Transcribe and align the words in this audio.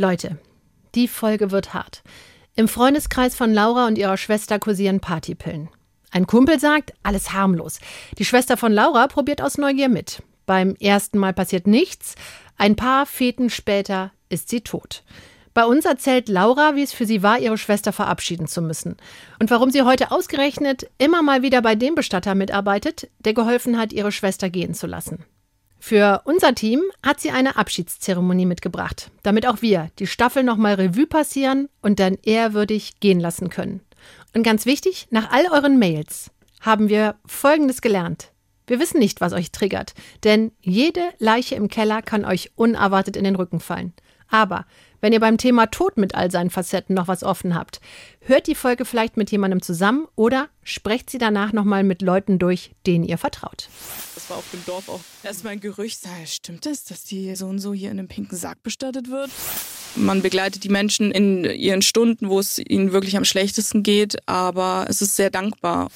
Leute, 0.00 0.38
die 0.94 1.08
Folge 1.08 1.50
wird 1.50 1.74
hart. 1.74 2.02
Im 2.56 2.68
Freundeskreis 2.68 3.36
von 3.36 3.52
Laura 3.52 3.86
und 3.86 3.98
ihrer 3.98 4.16
Schwester 4.16 4.58
kursieren 4.58 5.00
Partypillen. 5.00 5.68
Ein 6.10 6.26
Kumpel 6.26 6.58
sagt, 6.58 6.94
alles 7.02 7.34
harmlos. 7.34 7.80
Die 8.16 8.24
Schwester 8.24 8.56
von 8.56 8.72
Laura 8.72 9.08
probiert 9.08 9.42
aus 9.42 9.58
Neugier 9.58 9.90
mit. 9.90 10.22
Beim 10.46 10.74
ersten 10.76 11.18
Mal 11.18 11.34
passiert 11.34 11.66
nichts. 11.66 12.14
Ein 12.56 12.76
paar 12.76 13.04
Feten 13.04 13.50
später 13.50 14.10
ist 14.30 14.48
sie 14.48 14.62
tot. 14.62 15.04
Bei 15.52 15.66
uns 15.66 15.84
erzählt 15.84 16.30
Laura, 16.30 16.76
wie 16.76 16.82
es 16.82 16.94
für 16.94 17.04
sie 17.04 17.22
war, 17.22 17.38
ihre 17.38 17.58
Schwester 17.58 17.92
verabschieden 17.92 18.46
zu 18.46 18.62
müssen. 18.62 18.96
Und 19.38 19.50
warum 19.50 19.70
sie 19.70 19.82
heute 19.82 20.12
ausgerechnet 20.12 20.88
immer 20.96 21.20
mal 21.20 21.42
wieder 21.42 21.60
bei 21.60 21.74
dem 21.74 21.94
Bestatter 21.94 22.34
mitarbeitet, 22.34 23.10
der 23.18 23.34
geholfen 23.34 23.76
hat, 23.76 23.92
ihre 23.92 24.12
Schwester 24.12 24.48
gehen 24.48 24.72
zu 24.72 24.86
lassen. 24.86 25.26
Für 25.82 26.20
unser 26.24 26.54
Team 26.54 26.82
hat 27.02 27.20
sie 27.20 27.30
eine 27.30 27.56
Abschiedszeremonie 27.56 28.44
mitgebracht, 28.44 29.10
damit 29.22 29.46
auch 29.46 29.62
wir 29.62 29.90
die 29.98 30.06
Staffel 30.06 30.44
nochmal 30.44 30.74
Revue 30.74 31.06
passieren 31.06 31.68
und 31.80 31.98
dann 31.98 32.18
ehrwürdig 32.22 33.00
gehen 33.00 33.18
lassen 33.18 33.48
können. 33.48 33.80
Und 34.34 34.42
ganz 34.42 34.66
wichtig, 34.66 35.08
nach 35.10 35.32
all 35.32 35.46
euren 35.50 35.78
Mails 35.78 36.30
haben 36.60 36.90
wir 36.90 37.16
Folgendes 37.26 37.80
gelernt. 37.80 38.30
Wir 38.66 38.78
wissen 38.78 38.98
nicht, 38.98 39.22
was 39.22 39.32
euch 39.32 39.50
triggert, 39.50 39.94
denn 40.22 40.52
jede 40.60 41.02
Leiche 41.18 41.54
im 41.54 41.68
Keller 41.68 42.02
kann 42.02 42.26
euch 42.26 42.52
unerwartet 42.56 43.16
in 43.16 43.24
den 43.24 43.34
Rücken 43.34 43.58
fallen. 43.58 43.94
Aber 44.28 44.66
wenn 45.00 45.12
ihr 45.12 45.20
beim 45.20 45.38
Thema 45.38 45.66
Tod 45.66 45.96
mit 45.96 46.14
all 46.14 46.30
seinen 46.30 46.50
Facetten 46.50 46.94
noch 46.94 47.08
was 47.08 47.22
offen 47.22 47.54
habt, 47.54 47.80
hört 48.20 48.46
die 48.46 48.54
Folge 48.54 48.84
vielleicht 48.84 49.16
mit 49.16 49.30
jemandem 49.30 49.62
zusammen 49.62 50.06
oder 50.16 50.48
sprecht 50.62 51.10
sie 51.10 51.18
danach 51.18 51.52
nochmal 51.52 51.84
mit 51.84 52.02
Leuten 52.02 52.38
durch, 52.38 52.72
denen 52.86 53.04
ihr 53.04 53.18
vertraut. 53.18 53.68
Das 54.14 54.28
war 54.30 54.36
auf 54.36 54.50
dem 54.52 54.64
Dorf 54.66 54.88
auch 54.88 55.00
erstmal 55.22 55.54
ein 55.54 55.60
Gerücht. 55.60 56.00
Stimmt 56.26 56.66
es, 56.66 56.84
dass 56.84 57.04
die 57.04 57.34
so 57.34 57.46
und 57.46 57.58
so 57.58 57.72
hier 57.72 57.90
in 57.90 57.98
einem 57.98 58.08
pinken 58.08 58.36
Sarg 58.36 58.62
bestattet 58.62 59.10
wird? 59.10 59.30
Man 59.96 60.22
begleitet 60.22 60.64
die 60.64 60.68
Menschen 60.68 61.10
in 61.10 61.44
ihren 61.44 61.82
Stunden, 61.82 62.28
wo 62.28 62.38
es 62.38 62.58
ihnen 62.58 62.92
wirklich 62.92 63.16
am 63.16 63.24
schlechtesten 63.24 63.82
geht, 63.82 64.16
aber 64.28 64.86
es 64.88 65.02
ist 65.02 65.16
sehr 65.16 65.30
dankbar. 65.30 65.90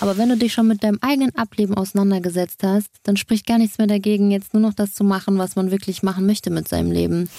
Aber 0.00 0.18
wenn 0.18 0.28
du 0.28 0.36
dich 0.36 0.52
schon 0.52 0.66
mit 0.66 0.82
deinem 0.82 0.98
eigenen 1.00 1.34
Ableben 1.34 1.74
auseinandergesetzt 1.76 2.62
hast, 2.62 2.88
dann 3.04 3.16
spricht 3.16 3.46
gar 3.46 3.58
nichts 3.58 3.78
mehr 3.78 3.86
dagegen, 3.86 4.30
jetzt 4.30 4.52
nur 4.52 4.60
noch 4.60 4.74
das 4.74 4.92
zu 4.92 5.04
machen, 5.04 5.38
was 5.38 5.56
man 5.56 5.70
wirklich 5.70 6.02
machen 6.02 6.26
möchte 6.26 6.50
mit 6.50 6.68
seinem 6.68 6.90
Leben. 6.90 7.30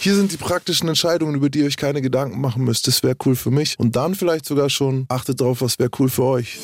Hier 0.00 0.14
sind 0.14 0.32
die 0.32 0.36
praktischen 0.36 0.88
Entscheidungen, 0.88 1.34
über 1.34 1.48
die 1.48 1.60
ihr 1.60 1.66
euch 1.66 1.76
keine 1.76 2.02
Gedanken 2.02 2.40
machen 2.40 2.64
müsst. 2.64 2.86
Das 2.86 3.02
wäre 3.02 3.16
cool 3.24 3.36
für 3.36 3.50
mich. 3.50 3.78
Und 3.78 3.96
dann 3.96 4.14
vielleicht 4.14 4.46
sogar 4.46 4.68
schon, 4.70 5.06
achtet 5.08 5.40
drauf, 5.40 5.60
was 5.60 5.78
wäre 5.78 5.90
cool 5.98 6.08
für 6.08 6.24
euch. 6.24 6.58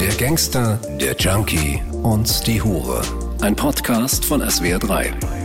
Der 0.00 0.14
Gangster, 0.16 0.80
der 1.00 1.16
Junkie 1.16 1.80
und 2.02 2.46
die 2.46 2.60
Hure. 2.60 3.02
Ein 3.40 3.56
Podcast 3.56 4.24
von 4.24 4.42
SWR3. 4.42 5.43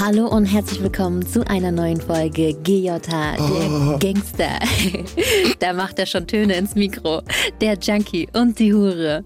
Hallo 0.00 0.28
und 0.28 0.46
herzlich 0.46 0.82
willkommen 0.82 1.26
zu 1.26 1.46
einer 1.46 1.70
neuen 1.70 2.00
Folge 2.00 2.54
GJ, 2.54 2.88
der 3.06 3.36
oh. 3.38 3.98
Gangster. 3.98 4.58
da 5.58 5.74
macht 5.74 5.98
er 5.98 6.06
schon 6.06 6.26
Töne 6.26 6.54
ins 6.54 6.74
Mikro. 6.74 7.20
Der 7.60 7.74
Junkie 7.74 8.26
und 8.32 8.58
die 8.58 8.72
Hure. 8.72 9.22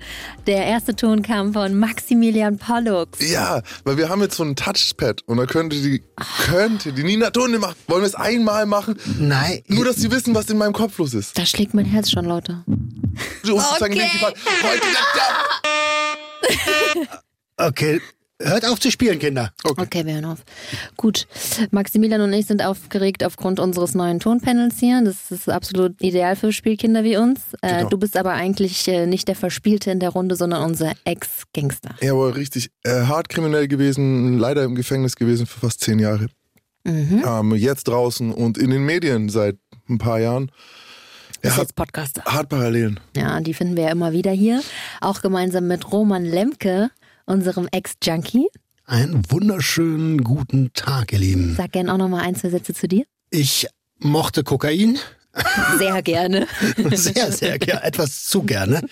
Der 0.48 0.66
erste 0.66 0.96
Ton 0.96 1.22
kam 1.22 1.52
von 1.52 1.78
Maximilian 1.78 2.58
Pollux. 2.58 3.20
Ja, 3.30 3.62
weil 3.84 3.98
wir 3.98 4.08
haben 4.08 4.20
jetzt 4.22 4.34
so 4.34 4.42
ein 4.42 4.56
Touchpad 4.56 5.22
und 5.26 5.36
da 5.36 5.46
könnte 5.46 5.76
die, 5.76 6.02
könnte 6.44 6.92
die 6.92 7.04
Nina 7.04 7.30
Tone 7.30 7.60
machen. 7.60 7.76
Wollen 7.86 8.02
wir 8.02 8.08
es 8.08 8.16
einmal 8.16 8.66
machen? 8.66 8.98
Nein. 9.20 9.62
Nur, 9.68 9.84
dass 9.84 9.94
sie 9.94 10.10
wissen, 10.10 10.34
was 10.34 10.50
in 10.50 10.58
meinem 10.58 10.72
Kopf 10.72 10.98
los 10.98 11.14
ist. 11.14 11.38
Da 11.38 11.46
schlägt 11.46 11.74
mein 11.74 11.84
Herz 11.84 12.10
schon, 12.10 12.24
Leute. 12.24 12.64
Okay. 17.56 18.00
okay, 18.00 18.00
Hört 18.42 18.66
auf 18.66 18.80
zu 18.80 18.90
spielen, 18.90 19.20
Kinder. 19.20 19.52
Okay. 19.62 19.82
okay, 19.82 20.06
wir 20.06 20.14
hören 20.14 20.24
auf. 20.24 20.40
Gut. 20.96 21.28
Maximilian 21.70 22.20
und 22.20 22.32
ich 22.32 22.46
sind 22.46 22.64
aufgeregt 22.64 23.22
aufgrund 23.22 23.60
unseres 23.60 23.94
neuen 23.94 24.18
Tonpanels 24.18 24.78
hier. 24.80 25.02
Das 25.04 25.30
ist 25.30 25.48
absolut 25.48 26.02
ideal 26.02 26.34
für 26.34 26.52
Spielkinder 26.52 27.04
wie 27.04 27.16
uns. 27.16 27.40
Äh, 27.62 27.78
genau. 27.78 27.88
du 27.90 27.98
bist 27.98 28.16
aber 28.16 28.32
eigentlich 28.32 28.88
äh, 28.88 29.06
nicht 29.06 29.28
der 29.28 29.36
Verspielte 29.36 29.92
in 29.92 30.00
der 30.00 30.10
Runde, 30.10 30.34
sondern 30.34 30.64
unser 30.64 30.92
Ex-Gangster. 31.04 31.94
Er 32.00 32.16
war 32.16 32.34
richtig 32.34 32.70
äh, 32.82 33.02
hart 33.02 33.28
kriminell 33.28 33.68
gewesen, 33.68 34.36
leider 34.36 34.64
im 34.64 34.74
Gefängnis 34.74 35.14
gewesen 35.14 35.46
für 35.46 35.60
fast 35.60 35.80
zehn 35.80 36.00
Jahre. 36.00 36.26
Mhm. 36.82 37.22
Ähm, 37.24 37.54
jetzt 37.54 37.84
draußen 37.84 38.32
und 38.32 38.58
in 38.58 38.70
den 38.70 38.84
Medien 38.84 39.28
seit 39.28 39.58
ein 39.88 39.98
paar 39.98 40.18
Jahren. 40.18 40.50
Er 41.40 41.50
ist 41.50 41.58
jetzt 41.58 41.76
Podcaster. 41.76 42.24
Hart 42.24 42.48
Parallelen. 42.48 42.98
Ja, 43.16 43.38
die 43.40 43.54
finden 43.54 43.76
wir 43.76 43.84
ja 43.84 43.90
immer 43.90 44.12
wieder 44.12 44.32
hier. 44.32 44.60
Auch 45.00 45.22
gemeinsam 45.22 45.68
mit 45.68 45.92
Roman 45.92 46.24
Lemke 46.24 46.90
unserem 47.26 47.68
Ex-Junkie. 47.70 48.48
Einen 48.86 49.22
wunderschönen 49.30 50.22
guten 50.22 50.72
Tag, 50.74 51.12
ihr 51.12 51.18
Lieben. 51.18 51.54
Sag 51.56 51.72
gern 51.72 51.88
auch 51.88 51.96
noch 51.96 52.08
mal 52.08 52.22
ein, 52.22 52.34
zwei 52.34 52.50
Sätze 52.50 52.74
zu 52.74 52.86
dir. 52.86 53.04
Ich 53.30 53.66
mochte 53.98 54.44
Kokain. 54.44 54.98
Sehr 55.78 56.02
gerne. 56.02 56.46
sehr, 56.92 57.32
sehr 57.32 57.58
gerne. 57.58 57.82
Etwas 57.82 58.24
zu 58.24 58.42
gerne. 58.42 58.82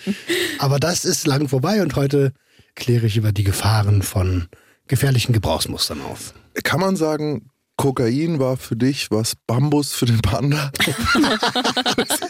Aber 0.59 0.79
das 0.79 1.05
ist 1.05 1.27
lang 1.27 1.47
vorbei 1.47 1.81
und 1.81 1.95
heute 1.95 2.33
kläre 2.75 3.05
ich 3.05 3.17
über 3.17 3.31
die 3.31 3.43
Gefahren 3.43 4.01
von 4.01 4.47
gefährlichen 4.87 5.31
Gebrauchsmustern 5.33 6.01
auf. 6.01 6.33
Kann 6.63 6.79
man 6.79 6.95
sagen, 6.95 7.49
Kokain 7.83 8.39
war 8.39 8.55
für 8.55 8.77
dich 8.77 9.11
was 9.11 9.35
Bambus 9.45 9.91
für 9.91 10.05
den 10.05 10.21
Panda? 10.21 10.71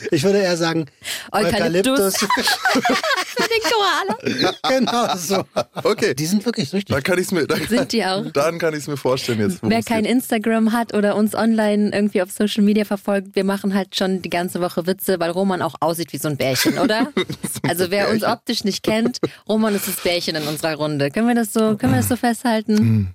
ich 0.09 0.23
würde 0.23 0.39
eher 0.39 0.57
sagen 0.57 0.87
Eukalyptus. 1.31 2.17
für 2.17 2.27
den 3.37 3.61
Koala. 3.69 4.53
Genau 4.67 5.15
so. 5.15 5.43
Okay. 5.83 6.15
Die 6.15 6.25
sind 6.25 6.43
wirklich 6.43 6.69
süchtig. 6.69 6.95
Dann 6.95 7.03
kann 7.03 7.19
ich 7.19 7.29
mir, 7.31 7.45
dann, 7.45 7.67
sind 7.67 7.91
die 7.91 8.03
auch. 8.03 8.25
Dann 8.31 8.57
kann 8.57 8.73
ich 8.73 8.79
es 8.79 8.87
mir 8.87 8.97
vorstellen 8.97 9.41
jetzt. 9.41 9.59
Wer 9.61 9.83
kein 9.83 10.05
geht. 10.05 10.13
Instagram 10.13 10.71
hat 10.71 10.95
oder 10.95 11.15
uns 11.15 11.35
online 11.35 11.91
irgendwie 11.93 12.23
auf 12.23 12.31
Social 12.31 12.63
Media 12.63 12.83
verfolgt, 12.83 13.35
wir 13.35 13.43
machen 13.43 13.75
halt 13.75 13.95
schon 13.95 14.23
die 14.23 14.31
ganze 14.31 14.59
Woche 14.59 14.87
Witze, 14.87 15.19
weil 15.19 15.29
Roman 15.29 15.61
auch 15.61 15.75
aussieht 15.81 16.13
wie 16.13 16.17
so 16.17 16.29
ein 16.29 16.37
Bärchen, 16.37 16.79
oder? 16.79 17.09
also 17.69 17.91
wer 17.91 18.09
uns 18.09 18.23
optisch 18.23 18.63
nicht 18.63 18.81
kennt, 18.81 19.19
Roman 19.47 19.75
ist 19.75 19.87
das 19.87 19.97
Bärchen 19.97 20.35
in 20.35 20.47
unserer 20.47 20.73
Runde. 20.73 21.11
Können 21.11 21.27
wir 21.27 21.35
das 21.35 21.53
so, 21.53 21.77
können 21.77 21.93
wir 21.93 21.99
das 21.99 22.09
so 22.09 22.15
festhalten? 22.15 22.73
Mhm. 22.73 23.07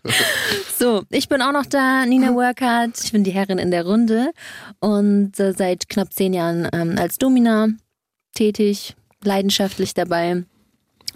so, 0.78 1.02
ich 1.10 1.28
bin 1.28 1.42
auch 1.42 1.52
noch 1.52 1.66
da. 1.66 2.06
Nina 2.06 2.27
Workhardt. 2.34 3.02
Ich 3.02 3.12
bin 3.12 3.24
die 3.24 3.30
Herrin 3.30 3.58
in 3.58 3.70
der 3.70 3.86
Runde 3.86 4.32
und 4.80 5.38
äh, 5.38 5.52
seit 5.52 5.88
knapp 5.88 6.12
zehn 6.12 6.32
Jahren 6.32 6.68
ähm, 6.72 6.96
als 6.98 7.18
Domina 7.18 7.68
tätig, 8.34 8.96
leidenschaftlich 9.22 9.94
dabei. 9.94 10.44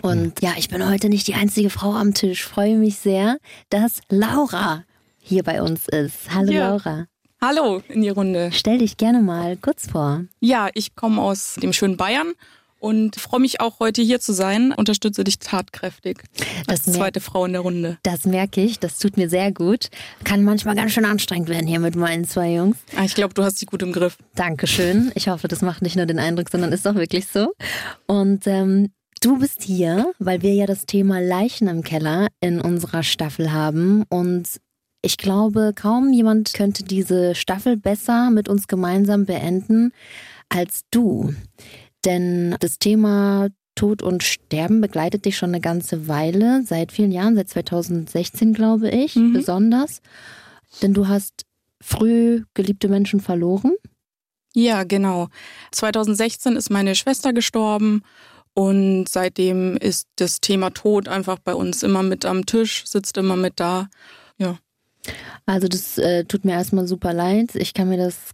Und 0.00 0.40
ja, 0.40 0.54
ich 0.56 0.68
bin 0.68 0.88
heute 0.88 1.08
nicht 1.08 1.26
die 1.28 1.34
einzige 1.34 1.70
Frau 1.70 1.92
am 1.94 2.14
Tisch. 2.14 2.44
Freue 2.44 2.76
mich 2.76 2.96
sehr, 2.96 3.38
dass 3.70 4.00
Laura 4.08 4.84
hier 5.18 5.42
bei 5.42 5.62
uns 5.62 5.86
ist. 5.88 6.34
Hallo 6.34 6.52
ja. 6.52 6.68
Laura. 6.70 7.06
Hallo 7.40 7.82
in 7.88 8.02
die 8.02 8.08
Runde. 8.08 8.50
Stell 8.52 8.78
dich 8.78 8.96
gerne 8.96 9.20
mal 9.20 9.56
kurz 9.56 9.90
vor. 9.90 10.24
Ja, 10.40 10.68
ich 10.74 10.94
komme 10.94 11.20
aus 11.20 11.56
dem 11.60 11.72
schönen 11.72 11.96
Bayern 11.96 12.34
und 12.82 13.14
freue 13.16 13.40
mich 13.40 13.60
auch 13.60 13.78
heute 13.78 14.02
hier 14.02 14.18
zu 14.18 14.32
sein. 14.32 14.72
Unterstütze 14.72 15.22
dich 15.22 15.38
tatkräftig 15.38 16.22
als 16.66 16.82
das 16.82 16.94
zweite 16.94 17.20
Frau 17.20 17.44
in 17.44 17.52
der 17.52 17.60
Runde. 17.60 17.98
Das 18.02 18.24
merke 18.24 18.60
ich, 18.60 18.80
das 18.80 18.98
tut 18.98 19.16
mir 19.16 19.28
sehr 19.28 19.52
gut. 19.52 19.88
Kann 20.24 20.42
manchmal 20.42 20.74
ganz 20.74 20.92
schön 20.92 21.04
anstrengend 21.04 21.48
werden 21.48 21.68
hier 21.68 21.78
mit 21.78 21.94
meinen 21.94 22.26
zwei 22.26 22.54
Jungs. 22.54 22.78
Ah, 22.96 23.04
ich 23.04 23.14
glaube, 23.14 23.34
du 23.34 23.44
hast 23.44 23.58
sie 23.58 23.66
gut 23.66 23.82
im 23.82 23.92
Griff. 23.92 24.18
Dankeschön. 24.34 25.12
Ich 25.14 25.28
hoffe, 25.28 25.46
das 25.46 25.62
macht 25.62 25.82
nicht 25.82 25.94
nur 25.94 26.06
den 26.06 26.18
Eindruck, 26.18 26.50
sondern 26.50 26.72
ist 26.72 26.86
auch 26.86 26.96
wirklich 26.96 27.28
so. 27.28 27.52
Und 28.06 28.46
ähm, 28.46 28.88
Du 29.20 29.38
bist 29.38 29.62
hier, 29.62 30.12
weil 30.18 30.42
wir 30.42 30.52
ja 30.52 30.66
das 30.66 30.84
Thema 30.84 31.20
Leichen 31.20 31.68
im 31.68 31.84
Keller 31.84 32.26
in 32.40 32.60
unserer 32.60 33.04
Staffel 33.04 33.52
haben 33.52 34.02
und 34.08 34.48
ich 35.00 35.16
glaube, 35.16 35.72
kaum 35.76 36.12
jemand 36.12 36.54
könnte 36.54 36.82
diese 36.82 37.36
Staffel 37.36 37.76
besser 37.76 38.30
mit 38.30 38.48
uns 38.48 38.66
gemeinsam 38.66 39.26
beenden 39.26 39.92
als 40.48 40.82
du. 40.90 41.34
Denn 42.04 42.56
das 42.60 42.78
Thema 42.78 43.48
Tod 43.74 44.02
und 44.02 44.22
Sterben 44.22 44.80
begleitet 44.80 45.24
dich 45.24 45.36
schon 45.36 45.50
eine 45.50 45.60
ganze 45.60 46.08
Weile, 46.08 46.62
seit 46.64 46.92
vielen 46.92 47.12
Jahren, 47.12 47.36
seit 47.36 47.48
2016 47.48 48.52
glaube 48.52 48.90
ich, 48.90 49.16
mhm. 49.16 49.32
besonders. 49.32 50.02
Denn 50.82 50.94
du 50.94 51.08
hast 51.08 51.44
früh 51.80 52.44
geliebte 52.54 52.88
Menschen 52.88 53.20
verloren. 53.20 53.72
Ja, 54.54 54.84
genau. 54.84 55.28
2016 55.72 56.56
ist 56.56 56.70
meine 56.70 56.94
Schwester 56.94 57.32
gestorben 57.32 58.02
und 58.54 59.08
seitdem 59.08 59.76
ist 59.78 60.08
das 60.16 60.40
Thema 60.40 60.70
Tod 60.70 61.08
einfach 61.08 61.38
bei 61.38 61.54
uns 61.54 61.82
immer 61.82 62.02
mit 62.02 62.26
am 62.26 62.44
Tisch, 62.44 62.84
sitzt 62.86 63.16
immer 63.16 63.36
mit 63.36 63.54
da. 63.56 63.88
Ja. 64.36 64.58
Also 65.46 65.68
das 65.68 65.98
äh, 65.98 66.24
tut 66.24 66.44
mir 66.44 66.52
erstmal 66.52 66.86
super 66.86 67.14
leid. 67.14 67.54
Ich 67.54 67.72
kann 67.72 67.88
mir 67.88 67.96
das 67.96 68.32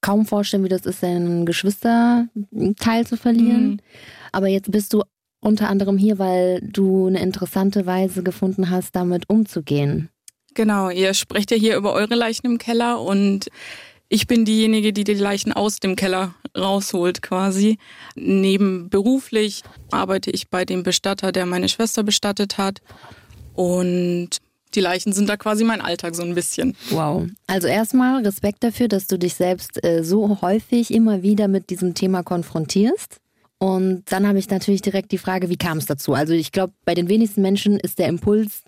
kaum 0.00 0.26
vorstellen, 0.26 0.64
wie 0.64 0.68
das 0.68 0.86
ist, 0.86 1.00
seinen 1.00 1.46
Geschwisterteil 1.46 3.06
zu 3.06 3.16
verlieren. 3.16 3.70
Mhm. 3.70 3.78
Aber 4.32 4.48
jetzt 4.48 4.70
bist 4.70 4.92
du 4.92 5.02
unter 5.40 5.68
anderem 5.68 5.98
hier, 5.98 6.18
weil 6.18 6.60
du 6.62 7.06
eine 7.06 7.20
interessante 7.20 7.86
Weise 7.86 8.22
gefunden 8.22 8.70
hast, 8.70 8.96
damit 8.96 9.28
umzugehen. 9.28 10.10
Genau, 10.54 10.90
ihr 10.90 11.14
sprecht 11.14 11.50
ja 11.50 11.56
hier 11.56 11.76
über 11.76 11.92
eure 11.92 12.14
Leichen 12.14 12.46
im 12.46 12.58
Keller 12.58 13.00
und 13.00 13.48
ich 14.08 14.26
bin 14.26 14.44
diejenige, 14.44 14.92
die 14.92 15.04
die 15.04 15.14
Leichen 15.14 15.52
aus 15.52 15.80
dem 15.80 15.94
Keller 15.94 16.34
rausholt 16.56 17.20
quasi. 17.22 17.78
Nebenberuflich 18.16 19.62
arbeite 19.90 20.30
ich 20.30 20.48
bei 20.48 20.64
dem 20.64 20.82
Bestatter, 20.82 21.30
der 21.30 21.46
meine 21.46 21.68
Schwester 21.68 22.02
bestattet 22.02 22.56
hat 22.56 22.80
und 23.54 24.38
Die 24.74 24.80
Leichen 24.80 25.12
sind 25.12 25.28
da 25.28 25.36
quasi 25.36 25.64
mein 25.64 25.80
Alltag 25.80 26.14
so 26.14 26.22
ein 26.22 26.34
bisschen. 26.34 26.76
Wow. 26.90 27.26
Also 27.46 27.68
erstmal 27.68 28.24
Respekt 28.24 28.62
dafür, 28.64 28.88
dass 28.88 29.06
du 29.06 29.18
dich 29.18 29.34
selbst 29.34 29.82
äh, 29.84 30.04
so 30.04 30.40
häufig 30.42 30.92
immer 30.92 31.22
wieder 31.22 31.48
mit 31.48 31.70
diesem 31.70 31.94
Thema 31.94 32.22
konfrontierst. 32.22 33.18
Und 33.58 34.04
dann 34.06 34.26
habe 34.26 34.38
ich 34.38 34.48
natürlich 34.50 34.82
direkt 34.82 35.10
die 35.10 35.18
Frage, 35.18 35.48
wie 35.48 35.56
kam 35.56 35.78
es 35.78 35.86
dazu? 35.86 36.14
Also 36.14 36.32
ich 36.32 36.52
glaube, 36.52 36.72
bei 36.84 36.94
den 36.94 37.08
wenigsten 37.08 37.42
Menschen 37.42 37.78
ist 37.80 37.98
der 37.98 38.06
Impuls, 38.06 38.62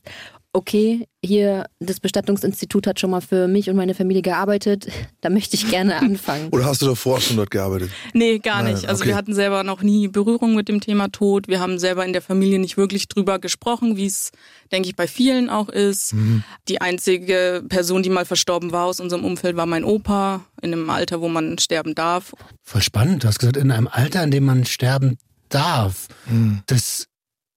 okay, 0.52 1.06
hier 1.23 1.67
das 1.79 2.00
Bestattungsinstitut 2.00 2.87
hat 2.87 2.99
schon 2.99 3.11
mal 3.11 3.20
für 3.20 3.47
mich 3.47 3.70
und 3.70 3.76
meine 3.76 3.94
Familie 3.94 4.23
gearbeitet, 4.23 4.88
da 5.20 5.31
möchte 5.31 5.55
ich 5.55 5.70
gerne 5.70 5.97
anfangen. 6.00 6.49
Oder 6.50 6.64
hast 6.64 6.82
du 6.82 6.87
davor 6.87 7.20
schon 7.20 7.37
dort 7.37 7.50
gearbeitet? 7.50 7.91
Nee, 8.14 8.38
gar 8.38 8.62
Nein, 8.62 8.75
nicht. 8.75 8.88
Also 8.88 9.02
okay. 9.02 9.11
wir 9.11 9.17
hatten 9.17 9.35
selber 9.35 9.62
noch 9.62 9.82
nie 9.82 10.08
Berührung 10.08 10.55
mit 10.55 10.69
dem 10.69 10.81
Thema 10.81 11.08
Tod. 11.08 11.47
Wir 11.47 11.61
haben 11.61 11.79
selber 11.79 12.05
in 12.05 12.12
der 12.12 12.23
Familie 12.23 12.58
nicht 12.58 12.76
wirklich 12.76 13.06
drüber 13.06 13.38
gesprochen, 13.38 13.97
wie 13.97 14.06
es, 14.06 14.32
denke 14.73 14.88
ich, 14.88 14.97
bei 14.97 15.06
vielen 15.06 15.50
auch 15.50 15.69
ist. 15.69 16.14
Mhm. 16.14 16.43
Die 16.69 16.81
einzige 16.81 17.62
Person, 17.69 18.02
die 18.02 18.11
mal 18.11 18.25
verstorben 18.25 18.73
war 18.73 18.87
aus 18.87 18.99
unserem 18.99 19.25
Umfeld, 19.25 19.56
war 19.56 19.67
mein 19.67 19.85
Opa, 19.85 20.44
in 20.62 20.73
einem 20.73 20.91
Alter, 20.91 21.20
wo 21.20 21.29
man 21.29 21.58
sterben 21.58 21.94
darf. 21.94 22.32
Voll 22.62 22.82
spannend. 22.82 23.23
Du 23.23 23.29
hast 23.29 23.38
gesagt, 23.38 23.56
in 23.56 23.70
einem 23.70 23.88
Alter, 23.88 24.25
in 24.25 24.31
dem 24.31 24.44
man 24.44 24.67
sterben 24.67 25.17
darf. 25.49 26.08
Hm. 26.26 26.62
Das 26.67 27.06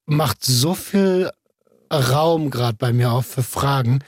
macht 0.06 0.44
so 0.44 0.76
viel 0.76 1.32
Raum 2.00 2.50
gerade 2.50 2.78
bei 2.78 2.94
mir 2.94 3.12
auf 3.12 3.26
für 3.26 3.44
Fragen. 3.44 4.00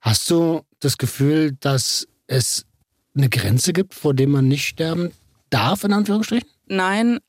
Hast 0.00 0.30
du 0.30 0.62
das 0.80 0.98
Gefühl, 0.98 1.56
dass 1.60 2.08
es 2.26 2.66
eine 3.14 3.28
Grenze 3.28 3.72
gibt, 3.72 3.94
vor 3.94 4.14
der 4.14 4.28
man 4.28 4.48
nicht 4.48 4.66
sterben 4.66 5.12
darf, 5.50 5.84
in 5.84 5.92
Anführungsstrichen? 5.92 6.48
Nein, 6.66 7.20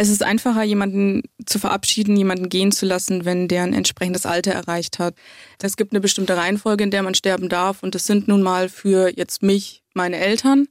es 0.00 0.08
ist 0.08 0.22
einfacher, 0.22 0.62
jemanden 0.62 1.22
zu 1.44 1.58
verabschieden, 1.58 2.16
jemanden 2.16 2.48
gehen 2.48 2.70
zu 2.70 2.86
lassen, 2.86 3.24
wenn 3.24 3.48
der 3.48 3.64
ein 3.64 3.74
entsprechendes 3.74 4.26
Alter 4.26 4.52
erreicht 4.52 5.00
hat. 5.00 5.14
Es 5.60 5.76
gibt 5.76 5.92
eine 5.92 6.00
bestimmte 6.00 6.36
Reihenfolge, 6.36 6.84
in 6.84 6.92
der 6.92 7.02
man 7.02 7.14
sterben 7.14 7.48
darf. 7.48 7.82
Und 7.82 7.96
das 7.96 8.06
sind 8.06 8.28
nun 8.28 8.40
mal 8.40 8.68
für 8.68 9.10
jetzt 9.14 9.42
mich 9.42 9.82
meine 9.94 10.18
Eltern. 10.18 10.68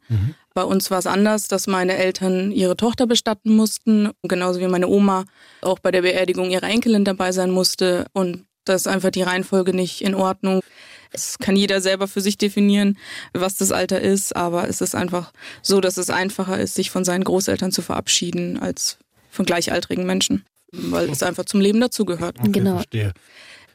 Bei 0.53 0.63
uns 0.63 0.89
war 0.89 0.97
es 0.97 1.05
anders, 1.05 1.47
dass 1.47 1.67
meine 1.67 1.97
Eltern 1.97 2.51
ihre 2.51 2.77
Tochter 2.77 3.05
bestatten 3.05 3.55
mussten, 3.55 4.09
genauso 4.23 4.59
wie 4.59 4.67
meine 4.67 4.87
Oma 4.87 5.25
auch 5.61 5.77
bei 5.79 5.91
der 5.91 6.01
Beerdigung 6.01 6.49
ihrer 6.49 6.67
Enkelin 6.67 7.03
dabei 7.03 7.31
sein 7.31 7.51
musste. 7.51 8.07
Und 8.13 8.46
das 8.69 8.81
ist 8.81 8.87
einfach 8.87 9.11
die 9.11 9.21
Reihenfolge 9.21 9.73
nicht 9.73 10.01
in 10.01 10.15
Ordnung. 10.15 10.61
Es 11.11 11.37
kann 11.39 11.55
jeder 11.55 11.81
selber 11.81 12.07
für 12.07 12.21
sich 12.21 12.37
definieren, 12.37 12.97
was 13.33 13.55
das 13.55 13.71
Alter 13.71 14.01
ist, 14.01 14.35
aber 14.35 14.67
es 14.67 14.81
ist 14.81 14.93
einfach 14.93 15.31
so, 15.61 15.79
dass 15.79 15.97
es 15.97 16.09
einfacher 16.09 16.59
ist, 16.59 16.75
sich 16.75 16.91
von 16.91 17.05
seinen 17.05 17.23
Großeltern 17.23 17.71
zu 17.71 17.81
verabschieden, 17.81 18.59
als 18.59 18.97
von 19.31 19.45
gleichaltrigen 19.45 20.05
Menschen, 20.05 20.45
weil 20.71 21.09
es 21.09 21.23
einfach 21.23 21.45
zum 21.45 21.61
Leben 21.61 21.79
dazugehört. 21.79 22.37
Okay, 22.39 22.51
Genau. 22.51 22.75
Verstehe. 22.75 23.13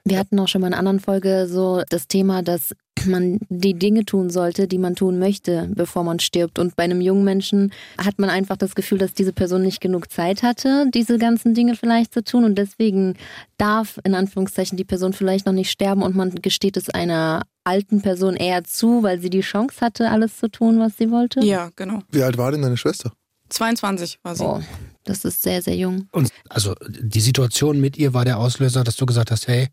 Wir 0.05 0.19
hatten 0.19 0.39
auch 0.41 0.49
schon 0.49 0.61
mal 0.61 0.67
in 0.67 0.73
einer 0.73 0.81
anderen 0.81 1.01
Folge 1.01 1.47
so 1.49 1.83
das 1.89 2.09
Thema, 2.09 2.43
dass 2.43 2.75
man 3.07 3.39
die 3.49 3.75
Dinge 3.75 4.05
tun 4.05 4.31
sollte, 4.31 4.67
die 4.67 4.79
man 4.79 4.95
tun 4.97 5.19
möchte, 5.19 5.69
bevor 5.75 6.05
man 6.05 6.19
stirbt. 6.19 6.59
Und 6.59 6.77
bei 6.77 6.85
einem 6.85 7.01
jungen 7.01 7.25
Menschen 7.25 7.73
hat 7.99 8.19
man 8.19 8.31
einfach 8.31 8.57
das 8.57 8.75
Gefühl, 8.75 8.99
dass 8.99 9.15
diese 9.15 9.33
Person 9.33 9.63
nicht 9.63 9.81
genug 9.81 10.11
Zeit 10.11 10.43
hatte, 10.43 10.87
diese 10.93 11.19
ganzen 11.19 11.55
Dinge 11.55 11.77
vielleicht 11.77 12.13
zu 12.13 12.23
tun. 12.25 12.45
Und 12.45 12.57
deswegen 12.57 13.15
darf 13.59 14.01
in 14.05 14.15
Anführungszeichen 14.15 14.77
die 14.77 14.85
Person 14.85 15.13
vielleicht 15.13 15.47
noch 15.47 15.53
nicht 15.53 15.71
sterben 15.71 16.03
und 16.03 16.17
man 16.17 16.35
gesteht 16.37 16.77
es 16.77 16.91
einer 16.91 17.43
alten 17.65 18.03
Person 18.03 18.35
eher 18.35 18.65
zu, 18.65 19.03
weil 19.03 19.21
sie 19.21 19.31
die 19.31 19.41
Chance 19.41 19.81
hatte, 19.81 20.11
alles 20.11 20.37
zu 20.37 20.49
tun, 20.49 20.81
was 20.81 20.97
sie 20.97 21.11
wollte. 21.11 21.41
Ja, 21.45 21.71
genau. 21.77 22.01
Wie 22.11 22.23
alt 22.23 22.37
war 22.39 22.51
denn 22.51 22.63
deine 22.63 22.77
Schwester? 22.77 23.13
22 23.51 24.19
war 24.23 24.35
sie. 24.35 24.45
Oh, 24.45 24.61
das 25.05 25.25
ist 25.25 25.43
sehr, 25.43 25.63
sehr 25.63 25.77
jung. 25.77 26.09
Und 26.13 26.31
also 26.49 26.75
die 26.89 27.21
Situation 27.21 27.81
mit 27.81 27.97
ihr 27.99 28.15
war 28.15 28.25
der 28.25 28.39
Auslöser, 28.39 28.83
dass 28.83 28.97
du 28.97 29.07
gesagt 29.07 29.31
hast, 29.31 29.47
hey, 29.47 29.69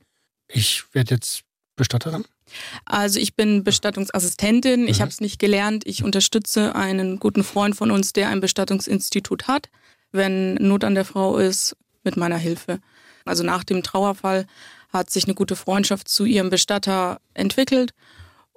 ich 0.52 0.84
werde 0.94 1.16
jetzt 1.16 1.44
Bestatterin? 1.76 2.26
Also 2.86 3.20
ich 3.20 3.36
bin 3.36 3.64
Bestattungsassistentin. 3.64 4.88
Ich 4.88 4.98
Mhm. 4.98 5.02
habe 5.02 5.12
es 5.12 5.22
nicht 5.22 5.40
gelernt. 5.40 5.84
Ich 5.86 6.04
unterstütze 6.04 6.76
einen 6.76 7.20
guten 7.20 7.44
Freund 7.44 7.76
von 7.76 7.92
uns, 7.92 8.12
der 8.14 8.30
ein 8.30 8.42
Bestattungsinstitut 8.42 9.48
hat, 9.48 9.70
wenn 10.12 10.56
Not 10.56 10.84
an 10.84 10.96
der 10.96 11.06
Frau 11.06 11.38
ist, 11.38 11.76
mit 12.04 12.18
meiner 12.18 12.38
Hilfe. 12.38 12.80
Also 13.26 13.44
nach 13.44 13.64
dem 13.64 13.84
Trauerfall 13.84 14.48
hat 14.92 15.12
sich 15.12 15.26
eine 15.26 15.36
gute 15.36 15.56
Freundschaft 15.56 16.10
zu 16.10 16.26
ihrem 16.26 16.50
Bestatter 16.50 17.22
entwickelt. 17.36 17.94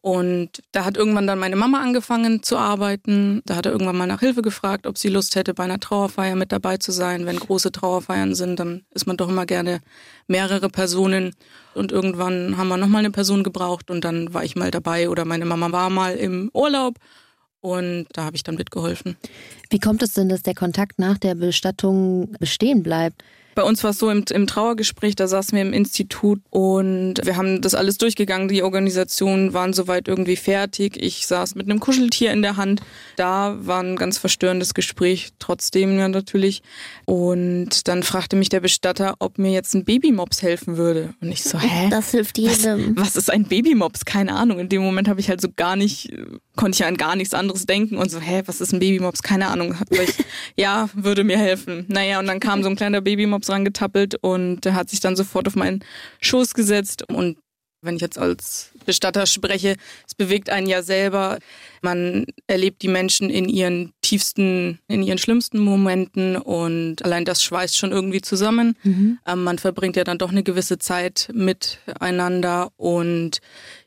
Und 0.03 0.63
da 0.73 0.85
hat 0.85 0.97
irgendwann 0.97 1.29
dann 1.29 1.39
meine 1.39 1.55
Mama 1.55 1.81
angefangen 1.81 2.43
zu 2.43 2.59
arbeiten. 2.59 3.41
Da 3.47 3.55
hat 3.55 3.67
er 3.67 3.73
irgendwann 3.73 3.97
mal 3.97 4.09
nach 4.09 4.19
Hilfe 4.19 4.43
gefragt, 4.43 4.89
ob 4.89 4.99
sie 4.99 5.09
Lust 5.09 5.37
hätte, 5.37 5.55
bei 5.55 5.63
einer 5.63 5.79
Trauerfeier 5.79 6.35
mit 6.35 6.51
dabei 6.51 6.77
zu 6.77 6.91
sein. 6.91 7.25
Wenn 7.25 7.39
große 7.39 7.71
Trauerfeiern 7.71 8.35
sind, 8.35 8.59
dann 8.59 8.85
ist 8.91 9.07
man 9.07 9.17
doch 9.17 9.29
immer 9.29 9.47
gerne 9.47 9.81
mehrere 10.27 10.69
Personen. 10.69 11.37
Und 11.75 11.93
irgendwann 11.93 12.57
haben 12.57 12.67
wir 12.67 12.79
nochmal 12.79 12.99
eine 12.99 13.13
Person 13.13 13.45
gebraucht 13.45 13.93
und 13.93 14.05
dann 14.05 14.35
war 14.35 14.43
ich 14.43 14.57
mal 14.57 14.73
dabei 14.73 15.09
oder 15.09 15.25
meine 15.25 15.45
Mama 15.45 15.71
war 15.71 15.89
mal 15.89 16.17
im 16.17 16.51
Urlaub 16.53 16.97
und 17.61 18.07
da 18.13 18.25
habe 18.25 18.35
ich 18.35 18.43
dann 18.43 18.57
mitgeholfen. 18.57 19.17
Wie 19.71 19.79
kommt 19.79 20.03
es 20.03 20.15
denn, 20.15 20.29
dass 20.29 20.43
der 20.43 20.57
Kontakt 20.57 20.99
nach 20.99 21.17
der 21.17 21.37
Bestattung 21.37 22.33
bestehen 22.41 22.83
bleibt? 22.83 23.23
Bei 23.55 23.63
uns 23.63 23.83
war 23.85 23.91
es 23.91 23.99
so 23.99 24.11
im, 24.11 24.25
im 24.31 24.47
Trauergespräch, 24.47 25.15
da 25.15 25.29
saßen 25.29 25.55
wir 25.55 25.63
im 25.63 25.73
Institut 25.73 26.41
und 26.51 27.15
wir 27.23 27.37
haben 27.37 27.61
das 27.61 27.75
alles 27.75 27.99
durchgegangen. 27.99 28.49
Die 28.49 28.63
Organisationen 28.63 29.53
waren 29.53 29.73
soweit 29.73 30.09
irgendwie 30.09 30.37
fertig. 30.37 30.97
Ich 30.97 31.27
saß 31.27 31.55
mit 31.55 31.69
einem 31.69 31.81
Kuscheltier 31.81 32.33
in 32.33 32.43
der 32.43 32.57
Hand. 32.57 32.81
Da 33.17 33.57
war 33.61 33.83
ein 33.83 33.97
ganz 33.97 34.19
verstörendes 34.19 34.75
Gespräch, 34.75 35.31
trotzdem 35.39 35.99
ja 35.99 36.09
natürlich. 36.09 36.63
Und 37.05 37.89
dann 37.89 38.03
fragte 38.03 38.37
mich 38.37 38.49
der 38.49 38.61
Bestatter, 38.61 39.15
ob 39.19 39.39
mir 39.39 39.53
jetzt 39.53 39.75
ein 39.75 39.85
Babymops 39.85 40.43
helfen 40.43 40.77
würde. 40.77 41.15
Und 41.21 41.31
ich 41.31 41.43
so, 41.43 41.59
hä? 41.59 41.89
Das 41.91 42.11
hilft 42.11 42.39
Was, 42.43 42.63
jedem. 42.63 42.97
was 42.97 43.17
ist 43.17 43.31
ein 43.31 43.45
Babymops? 43.45 44.05
Keine 44.05 44.35
Ahnung. 44.35 44.59
In 44.59 44.69
dem 44.69 44.83
Moment 44.83 45.09
habe 45.09 45.21
ich 45.21 45.29
halt 45.29 45.41
so 45.41 45.49
gar 45.55 45.77
nicht, 45.77 46.13
konnte 46.57 46.77
ich 46.77 46.85
an 46.85 46.97
gar 46.97 47.17
nichts 47.17 47.35
anderes 47.35 47.67
denken 47.67 47.97
und 47.97 48.11
so, 48.11 48.19
hä, 48.21 48.43
was 48.47 48.61
ist 48.61 48.73
ein 48.73 48.81
Babymops? 48.81 49.23
Keine 49.23 49.49
Ahnung. 49.49 49.75
Ich, 49.91 50.15
ja, 50.57 50.89
würde 50.95 51.25
mir 51.25 51.39
helfen. 51.39 51.85
Naja, 51.89 52.19
und 52.19 52.27
dann 52.27 52.41
kam 52.41 52.63
so 52.63 52.69
ein 52.69 52.77
kleiner 52.77 53.01
Babymops 53.01 53.42
rangetappelt 53.51 54.17
und 54.21 54.61
der 54.61 54.75
hat 54.75 54.91
sich 54.91 55.01
dann 55.01 55.17
sofort 55.17 55.47
auf 55.47 55.57
meinen 55.57 55.85
Schoß 56.21 56.55
gesetzt 56.55 57.09
und 57.09 57.39
wenn 57.83 57.97
ich 57.97 58.03
jetzt 58.03 58.19
als 58.19 58.71
Bestatter 58.87 59.27
spreche, 59.27 59.77
es 60.07 60.15
bewegt 60.15 60.51
einen 60.51 60.69
ja 60.69 60.83
selber. 60.83 61.39
Man 61.83 62.27
erlebt 62.47 62.83
die 62.83 62.89
Menschen 62.89 63.29
in 63.29 63.49
ihren 63.49 63.93
tiefsten, 64.03 64.79
in 64.87 65.03
ihren 65.03 65.19
schlimmsten 65.19 65.59
Momenten 65.59 66.37
und 66.37 67.05
allein 67.05 67.25
das 67.25 67.43
schweißt 67.43 67.77
schon 67.77 67.91
irgendwie 67.91 68.21
zusammen. 68.21 68.77
Mhm. 68.85 69.19
Ähm, 69.27 69.45
man 69.45 69.59
verbringt 69.59 69.97
ja 69.97 70.05
dann 70.05 70.19
doch 70.19 70.31
eine 70.31 70.45
gewisse 70.45 70.79
Zeit 70.79 71.29
miteinander 71.35 72.71
und 72.77 73.41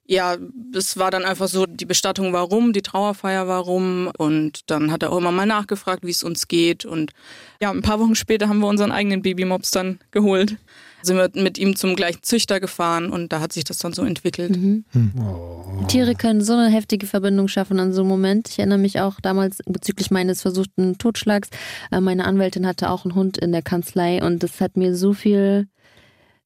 ja, 0.07 0.38
es 0.74 0.98
war 0.98 1.10
dann 1.10 1.25
einfach 1.25 1.48
so, 1.48 1.66
die 1.66 1.86
Bestattung 1.86 2.31
war 2.31 2.44
rum, 2.44 2.74
die 2.74 2.83
Trauerfeier 2.83 3.47
war 3.47 3.62
rum 3.62 4.12
und 4.18 4.69
dann 4.69 4.92
hat 4.92 5.02
er 5.04 5.12
auch 5.12 5.18
immer 5.18 5.31
mal 5.31 5.47
nachgefragt, 5.47 6.06
wie 6.06 6.12
es 6.12 6.24
uns 6.24 6.47
geht 6.47 6.85
und 6.85 7.12
ja, 7.59 7.71
ein 7.71 7.81
paar 7.81 8.00
Wochen 8.00 8.16
später 8.16 8.47
haben 8.47 8.59
wir 8.59 8.68
unseren 8.68 8.92
eigenen 8.92 9.21
Babymops 9.21 9.71
dann 9.71 10.00
geholt. 10.12 10.57
Sind 11.02 11.18
wir 11.18 11.30
mit 11.35 11.59
ihm 11.59 11.76
zum 11.76 11.95
gleichen 11.95 12.24
Züchter 12.24 12.59
gefahren 12.59 13.12
und 13.12 13.31
da 13.31 13.40
hat 13.40 13.54
sich 13.54 13.64
das 13.64 13.78
dann 13.78 13.94
so 13.94 14.04
entwickelt. 14.04 14.57
Mhm. 14.57 14.85
Tiere 15.88 16.16
können 16.16 16.42
so 16.42 16.54
eine 16.54 16.69
heftige 16.69 17.06
Verbindung 17.06 17.47
schaffen 17.47 17.80
an 17.80 17.94
so 17.94 18.02
einem 18.02 18.09
Moment. 18.09 18.50
Ich 18.50 18.57
erinnere 18.57 18.80
mich 18.80 19.00
auch 19.00 19.19
damals 19.21 19.59
bezüglich 19.68 20.09
meines 20.09 20.42
versuchten 20.42 20.97
Totschlags. 20.97 21.50
Äh, 21.92 22.02
Meine 22.02 22.26
Anwältin 22.26 22.66
hatte 22.66 22.90
auch 22.90 23.06
einen 23.06 23.14
Hund 23.14 23.38
in 23.38 23.52
der 23.52 23.62
Kanzlei 23.62 24.24
und 24.24 24.42
das 24.42 24.59
hat 24.62 24.78
mir 24.78 24.95
so 24.95 25.14
viel 25.14 25.68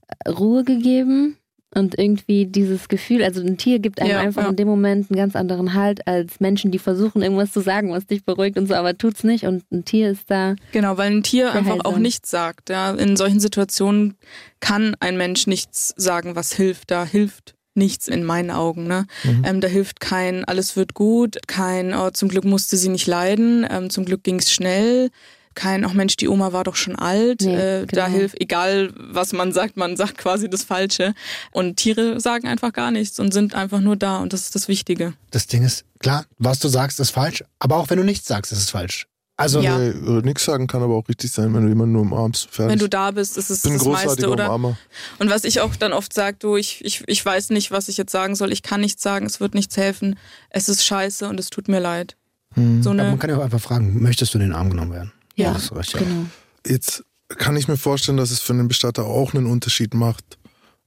äh, 0.07 0.29
Ruhe 0.29 0.65
gegeben. 0.65 1.38
Und 1.75 1.99
irgendwie 1.99 2.47
dieses 2.47 2.87
Gefühl, 2.87 3.23
also 3.23 3.41
ein 3.41 3.57
Tier 3.57 3.77
gibt 3.77 4.01
einem 4.01 4.09
Ja, 4.09 4.19
einfach 4.19 4.43
ja. 4.43 4.49
in 4.49 4.55
dem 4.55 4.67
Moment 4.67 5.11
einen 5.11 5.17
ganz 5.17 5.35
anderen 5.35 5.75
Halt 5.75 6.07
als 6.07 6.39
Menschen, 6.39 6.71
die 6.71 6.79
versuchen, 6.79 7.21
irgendwas 7.21 7.51
zu 7.51 7.59
sagen, 7.59 7.91
was 7.91 8.07
dich 8.07 8.25
beruhigt 8.25 8.57
und 8.57 8.67
so, 8.67 8.73
aber 8.73 8.97
tut's 8.97 9.23
nicht. 9.23 9.45
Und 9.45 9.63
ein 9.71 9.85
Tier 9.85 10.09
ist 10.09 10.31
da. 10.31 10.55
Genau, 10.71 10.97
weil 10.97 11.11
ein 11.11 11.21
Tier 11.21 11.51
Sehr 11.51 11.59
einfach 11.59 11.85
auch 11.85 11.99
nichts 11.99 12.31
sagt. 12.31 12.69
Ja. 12.69 12.91
In 12.91 13.17
solchen 13.17 13.39
Situationen 13.39 14.15
kann 14.59 14.95
ein 14.99 15.15
Mensch 15.15 15.45
nichts 15.45 15.93
sagen, 15.95 16.35
was 16.35 16.53
hilft. 16.53 16.89
Da 16.89 17.05
hilft 17.05 17.55
nichts 17.75 18.07
in 18.07 18.23
meinen 18.23 18.51
Augen. 18.51 18.87
Ne? 18.87 19.05
Ähm, 19.43 19.61
da 19.61 19.67
hilft 19.67 19.99
kein, 19.99 20.45
alles 20.45 20.75
wird 20.75 20.93
gut, 20.93 21.37
kein, 21.47 21.93
oh, 21.93 22.09
zum 22.09 22.29
Glück 22.29 22.43
musste 22.45 22.77
sie 22.77 22.89
nicht 22.89 23.07
leiden, 23.07 23.65
ähm, 23.69 23.89
zum 23.89 24.05
Glück 24.05 24.23
ging's 24.23 24.51
schnell. 24.51 25.09
Kein, 25.55 25.83
auch 25.83 25.93
Mensch, 25.93 26.15
die 26.15 26.27
Oma 26.27 26.53
war 26.53 26.63
doch 26.63 26.75
schon 26.75 26.95
alt. 26.95 27.41
Nee, 27.41 27.55
äh, 27.55 27.85
Da 27.85 28.05
genau. 28.05 28.17
hilft, 28.17 28.39
egal 28.41 28.91
was 28.95 29.33
man 29.33 29.51
sagt, 29.51 29.77
man 29.77 29.97
sagt 29.97 30.17
quasi 30.17 30.49
das 30.49 30.63
Falsche. 30.63 31.13
Und 31.51 31.77
Tiere 31.77 32.19
sagen 32.19 32.47
einfach 32.47 32.71
gar 32.73 32.91
nichts 32.91 33.19
und 33.19 33.33
sind 33.33 33.55
einfach 33.55 33.79
nur 33.79 33.95
da 33.95 34.17
und 34.19 34.33
das 34.33 34.41
ist 34.41 34.55
das 34.55 34.67
Wichtige. 34.67 35.13
Das 35.31 35.47
Ding 35.47 35.63
ist, 35.63 35.85
klar, 35.99 36.25
was 36.37 36.59
du 36.59 36.67
sagst, 36.67 36.99
ist 36.99 37.11
falsch, 37.11 37.43
aber 37.59 37.77
auch 37.77 37.89
wenn 37.89 37.97
du 37.97 38.03
nichts 38.03 38.27
sagst, 38.27 38.51
ist 38.51 38.59
es 38.59 38.69
falsch. 38.69 39.07
Also, 39.39 39.61
Ja. 39.61 39.77
Nee, 39.77 39.89
äh, 39.89 40.21
nichts 40.21 40.43
sagen 40.43 40.67
kann 40.67 40.83
aber 40.83 40.95
auch 40.95 41.07
richtig 41.07 41.31
sein, 41.31 41.53
wenn 41.53 41.63
du 41.63 41.69
jemanden 41.69 41.93
nur 41.93 42.01
umarmst. 42.01 42.49
Fertig. 42.51 42.73
Wenn 42.73 42.79
du 42.79 42.89
da 42.89 43.11
bist, 43.11 43.37
ist 43.37 43.49
es 43.49 43.61
bin 43.61 43.73
das 43.73 43.85
meiste, 43.85 44.29
oder? 44.29 44.47
Umarmer. 44.47 44.77
Und 45.17 45.29
was 45.29 45.45
ich 45.45 45.61
auch 45.61 45.77
dann 45.77 45.93
oft 45.93 46.13
sage, 46.13 46.35
du, 46.39 46.57
ich, 46.57 46.83
ich, 46.83 47.03
ich 47.07 47.25
weiß 47.25 47.51
nicht, 47.51 47.71
was 47.71 47.87
ich 47.87 47.95
jetzt 47.95 48.11
sagen 48.11 48.35
soll, 48.35 48.51
ich 48.51 48.63
kann 48.63 48.81
nichts 48.81 49.01
sagen, 49.01 49.25
es 49.25 49.39
wird 49.39 49.55
nichts 49.55 49.77
helfen, 49.77 50.19
es 50.49 50.67
ist 50.67 50.83
scheiße 50.83 51.29
und 51.29 51.39
es 51.39 51.49
tut 51.49 51.69
mir 51.69 51.79
leid. 51.79 52.17
Hm. 52.55 52.83
So 52.83 52.89
aber 52.89 52.99
eine, 52.99 53.09
man 53.11 53.19
kann 53.19 53.29
ja 53.29 53.37
auch 53.37 53.43
einfach 53.43 53.61
fragen, 53.61 54.01
möchtest 54.03 54.33
du 54.33 54.39
in 54.39 54.43
den 54.43 54.53
Arm 54.53 54.69
genommen 54.71 54.91
werden? 54.91 55.13
Ja, 55.39 55.53
das 55.53 55.75
reicht 55.75 55.93
ja. 55.93 55.99
genau. 55.99 56.25
Jetzt 56.65 57.03
kann 57.29 57.55
ich 57.55 57.67
mir 57.67 57.77
vorstellen, 57.77 58.17
dass 58.17 58.31
es 58.31 58.39
für 58.39 58.53
einen 58.53 58.67
Bestatter 58.67 59.05
auch 59.05 59.33
einen 59.33 59.45
Unterschied 59.45 59.93
macht, 59.93 60.37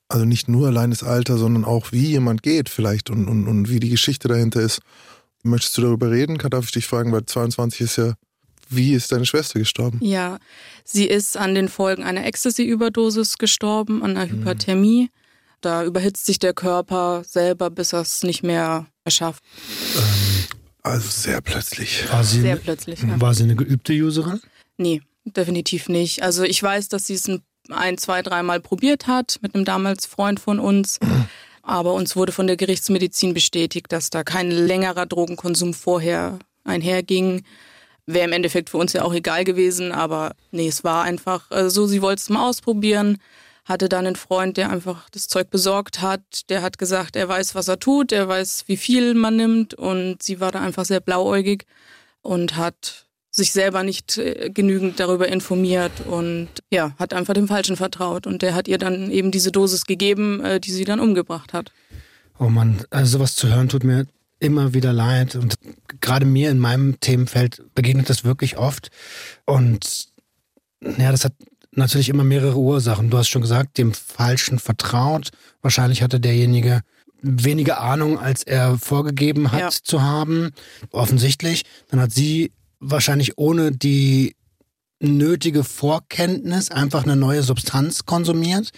Also 0.09 0.25
nicht 0.25 0.49
nur 0.49 0.67
allein 0.69 0.91
das 0.91 1.03
Alter, 1.03 1.39
sondern 1.39 1.65
auch 1.65 1.93
wie 1.93 2.07
jemand 2.07 2.43
geht 2.43 2.69
vielleicht 2.69 3.11
und, 3.11 3.29
und, 3.29 3.49
und 3.49 3.69
wie 3.69 3.81
die 3.81 3.89
Geschichte 3.89 4.29
dahinter 4.29 4.61
ist. 4.61 4.81
Möchtest 5.43 5.77
du 5.79 5.83
darüber 5.83 6.11
reden? 6.11 6.39
Darf 6.39 6.67
ich 6.67 6.73
dich 6.73 6.87
fragen, 6.87 7.13
weil 7.13 7.25
22 7.25 7.81
ist 7.81 7.97
ja, 7.97 8.15
wie 8.69 8.93
ist 8.95 9.13
deine 9.13 9.27
Schwester 9.27 9.59
gestorben? 9.59 9.99
Ja, 10.03 10.39
sie 10.85 11.07
ist 11.07 11.37
an 11.37 11.55
den 11.55 11.69
Folgen 11.69 12.05
einer 12.05 12.25
Ecstasy-Überdosis 12.25 13.39
gestorben, 13.39 14.03
an 14.03 14.17
einer 14.17 14.33
mhm. 14.33 14.41
Hyperthermie. 14.41 15.11
Da 15.61 15.85
überhitzt 15.85 16.27
sich 16.27 16.39
der 16.39 16.55
Körper 16.55 17.23
selber, 17.25 17.71
bis 17.71 17.93
er 17.93 18.01
es 18.01 18.23
nicht 18.23 18.43
mehr 18.43 18.87
erschafft. 19.05 19.43
Ähm, 19.97 20.62
also 20.83 21.09
sehr 21.09 21.41
plötzlich. 21.41 22.11
War 22.11 22.25
sie 22.25 22.41
sehr 22.41 22.53
eine, 22.53 22.61
plötzlich. 22.61 23.03
Ja. 23.03 23.21
War 23.21 23.35
sie 23.35 23.45
eine 23.45 23.57
geübte 23.57 23.93
Userin? 23.93 24.41
Nee, 24.77 25.03
definitiv 25.25 25.89
nicht. 25.89 26.23
Also 26.23 26.43
ich 26.43 26.63
weiß, 26.63 26.89
dass 26.89 27.07
sie 27.07 27.15
es 27.15 27.29
ein, 27.29 27.43
ein 27.71 27.99
zwei, 27.99 28.23
dreimal 28.23 28.61
probiert 28.61 29.07
hat 29.07 29.39
mit 29.43 29.55
einem 29.55 29.65
damals 29.65 30.07
Freund 30.07 30.41
von 30.41 30.59
uns. 30.59 30.99
Aber 31.63 31.95
uns 31.95 32.17
wurde 32.17 32.33
von 32.33 32.49
der 32.49 32.57
Gerichtsmedizin 32.57 33.35
bestätigt, 33.35 33.93
dass 33.93 34.11
da 34.11 34.25
kein 34.25 34.51
längerer 34.51 35.07
Drogenkonsum 35.07 35.75
vorher 35.75 36.41
einherging. 36.65 37.45
Wäre 38.07 38.25
im 38.25 38.33
Endeffekt 38.33 38.71
für 38.71 38.79
uns 38.79 38.93
ja 38.93 39.03
auch 39.03 39.15
egal 39.15 39.45
gewesen, 39.45 39.93
aber 39.93 40.35
nee, 40.51 40.67
es 40.67 40.83
war 40.83 41.05
einfach 41.05 41.49
äh, 41.53 41.71
so, 41.71 41.87
sie 41.87 42.03
wollte 42.03 42.21
es 42.21 42.29
mal 42.31 42.49
ausprobieren, 42.49 43.19
hatte 43.73 43.89
dann 43.89 44.07
einen 44.07 44.17
Freund, 44.17 44.57
der 44.57 44.71
einfach 44.71 45.09
das 45.11 45.27
Zeug 45.27 45.51
besorgt 45.51 46.01
hat, 46.01 46.49
der 46.51 46.63
hat 46.63 46.79
gesagt, 46.79 47.17
er 47.17 47.29
weiß, 47.29 47.55
was 47.55 47.69
er 47.69 47.79
tut, 47.79 48.13
er 48.13 48.29
weiß, 48.29 48.65
wie 48.67 48.77
viel 48.77 49.15
man 49.15 49.37
nimmt 49.37 49.75
und 49.75 50.23
sie 50.23 50.39
war 50.41 50.53
da 50.53 50.61
einfach 50.61 50.85
sehr 50.85 51.01
blauäugig 51.01 51.65
und 52.21 52.57
hat 52.57 53.07
sich 53.31 53.53
selber 53.53 53.83
nicht 53.83 54.19
äh, 54.19 54.51
genügend 54.53 55.01
darüber 55.01 55.27
informiert 55.27 55.93
und 56.07 56.49
ja, 56.71 56.95
hat 56.99 57.15
einfach 57.15 57.33
dem 57.33 57.49
Falschen 57.49 57.77
vertraut. 57.77 58.27
Und 58.27 58.43
der 58.43 58.55
hat 58.55 58.69
ihr 58.69 58.77
dann 58.77 59.11
eben 59.11 59.31
diese 59.31 59.51
Dosis 59.51 59.87
gegeben, 59.87 60.45
äh, 60.45 60.61
die 60.61 60.71
sie 60.71 60.85
dann 60.85 61.01
umgebracht 61.01 61.55
hat. 61.55 61.73
Oh 62.39 62.51
Mann, 62.51 62.85
also 62.91 63.19
sowas 63.19 63.35
zu 63.35 63.49
hören 63.49 63.71
tut 63.71 63.85
mir 63.85 64.07
immer 64.39 64.75
wieder 64.75 64.93
leid. 64.93 65.35
Und 65.35 65.55
gerade 66.01 66.27
mir 66.27 66.51
in 66.51 66.59
meinem 66.59 67.01
Themenfeld 67.01 67.63
begegnet 67.75 68.11
das 68.11 68.23
wirklich 68.23 68.59
oft. 68.59 68.91
Und 69.47 70.09
ja, 70.83 71.11
das 71.11 71.25
hat 71.25 71.33
natürlich 71.75 72.09
immer 72.09 72.25
mehrere 72.25 72.59
Ursachen. 72.59 73.11
Du 73.11 73.19
hast 73.19 73.29
schon 73.29 73.43
gesagt, 73.43 73.79
dem 73.79 73.93
Falschen 73.93 74.59
vertraut. 74.59 75.31
Wahrscheinlich 75.61 76.03
hatte 76.03 76.21
derjenige 76.21 76.83
weniger 77.23 77.81
Ahnung, 77.81 78.19
als 78.19 78.43
er 78.43 78.79
vorgegeben 78.79 79.53
hat 79.53 79.61
ja. 79.61 79.71
zu 79.71 80.03
haben. 80.03 80.51
Offensichtlich. 80.91 81.65
Dann 81.89 82.01
hat 82.01 82.13
sie 82.13 82.53
wahrscheinlich 82.81 83.39
ohne 83.39 83.73
die 83.73 84.35
nötige 85.01 85.65
Vorkenntnis 85.65 86.71
einfach 86.71 87.05
eine 87.05 87.17
neue 87.17 87.43
Substanz 87.43 88.05
konsumiert. 88.05 88.71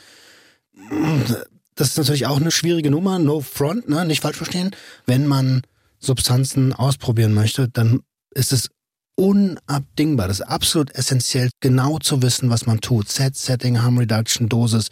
Das 1.74 1.88
ist 1.88 1.98
natürlich 1.98 2.26
auch 2.26 2.40
eine 2.40 2.50
schwierige 2.50 2.90
Nummer, 2.90 3.18
no 3.18 3.40
front, 3.40 3.88
ne? 3.88 4.04
nicht 4.04 4.22
falsch 4.22 4.36
verstehen. 4.36 4.70
Wenn 5.06 5.26
man 5.26 5.62
Substanzen 5.98 6.72
ausprobieren 6.72 7.34
möchte, 7.34 7.68
dann 7.68 8.00
ist 8.34 8.52
es 8.52 8.70
unabdingbar, 9.16 10.28
das 10.28 10.40
ist 10.40 10.47
absolut 10.47 10.94
essentiell, 10.94 11.50
genau 11.61 11.99
zu 11.99 12.23
wissen, 12.23 12.50
was 12.50 12.66
man 12.66 12.80
tut. 12.80 13.09
Set, 13.09 13.37
Setting, 13.37 13.80
Harm 13.83 13.99
Reduction, 13.99 14.49
Dosis. 14.49 14.88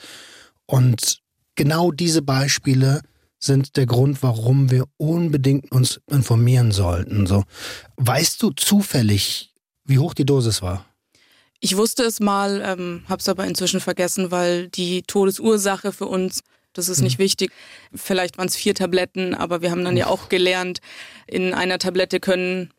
Und 0.67 1.21
genau 1.55 1.91
diese 1.93 2.23
Beispiele 2.23 3.02
sind 3.38 3.76
der 3.76 3.87
Grund, 3.87 4.23
warum 4.23 4.71
wir 4.71 4.85
unbedingt 4.97 5.73
uns 5.73 6.00
informieren 6.09 6.71
sollten. 6.71 7.26
So, 7.26 7.45
weißt 7.97 8.41
du 8.43 8.50
zufällig, 8.50 9.52
wie 9.85 9.99
hoch 9.99 10.14
die 10.14 10.25
Dosis 10.25 10.62
war? 10.62 10.87
Ich 11.59 11.76
wusste 11.76 12.05
es 12.05 12.21
mal, 12.21 12.62
ähm, 12.64 13.02
habe 13.09 13.21
es 13.21 13.29
aber 13.29 13.45
inzwischen 13.47 13.81
vergessen, 13.81 14.31
weil 14.31 14.69
die 14.69 15.02
Todesursache 15.02 15.93
für 15.93 16.07
uns, 16.07 16.43
das 16.73 16.88
ist 16.88 17.02
nicht 17.02 17.19
mhm. 17.19 17.25
wichtig. 17.25 17.52
Vielleicht 17.95 18.38
waren 18.38 18.49
es 18.49 18.57
vier 18.57 18.75
Tabletten, 18.75 19.35
aber 19.35 19.62
wir 19.62 19.71
haben 19.71 19.85
dann 19.85 19.97
ja 19.97 20.07
auch 20.07 20.29
gelernt, 20.29 20.81
in 21.26 21.52
einer 21.55 21.79
Tablette 21.79 22.21
können 22.21 22.73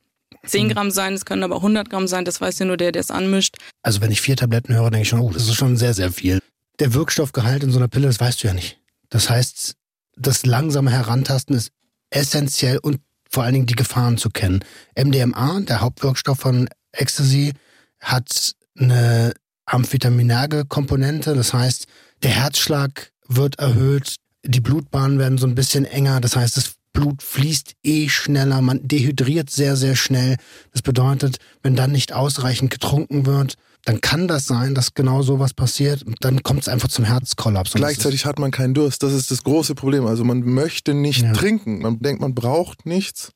10 0.45 0.69
Gramm 0.69 0.91
sein, 0.91 1.13
es 1.13 1.25
können 1.25 1.43
aber 1.43 1.57
100 1.57 1.89
Gramm 1.89 2.07
sein, 2.07 2.25
das 2.25 2.41
weiß 2.41 2.59
ja 2.59 2.65
nur 2.65 2.77
der, 2.77 2.91
der 2.91 2.99
es 2.99 3.11
anmischt. 3.11 3.57
Also 3.81 4.01
wenn 4.01 4.11
ich 4.11 4.21
vier 4.21 4.35
Tabletten 4.35 4.73
höre, 4.73 4.91
denke 4.91 5.03
ich 5.03 5.09
schon, 5.09 5.19
oh, 5.19 5.31
das 5.31 5.43
ist 5.43 5.55
schon 5.55 5.77
sehr, 5.77 5.93
sehr 5.93 6.11
viel. 6.11 6.39
Der 6.79 6.93
Wirkstoffgehalt 6.93 7.63
in 7.63 7.71
so 7.71 7.79
einer 7.79 7.87
Pille, 7.87 8.07
das 8.07 8.19
weißt 8.19 8.43
du 8.43 8.47
ja 8.47 8.53
nicht. 8.53 8.79
Das 9.09 9.29
heißt, 9.29 9.75
das 10.15 10.45
langsame 10.45 10.91
Herantasten 10.91 11.55
ist 11.55 11.71
essentiell 12.09 12.77
und 12.77 12.99
vor 13.29 13.43
allen 13.43 13.53
Dingen 13.53 13.65
die 13.65 13.75
Gefahren 13.75 14.17
zu 14.17 14.29
kennen. 14.29 14.63
MDMA, 14.95 15.61
der 15.61 15.81
Hauptwirkstoff 15.81 16.39
von 16.39 16.69
Ecstasy, 16.91 17.53
hat 17.99 18.53
eine 18.77 19.33
amphetaminage 19.65 20.65
Komponente. 20.65 21.33
Das 21.33 21.53
heißt, 21.53 21.87
der 22.21 22.31
Herzschlag 22.31 23.11
wird 23.27 23.59
erhöht, 23.59 24.15
die 24.43 24.61
Blutbahnen 24.61 25.19
werden 25.19 25.37
so 25.37 25.47
ein 25.47 25.55
bisschen 25.55 25.85
enger. 25.85 26.21
Das 26.21 26.35
heißt, 26.35 26.57
das 26.57 26.75
Blut 26.93 27.21
fließt 27.21 27.75
eh 27.83 28.07
schneller, 28.07 28.61
man 28.61 28.87
dehydriert 28.87 29.49
sehr, 29.49 29.75
sehr 29.75 29.95
schnell. 29.95 30.37
Das 30.71 30.81
bedeutet, 30.81 31.39
wenn 31.63 31.75
dann 31.75 31.91
nicht 31.91 32.13
ausreichend 32.13 32.71
getrunken 32.71 33.25
wird, 33.25 33.55
dann 33.85 33.99
kann 33.99 34.27
das 34.27 34.45
sein, 34.45 34.75
dass 34.75 34.93
genau 34.93 35.23
sowas 35.23 35.53
passiert. 35.53 36.05
Dann 36.21 36.41
kommt 36.43 36.61
es 36.61 36.67
einfach 36.69 36.87
zum 36.87 37.03
Herzkollaps. 37.03 37.73
Gleichzeitig 37.73 38.25
hat 38.25 38.39
man 38.39 38.51
keinen 38.51 38.73
Durst. 38.73 39.03
Das 39.03 39.11
ist 39.11 39.29
das 39.31 39.43
große 39.43 39.75
Problem. 39.75 40.05
Also 40.05 40.23
man 40.23 40.41
möchte 40.41 40.93
nicht 40.93 41.23
ja. 41.23 41.33
trinken. 41.33 41.79
Man 41.79 41.99
denkt, 41.99 42.21
man 42.21 42.33
braucht 42.33 42.85
nichts. 42.85 43.33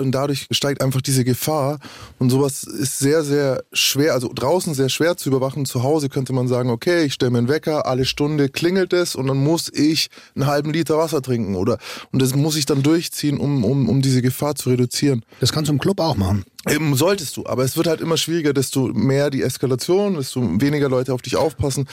Und 0.00 0.12
dadurch 0.12 0.46
steigt 0.50 0.82
einfach 0.82 1.00
diese 1.00 1.24
Gefahr. 1.24 1.78
Und 2.18 2.30
sowas 2.30 2.64
ist 2.64 2.98
sehr, 2.98 3.22
sehr 3.24 3.62
schwer, 3.72 4.14
also 4.14 4.30
draußen 4.34 4.74
sehr 4.74 4.88
schwer 4.88 5.16
zu 5.16 5.28
überwachen. 5.28 5.66
Zu 5.66 5.82
Hause 5.82 6.08
könnte 6.08 6.32
man 6.32 6.48
sagen, 6.48 6.70
okay, 6.70 7.04
ich 7.04 7.14
stelle 7.14 7.30
mir 7.30 7.38
einen 7.38 7.48
Wecker, 7.48 7.86
alle 7.86 8.04
Stunde 8.04 8.48
klingelt 8.48 8.92
es 8.92 9.14
und 9.14 9.26
dann 9.26 9.38
muss 9.38 9.70
ich 9.72 10.08
einen 10.34 10.46
halben 10.46 10.72
Liter 10.72 10.98
Wasser 10.98 11.22
trinken. 11.22 11.54
Oder, 11.54 11.78
und 12.12 12.22
das 12.22 12.34
muss 12.34 12.56
ich 12.56 12.66
dann 12.66 12.82
durchziehen, 12.82 13.38
um, 13.38 13.64
um, 13.64 13.88
um 13.88 14.02
diese 14.02 14.22
Gefahr 14.22 14.54
zu 14.54 14.70
reduzieren. 14.70 15.24
Das 15.40 15.52
kannst 15.52 15.68
du 15.68 15.72
im 15.72 15.78
Club 15.78 16.00
auch 16.00 16.16
machen. 16.16 16.44
Eben 16.68 16.96
solltest 16.96 17.36
du, 17.36 17.46
aber 17.46 17.62
es 17.62 17.76
wird 17.76 17.86
halt 17.86 18.00
immer 18.00 18.16
schwieriger, 18.16 18.52
desto 18.52 18.88
mehr 18.88 19.30
die 19.30 19.42
Eskalation, 19.42 20.14
desto 20.14 20.40
weniger 20.60 20.88
Leute 20.88 21.14
auf 21.14 21.22
dich 21.22 21.36
aufpassen 21.36 21.86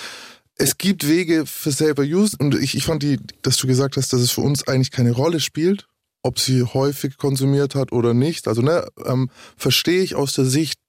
es 0.55 0.77
gibt 0.77 1.07
Wege 1.07 1.45
für 1.45 1.71
Saber 1.71 2.03
Use 2.03 2.37
und 2.39 2.55
ich, 2.55 2.75
ich 2.75 2.85
fand 2.85 3.03
die, 3.03 3.19
dass 3.41 3.57
du 3.57 3.67
gesagt 3.67 3.97
hast, 3.97 4.13
dass 4.13 4.21
es 4.21 4.31
für 4.31 4.41
uns 4.41 4.67
eigentlich 4.67 4.91
keine 4.91 5.11
Rolle 5.11 5.39
spielt, 5.39 5.87
ob 6.23 6.39
sie 6.39 6.63
häufig 6.63 7.17
konsumiert 7.17 7.75
hat 7.75 7.91
oder 7.91 8.13
nicht. 8.13 8.47
Also 8.47 8.61
ne, 8.61 8.87
ähm, 9.05 9.29
verstehe 9.55 10.01
ich 10.01 10.15
aus 10.15 10.33
der 10.33 10.45
Sicht 10.45 10.79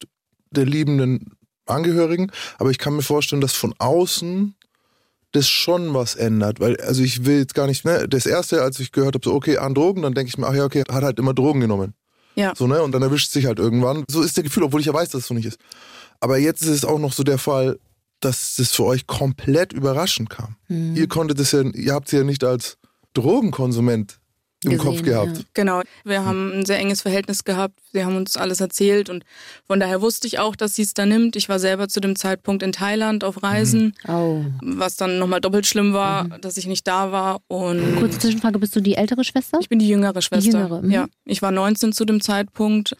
der 0.50 0.64
liebenden 0.64 1.36
Angehörigen, 1.66 2.30
aber 2.58 2.70
ich 2.70 2.78
kann 2.78 2.94
mir 2.94 3.02
vorstellen, 3.02 3.42
dass 3.42 3.54
von 3.54 3.74
außen 3.78 4.54
das 5.32 5.48
schon 5.48 5.94
was 5.94 6.14
ändert, 6.14 6.60
weil 6.60 6.80
also 6.80 7.02
ich 7.02 7.24
will 7.24 7.38
jetzt 7.38 7.54
gar 7.54 7.66
nicht, 7.66 7.84
ne, 7.84 8.06
das 8.08 8.24
erste, 8.24 8.62
als 8.62 8.78
ich 8.78 8.92
gehört 8.92 9.14
habe, 9.14 9.24
so 9.24 9.34
okay, 9.34 9.58
an 9.58 9.74
Drogen, 9.74 10.02
dann 10.02 10.14
denke 10.14 10.28
ich 10.28 10.38
mir, 10.38 10.46
ach 10.46 10.54
ja, 10.54 10.64
okay, 10.64 10.84
hat 10.88 11.02
halt 11.02 11.18
immer 11.18 11.34
Drogen 11.34 11.60
genommen. 11.60 11.94
Ja. 12.36 12.52
So, 12.56 12.66
ne, 12.66 12.82
und 12.82 12.92
dann 12.92 13.02
erwischt 13.02 13.30
sich 13.30 13.46
halt 13.46 13.58
irgendwann. 13.58 14.04
So 14.08 14.22
ist 14.22 14.36
der 14.36 14.44
Gefühl, 14.44 14.62
obwohl 14.62 14.80
ich 14.80 14.86
ja 14.86 14.94
weiß, 14.94 15.10
dass 15.10 15.22
es 15.22 15.26
so 15.26 15.34
nicht 15.34 15.46
ist. 15.46 15.58
Aber 16.20 16.38
jetzt 16.38 16.62
ist 16.62 16.68
es 16.68 16.84
auch 16.84 16.98
noch 16.98 17.12
so 17.12 17.24
der 17.24 17.38
Fall, 17.38 17.78
dass 18.20 18.56
das 18.56 18.72
für 18.72 18.84
euch 18.84 19.06
komplett 19.06 19.72
überraschend 19.72 20.30
kam. 20.30 20.56
Mhm. 20.68 20.96
Ihr 20.96 21.08
konntet 21.08 21.38
es 21.40 21.52
ja, 21.52 21.62
ihr 21.62 21.92
habt 21.92 22.08
sie 22.08 22.16
ja 22.16 22.24
nicht 22.24 22.44
als 22.44 22.78
Drogenkonsument 23.14 24.18
im 24.64 24.72
gesehen, 24.72 24.84
Kopf 24.84 25.02
gehabt. 25.02 25.38
Ja. 25.38 25.44
Genau, 25.54 25.82
wir 26.04 26.24
haben 26.24 26.52
ein 26.52 26.66
sehr 26.66 26.78
enges 26.78 27.02
Verhältnis 27.02 27.44
gehabt. 27.44 27.78
Sie 27.92 28.04
haben 28.04 28.16
uns 28.16 28.36
alles 28.36 28.60
erzählt 28.60 29.08
und 29.08 29.24
von 29.66 29.78
daher 29.78 30.02
wusste 30.02 30.26
ich 30.26 30.38
auch, 30.38 30.56
dass 30.56 30.74
sie 30.74 30.82
es 30.82 30.94
da 30.94 31.06
nimmt. 31.06 31.36
Ich 31.36 31.48
war 31.48 31.58
selber 31.58 31.88
zu 31.88 32.00
dem 32.00 32.16
Zeitpunkt 32.16 32.62
in 32.62 32.72
Thailand 32.72 33.24
auf 33.24 33.42
Reisen, 33.42 33.94
mhm. 34.06 34.14
oh. 34.14 34.44
was 34.62 34.96
dann 34.96 35.18
nochmal 35.18 35.40
doppelt 35.40 35.66
schlimm 35.66 35.92
war, 35.92 36.24
mhm. 36.24 36.40
dass 36.40 36.56
ich 36.56 36.66
nicht 36.66 36.86
da 36.86 37.12
war. 37.12 37.40
Und 37.48 37.98
Kurze 37.98 38.18
Zwischenfrage, 38.18 38.58
bist 38.58 38.74
du 38.74 38.80
die 38.80 38.94
ältere 38.94 39.24
Schwester? 39.24 39.58
Ich 39.60 39.68
bin 39.68 39.78
die 39.78 39.88
jüngere 39.88 40.20
Schwester. 40.22 40.50
Die 40.50 40.56
jüngere. 40.56 40.82
Mhm. 40.82 40.90
Ja, 40.90 41.06
ich 41.24 41.42
war 41.42 41.50
19 41.50 41.92
zu 41.92 42.04
dem 42.04 42.20
Zeitpunkt 42.20 42.96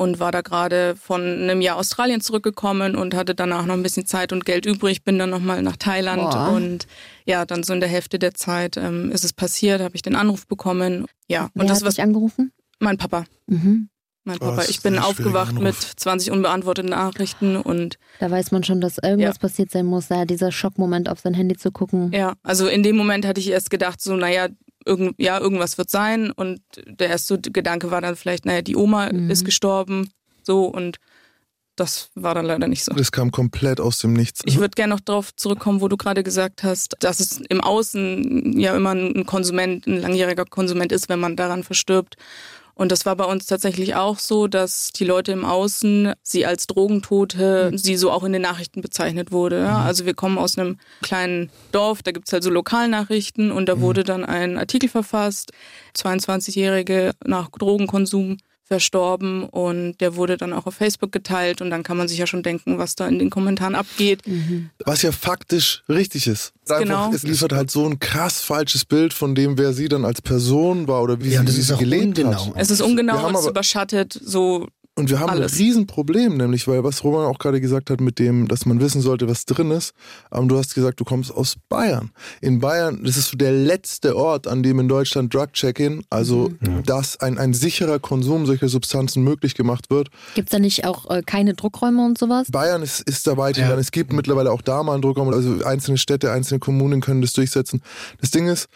und 0.00 0.18
war 0.18 0.32
da 0.32 0.40
gerade 0.40 0.96
von 0.96 1.20
einem 1.20 1.60
Jahr 1.60 1.76
Australien 1.76 2.22
zurückgekommen 2.22 2.96
und 2.96 3.14
hatte 3.14 3.34
danach 3.34 3.66
noch 3.66 3.74
ein 3.74 3.82
bisschen 3.82 4.06
Zeit 4.06 4.32
und 4.32 4.46
Geld 4.46 4.64
übrig, 4.64 5.04
bin 5.04 5.18
dann 5.18 5.28
nochmal 5.28 5.60
nach 5.60 5.76
Thailand 5.76 6.22
Boah. 6.22 6.52
und 6.54 6.86
ja, 7.26 7.44
dann 7.44 7.62
so 7.62 7.74
in 7.74 7.80
der 7.80 7.88
Hälfte 7.90 8.18
der 8.18 8.32
Zeit 8.32 8.78
ähm, 8.78 9.12
ist 9.12 9.24
es 9.24 9.34
passiert, 9.34 9.82
habe 9.82 9.94
ich 9.94 10.00
den 10.00 10.16
Anruf 10.16 10.46
bekommen. 10.46 11.04
Ja, 11.28 11.50
Wer 11.52 11.60
und 11.60 11.68
das 11.68 11.84
hat 11.84 11.92
dich 11.92 12.00
angerufen? 12.00 12.50
Mein 12.78 12.96
Papa. 12.96 13.24
Mhm. 13.46 13.90
Mein 14.24 14.38
oh, 14.40 14.46
Papa. 14.46 14.62
Oh, 14.62 14.70
ich 14.70 14.80
bin 14.80 14.98
aufgewacht 14.98 15.58
mit 15.60 15.76
20 15.76 16.30
unbeantworteten 16.30 16.90
Nachrichten 16.90 17.56
und. 17.56 17.98
Da 18.20 18.30
weiß 18.30 18.52
man 18.52 18.64
schon, 18.64 18.80
dass 18.80 18.96
irgendwas 18.96 19.36
ja. 19.36 19.40
passiert 19.40 19.70
sein 19.70 19.84
muss, 19.84 20.08
da 20.08 20.24
dieser 20.24 20.50
Schockmoment 20.50 21.10
auf 21.10 21.20
sein 21.20 21.34
Handy 21.34 21.58
zu 21.58 21.72
gucken. 21.72 22.10
Ja, 22.14 22.36
also 22.42 22.68
in 22.68 22.82
dem 22.82 22.96
Moment 22.96 23.26
hatte 23.26 23.40
ich 23.40 23.50
erst 23.50 23.68
gedacht, 23.68 24.00
so, 24.00 24.16
naja, 24.16 24.48
irgend, 24.90 25.14
ja, 25.18 25.38
irgendwas 25.38 25.78
wird 25.78 25.88
sein. 25.88 26.32
Und 26.32 26.60
der 26.86 27.08
erste 27.08 27.40
Gedanke 27.40 27.90
war 27.90 28.00
dann 28.00 28.16
vielleicht, 28.16 28.44
naja, 28.44 28.60
die 28.60 28.76
Oma 28.76 29.12
mhm. 29.12 29.30
ist 29.30 29.44
gestorben. 29.44 30.10
So 30.42 30.64
und 30.64 30.98
das 31.76 32.10
war 32.14 32.34
dann 32.34 32.44
leider 32.44 32.68
nicht 32.68 32.84
so. 32.84 32.92
Das 32.92 33.10
kam 33.10 33.30
komplett 33.30 33.80
aus 33.80 33.98
dem 33.98 34.12
Nichts. 34.12 34.42
Ich 34.44 34.58
würde 34.58 34.74
gerne 34.74 34.92
noch 34.92 35.00
darauf 35.00 35.34
zurückkommen, 35.34 35.80
wo 35.80 35.88
du 35.88 35.96
gerade 35.96 36.22
gesagt 36.22 36.62
hast, 36.62 36.96
dass 37.00 37.20
es 37.20 37.40
im 37.48 37.62
Außen 37.62 38.58
ja 38.58 38.76
immer 38.76 38.90
ein 38.90 39.24
Konsument, 39.24 39.86
ein 39.86 40.00
langjähriger 40.00 40.44
Konsument 40.44 40.92
ist, 40.92 41.08
wenn 41.08 41.20
man 41.20 41.36
daran 41.36 41.64
verstirbt. 41.64 42.16
Und 42.80 42.90
das 42.90 43.04
war 43.04 43.14
bei 43.14 43.26
uns 43.26 43.44
tatsächlich 43.44 43.94
auch 43.94 44.18
so, 44.18 44.46
dass 44.46 44.90
die 44.90 45.04
Leute 45.04 45.32
im 45.32 45.44
Außen 45.44 46.14
sie 46.22 46.46
als 46.46 46.66
Drogentote, 46.66 47.72
sie 47.74 47.98
so 47.98 48.10
auch 48.10 48.24
in 48.24 48.32
den 48.32 48.40
Nachrichten 48.40 48.80
bezeichnet 48.80 49.32
wurde. 49.32 49.58
Ja? 49.58 49.82
Also 49.82 50.06
wir 50.06 50.14
kommen 50.14 50.38
aus 50.38 50.56
einem 50.56 50.78
kleinen 51.02 51.50
Dorf, 51.72 52.02
da 52.02 52.10
gibt's 52.10 52.32
halt 52.32 52.42
so 52.42 52.48
Lokalnachrichten 52.48 53.52
und 53.52 53.68
da 53.68 53.82
wurde 53.82 54.02
dann 54.02 54.24
ein 54.24 54.56
Artikel 54.56 54.88
verfasst, 54.88 55.52
22-Jährige 55.94 57.12
nach 57.22 57.50
Drogenkonsum 57.50 58.38
verstorben 58.70 59.42
und 59.42 59.98
der 60.00 60.14
wurde 60.14 60.36
dann 60.36 60.52
auch 60.52 60.66
auf 60.66 60.74
Facebook 60.76 61.10
geteilt 61.10 61.60
und 61.60 61.70
dann 61.70 61.82
kann 61.82 61.96
man 61.96 62.06
sich 62.06 62.18
ja 62.18 62.26
schon 62.28 62.44
denken, 62.44 62.78
was 62.78 62.94
da 62.94 63.08
in 63.08 63.18
den 63.18 63.28
Kommentaren 63.28 63.74
abgeht. 63.74 64.22
Was 64.84 65.02
ja 65.02 65.10
faktisch 65.10 65.82
richtig 65.88 66.28
ist. 66.28 66.52
Einfach, 66.68 66.78
Genau. 66.84 67.12
Es 67.12 67.24
liefert 67.24 67.52
halt 67.52 67.68
so 67.72 67.84
ein 67.84 67.98
krass 67.98 68.40
falsches 68.40 68.84
Bild 68.84 69.12
von 69.12 69.34
dem, 69.34 69.58
wer 69.58 69.72
sie 69.72 69.88
dann 69.88 70.04
als 70.04 70.22
Person 70.22 70.86
war 70.86 71.02
oder 71.02 71.20
wie 71.20 71.30
Ja, 71.30 71.40
sie, 71.40 71.46
das 71.46 71.56
ist 71.58 71.66
sie 71.66 71.74
auch 71.74 71.78
gelebt 71.80 72.18
ungenau. 72.20 72.46
hat. 72.46 72.52
Es 72.56 72.70
ist 72.70 72.80
ungenau 72.80 73.26
und 73.26 73.34
es 73.34 73.46
überschattet 73.48 74.18
so 74.24 74.68
Und 75.00 75.08
wir 75.08 75.18
haben 75.18 75.30
Alles. 75.30 75.52
ein 75.54 75.58
Riesenproblem, 75.58 76.36
nämlich, 76.36 76.68
weil 76.68 76.84
was 76.84 77.02
Roman 77.02 77.24
auch 77.24 77.38
gerade 77.38 77.58
gesagt 77.58 77.88
hat, 77.88 78.02
mit 78.02 78.18
dem, 78.18 78.48
dass 78.48 78.66
man 78.66 78.80
wissen 78.80 79.00
sollte, 79.00 79.28
was 79.28 79.46
drin 79.46 79.70
ist. 79.70 79.94
Aber 80.30 80.46
du 80.46 80.58
hast 80.58 80.74
gesagt, 80.74 81.00
du 81.00 81.04
kommst 81.04 81.32
aus 81.32 81.56
Bayern. 81.70 82.10
In 82.42 82.58
Bayern, 82.58 83.02
das 83.02 83.16
ist 83.16 83.30
so 83.30 83.38
der 83.38 83.50
letzte 83.50 84.14
Ort, 84.14 84.46
an 84.46 84.62
dem 84.62 84.78
in 84.78 84.88
Deutschland 84.88 85.32
Drug-Check-In, 85.32 86.04
also 86.10 86.52
dass 86.84 87.18
ein, 87.18 87.38
ein 87.38 87.54
sicherer 87.54 87.98
Konsum 87.98 88.44
solcher 88.44 88.68
Substanzen 88.68 89.24
möglich 89.24 89.54
gemacht 89.54 89.88
wird. 89.88 90.10
Gibt 90.34 90.50
es 90.50 90.52
da 90.52 90.58
nicht 90.58 90.84
auch 90.84 91.08
äh, 91.08 91.22
keine 91.24 91.54
Druckräume 91.54 92.04
und 92.04 92.18
sowas? 92.18 92.48
Bayern 92.50 92.82
ist, 92.82 93.00
ist 93.00 93.26
da 93.26 93.38
weit 93.38 93.56
Ja. 93.56 93.74
Es 93.78 93.92
gibt 93.92 94.12
mittlerweile 94.12 94.52
auch 94.52 94.60
da 94.60 94.82
mal 94.82 94.92
einen 94.92 95.02
Druckraum, 95.02 95.30
also 95.30 95.64
einzelne 95.64 95.96
Städte, 95.96 96.30
einzelne 96.30 96.60
Kommunen 96.60 97.00
können 97.00 97.22
das 97.22 97.32
durchsetzen. 97.32 97.80
Das 98.20 98.30
Ding 98.30 98.48
ist, 98.48 98.68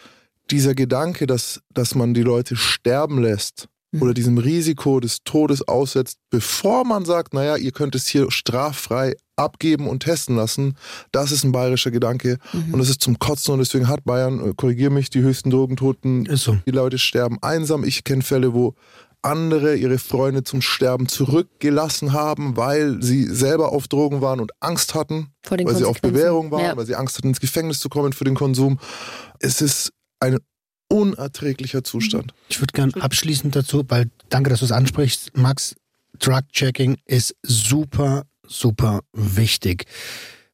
dieser 0.49 0.73
Gedanke, 0.73 1.27
dass, 1.27 1.61
dass 1.71 1.93
man 1.93 2.15
die 2.15 2.23
Leute 2.23 2.55
sterben 2.55 3.21
lässt 3.21 3.67
oder 4.01 4.13
diesem 4.13 4.37
Risiko 4.37 4.99
des 4.99 5.19
Todes 5.23 5.67
aussetzt, 5.67 6.17
bevor 6.29 6.83
man 6.85 7.05
sagt, 7.05 7.33
naja, 7.33 7.55
ihr 7.57 7.71
könnt 7.71 7.95
es 7.95 8.07
hier 8.07 8.31
straffrei 8.31 9.15
abgeben 9.35 9.87
und 9.87 9.99
testen 10.03 10.35
lassen, 10.35 10.75
das 11.11 11.31
ist 11.31 11.43
ein 11.43 11.51
bayerischer 11.51 11.91
Gedanke 11.91 12.37
und 12.71 12.79
das 12.79 12.89
ist 12.89 13.01
zum 13.01 13.19
Kotzen 13.19 13.53
und 13.53 13.59
deswegen 13.59 13.87
hat 13.89 14.05
Bayern, 14.05 14.39
äh, 14.51 14.53
korrigier 14.55 14.89
mich, 14.89 15.09
die 15.09 15.21
höchsten 15.21 15.49
Drogentoten. 15.49 16.27
So. 16.37 16.57
Die 16.65 16.71
Leute 16.71 16.97
sterben 16.97 17.37
einsam. 17.41 17.83
Ich 17.83 18.03
kenne 18.05 18.21
Fälle, 18.21 18.53
wo 18.53 18.75
andere 19.21 19.75
ihre 19.75 19.97
Freunde 19.97 20.43
zum 20.43 20.61
Sterben 20.61 21.07
zurückgelassen 21.07 22.13
haben, 22.13 22.55
weil 22.57 23.01
sie 23.01 23.23
selber 23.25 23.71
auf 23.71 23.87
Drogen 23.87 24.21
waren 24.21 24.39
und 24.39 24.51
Angst 24.59 24.93
hatten, 24.93 25.31
weil 25.49 25.75
sie 25.75 25.83
auf. 25.83 25.99
Bewährung 25.99 26.51
waren, 26.51 26.63
Ja. 26.63 26.77
weil 26.77 26.85
sie 26.85 26.95
Angst 26.95 27.17
hatten, 27.17 27.29
ins 27.29 27.39
Gefängnis 27.39 27.79
zu 27.79 27.89
kommen 27.89 28.13
für 28.13 28.23
den 28.23 28.35
Konsum. 28.35 28.77
Es 29.39 29.61
ist 29.61 29.91
ein 30.19 30.37
unerträglicher 30.95 31.83
Zustand. 31.83 32.33
Ich 32.47 32.61
würde 32.61 32.71
gern 32.71 32.93
abschließend 32.93 33.53
dazu, 33.53 33.83
weil 33.89 34.09
danke, 34.29 34.49
dass 34.49 34.59
du 34.59 34.65
es 34.65 34.71
ansprichst, 34.71 35.35
Max. 35.35 35.75
Drug-Checking 36.19 36.97
ist 37.05 37.35
super, 37.43 38.23
super 38.47 39.01
wichtig. 39.11 39.85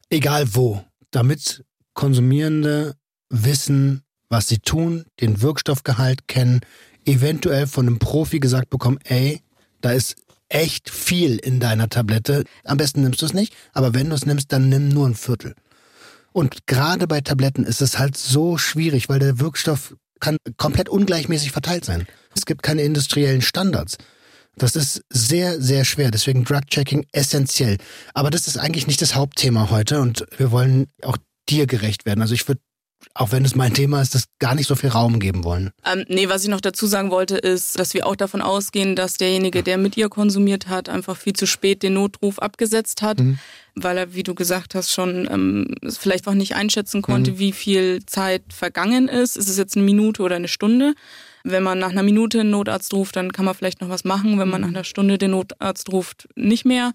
Egal 0.10 0.56
wo. 0.56 0.84
Damit 1.12 1.64
Konsumierende 1.94 2.96
wissen, 3.30 4.02
was 4.30 4.48
sie 4.48 4.58
tun, 4.58 5.06
den 5.20 5.44
Wirkstoffgehalt 5.44 6.28
kennen, 6.28 6.62
eventuell 7.06 7.68
von 7.68 7.86
einem 7.86 8.00
Profi 8.00 8.40
gesagt 8.40 8.72
bekommen, 8.72 8.98
ey, 9.04 9.42
da 9.82 9.92
ist 9.92 10.16
echt 10.50 10.90
viel 10.90 11.38
in 11.38 11.60
deiner 11.60 11.90
Tablette. 11.90 12.46
Am 12.64 12.78
besten 12.78 13.04
nimmst 13.04 13.22
du 13.22 13.28
es 13.28 13.34
nicht, 13.34 13.54
aber 13.74 13.94
wenn 13.94 14.10
du 14.10 14.16
es 14.16 14.26
nimmst, 14.26 14.52
dann 14.52 14.70
nimm 14.70 14.90
nur 14.90 15.08
ein 15.08 15.16
Viertel. 15.16 15.54
Und 16.34 16.66
gerade 16.66 17.08
bei 17.08 17.22
Tabletten 17.22 17.64
ist 17.64 17.82
es 17.82 18.00
halt 18.00 18.18
so 18.18 18.58
schwierig, 18.58 19.08
weil 19.10 19.20
der 19.20 19.40
Wirkstoff 19.40 19.96
kann 20.22 20.38
komplett 20.56 20.88
ungleichmäßig 20.88 21.52
verteilt 21.52 21.84
sein. 21.84 22.08
Es 22.34 22.46
gibt 22.46 22.64
keine 22.64 22.84
industriellen 22.84 23.42
Standards. 23.42 23.98
Das 24.56 24.76
ist 24.76 25.02
sehr, 25.10 25.60
sehr 25.62 25.86
schwer. 25.86 26.12
Deswegen 26.12 26.44
Drug-Checking 26.44 27.06
essentiell. 27.12 27.78
Aber 28.14 28.30
das 28.30 28.48
ist 28.48 28.58
eigentlich 28.58 28.88
nicht 28.88 29.02
das 29.02 29.16
Hauptthema 29.16 29.70
heute 29.70 30.00
und 30.00 30.26
wir 30.38 30.52
wollen 30.52 30.88
auch 31.04 31.18
dir 31.50 31.68
gerecht 31.68 32.06
werden. 32.06 32.22
Also 32.22 32.34
ich 32.34 32.48
würde, 32.48 32.62
auch 33.16 33.32
wenn 33.32 33.44
es 33.46 33.56
mein 33.56 33.74
Thema 33.74 34.02
ist, 34.02 34.14
das 34.14 34.26
gar 34.40 34.56
nicht 34.56 34.68
so 34.68 34.76
viel 34.76 34.90
Raum 34.90 35.20
geben 35.20 35.44
wollen. 35.44 35.72
Ähm, 35.86 36.06
nee, 36.08 36.30
was 36.30 36.44
ich 36.44 36.50
noch 36.50 36.62
dazu 36.62 36.86
sagen 36.86 37.12
wollte, 37.12 37.38
ist, 37.38 37.80
dass 37.80 37.94
wir 37.94 38.06
auch 38.06 38.16
davon 38.16 38.42
ausgehen, 38.42 38.96
dass 38.96 39.18
derjenige, 39.18 39.64
der 39.64 39.78
mit 39.78 39.98
ihr 39.98 40.10
konsumiert 40.10 40.68
hat, 40.68 40.90
einfach 40.90 41.18
viel 41.18 41.34
zu 41.34 41.48
spät 41.48 41.82
den 41.82 41.94
Notruf 41.94 42.40
abgesetzt 42.40 43.02
hat, 43.02 43.20
weil 43.76 43.98
er, 43.98 44.14
wie 44.14 44.24
du 44.24 44.36
gesagt 44.36 44.76
hast, 44.76 44.92
schon 44.92 45.28
ähm, 45.32 45.76
vielleicht 45.88 46.28
auch 46.28 46.34
nicht 46.34 46.56
einschätzen 46.56 47.02
konnte, 47.02 47.40
wie 47.40 47.52
viel 47.52 48.06
Zeit 48.06 48.44
vergangen 48.50 49.08
ist. 49.08 49.38
Ist 49.38 49.50
es 49.50 49.58
jetzt 49.58 49.76
eine 49.76 49.86
Minute 49.86 50.22
oder 50.22 50.36
eine 50.36 50.48
Stunde? 50.48 50.94
Wenn 51.44 51.64
man 51.64 51.80
nach 51.80 51.90
einer 51.90 52.04
Minute 52.04 52.42
einen 52.42 52.52
Notarzt 52.52 52.94
ruft, 52.94 53.16
dann 53.16 53.32
kann 53.32 53.46
man 53.46 53.56
vielleicht 53.56 53.82
noch 53.82 53.90
was 53.90 54.04
machen. 54.04 54.38
Wenn 54.40 54.50
man 54.50 54.62
nach 54.62 54.68
einer 54.68 54.84
Stunde 54.84 55.18
den 55.18 55.32
Notarzt 55.32 55.92
ruft, 55.92 56.28
nicht 56.36 56.66
mehr. 56.66 56.92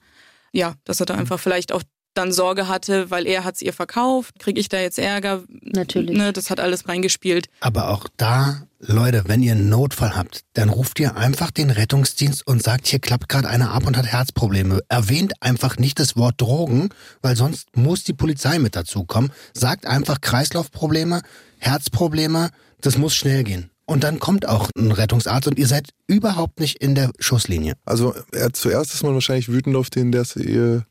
Ja, 0.53 0.75
dass 0.85 1.01
er 1.01 1.07
da 1.07 1.15
einfach 1.15 1.41
vielleicht 1.41 1.73
auch 1.73 1.83
dann 2.15 2.33
Sorge 2.33 2.69
hatte, 2.69 3.11
weil 3.11 3.27
er 3.27 3.45
hat 3.45 3.57
es 3.57 3.63
ihr 3.63 3.73
verkauft. 3.73 4.39
Kriege 4.39 4.61
ich 4.61 4.69
da 4.69 4.81
jetzt 4.81 4.99
Ärger? 4.99 5.45
Natürlich. 5.49 6.17
Ne, 6.17 6.33
das 6.33 6.51
hat 6.51 6.61
alles 6.61 6.89
reingespielt. 6.89 7.49
Aber 7.61 7.91
auch 7.91 8.07
da, 8.17 8.66
Leute, 8.79 9.23
wenn 9.27 9.43
ihr 9.43 9.53
einen 9.53 9.71
Notfall 9.71 10.15
habt, 10.17 10.45
dann 10.53 10.69
ruft 10.69 11.01
ihr 11.01 11.17
einfach 11.17 11.51
den 11.51 11.71
Rettungsdienst 11.71 12.47
und 12.47 12.63
sagt, 12.63 12.87
hier 12.87 12.99
klappt 12.99 13.29
gerade 13.29 13.49
einer 13.49 13.71
ab 13.73 13.87
und 13.87 13.97
hat 13.97 14.07
Herzprobleme. 14.07 14.81
Erwähnt 14.89 15.33
einfach 15.41 15.79
nicht 15.79 15.99
das 15.99 16.17
Wort 16.17 16.41
Drogen, 16.41 16.91
weil 17.23 17.37
sonst 17.37 17.75
muss 17.75 18.05
die 18.05 18.13
Polizei 18.13 18.59
mit 18.59 18.77
dazukommen. 18.77 19.33
Sagt 19.55 19.87
einfach 19.87 20.21
Kreislaufprobleme, 20.21 21.23
Herzprobleme, 21.59 22.51
das 22.83 22.99
muss 22.99 23.15
schnell 23.15 23.45
gehen. 23.45 23.71
Und 23.87 24.05
dann 24.05 24.19
kommt 24.19 24.47
auch 24.47 24.69
ein 24.77 24.93
Rettungsarzt 24.93 25.49
und 25.49 25.59
ihr 25.59 25.69
seid 25.69 25.91
überhaupt 26.07 26.61
nicht 26.61 26.77
in 26.77 26.95
der 26.95 27.13
Schusslinie. 27.19 27.75
Also 27.87 28.15
er 28.33 28.53
zuerst 28.53 28.93
ist 28.93 29.03
man 29.03 29.15
wahrscheinlich 29.15 29.49
wütend 29.49 29.77
auf 29.77 29.89
den, 29.89 30.13
der 30.13 30.23
es 30.23 30.37
ihr 30.37 30.85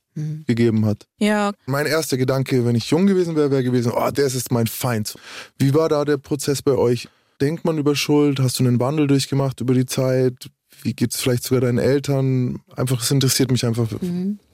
gegeben 0.48 0.86
hat. 0.86 1.06
Ja, 1.20 1.52
Mein 1.66 1.86
erster 1.86 2.16
Gedanke, 2.18 2.66
wenn 2.66 2.76
ich 2.76 2.90
jung 2.90 3.06
gewesen 3.06 3.36
wäre, 3.36 3.52
wäre 3.52 3.64
gewesen, 3.64 3.92
oh, 3.94 4.10
der 4.12 4.26
ist 4.26 4.50
mein 4.50 4.66
Feind. 4.66 5.16
Wie 5.60 5.74
war 5.74 5.90
da 5.90 6.06
der 6.06 6.18
Prozess 6.18 6.62
bei 6.62 6.72
euch? 6.72 7.10
Denkt 7.42 7.66
man 7.66 7.78
über 7.78 7.96
Schuld? 7.96 8.40
Hast 8.40 8.60
du 8.60 8.64
einen 8.64 8.80
Wandel 8.80 9.08
durchgemacht 9.08 9.60
über 9.62 9.74
die 9.74 9.86
Zeit? 9.86 10.50
Wie 10.82 10.94
geht's 10.94 11.20
vielleicht 11.22 11.44
sogar 11.44 11.62
deinen 11.62 11.78
Eltern? 11.80 12.62
Einfach, 12.76 13.02
es 13.02 13.12
interessiert 13.12 13.52
mich 13.52 13.66
einfach. 13.66 13.90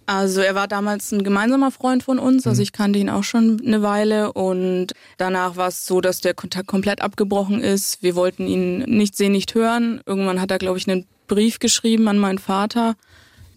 Also 0.08 0.41
er 0.41 0.56
war 0.56 0.67
damals 0.67 1.12
ein 1.12 1.24
gemeinsamer 1.24 1.72
Freund 1.72 2.04
von 2.04 2.20
uns, 2.20 2.46
also 2.46 2.62
ich 2.62 2.74
kannte 2.74 3.00
ihn 3.00 3.10
auch 3.10 3.24
schon 3.24 3.62
eine 3.65 3.82
Weile 3.82 4.34
und 4.34 4.88
danach 5.17 5.56
war 5.56 5.70
es 5.70 5.86
so, 5.86 6.02
dass 6.02 6.20
der 6.22 6.34
Kontakt 6.34 6.67
komplett 6.67 7.02
abgebrochen 7.02 7.62
ist. 7.62 8.04
Wir 8.04 8.15
wollten 8.15 8.46
ihn 8.48 8.80
nicht 8.80 9.15
sehen, 9.15 9.32
nicht 9.32 9.56
hören. 9.56 10.02
Irgendwann 10.06 10.41
hat 10.41 10.52
er, 10.52 10.58
glaube 10.58 10.78
ich, 10.80 10.89
einen 10.89 11.06
Brief 11.28 11.60
geschrieben 11.60 12.08
an 12.08 12.17
meinen 12.17 12.39
Vater. 12.39 12.96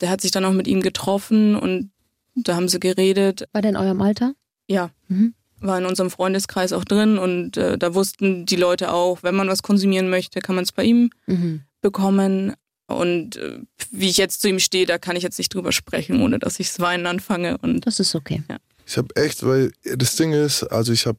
Der 0.00 0.10
hat 0.10 0.20
sich 0.20 0.30
dann 0.30 0.44
auch 0.44 0.52
mit 0.52 0.68
ihm 0.68 0.80
getroffen 0.80 1.56
und 1.56 1.90
da 2.36 2.54
haben 2.54 2.68
sie 2.68 2.78
geredet. 2.78 3.48
War 3.52 3.62
der 3.62 3.70
in 3.70 3.76
eurem 3.76 4.00
Alter? 4.02 4.34
Ja, 4.68 4.90
Mhm. 5.08 5.34
War 5.66 5.78
in 5.78 5.86
unserem 5.86 6.10
Freundeskreis 6.10 6.72
auch 6.72 6.84
drin 6.84 7.18
und 7.18 7.56
äh, 7.56 7.78
da 7.78 7.94
wussten 7.94 8.46
die 8.46 8.56
Leute 8.56 8.92
auch, 8.92 9.22
wenn 9.22 9.34
man 9.34 9.48
was 9.48 9.62
konsumieren 9.62 10.08
möchte, 10.10 10.40
kann 10.40 10.54
man 10.54 10.64
es 10.64 10.72
bei 10.72 10.84
ihm 10.84 11.10
Mhm. 11.26 11.62
bekommen. 11.80 12.54
Und 12.86 13.36
äh, 13.36 13.60
wie 13.90 14.10
ich 14.10 14.18
jetzt 14.18 14.42
zu 14.42 14.48
ihm 14.48 14.58
stehe, 14.58 14.84
da 14.86 14.98
kann 14.98 15.16
ich 15.16 15.22
jetzt 15.22 15.38
nicht 15.38 15.54
drüber 15.54 15.72
sprechen, 15.72 16.20
ohne 16.20 16.38
dass 16.38 16.60
ich 16.60 16.68
das 16.68 16.80
Weinen 16.80 17.06
anfange. 17.06 17.56
Und 17.58 17.86
Das 17.86 17.98
ist 17.98 18.14
okay. 18.14 18.42
Ich 18.86 18.98
habe 18.98 19.08
echt, 19.16 19.44
weil 19.46 19.72
das 19.96 20.16
Ding 20.16 20.32
ist, 20.32 20.64
also 20.64 20.92
ich 20.92 21.06
habe 21.06 21.18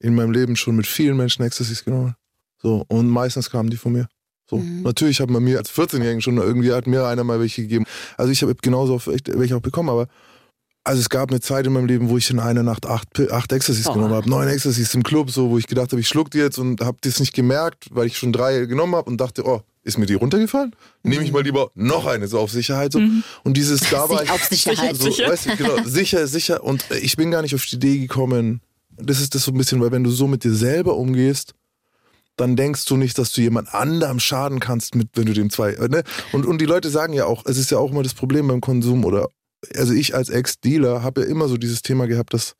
in 0.00 0.14
meinem 0.16 0.32
Leben 0.32 0.56
schon 0.56 0.74
mit 0.76 0.86
vielen 0.88 1.16
Menschen 1.16 1.44
Ecstasys 1.44 1.84
genommen. 1.84 2.16
So, 2.60 2.84
und 2.88 3.08
meistens 3.08 3.50
kamen 3.50 3.70
die 3.70 3.76
von 3.76 3.92
mir. 3.92 4.08
So, 4.48 4.56
natürlich 4.82 5.20
hat 5.20 5.30
man 5.30 5.44
mir 5.44 5.58
als 5.58 5.70
14-Jährigen 5.70 6.20
schon 6.22 6.36
irgendwie, 6.38 6.72
hat 6.72 6.88
mir 6.88 7.06
einer 7.06 7.22
mal 7.22 7.38
welche 7.38 7.62
gegeben. 7.62 7.84
Also 8.16 8.32
ich 8.32 8.42
habe 8.42 8.52
genauso 8.60 8.96
echt 9.12 9.28
welche 9.38 9.56
auch 9.56 9.60
bekommen, 9.60 9.88
aber 9.90 10.08
also 10.90 11.00
es 11.00 11.08
gab 11.08 11.30
eine 11.30 11.40
Zeit 11.40 11.66
in 11.66 11.72
meinem 11.72 11.86
Leben, 11.86 12.08
wo 12.08 12.18
ich 12.18 12.28
in 12.30 12.40
einer 12.40 12.62
Nacht 12.64 12.84
acht, 12.84 13.08
acht 13.30 13.52
Ecstasys 13.52 13.86
Oh. 13.86 13.92
genommen 13.94 14.12
habe, 14.14 14.28
neun 14.28 14.48
Ecstasys 14.48 14.92
im 14.94 15.02
Club, 15.04 15.30
so, 15.30 15.50
wo 15.50 15.56
ich 15.58 15.66
gedacht 15.68 15.92
habe, 15.92 16.00
ich 16.00 16.08
schluck 16.08 16.30
die 16.30 16.38
jetzt 16.38 16.58
und 16.58 16.80
habe 16.80 16.98
das 17.02 17.20
nicht 17.20 17.32
gemerkt, 17.32 17.86
weil 17.92 18.06
ich 18.06 18.18
schon 18.18 18.32
drei 18.32 18.66
genommen 18.66 18.96
habe 18.96 19.08
und 19.08 19.18
dachte, 19.20 19.46
oh, 19.46 19.62
ist 19.84 19.98
mir 19.98 20.06
die 20.06 20.14
runtergefallen? 20.14 20.74
Nehme 21.04 21.24
ich 21.24 21.32
mal 21.32 21.42
lieber 21.42 21.70
noch 21.74 22.06
eine, 22.06 22.26
so 22.28 22.38
auf 22.40 22.50
Sicherheit. 22.50 22.92
So. 22.92 22.98
Und 23.44 23.56
dieses, 23.56 23.80
da 23.88 24.08
war 24.10 24.22
ich, 24.22 24.30
Auf 24.30 24.44
Sicherheit. 24.44 24.96
so, 24.96 25.06
weißt 25.10 25.46
du, 25.46 25.56
genau, 25.56 25.76
sicher, 25.84 26.26
sicher. 26.26 26.62
Und 26.64 26.84
äh, 26.90 26.98
ich 26.98 27.16
bin 27.16 27.30
gar 27.30 27.40
nicht 27.42 27.54
auf 27.54 27.64
die 27.64 27.76
Idee 27.76 27.98
gekommen. 27.98 28.60
Das 28.96 29.20
ist 29.20 29.34
das 29.34 29.44
so 29.44 29.52
ein 29.52 29.56
bisschen, 29.58 29.80
weil 29.80 29.92
wenn 29.92 30.04
du 30.04 30.10
so 30.10 30.26
mit 30.26 30.44
dir 30.44 30.52
selber 30.54 30.96
umgehst, 30.96 31.54
dann 32.36 32.56
denkst 32.56 32.84
du 32.86 32.96
nicht, 32.96 33.16
dass 33.18 33.32
du 33.32 33.40
jemand 33.40 33.72
anderem 33.74 34.18
schaden 34.20 34.60
kannst, 34.60 34.94
mit, 34.94 35.08
wenn 35.14 35.26
du 35.26 35.32
dem 35.34 35.50
zwei. 35.50 35.70
äh, 35.72 35.88
Ne? 35.88 36.02
Und, 36.32 36.46
und 36.46 36.58
die 36.60 36.66
Leute 36.66 36.90
sagen 36.90 37.12
ja 37.12 37.24
auch, 37.26 37.44
es 37.46 37.56
ist 37.58 37.70
ja 37.70 37.78
auch 37.78 37.90
immer 37.90 38.02
das 38.02 38.14
Problem 38.14 38.48
beim 38.48 38.60
Konsum 38.60 39.04
oder, 39.04 39.28
also 39.74 39.92
ich 39.92 40.14
als 40.14 40.28
Ex-Dealer 40.28 41.02
habe 41.02 41.22
ja 41.22 41.26
immer 41.26 41.48
so 41.48 41.56
dieses 41.56 41.82
Thema 41.82 42.06
gehabt, 42.06 42.34
dass 42.34 42.56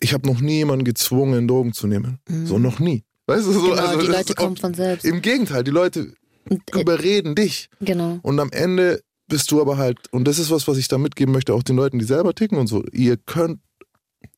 ich 0.00 0.14
habe 0.14 0.28
noch 0.28 0.40
nie 0.40 0.56
jemanden 0.58 0.84
gezwungen, 0.84 1.48
Drogen 1.48 1.72
zu 1.72 1.86
nehmen. 1.86 2.18
So 2.44 2.58
noch 2.58 2.78
nie. 2.78 3.04
Weißt 3.26 3.46
du, 3.46 3.52
so, 3.52 3.60
Genau, 3.62 3.74
also 3.74 4.00
die 4.00 4.06
Leute 4.06 4.34
kommen 4.34 4.56
von 4.56 4.72
selbst. 4.74 5.04
Im 5.04 5.20
Gegenteil, 5.22 5.64
die 5.64 5.70
Leute 5.70 6.12
Und, 6.48 6.62
äh, 6.74 6.80
überreden 6.80 7.34
dich. 7.34 7.68
genau. 7.80 8.18
Und 8.22 8.38
am 8.40 8.50
Ende 8.52 9.02
bist 9.26 9.50
du 9.50 9.60
aber 9.60 9.76
halt, 9.76 9.98
und 10.12 10.26
das 10.26 10.38
ist 10.38 10.50
was, 10.50 10.66
was 10.66 10.78
ich 10.78 10.88
da 10.88 10.96
mitgeben 10.96 11.32
möchte, 11.34 11.52
auch 11.52 11.62
den 11.62 11.76
Leuten, 11.76 11.98
die 11.98 12.04
selber 12.06 12.34
ticken 12.34 12.58
und 12.58 12.68
so, 12.68 12.84
ihr 12.92 13.16
könnt 13.18 13.60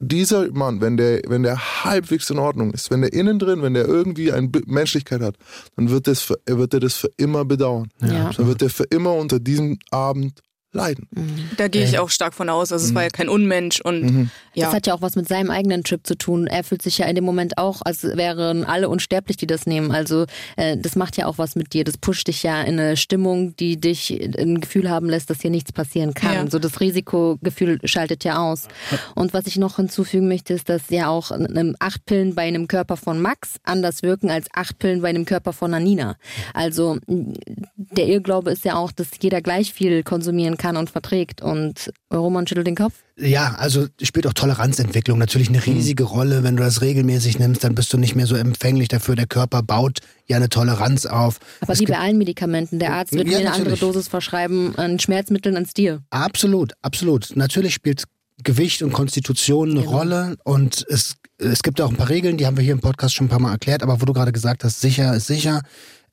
dieser 0.00 0.50
Mann, 0.50 0.80
wenn 0.80 0.96
der, 0.96 1.22
wenn 1.28 1.42
der 1.42 1.84
halbwegs 1.84 2.28
in 2.30 2.38
Ordnung 2.38 2.72
ist, 2.72 2.90
wenn 2.90 3.02
der 3.02 3.12
innen 3.12 3.38
drin, 3.38 3.62
wenn 3.62 3.74
der 3.74 3.86
irgendwie 3.86 4.32
eine 4.32 4.50
Menschlichkeit 4.66 5.20
hat, 5.20 5.36
dann 5.76 5.90
wird, 5.90 6.06
das 6.06 6.22
für, 6.22 6.38
wird 6.46 6.74
er 6.74 6.80
das 6.80 6.96
für 6.96 7.10
immer 7.16 7.44
bedauern. 7.44 7.88
Ja. 8.00 8.30
Dann 8.30 8.46
wird 8.46 8.62
er 8.62 8.70
für 8.70 8.84
immer 8.84 9.14
unter 9.14 9.38
diesem 9.38 9.78
Abend 9.90 10.40
leiden. 10.72 11.08
Da 11.56 11.68
gehe 11.68 11.84
ich 11.84 11.98
auch 11.98 12.10
stark 12.10 12.34
von 12.34 12.48
aus. 12.48 12.72
Also 12.72 12.86
es 12.86 12.94
war 12.94 13.02
ja 13.02 13.08
kein 13.08 13.28
Unmensch 13.28 13.80
und 13.80 14.30
ja. 14.54 14.66
Das 14.66 14.74
hat 14.74 14.86
ja 14.86 14.94
auch 14.94 15.02
was 15.02 15.14
mit 15.14 15.28
seinem 15.28 15.50
eigenen 15.50 15.84
Trip 15.84 16.04
zu 16.04 16.16
tun. 16.16 16.46
Er 16.46 16.64
fühlt 16.64 16.82
sich 16.82 16.98
ja 16.98 17.06
in 17.06 17.14
dem 17.14 17.24
Moment 17.24 17.58
auch, 17.58 17.82
als 17.84 18.02
wären 18.02 18.64
alle 18.64 18.88
unsterblich, 18.88 19.36
die 19.36 19.46
das 19.46 19.66
nehmen. 19.66 19.92
Also 19.92 20.26
äh, 20.56 20.76
das 20.76 20.96
macht 20.96 21.16
ja 21.16 21.26
auch 21.26 21.38
was 21.38 21.54
mit 21.54 21.72
dir. 21.72 21.84
Das 21.84 21.96
pusht 21.96 22.28
dich 22.28 22.42
ja 22.42 22.62
in 22.62 22.78
eine 22.78 22.96
Stimmung, 22.96 23.54
die 23.56 23.80
dich 23.80 24.10
ein 24.38 24.60
Gefühl 24.60 24.90
haben 24.90 25.08
lässt, 25.08 25.30
dass 25.30 25.40
hier 25.40 25.50
nichts 25.50 25.72
passieren 25.72 26.14
kann. 26.14 26.34
Ja. 26.34 26.50
So 26.50 26.58
das 26.58 26.80
Risikogefühl 26.80 27.78
schaltet 27.84 28.24
ja 28.24 28.38
aus. 28.38 28.66
Und 29.14 29.32
was 29.32 29.46
ich 29.46 29.56
noch 29.56 29.76
hinzufügen 29.76 30.28
möchte, 30.28 30.54
ist, 30.54 30.68
dass 30.68 30.90
ja 30.90 31.08
auch 31.08 31.30
acht 31.78 32.06
Pillen 32.06 32.34
bei 32.34 32.42
einem 32.42 32.66
Körper 32.68 32.96
von 32.96 33.20
Max 33.20 33.56
anders 33.64 34.02
wirken 34.02 34.30
als 34.30 34.46
acht 34.52 34.78
Pillen 34.78 35.02
bei 35.02 35.08
einem 35.08 35.24
Körper 35.24 35.52
von 35.52 35.70
Nanina. 35.70 36.16
Also 36.54 36.98
der 37.06 38.06
Irrglaube 38.06 38.50
ist 38.50 38.64
ja 38.64 38.76
auch, 38.76 38.92
dass 38.92 39.08
jeder 39.20 39.40
gleich 39.42 39.72
viel 39.72 40.02
konsumieren 40.02 40.56
kann 40.56 40.59
und 40.76 40.90
verträgt. 40.90 41.42
Und 41.42 41.90
Roman 42.12 42.46
schüttelt 42.46 42.66
den 42.66 42.74
Kopf. 42.76 42.94
Ja, 43.16 43.54
also 43.56 43.86
spielt 44.02 44.26
auch 44.26 44.32
Toleranzentwicklung 44.32 45.18
natürlich 45.18 45.48
eine 45.48 45.64
riesige 45.64 46.04
Rolle. 46.04 46.42
Wenn 46.42 46.56
du 46.56 46.62
das 46.62 46.80
regelmäßig 46.80 47.38
nimmst, 47.38 47.64
dann 47.64 47.74
bist 47.74 47.92
du 47.92 47.98
nicht 47.98 48.14
mehr 48.14 48.26
so 48.26 48.36
empfänglich 48.36 48.88
dafür. 48.88 49.16
Der 49.16 49.26
Körper 49.26 49.62
baut 49.62 49.98
ja 50.26 50.36
eine 50.36 50.48
Toleranz 50.48 51.06
auf. 51.06 51.38
Aber 51.60 51.72
Es 51.72 51.80
wie 51.80 51.86
bei 51.86 51.98
allen 51.98 52.18
Medikamenten. 52.18 52.78
Der 52.78 52.92
Arzt 52.92 53.12
wird 53.12 53.26
Ja, 53.28 53.38
mir 53.40 53.46
eine 53.46 53.52
andere. 53.56 53.76
Dosis 53.76 54.08
verschreiben 54.08 54.76
an 54.76 54.98
Schmerzmitteln 54.98 55.56
als 55.56 55.74
dir. 55.74 56.02
Absolut, 56.10 56.72
absolut. 56.82 57.34
Natürlich 57.36 57.74
spielt 57.74 58.04
Gewicht 58.42 58.82
und 58.82 58.92
Konstitution 58.92 59.70
eine 59.72 59.80
Genau. 59.80 59.90
Rolle 59.98 60.36
und 60.44 60.86
es, 60.88 61.16
es 61.38 61.62
gibt 61.62 61.80
auch 61.80 61.90
ein 61.90 61.96
paar 61.96 62.08
Regeln, 62.08 62.38
die 62.38 62.46
haben 62.46 62.56
wir 62.56 62.64
hier 62.64 62.72
im 62.72 62.80
Podcast 62.80 63.14
schon 63.14 63.26
ein 63.26 63.30
paar 63.30 63.38
Mal 63.40 63.52
erklärt, 63.52 63.82
aber 63.82 64.00
wo 64.00 64.06
du 64.06 64.12
gerade 64.14 64.32
gesagt 64.32 64.64
hast, 64.64 64.80
sicher 64.80 65.14
ist 65.14 65.26
sicher, 65.26 65.60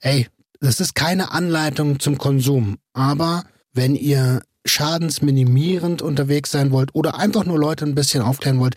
ey, 0.02 0.28
das 0.60 0.82
ist 0.82 0.94
keine 0.94 1.32
Anleitung 1.32 2.00
zum 2.02 2.18
Konsum, 2.18 2.80
aber 2.92 3.44
wenn 3.78 3.96
ihr 3.96 4.42
schadensminimierend 4.66 6.02
unterwegs 6.02 6.52
sein 6.52 6.72
wollt 6.72 6.94
oder 6.94 7.18
einfach 7.18 7.46
nur 7.46 7.58
Leute 7.58 7.86
ein 7.86 7.96
bisschen 7.96 8.22
aufklären 8.22 8.60
wollt, 8.60 8.76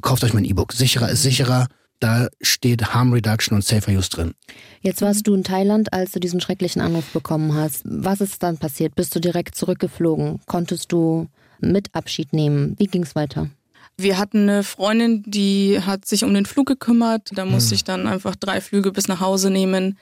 kauft 0.00 0.22
euch 0.22 0.32
mein 0.32 0.44
E-Book. 0.44 0.72
Sicherer 0.72 1.10
ist 1.10 1.22
sicherer. 1.22 1.66
Da 2.00 2.28
steht 2.40 2.94
Harm 2.94 3.12
Reduction 3.12 3.56
und 3.56 3.64
Safer 3.64 3.92
Use 3.92 4.10
drin. 4.10 4.34
Jetzt 4.80 5.00
warst 5.00 5.26
du 5.26 5.34
in 5.34 5.42
Thailand, 5.42 5.92
als 5.92 6.12
du 6.12 6.20
diesen 6.20 6.40
schrecklichen 6.40 6.82
Anruf 6.82 7.06
bekommen 7.12 7.54
hast. 7.54 7.82
Was 7.84 8.20
ist 8.20 8.42
dann 8.42 8.58
passiert? 8.58 8.94
Bist 8.94 9.14
du 9.14 9.20
direkt 9.20 9.54
zurückgeflogen? 9.54 10.40
Konntest 10.46 10.92
du 10.92 11.28
mit 11.60 11.94
Abschied 11.94 12.32
nehmen? 12.32 12.74
Wie 12.78 12.86
ging 12.86 13.04
es 13.04 13.14
weiter? 13.14 13.48
Wir 13.96 14.18
hatten 14.18 14.48
eine 14.48 14.64
Freundin, 14.64 15.22
die 15.24 15.80
hat 15.80 16.04
sich 16.04 16.24
um 16.24 16.34
den 16.34 16.46
Flug 16.46 16.66
gekümmert. 16.66 17.30
Da 17.34 17.44
musste 17.44 17.76
ich 17.76 17.84
dann 17.84 18.08
einfach 18.08 18.34
drei 18.34 18.60
Flüge 18.60 18.90
bis 18.90 19.06
nach 19.06 19.20
Hause 19.20 19.50
nehmen. 19.50 19.98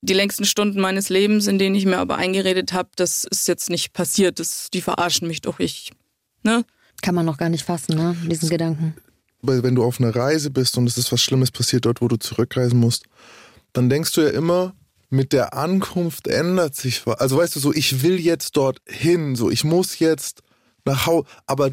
Die 0.00 0.12
längsten 0.12 0.44
Stunden 0.44 0.80
meines 0.80 1.08
Lebens, 1.08 1.46
in 1.46 1.58
denen 1.58 1.74
ich 1.74 1.84
mir 1.84 1.98
aber 1.98 2.16
eingeredet 2.16 2.72
habe, 2.72 2.90
das 2.96 3.24
ist 3.24 3.48
jetzt 3.48 3.68
nicht 3.68 3.92
passiert. 3.92 4.38
Das, 4.38 4.68
die 4.72 4.80
verarschen 4.80 5.26
mich 5.26 5.40
doch. 5.40 5.58
Ich, 5.58 5.90
ne? 6.42 6.64
Kann 7.02 7.14
man 7.14 7.26
noch 7.26 7.36
gar 7.36 7.48
nicht 7.48 7.64
fassen, 7.64 7.96
ne? 7.96 8.16
Diesen 8.28 8.48
Gedanken. 8.48 8.94
Weil 9.42 9.62
wenn 9.62 9.74
du 9.74 9.84
auf 9.84 10.00
einer 10.00 10.14
Reise 10.14 10.50
bist 10.50 10.76
und 10.78 10.86
es 10.86 10.98
ist 10.98 11.12
was 11.12 11.20
Schlimmes 11.20 11.50
passiert 11.50 11.84
dort, 11.84 12.00
wo 12.00 12.08
du 12.08 12.16
zurückreisen 12.16 12.78
musst, 12.78 13.04
dann 13.72 13.88
denkst 13.88 14.12
du 14.12 14.20
ja 14.22 14.30
immer, 14.30 14.74
mit 15.10 15.32
der 15.32 15.54
Ankunft 15.54 16.26
ändert 16.26 16.74
sich 16.74 17.06
was. 17.06 17.18
Also 17.20 17.38
weißt 17.38 17.56
du, 17.56 17.60
so 17.60 17.72
ich 17.72 18.02
will 18.02 18.18
jetzt 18.20 18.56
dort 18.56 18.80
hin, 18.86 19.36
so 19.36 19.50
ich 19.50 19.64
muss 19.64 19.98
jetzt 19.98 20.42
nach 20.84 21.06
Hause, 21.06 21.26
aber 21.46 21.70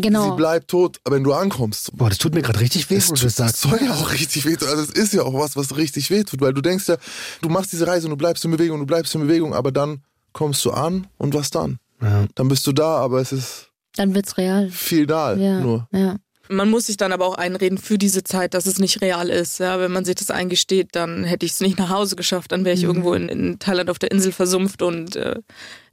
Genau. 0.00 0.30
sie 0.30 0.36
bleibt 0.36 0.68
tot, 0.68 0.98
wenn 1.08 1.24
du 1.24 1.32
ankommst. 1.32 1.96
Boah, 1.96 2.08
das 2.08 2.18
tut 2.18 2.34
mir 2.34 2.42
gerade 2.42 2.60
richtig 2.60 2.88
weh, 2.90 2.96
Es 2.96 3.08
tut- 3.08 3.24
das 3.24 3.36
sagst. 3.36 3.60
soll 3.62 3.78
ja 3.82 3.92
auch 3.94 4.12
richtig 4.12 4.44
wehtun. 4.44 4.68
Also 4.68 4.82
es 4.82 4.90
ist 4.90 5.12
ja 5.14 5.22
auch 5.22 5.34
was, 5.34 5.56
was 5.56 5.76
richtig 5.76 6.10
wehtut, 6.10 6.40
weil 6.40 6.52
du 6.54 6.60
denkst 6.60 6.88
ja, 6.88 6.96
du 7.42 7.48
machst 7.48 7.72
diese 7.72 7.86
Reise 7.86 8.06
und 8.06 8.10
du 8.10 8.16
bleibst 8.16 8.44
in 8.44 8.50
Bewegung, 8.50 8.78
du 8.80 8.86
bleibst 8.86 9.14
in 9.14 9.20
Bewegung, 9.22 9.54
aber 9.54 9.72
dann 9.72 10.02
kommst 10.32 10.64
du 10.64 10.70
an 10.72 11.06
und 11.18 11.34
was 11.34 11.50
dann? 11.50 11.78
Ja. 12.02 12.26
Dann 12.34 12.48
bist 12.48 12.66
du 12.66 12.72
da, 12.72 12.98
aber 12.98 13.20
es 13.20 13.32
ist 13.32 13.70
Dann 13.96 14.14
wird's 14.14 14.36
real. 14.36 14.68
viel 14.70 15.06
da 15.06 15.34
Ja. 15.34 15.60
nur. 15.60 15.88
ja. 15.92 16.16
Man 16.48 16.70
muss 16.70 16.86
sich 16.86 16.96
dann 16.96 17.12
aber 17.12 17.26
auch 17.26 17.34
einreden 17.34 17.78
für 17.78 17.98
diese 17.98 18.24
Zeit, 18.24 18.54
dass 18.54 18.66
es 18.66 18.78
nicht 18.78 19.00
real 19.00 19.28
ist. 19.28 19.58
Ja, 19.58 19.80
wenn 19.80 19.92
man 19.92 20.04
sich 20.04 20.16
das 20.16 20.30
eingesteht, 20.30 20.90
dann 20.92 21.24
hätte 21.24 21.46
ich 21.46 21.52
es 21.52 21.60
nicht 21.60 21.78
nach 21.78 21.90
Hause 21.90 22.16
geschafft. 22.16 22.52
Dann 22.52 22.64
wäre 22.64 22.74
ich 22.76 22.84
irgendwo 22.84 23.14
in, 23.14 23.28
in 23.28 23.58
Thailand 23.58 23.90
auf 23.90 23.98
der 23.98 24.10
Insel 24.10 24.32
versumpft 24.32 24.82
und 24.82 25.16
äh, 25.16 25.36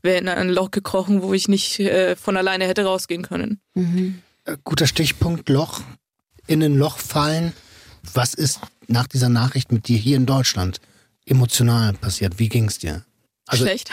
wäre 0.01 0.17
in 0.17 0.27
ein 0.27 0.49
Loch 0.49 0.71
gekrochen, 0.71 1.21
wo 1.21 1.33
ich 1.33 1.47
nicht 1.47 1.79
äh, 1.79 2.15
von 2.15 2.37
alleine 2.37 2.65
hätte 2.67 2.85
rausgehen 2.85 3.23
können. 3.23 3.59
Mhm. 3.73 4.21
Äh, 4.45 4.57
Guter 4.63 4.87
Stichpunkt, 4.87 5.49
Loch. 5.49 5.81
In 6.47 6.61
ein 6.61 6.75
Loch 6.75 6.97
fallen. 6.97 7.53
Was 8.13 8.33
ist 8.33 8.59
nach 8.87 9.07
dieser 9.07 9.29
Nachricht 9.29 9.71
mit 9.71 9.87
dir 9.87 9.97
hier 9.97 10.17
in 10.17 10.25
Deutschland 10.25 10.81
emotional 11.25 11.93
passiert? 11.93 12.37
Wie 12.37 12.49
ging's 12.49 12.79
dir? 12.79 13.05
Also, 13.47 13.65
Schlecht. 13.65 13.89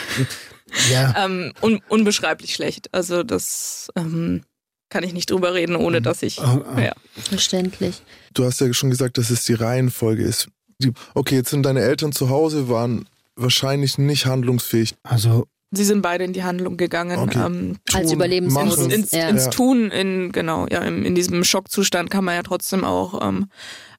Ja, 0.91 1.15
Ähm, 1.25 1.53
un 1.63 1.81
unbeschreiblich 1.89 2.55
schlecht. 2.55 2.93
Also 2.93 3.23
das 3.23 3.89
ähm, 3.97 4.43
kann 4.91 5.05
ich 5.05 5.13
nicht 5.13 5.31
drüber 5.31 5.55
reden, 5.55 5.77
ohne 5.77 6.03
dass 6.03 6.23
ich. 6.23 6.41
Oh, 6.41 6.63
oh. 6.77 6.79
Ja. 6.79 6.93
Verständlich. 7.15 8.03
Du 8.35 8.45
hast 8.45 8.61
ja 8.61 8.73
schon 8.75 8.91
gesagt, 8.91 9.17
dass 9.19 9.31
es 9.31 9.45
die 9.45 9.55
Reihenfolge 9.55 10.23
ist. 10.23 10.49
Die, 10.79 10.93
okay, 11.15 11.37
jetzt 11.37 11.51
sind 11.51 11.65
deine 11.65 11.81
Eltern 11.81 12.13
zu 12.13 12.29
Hause, 12.29 12.69
waren 12.69 13.07
wahrscheinlich 13.37 13.99
nicht 13.99 14.27
handlungsfähig. 14.27 14.95
also 15.03 15.47
Sie 15.73 15.85
sind 15.85 16.03
beide 16.03 16.25
in 16.25 16.33
die 16.33 16.43
Handlung 16.43 16.77
gegangen. 16.77 17.17
Okay. 17.17 17.39
Ähm, 17.47 17.77
Als 17.93 18.13
machen. 18.17 18.91
ins, 18.91 19.13
Ja. 19.13 19.29
ins 19.29 19.45
Ja. 19.45 19.51
Tun, 19.51 19.91
in 19.93 20.33
genau, 20.33 20.67
ja, 20.69 20.81
in, 20.81 21.05
in 21.05 21.15
diesem 21.15 21.45
Schockzustand 21.45 22.11
kann 22.11 22.25
man 22.25 22.35
ja 22.35 22.43
trotzdem 22.43 22.85
auch 22.85 23.25
ähm, 23.25 23.47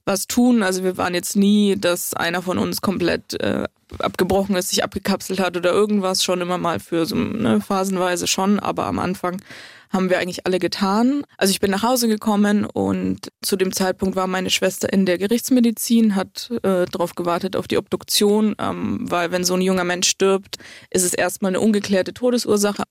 was 0.04 0.28
tun. 0.28 0.64
Also 0.64 0.84
wir 0.84 0.98
waren 0.98 1.14
jetzt 1.14 1.38
nie, 1.38 1.78
dass 1.80 2.14
einer 2.14 2.42
von 2.42 2.58
uns 2.58 2.82
komplett 2.82 3.40
äh, 3.40 3.64
abgebrochen 4.00 4.56
ist, 4.58 4.70
sich 4.70 4.84
abgekapselt 4.84 5.40
hat 5.40 5.56
oder 5.56 5.72
irgendwas, 5.72 6.26
schon 6.26 6.42
immer 6.42 6.58
mal 6.58 6.82
für 6.82 7.06
so 7.06 7.16
ne, 7.16 7.62
phasenweise 7.62 8.28
schon, 8.28 8.60
aber 8.60 8.86
am 8.86 9.00
Anfang 9.00 9.42
haben 9.92 10.10
wir 10.10 10.20
eigentlich 10.20 10.46
alle 10.46 10.60
getan. 10.60 11.24
Also 11.38 11.52
ich 11.52 11.60
bin 11.60 11.70
nach 11.70 11.84
Hause 11.84 12.08
gekommen 12.08 12.66
und 12.66 13.30
zu 13.42 13.58
dem 13.58 13.74
Zeitpunkt 13.74 14.16
war 14.16 14.28
meine 14.28 14.50
Schwester 14.50 14.92
in 14.92 15.06
der 15.06 15.18
Gerichtsmedizin, 15.18 16.16
hat 16.16 16.50
äh, 16.64 16.86
darauf 16.86 17.16
gewartet 17.16 17.56
auf 17.56 17.68
die 17.68 17.78
Obduktion, 17.78 18.56
ähm, 18.58 19.00
weil 19.10 19.32
wenn 19.32 19.44
so 19.44 19.54
ein 19.54 19.62
junger 19.62 19.84
Mensch 19.84 20.08
stirbt, 20.08 20.58
ist 20.90 21.04
es 21.04 21.14
erstmal 21.14 21.50
eine 21.50 21.60
ungeklärte 21.60 22.14
Todesursache. 22.14 22.84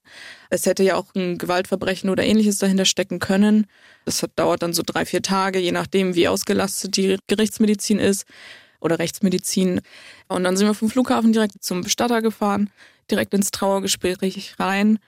Es 0.50 0.66
hätte 0.66 0.82
ja 0.82 0.96
auch 0.96 1.14
ein 1.14 1.38
Gewaltverbrechen 1.38 2.10
oder 2.10 2.22
ähnliches 2.22 2.58
dahinter 2.58 2.84
stecken 2.84 3.18
können. 3.18 3.66
Das 4.04 4.22
hat, 4.22 4.32
dauert 4.36 4.62
dann 4.62 4.74
so 4.74 4.82
drei, 4.84 5.06
vier 5.06 5.22
Tage, 5.22 5.58
je 5.58 5.72
nachdem, 5.72 6.14
wie 6.14 6.28
ausgelastet 6.28 6.96
die 6.96 7.16
Gerichtsmedizin 7.28 7.98
ist 7.98 8.26
oder 8.80 8.98
Rechtsmedizin. 8.98 9.80
Und 10.28 10.44
dann 10.44 10.56
sind 10.56 10.66
wir 10.66 10.74
vom 10.74 10.90
Flughafen 10.90 11.32
direkt 11.32 11.62
zum 11.62 11.82
Bestatter 11.82 12.20
gefahren, 12.20 12.70
direkt 13.10 13.32
ins 13.32 13.50
Trauergespräch 13.50 14.54
rein. 14.58 14.98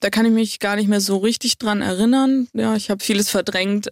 Da 0.00 0.10
kann 0.10 0.26
ich 0.26 0.32
mich 0.32 0.58
gar 0.58 0.76
nicht 0.76 0.88
mehr 0.88 1.00
so 1.00 1.18
richtig 1.18 1.58
dran 1.58 1.80
erinnern. 1.80 2.48
Ja, 2.52 2.76
ich 2.76 2.90
habe 2.90 3.02
vieles 3.02 3.30
verdrängt. 3.30 3.88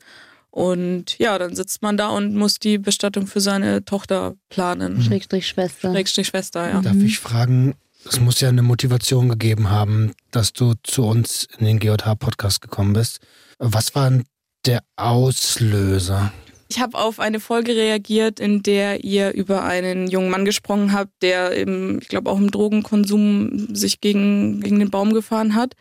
Und 0.50 1.18
ja, 1.18 1.38
dann 1.38 1.56
sitzt 1.56 1.80
man 1.80 1.96
da 1.96 2.10
und 2.10 2.34
muss 2.34 2.58
die 2.58 2.76
Bestattung 2.76 3.26
für 3.26 3.40
seine 3.40 3.86
Tochter 3.86 4.34
planen. 4.50 5.02
Schrägstrich 5.02 5.46
Schwester. 5.46 5.90
Schrägstrich 5.90 6.26
Schwester, 6.26 6.68
ja. 6.68 6.82
darf 6.82 6.96
ich 6.96 7.18
fragen, 7.20 7.74
es 8.04 8.20
muss 8.20 8.40
ja 8.40 8.50
eine 8.50 8.62
Motivation 8.62 9.30
gegeben 9.30 9.70
haben, 9.70 10.12
dass 10.30 10.52
du 10.52 10.74
zu 10.82 11.04
uns 11.04 11.48
in 11.58 11.64
den 11.64 11.78
GJH-Podcast 11.78 12.60
gekommen 12.60 12.92
bist. 12.92 13.20
Was 13.58 13.94
war 13.94 14.10
denn 14.10 14.24
der 14.66 14.82
Auslöser? 14.96 16.32
Ich 16.72 16.80
habe 16.80 16.96
auf 16.96 17.20
eine 17.20 17.38
Folge 17.38 17.76
reagiert, 17.76 18.40
in 18.40 18.62
der 18.62 19.04
ihr 19.04 19.32
über 19.34 19.62
einen 19.62 20.06
jungen 20.06 20.30
Mann 20.30 20.46
gesprochen 20.46 20.94
habt, 20.94 21.10
der 21.20 21.54
eben, 21.54 21.98
ich 22.00 22.08
glaube, 22.08 22.30
auch 22.30 22.38
im 22.38 22.50
Drogenkonsum 22.50 23.74
sich 23.74 24.00
gegen, 24.00 24.62
gegen 24.62 24.78
den 24.78 24.88
Baum 24.88 25.12
gefahren 25.12 25.54
hat. 25.54 25.74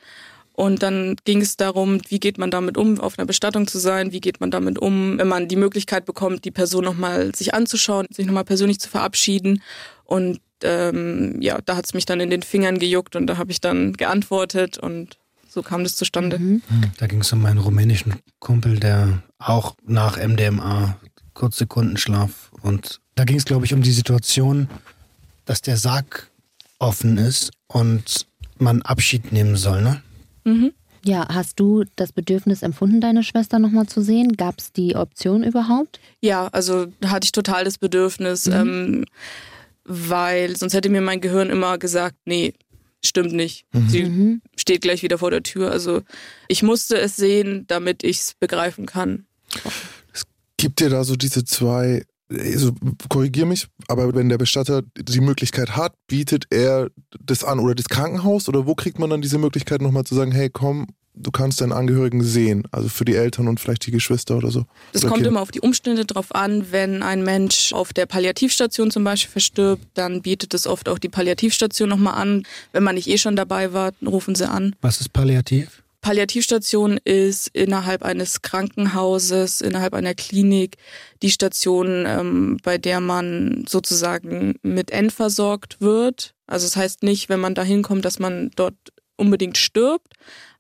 Und 0.52 0.84
dann 0.84 1.16
ging 1.24 1.40
es 1.40 1.56
darum, 1.56 2.02
wie 2.10 2.20
geht 2.20 2.38
man 2.38 2.52
damit 2.52 2.78
um, 2.78 3.00
auf 3.00 3.18
einer 3.18 3.26
Bestattung 3.26 3.68
zu 3.68 3.80
sein, 3.80 4.12
wie 4.12 4.20
geht 4.20 4.42
man 4.42 4.52
damit 4.52 4.80
um, 4.80 5.18
wenn 5.18 5.30
man 5.30 5.48
die 5.48 5.56
Möglichkeit 5.56 6.04
bekommt, 6.04 6.44
die 6.44 6.52
Person 6.52 6.84
nochmal 6.84 7.34
sich 7.34 7.54
anzuschauen, 7.54 8.08
sich 8.10 8.26
nochmal 8.26 8.44
persönlich 8.44 8.82
zu 8.82 8.90
verabschieden. 8.90 9.64
Und 10.04 10.42
ähm, 10.62 11.42
ja, 11.42 11.60
da 11.64 11.78
hat 11.78 11.86
es 11.86 11.94
mich 11.94 12.06
dann 12.06 12.20
in 12.20 12.30
den 12.30 12.44
Fingern 12.44 12.80
gejuckt 12.80 13.16
und 13.16 13.28
da 13.28 13.38
habe 13.38 13.54
ich 13.54 13.62
dann 13.62 13.94
geantwortet 13.94 14.78
und 14.78 15.21
so 15.52 15.62
kam 15.62 15.84
das 15.84 15.96
zustande. 15.96 16.40
Mhm. 16.40 16.62
Da 16.98 17.08
ging 17.08 17.22
es 17.22 17.34
um 17.34 17.42
meinen 17.42 17.58
rumänischen 17.58 18.16
Kumpel, 18.40 18.80
der 18.80 19.22
auch 19.38 19.76
nach 19.86 20.18
MDMA 20.18 20.98
kurz 21.34 21.58
Sekundenschlaf 21.58 22.52
und 22.62 23.02
da 23.16 23.26
ging 23.26 23.38
es, 23.38 23.46
glaube 23.46 23.66
ich, 23.66 23.74
um 23.74 23.82
die 23.82 23.92
Situation, 23.92 24.70
dass 25.46 25.62
der 25.62 25.76
Sarg 25.76 26.32
offen 26.80 27.18
ist 27.18 27.52
und 27.68 28.26
man 28.58 28.82
Abschied 28.82 29.32
nehmen 29.32 29.58
soll, 29.58 29.82
ne? 29.82 30.02
Mhm. 30.46 30.72
Ja, 31.04 31.28
hast 31.30 31.60
du 31.60 31.84
das 31.96 32.14
Bedürfnis 32.14 32.62
empfunden, 32.62 33.02
deine 33.02 33.24
Schwester 33.24 33.60
nochmal 33.60 33.88
zu 33.88 34.02
sehen? 34.02 34.38
Gab 34.38 34.60
es 34.60 34.72
die 34.72 34.96
Option 34.96 35.44
überhaupt? 35.44 36.00
Ja, 36.22 36.48
also 36.48 36.88
da 37.00 37.10
hatte 37.10 37.26
ich 37.26 37.32
total 37.32 37.66
das 37.66 37.80
Bedürfnis, 37.80 38.48
ähm, 38.48 39.06
weil 39.84 40.56
sonst 40.56 40.74
hätte 40.74 40.90
mir 40.90 41.02
mein 41.02 41.20
Gehirn 41.20 41.50
immer 41.50 41.78
gesagt, 41.80 42.16
nee, 42.26 42.54
stimmt 43.04 43.34
nicht. 43.34 43.66
Sie 43.88 44.04
Mhm. 44.04 44.42
steht 44.56 44.82
gleich 44.82 45.04
wieder 45.04 45.18
vor 45.18 45.32
der 45.32 45.44
Tür. 45.44 45.72
Also 45.72 46.02
ich 46.48 46.64
musste 46.64 46.98
es 47.00 47.16
sehen, 47.16 47.66
damit 47.68 48.04
ich 48.04 48.20
es 48.20 48.34
begreifen 48.40 48.86
kann. 48.86 49.26
Es 50.14 50.24
gibt 50.58 50.82
ja 50.82 50.90
da 50.90 51.04
so 51.04 51.16
diese 51.16 51.44
zwei, 51.44 52.04
also 52.32 52.72
korrigier 53.10 53.46
mich, 53.46 53.68
aber 53.88 54.14
wenn 54.16 54.30
der 54.30 54.38
Bestatter 54.38 54.84
die 54.98 55.22
Möglichkeit 55.22 55.76
hat, 55.76 55.94
bietet 56.08 56.46
er 56.50 56.90
das 57.20 57.44
an 57.44 57.60
oder 57.60 57.76
das 57.76 57.90
Krankenhaus 57.90 58.48
oder 58.48 58.66
wo 58.66 58.76
kriegt 58.76 59.00
man 59.00 59.10
dann 59.10 59.22
diese 59.22 59.38
Möglichkeit 59.38 59.82
nochmal 59.82 60.04
zu 60.04 60.16
sagen, 60.16 60.32
hey 60.32 60.50
komm, 60.50 60.88
du 61.14 61.32
kannst 61.32 61.62
deinen 61.62 61.72
Angehörigen 61.72 62.24
sehen, 62.24 62.64
also 62.72 62.90
für 62.90 63.06
die 63.06 63.16
Eltern 63.16 63.48
und 63.48 63.60
vielleicht 63.60 63.86
die 63.86 63.92
Geschwister 63.92 64.38
oder 64.38 64.52
so. 64.52 64.66
Das 64.94 65.04
Oder 65.04 65.10
kommt 65.10 65.18
Kinder. 65.20 65.30
immer 65.30 65.42
auf 65.42 65.52
die 65.52 65.60
Umstände 65.60 66.06
drauf 66.06 66.34
an. 66.34 66.68
Wenn 66.72 67.04
ein 67.04 67.24
Mensch 67.24 67.74
auf 67.74 67.94
der 67.94 68.06
Palliativstation 68.06 68.92
zum 68.92 69.04
Beispiel 69.04 69.32
verstirbt, 69.32 69.86
dann 69.94 70.22
bietet 70.22 70.54
es 70.54 70.68
oft 70.68 70.88
auch 70.88 71.00
die 71.00 71.10
Palliativstation 71.10 71.90
nochmal 71.90 72.16
an. 72.16 72.44
Wenn 72.72 72.84
man 72.84 72.96
nicht 72.96 73.08
eh 73.08 73.18
schon 73.18 73.36
dabei 73.36 73.74
war, 73.74 73.92
rufen 74.06 74.36
sie 74.36 74.50
an. 74.50 74.76
Was 74.82 75.02
ist 75.02 75.12
palliativ? 75.14 75.81
Palliativstation 76.02 77.00
ist 77.04 77.48
innerhalb 77.50 78.04
eines 78.04 78.42
Krankenhauses, 78.42 79.62
innerhalb 79.62 79.94
einer 79.94 80.16
Klinik 80.16 80.78
die 81.22 81.30
Station, 81.30 82.06
ähm, 82.08 82.58
bei 82.64 82.78
der 82.80 83.00
man 83.00 83.66
sozusagen 83.70 84.56
mit 84.64 84.92
End 84.92 85.14
versorgt 85.14 85.80
wird. 85.80 86.34
Also 86.48 86.66
es 86.66 86.74
das 86.74 86.82
heißt 86.82 87.04
nicht, 87.04 87.30
wenn 87.30 87.40
man 87.40 87.56
da 87.56 87.64
hinkommt, 87.64 88.04
dass 88.04 88.20
man 88.20 88.50
dort 88.56 88.76
unbedingt 89.16 89.58
stirbt, 89.58 90.14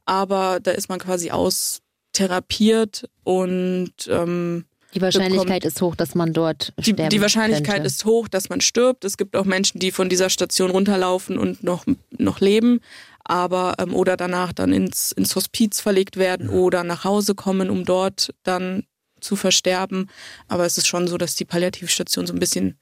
aber 0.06 0.60
da 0.62 0.72
ist 0.72 0.90
man 0.90 1.00
quasi 1.00 1.32
austherapiert 1.32 3.10
und 3.24 3.94
ähm, 4.10 4.66
Die 4.94 5.02
Wahrscheinlichkeit 5.02 5.66
ist 5.66 5.82
hoch, 5.82 5.96
dass 5.96 6.14
man 6.14 6.34
dort 6.34 6.74
die, 6.78 6.92
sterben 6.92 7.10
die 7.10 7.22
Wahrscheinlichkeit 7.22 7.76
könnte. 7.76 7.88
ist 7.88 8.06
hoch, 8.06 8.28
dass 8.28 8.50
man 8.50 8.62
stirbt. 8.62 9.06
Es 9.06 9.18
gibt 9.18 9.36
auch 9.36 9.46
Menschen, 9.46 9.80
die 9.80 9.92
von 9.92 10.08
dieser 10.10 10.30
Station 10.30 10.70
runterlaufen 10.70 11.40
und 11.40 11.64
noch, 11.64 11.86
noch 12.18 12.40
leben, 12.40 12.82
aber 13.24 13.76
ähm, 13.80 13.94
oder 13.94 14.18
danach 14.18 14.54
dann 14.54 14.74
ins, 14.74 15.12
ins 15.12 15.36
Hospiz 15.36 15.80
verlegt 15.80 16.18
werden 16.18 16.50
oder 16.50 16.84
nach 16.84 17.04
Hause 17.04 17.36
kommen, 17.36 17.70
um 17.70 17.86
dort 17.86 18.34
dann 18.44 18.84
zu 19.20 19.36
versterben. 19.36 20.10
Aber 20.48 20.66
es 20.66 20.78
ist 20.78 20.88
schon 20.88 21.08
so, 21.08 21.18
dass 21.18 21.36
die 21.36 21.46
Palliativstation 21.46 22.26
so 22.26 22.34
ein 22.34 22.40
bisschen 22.40 22.78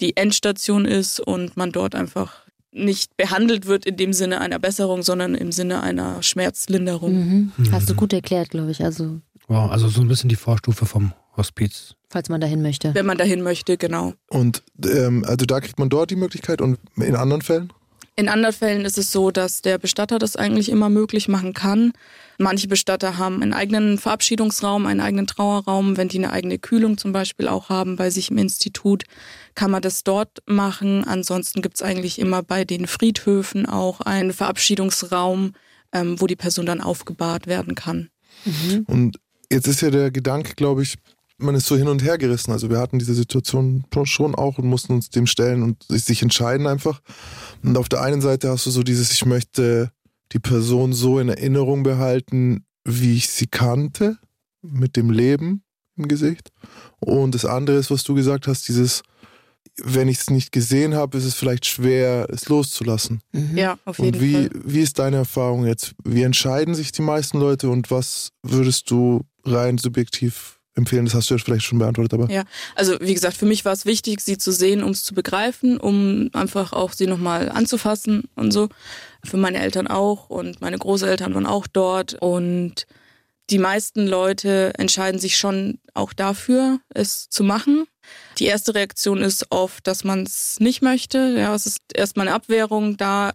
die 0.00 0.16
Endstation 0.16 0.84
ist 0.84 1.20
und 1.20 1.56
man 1.56 1.70
dort 1.70 1.94
einfach 1.94 2.44
nicht 2.72 3.16
behandelt 3.16 3.66
wird 3.66 3.86
in 3.86 3.96
dem 3.96 4.12
Sinne 4.12 4.40
einer 4.40 4.58
Besserung, 4.58 5.02
sondern 5.02 5.36
im 5.36 5.52
Sinne 5.52 5.82
einer 5.82 6.22
Schmerzlinderung. 6.22 7.12
Mhm. 7.14 7.52
Hast 7.70 7.88
du 7.88 7.94
gut 7.94 8.12
erklärt, 8.12 8.50
glaube 8.50 8.72
ich. 8.72 8.82
Also, 8.82 9.20
Wow, 9.46 9.70
also 9.70 9.88
so 9.88 10.00
ein 10.00 10.08
bisschen 10.08 10.28
die 10.28 10.36
Vorstufe 10.36 10.86
vom 10.86 11.12
Hospiz. 11.36 11.94
falls 12.08 12.28
man 12.28 12.40
dahin 12.40 12.62
möchte. 12.62 12.94
Wenn 12.94 13.06
man 13.06 13.18
dahin 13.18 13.42
möchte, 13.42 13.76
genau. 13.76 14.14
Und 14.30 14.62
ähm, 14.84 15.24
also 15.26 15.46
da 15.46 15.60
kriegt 15.60 15.78
man 15.78 15.88
dort 15.88 16.10
die 16.10 16.16
Möglichkeit 16.16 16.60
und 16.60 16.78
in 16.96 17.16
anderen 17.16 17.42
Fällen? 17.42 17.72
In 18.16 18.28
anderen 18.28 18.54
Fällen 18.54 18.84
ist 18.84 18.96
es 18.96 19.10
so, 19.10 19.32
dass 19.32 19.60
der 19.60 19.78
Bestatter 19.78 20.20
das 20.20 20.36
eigentlich 20.36 20.68
immer 20.68 20.88
möglich 20.88 21.26
machen 21.26 21.52
kann. 21.52 21.92
Manche 22.38 22.68
Bestatter 22.68 23.18
haben 23.18 23.42
einen 23.42 23.52
eigenen 23.52 23.98
Verabschiedungsraum, 23.98 24.86
einen 24.86 25.00
eigenen 25.00 25.26
Trauerraum. 25.26 25.96
Wenn 25.96 26.08
die 26.08 26.18
eine 26.18 26.30
eigene 26.30 26.58
Kühlung 26.58 26.96
zum 26.96 27.12
Beispiel 27.12 27.48
auch 27.48 27.70
haben 27.70 27.96
bei 27.96 28.10
sich 28.10 28.30
im 28.30 28.38
Institut, 28.38 29.02
kann 29.56 29.72
man 29.72 29.82
das 29.82 30.04
dort 30.04 30.42
machen. 30.46 31.04
Ansonsten 31.04 31.60
gibt 31.60 31.76
es 31.76 31.82
eigentlich 31.82 32.20
immer 32.20 32.44
bei 32.44 32.64
den 32.64 32.86
Friedhöfen 32.86 33.66
auch 33.66 34.00
einen 34.00 34.32
Verabschiedungsraum, 34.32 35.52
ähm, 35.92 36.20
wo 36.20 36.28
die 36.28 36.36
Person 36.36 36.66
dann 36.66 36.80
aufgebahrt 36.80 37.48
werden 37.48 37.74
kann. 37.74 38.10
Und 38.86 39.18
jetzt 39.50 39.66
ist 39.66 39.80
ja 39.80 39.90
der 39.90 40.12
Gedanke, 40.12 40.54
glaube 40.54 40.82
ich, 40.82 40.96
man 41.38 41.54
ist 41.54 41.66
so 41.66 41.76
hin 41.76 41.88
und 41.88 42.02
her 42.02 42.18
gerissen. 42.18 42.52
Also 42.52 42.70
wir 42.70 42.78
hatten 42.78 42.98
diese 42.98 43.14
Situation 43.14 43.84
schon 44.04 44.34
auch 44.34 44.58
und 44.58 44.66
mussten 44.66 44.92
uns 44.92 45.10
dem 45.10 45.26
stellen 45.26 45.62
und 45.62 45.84
sich 45.88 46.22
entscheiden 46.22 46.66
einfach. 46.66 47.00
Und 47.64 47.78
auf 47.78 47.88
der 47.88 48.02
einen 48.02 48.20
Seite 48.20 48.50
hast 48.50 48.66
du 48.66 48.70
so 48.70 48.82
dieses, 48.82 49.12
ich 49.12 49.24
möchte 49.24 49.90
die 50.32 50.38
Person 50.38 50.92
so 50.92 51.18
in 51.18 51.28
Erinnerung 51.28 51.82
behalten, 51.82 52.64
wie 52.84 53.16
ich 53.16 53.28
sie 53.28 53.46
kannte, 53.46 54.18
mit 54.62 54.96
dem 54.96 55.10
Leben 55.10 55.62
im 55.96 56.08
Gesicht. 56.08 56.50
Und 57.00 57.34
das 57.34 57.44
andere 57.44 57.76
ist, 57.76 57.90
was 57.90 58.02
du 58.04 58.14
gesagt 58.14 58.46
hast, 58.46 58.68
dieses, 58.68 59.02
wenn 59.82 60.08
ich 60.08 60.18
es 60.18 60.30
nicht 60.30 60.52
gesehen 60.52 60.94
habe, 60.94 61.16
ist 61.18 61.24
es 61.24 61.34
vielleicht 61.34 61.66
schwer, 61.66 62.26
es 62.30 62.48
loszulassen. 62.48 63.20
Mhm. 63.32 63.56
Ja, 63.56 63.78
auf 63.84 63.98
jeden 63.98 64.14
Und 64.16 64.20
wie, 64.20 64.32
Fall. 64.32 64.50
wie 64.64 64.80
ist 64.80 64.98
deine 64.98 65.16
Erfahrung 65.16 65.66
jetzt? 65.66 65.94
Wie 66.04 66.22
entscheiden 66.22 66.74
sich 66.74 66.92
die 66.92 67.02
meisten 67.02 67.38
Leute 67.38 67.68
und 67.70 67.90
was 67.90 68.30
würdest 68.42 68.90
du 68.90 69.22
rein 69.44 69.78
subjektiv 69.78 70.53
empfehlen? 70.74 71.04
Das 71.04 71.14
hast 71.14 71.30
du 71.30 71.34
ja 71.34 71.38
vielleicht 71.42 71.64
schon 71.64 71.78
beantwortet, 71.78 72.14
aber 72.14 72.30
Ja, 72.30 72.44
also 72.74 72.96
wie 73.00 73.14
gesagt, 73.14 73.36
für 73.36 73.46
mich 73.46 73.64
war 73.64 73.72
es 73.72 73.86
wichtig, 73.86 74.20
sie 74.20 74.38
zu 74.38 74.52
sehen, 74.52 74.82
um 74.82 74.90
es 74.90 75.04
zu 75.04 75.14
begreifen, 75.14 75.78
um 75.78 76.30
einfach 76.32 76.72
auch 76.72 76.92
sie 76.92 77.06
nochmal 77.06 77.48
anzufassen 77.48 78.24
und 78.34 78.52
so. 78.52 78.68
Für 79.24 79.36
meine 79.36 79.58
Eltern 79.58 79.86
auch 79.86 80.28
und 80.28 80.60
meine 80.60 80.78
Großeltern 80.78 81.34
waren 81.34 81.46
auch 81.46 81.66
dort 81.66 82.14
und 82.14 82.86
die 83.50 83.58
meisten 83.58 84.06
Leute 84.06 84.72
entscheiden 84.78 85.20
sich 85.20 85.36
schon 85.36 85.78
auch 85.92 86.12
dafür, 86.12 86.80
es 86.88 87.28
zu 87.28 87.44
machen. 87.44 87.86
Die 88.38 88.46
erste 88.46 88.74
Reaktion 88.74 89.20
ist 89.20 89.46
oft, 89.50 89.86
dass 89.86 90.02
man 90.04 90.22
es 90.22 90.60
nicht 90.60 90.82
möchte. 90.82 91.36
Ja, 91.38 91.54
es 91.54 91.66
ist 91.66 91.80
erstmal 91.94 92.26
eine 92.26 92.34
Abwehrung 92.34 92.96
da. 92.96 93.32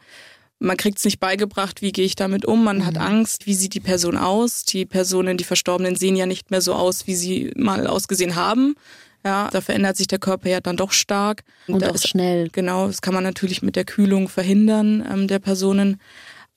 Man 0.59 0.75
kriegt 0.75 0.97
es 0.97 1.05
nicht 1.05 1.19
beigebracht, 1.19 1.81
wie 1.81 1.93
gehe 1.93 2.05
ich 2.05 2.15
damit 2.15 2.45
um. 2.45 2.63
Man 2.63 2.85
hat 2.85 2.97
Angst, 2.97 3.45
wie 3.45 3.53
sieht 3.53 3.73
die 3.73 3.79
Person 3.79 4.17
aus. 4.17 4.63
Die 4.63 4.85
Personen, 4.85 5.37
die 5.37 5.45
Verstorbenen, 5.45 5.95
sehen 5.95 6.17
ja 6.17 6.25
nicht 6.25 6.51
mehr 6.51 6.61
so 6.61 6.73
aus, 6.73 7.07
wie 7.07 7.15
sie 7.15 7.51
mal 7.55 7.87
ausgesehen 7.87 8.35
haben. 8.35 8.75
Ja, 9.23 9.49
da 9.51 9.61
verändert 9.61 9.97
sich 9.97 10.07
der 10.07 10.19
Körper 10.19 10.49
ja 10.49 10.59
dann 10.61 10.77
doch 10.77 10.91
stark. 10.91 11.43
Und 11.67 11.81
da 11.81 11.89
auch 11.89 11.95
ist 11.95 12.07
schnell. 12.07 12.49
Genau, 12.51 12.87
das 12.87 13.01
kann 13.01 13.13
man 13.13 13.23
natürlich 13.23 13.61
mit 13.61 13.75
der 13.75 13.85
Kühlung 13.85 14.29
verhindern 14.29 15.05
ähm, 15.09 15.27
der 15.27 15.39
Personen. 15.39 15.97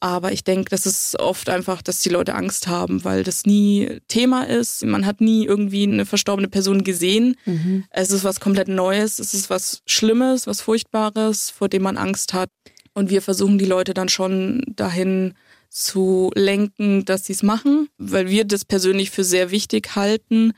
Aber 0.02 0.32
ich 0.32 0.42
denke, 0.42 0.68
das 0.70 0.84
ist 0.84 1.16
oft 1.20 1.48
einfach, 1.48 1.80
dass 1.80 2.00
die 2.00 2.08
Leute 2.08 2.34
Angst 2.34 2.66
haben, 2.66 3.04
weil 3.04 3.22
das 3.22 3.46
nie 3.46 4.00
Thema 4.08 4.42
ist. 4.42 4.84
Man 4.84 5.06
hat 5.06 5.20
nie 5.20 5.44
irgendwie 5.44 5.84
eine 5.84 6.06
verstorbene 6.06 6.48
Person 6.48 6.82
gesehen. 6.82 7.36
Mhm. 7.46 7.84
Es 7.90 8.10
ist 8.10 8.24
was 8.24 8.40
komplett 8.40 8.66
Neues. 8.66 9.20
Es 9.20 9.32
ist 9.32 9.48
was 9.48 9.80
Schlimmes, 9.86 10.48
was 10.48 10.60
Furchtbares, 10.60 11.50
vor 11.50 11.68
dem 11.68 11.82
man 11.82 11.96
Angst 11.96 12.34
hat. 12.34 12.50
Und 12.94 13.10
wir 13.10 13.22
versuchen 13.22 13.58
die 13.58 13.64
Leute 13.64 13.94
dann 13.94 14.08
schon 14.08 14.62
dahin 14.66 15.34
zu 15.70 16.30
lenken, 16.34 17.04
dass 17.04 17.24
sie 17.24 17.32
es 17.32 17.42
machen, 17.42 17.88
weil 17.96 18.28
wir 18.28 18.44
das 18.44 18.64
persönlich 18.64 19.10
für 19.10 19.24
sehr 19.24 19.50
wichtig 19.50 19.96
halten. 19.96 20.52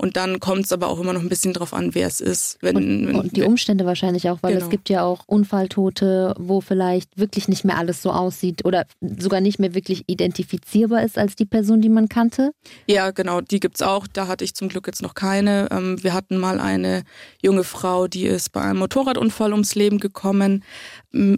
Und 0.00 0.16
dann 0.16 0.40
kommt 0.40 0.64
es 0.64 0.72
aber 0.72 0.88
auch 0.88 0.98
immer 0.98 1.12
noch 1.12 1.20
ein 1.20 1.28
bisschen 1.28 1.52
drauf 1.52 1.74
an, 1.74 1.94
wer 1.94 2.06
es 2.06 2.22
ist. 2.22 2.56
Wenn, 2.62 3.06
wenn, 3.06 3.14
Und 3.16 3.36
die 3.36 3.42
Umstände 3.42 3.84
wahrscheinlich 3.84 4.30
auch, 4.30 4.38
weil 4.40 4.54
Genau. 4.54 4.64
es 4.64 4.70
gibt 4.70 4.88
ja 4.88 5.02
auch 5.02 5.24
Unfalltote, 5.26 6.34
wo 6.38 6.62
vielleicht 6.62 7.18
wirklich 7.18 7.48
nicht 7.48 7.66
mehr 7.66 7.76
alles 7.76 8.00
so 8.00 8.10
aussieht 8.10 8.64
oder 8.64 8.86
sogar 9.18 9.42
nicht 9.42 9.58
mehr 9.58 9.74
wirklich 9.74 10.04
identifizierbar 10.06 11.02
ist 11.02 11.18
als 11.18 11.36
die 11.36 11.44
Person, 11.44 11.82
die 11.82 11.90
man 11.90 12.08
kannte. 12.08 12.52
Ja, 12.86 13.10
genau, 13.10 13.42
die 13.42 13.60
gibt's 13.60 13.82
auch. 13.82 14.06
Da 14.06 14.26
hatte 14.26 14.42
ich 14.42 14.54
zum 14.54 14.70
Glück 14.70 14.86
jetzt 14.86 15.02
noch 15.02 15.12
keine. 15.12 15.68
Ähm, 15.70 16.02
wir 16.02 16.14
hatten 16.14 16.38
mal 16.38 16.60
eine 16.60 17.02
junge 17.42 17.64
Frau, 17.64 18.08
die 18.08 18.24
ist 18.24 18.52
bei 18.52 18.62
einem 18.62 18.78
Motorradunfall 18.78 19.52
ums 19.52 19.74
Leben 19.74 20.00
gekommen, 20.00 20.64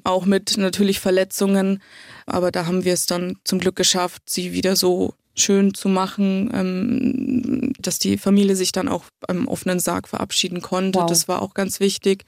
auch 0.04 0.24
mit 0.24 0.56
natürlich 0.56 1.00
Verletzungen. 1.00 1.82
Aber 2.26 2.52
da 2.52 2.66
haben 2.66 2.84
wir 2.84 2.92
es 2.92 3.06
dann 3.06 3.38
zum 3.42 3.58
Glück 3.58 3.74
geschafft, 3.74 4.22
sie 4.26 4.52
wieder 4.52 4.76
so 4.76 5.14
schön 5.34 5.74
zu 5.74 5.88
machen, 5.88 6.50
ähm, 6.52 7.72
dass 7.80 7.98
die 7.98 8.18
Familie 8.18 8.54
sich 8.54 8.72
dann 8.72 8.88
auch 8.88 9.04
am 9.26 9.48
offenen 9.48 9.80
Sarg 9.80 10.08
verabschieden 10.08 10.60
konnte. 10.60 11.00
Wow. 11.00 11.06
Das 11.06 11.28
war 11.28 11.42
auch 11.42 11.54
ganz 11.54 11.80
wichtig. 11.80 12.24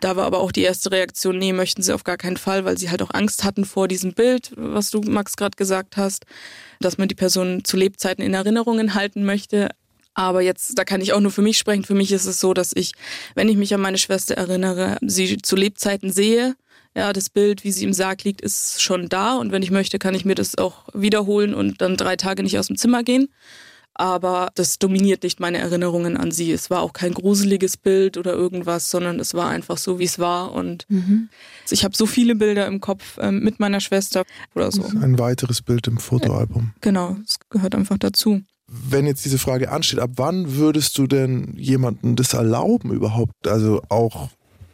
Da 0.00 0.16
war 0.16 0.24
aber 0.24 0.40
auch 0.40 0.52
die 0.52 0.62
erste 0.62 0.90
Reaktion, 0.90 1.38
nee, 1.38 1.52
möchten 1.52 1.82
sie 1.82 1.92
auf 1.92 2.04
gar 2.04 2.16
keinen 2.16 2.36
Fall, 2.36 2.64
weil 2.64 2.78
sie 2.78 2.90
halt 2.90 3.02
auch 3.02 3.12
Angst 3.12 3.44
hatten 3.44 3.64
vor 3.64 3.88
diesem 3.88 4.14
Bild, 4.14 4.52
was 4.56 4.90
du, 4.90 5.00
Max, 5.00 5.36
gerade 5.36 5.56
gesagt 5.56 5.96
hast, 5.96 6.24
dass 6.80 6.98
man 6.98 7.08
die 7.08 7.14
Person 7.14 7.64
zu 7.64 7.76
Lebzeiten 7.76 8.24
in 8.24 8.34
Erinnerungen 8.34 8.94
halten 8.94 9.24
möchte. 9.24 9.68
Aber 10.14 10.40
jetzt, 10.40 10.78
da 10.78 10.84
kann 10.84 11.02
ich 11.02 11.12
auch 11.12 11.20
nur 11.20 11.30
für 11.30 11.42
mich 11.42 11.58
sprechen. 11.58 11.84
Für 11.84 11.94
mich 11.94 12.10
ist 12.10 12.24
es 12.24 12.40
so, 12.40 12.54
dass 12.54 12.72
ich, 12.74 12.92
wenn 13.34 13.50
ich 13.50 13.56
mich 13.58 13.74
an 13.74 13.82
meine 13.82 13.98
Schwester 13.98 14.34
erinnere, 14.34 14.96
sie 15.02 15.36
zu 15.36 15.56
Lebzeiten 15.56 16.10
sehe. 16.10 16.56
Ja, 16.96 17.12
das 17.12 17.28
Bild, 17.28 17.62
wie 17.62 17.72
sie 17.72 17.84
im 17.84 17.92
Sarg 17.92 18.24
liegt, 18.24 18.40
ist 18.40 18.80
schon 18.82 19.10
da. 19.10 19.36
Und 19.36 19.52
wenn 19.52 19.62
ich 19.62 19.70
möchte, 19.70 19.98
kann 19.98 20.14
ich 20.14 20.24
mir 20.24 20.34
das 20.34 20.56
auch 20.56 20.84
wiederholen 20.94 21.52
und 21.52 21.82
dann 21.82 21.98
drei 21.98 22.16
Tage 22.16 22.42
nicht 22.42 22.58
aus 22.58 22.68
dem 22.68 22.78
Zimmer 22.78 23.02
gehen. 23.02 23.28
Aber 23.98 24.50
das 24.54 24.78
dominiert 24.78 25.22
nicht 25.22 25.38
meine 25.38 25.58
Erinnerungen 25.58 26.16
an 26.16 26.30
sie. 26.30 26.52
Es 26.52 26.70
war 26.70 26.80
auch 26.80 26.92
kein 26.94 27.12
gruseliges 27.14 27.76
Bild 27.76 28.16
oder 28.16 28.32
irgendwas, 28.32 28.90
sondern 28.90 29.20
es 29.20 29.34
war 29.34 29.48
einfach 29.48 29.76
so, 29.78 29.98
wie 29.98 30.04
es 30.04 30.18
war. 30.18 30.52
Und 30.52 30.86
ich 31.70 31.84
habe 31.84 31.96
so 31.96 32.06
viele 32.06 32.34
Bilder 32.34 32.66
im 32.66 32.80
Kopf 32.80 33.18
ähm, 33.20 33.40
mit 33.40 33.60
meiner 33.60 33.80
Schwester 33.80 34.24
oder 34.54 34.72
so. 34.72 34.82
ein 34.84 35.18
weiteres 35.18 35.62
Bild 35.62 35.86
im 35.86 35.98
Fotoalbum. 35.98 36.72
Genau, 36.80 37.16
es 37.24 37.36
gehört 37.50 37.74
einfach 37.74 37.98
dazu. 37.98 38.42
Wenn 38.68 39.06
jetzt 39.06 39.24
diese 39.24 39.38
Frage 39.38 39.70
ansteht, 39.70 40.00
ab 40.00 40.10
wann 40.16 40.56
würdest 40.56 40.98
du 40.98 41.06
denn 41.06 41.54
jemandem 41.56 42.16
das 42.16 42.34
erlauben 42.34 42.92
überhaupt? 42.92 43.32
Also 43.46 43.80
auch 43.88 44.30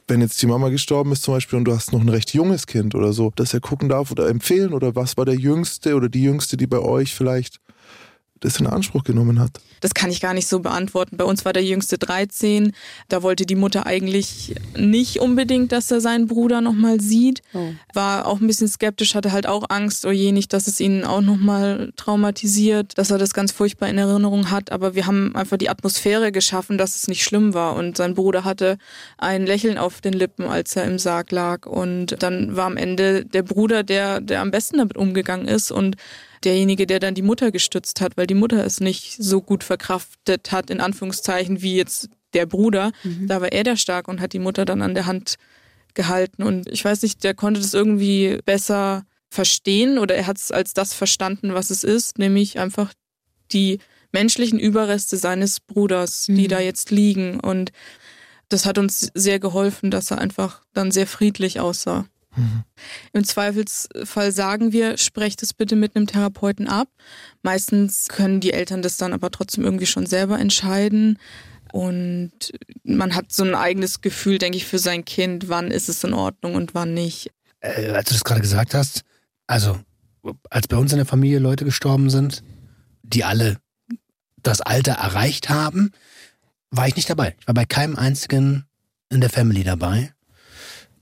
wenn 0.09 0.21
jetzt 0.21 0.41
die 0.43 0.47
Mama 0.47 0.69
gestorben 0.69 1.13
ist 1.13 1.23
zum 1.23 1.35
Beispiel 1.35 1.59
und 1.59 1.65
du 1.65 1.73
hast 1.73 1.93
noch 1.93 2.01
ein 2.01 2.09
recht 2.09 2.35
junges 2.35 2.67
Kind 2.67 2.95
oder 2.95 3.13
so, 3.13 3.33
dass 3.37 3.55
er 3.55 3.61
gucken 3.61 3.89
darf 3.89 4.11
oder 4.11 4.29
empfehlen 4.29 4.73
oder 4.73 4.95
was 4.95 5.17
war 5.17 5.25
der 5.25 5.37
Jüngste 5.37 5.95
oder 5.95 6.09
die 6.09 6.23
Jüngste, 6.23 6.57
die 6.57 6.67
bei 6.67 6.79
euch 6.79 7.15
vielleicht 7.15 7.61
das 8.43 8.59
in 8.61 8.67
Anspruch 8.67 9.05
genommen 9.05 9.41
hat? 9.41 9.61
Das 9.81 9.95
kann 9.95 10.11
ich 10.11 10.21
gar 10.21 10.33
nicht 10.33 10.47
so 10.47 10.61
beantworten. 10.61 11.17
Bei 11.17 11.25
uns 11.25 11.45
war 11.45 11.53
der 11.53 11.65
jüngste 11.65 11.99
13. 11.99 12.73
Da 13.09 13.23
wollte 13.23 13.47
die 13.47 13.57
Mutter 13.57 13.85
eigentlich 13.85 14.55
nicht 14.77 15.19
unbedingt, 15.19 15.73
dass 15.73 15.91
er 15.91 16.01
seinen 16.01 16.29
Bruder 16.29 16.61
nochmal 16.61 17.01
sieht. 17.01 17.43
Oh. 17.53 17.73
War 17.93 18.27
auch 18.27 18.41
ein 18.41 18.47
bisschen 18.47 18.69
skeptisch, 18.69 19.17
hatte 19.17 19.33
halt 19.33 19.49
auch 19.49 19.65
Angst, 19.71 20.07
oh 20.07 20.13
je, 20.13 20.31
nicht, 20.31 20.53
dass 20.53 20.69
es 20.69 20.79
ihn 20.79 21.05
auch 21.05 21.21
nochmal 21.21 21.93
traumatisiert, 21.97 22.97
dass 22.97 23.11
er 23.11 23.19
das 23.19 23.35
ganz 23.35 23.51
furchtbar 23.51 23.89
in 23.89 23.99
Erinnerung 23.99 24.51
hat. 24.51 24.71
Aber 24.71 24.95
wir 24.95 25.07
haben 25.07 25.35
einfach 25.35 25.57
die 25.57 25.69
Atmosphäre 25.69 26.31
geschaffen, 26.31 26.79
dass 26.79 26.95
es 26.95 27.09
nicht 27.09 27.25
schlimm 27.25 27.53
war. 27.53 27.75
Und 27.75 27.97
sein 27.97 28.15
Bruder 28.15 28.45
hatte 28.45 28.79
ein 29.19 29.47
Lächeln 29.47 29.79
auf 29.79 30.01
den 30.01 30.13
Lippen, 30.13 30.47
als 30.47 30.77
er 30.77 30.85
im 30.85 31.01
Sarg 31.01 31.33
lag. 31.33 31.67
Und 31.67 32.23
dann 32.23 32.55
war 32.55 32.67
am 32.67 32.77
Ende 32.77 33.25
der 33.25 33.43
Bruder, 33.43 33.83
der, 33.83 34.21
der 34.21 34.43
am 34.43 34.53
besten 34.53 34.79
damit 34.79 34.97
umgegangen 34.97 35.49
ist 35.49 35.73
und 35.73 35.97
derjenige, 36.45 36.87
der 36.87 37.01
dann 37.01 37.15
die 37.15 37.23
Mutter 37.23 37.51
gestützt 37.51 38.01
hat, 38.01 38.17
weil 38.17 38.27
die 38.27 38.35
Mutter 38.35 38.65
es 38.65 38.81
nicht 38.81 39.17
so 39.19 39.41
gut 39.41 39.65
verkraftet 39.65 40.53
hat, 40.53 40.71
in 40.71 40.81
Anführungszeichen, 40.81 41.63
wie 41.63 41.77
jetzt 41.77 42.11
der 42.35 42.47
Bruder. 42.47 42.93
Mhm. 43.03 43.29
Da 43.29 43.41
war 43.41 43.53
er 43.53 43.65
der 43.65 43.77
stark 43.77 44.09
und 44.09 44.21
hat 44.21 44.33
die 44.33 44.39
Mutter 44.39 44.65
dann 44.65 44.83
an 44.83 44.95
der 44.95 45.07
Hand 45.07 45.37
gehalten. 45.95 46.43
Und 46.43 46.69
ich 46.69 46.85
weiß 46.85 47.03
nicht, 47.03 47.23
der 47.25 47.35
konnte 47.35 47.61
das 47.61 47.75
irgendwie 47.75 48.39
besser 48.45 49.05
verstehen 49.31 49.99
oder 49.99 50.15
er 50.15 50.27
hat 50.27 50.39
es 50.39 50.51
als 50.51 50.75
das 50.75 50.95
verstanden, 50.95 51.55
was 51.55 51.71
es 51.71 51.85
ist, 51.85 52.19
nämlich 52.19 52.59
einfach 52.59 52.93
die 53.53 53.79
menschlichen 54.13 54.59
Überreste 54.59 55.17
seines 55.17 55.61
Bruders, 55.61 56.29
mhm. 56.29 56.37
die 56.37 56.49
da 56.49 56.61
jetzt 56.61 56.91
liegen. 56.91 57.41
Und 57.41 57.73
das 58.49 58.67
hat 58.67 58.79
uns 58.79 59.11
sehr 59.15 59.39
geholfen, 59.39 59.91
dass 59.91 60.11
er 60.11 60.19
einfach 60.19 60.63
dann 60.75 60.91
sehr 60.91 61.07
friedlich 61.07 61.61
aussah. 61.61 62.07
Mhm. 62.37 62.65
Im 63.13 63.25
Zweifelsfall 63.25 64.33
sagen 64.33 64.73
wir, 64.73 64.99
sprecht 64.99 65.43
es 65.43 65.53
bitte 65.53 65.77
mit 65.77 65.97
einem 65.97 66.07
Therapeuten 66.07 66.69
ab. 66.69 66.89
Meistens 67.43 68.09
können 68.09 68.41
die 68.41 68.53
Eltern 68.53 68.83
das 68.83 68.97
dann 68.97 69.13
aber 69.13 69.31
trotzdem 69.31 69.65
irgendwie 69.65 69.87
schon 69.87 70.07
selber 70.07 70.39
entscheiden. 70.39 71.19
Und 71.73 72.53
man 72.85 73.15
hat 73.15 73.33
so 73.33 73.45
ein 73.45 73.55
eigenes 73.55 74.01
Gefühl, 74.01 74.39
denke 74.39 74.59
ich, 74.59 74.67
für 74.67 74.79
sein 74.79 75.05
Kind, 75.05 75.49
wann 75.49 75.71
ist 75.71 75.89
es 75.89 76.05
in 76.05 76.13
Ordnung 76.13 76.55
und 76.55 76.75
wann 76.75 76.93
nicht. 76.93 77.31
Äh, 77.61 77.91
als 77.91 78.09
du 78.09 78.15
das 78.15 78.25
gerade 78.25 78.41
gesagt 78.41 78.75
hast, 78.75 79.03
also 79.47 79.79
als 80.51 80.69
bei 80.69 80.77
uns 80.77 80.93
in 80.93 80.99
der 80.99 81.07
Familie 81.07 81.39
Leute 81.39 81.65
gestorben 81.65 82.11
sind, 82.11 82.43
die 83.03 83.25
alle 83.25 83.57
das 84.43 84.61
Alter 84.61 84.93
erreicht 84.93 85.49
haben, 85.49 85.93
war 86.71 86.89
ich 86.89 86.97
nicht 86.97 87.09
dabei. 87.09 87.37
Ich 87.41 87.47
war 87.47 87.55
bei 87.55 87.65
keinem 87.65 87.97
einzigen 87.97 88.67
in 89.11 89.21
der 89.21 89.31
Family 89.31 89.63
dabei. 89.63 90.13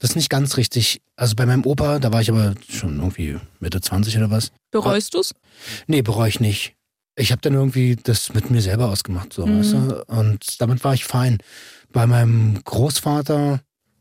Das 0.00 0.10
ist 0.10 0.16
nicht 0.16 0.30
ganz 0.30 0.56
richtig. 0.56 1.02
Also 1.14 1.36
bei 1.36 1.46
meinem 1.46 1.64
Opa, 1.64 1.98
da 1.98 2.12
war 2.12 2.22
ich 2.22 2.30
aber 2.30 2.54
schon 2.68 2.96
irgendwie 2.96 3.38
Mitte 3.60 3.80
20 3.80 4.16
oder 4.16 4.30
was. 4.30 4.50
Bereust 4.70 5.14
du's? 5.14 5.34
Nee, 5.86 6.02
bereue 6.02 6.30
ich 6.30 6.40
nicht. 6.40 6.74
Ich 7.16 7.32
habe 7.32 7.42
dann 7.42 7.52
irgendwie 7.52 7.96
das 7.96 8.32
mit 8.32 8.50
mir 8.50 8.62
selber 8.62 8.88
ausgemacht, 8.88 9.32
so, 9.32 9.46
mhm. 9.46 9.58
weißt 9.58 9.72
du? 9.74 10.04
Und 10.06 10.60
damit 10.60 10.82
war 10.84 10.94
ich 10.94 11.04
fein. 11.04 11.38
Bei 11.92 12.06
meinem 12.06 12.62
Großvater, 12.64 13.60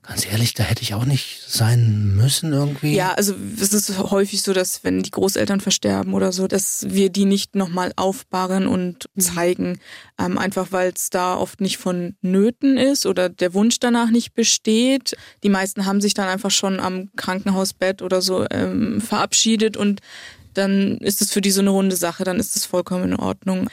Ganz 0.10 0.26
ehrlich, 0.26 0.56
da 0.56 0.64
hätte 0.64 0.82
ich 0.82 0.96
auch 0.96 1.06
nicht 1.06 1.40
sein 1.48 2.16
müssen 2.16 2.52
irgendwie. 2.52 2.96
Ja, 2.96 3.14
also 3.14 3.36
es 3.62 3.74
ist 3.74 3.96
häufig 4.00 4.42
so, 4.42 4.54
dass 4.54 4.84
wenn 4.84 5.04
die 5.04 5.12
Großeltern 5.12 5.62
versterben 5.62 6.16
oder 6.16 6.32
so, 6.32 6.48
dass 6.48 6.84
wir 6.90 7.12
die 7.12 7.26
nicht 7.26 7.56
nochmal 7.56 7.94
aufbahren 7.96 8.66
und 8.66 9.06
mhm. 9.14 9.22
zeigen. 9.22 9.80
Ähm, 10.20 10.40
einfach 10.40 10.72
weil 10.72 10.94
es 10.96 11.12
da 11.12 11.38
oft 11.38 11.62
nicht 11.62 11.78
von 11.78 12.16
Nöten 12.24 12.80
ist 12.80 13.06
oder 13.06 13.30
der 13.30 13.54
Wunsch 13.54 13.78
danach 13.80 14.10
nicht 14.10 14.34
besteht. 14.34 15.16
Die 15.44 15.50
meisten 15.50 15.86
haben 15.86 16.02
sich 16.02 16.16
dann 16.16 16.28
einfach 16.28 16.50
schon 16.50 16.80
am 16.80 17.12
Krankenhausbett 17.16 18.02
oder 18.02 18.24
so 18.24 18.48
ähm, 18.50 19.02
verabschiedet 19.02 19.78
und 19.78 20.02
dann 20.56 20.98
ist 20.98 21.22
es 21.22 21.32
für 21.32 21.42
die 21.42 21.52
so 21.52 21.62
eine 21.62 21.70
runde 21.70 21.96
Sache, 21.96 22.24
dann 22.24 22.40
ist 22.40 22.56
es 22.56 22.66
vollkommen 22.66 23.12
in 23.12 23.16
Ordnung. 23.16 23.70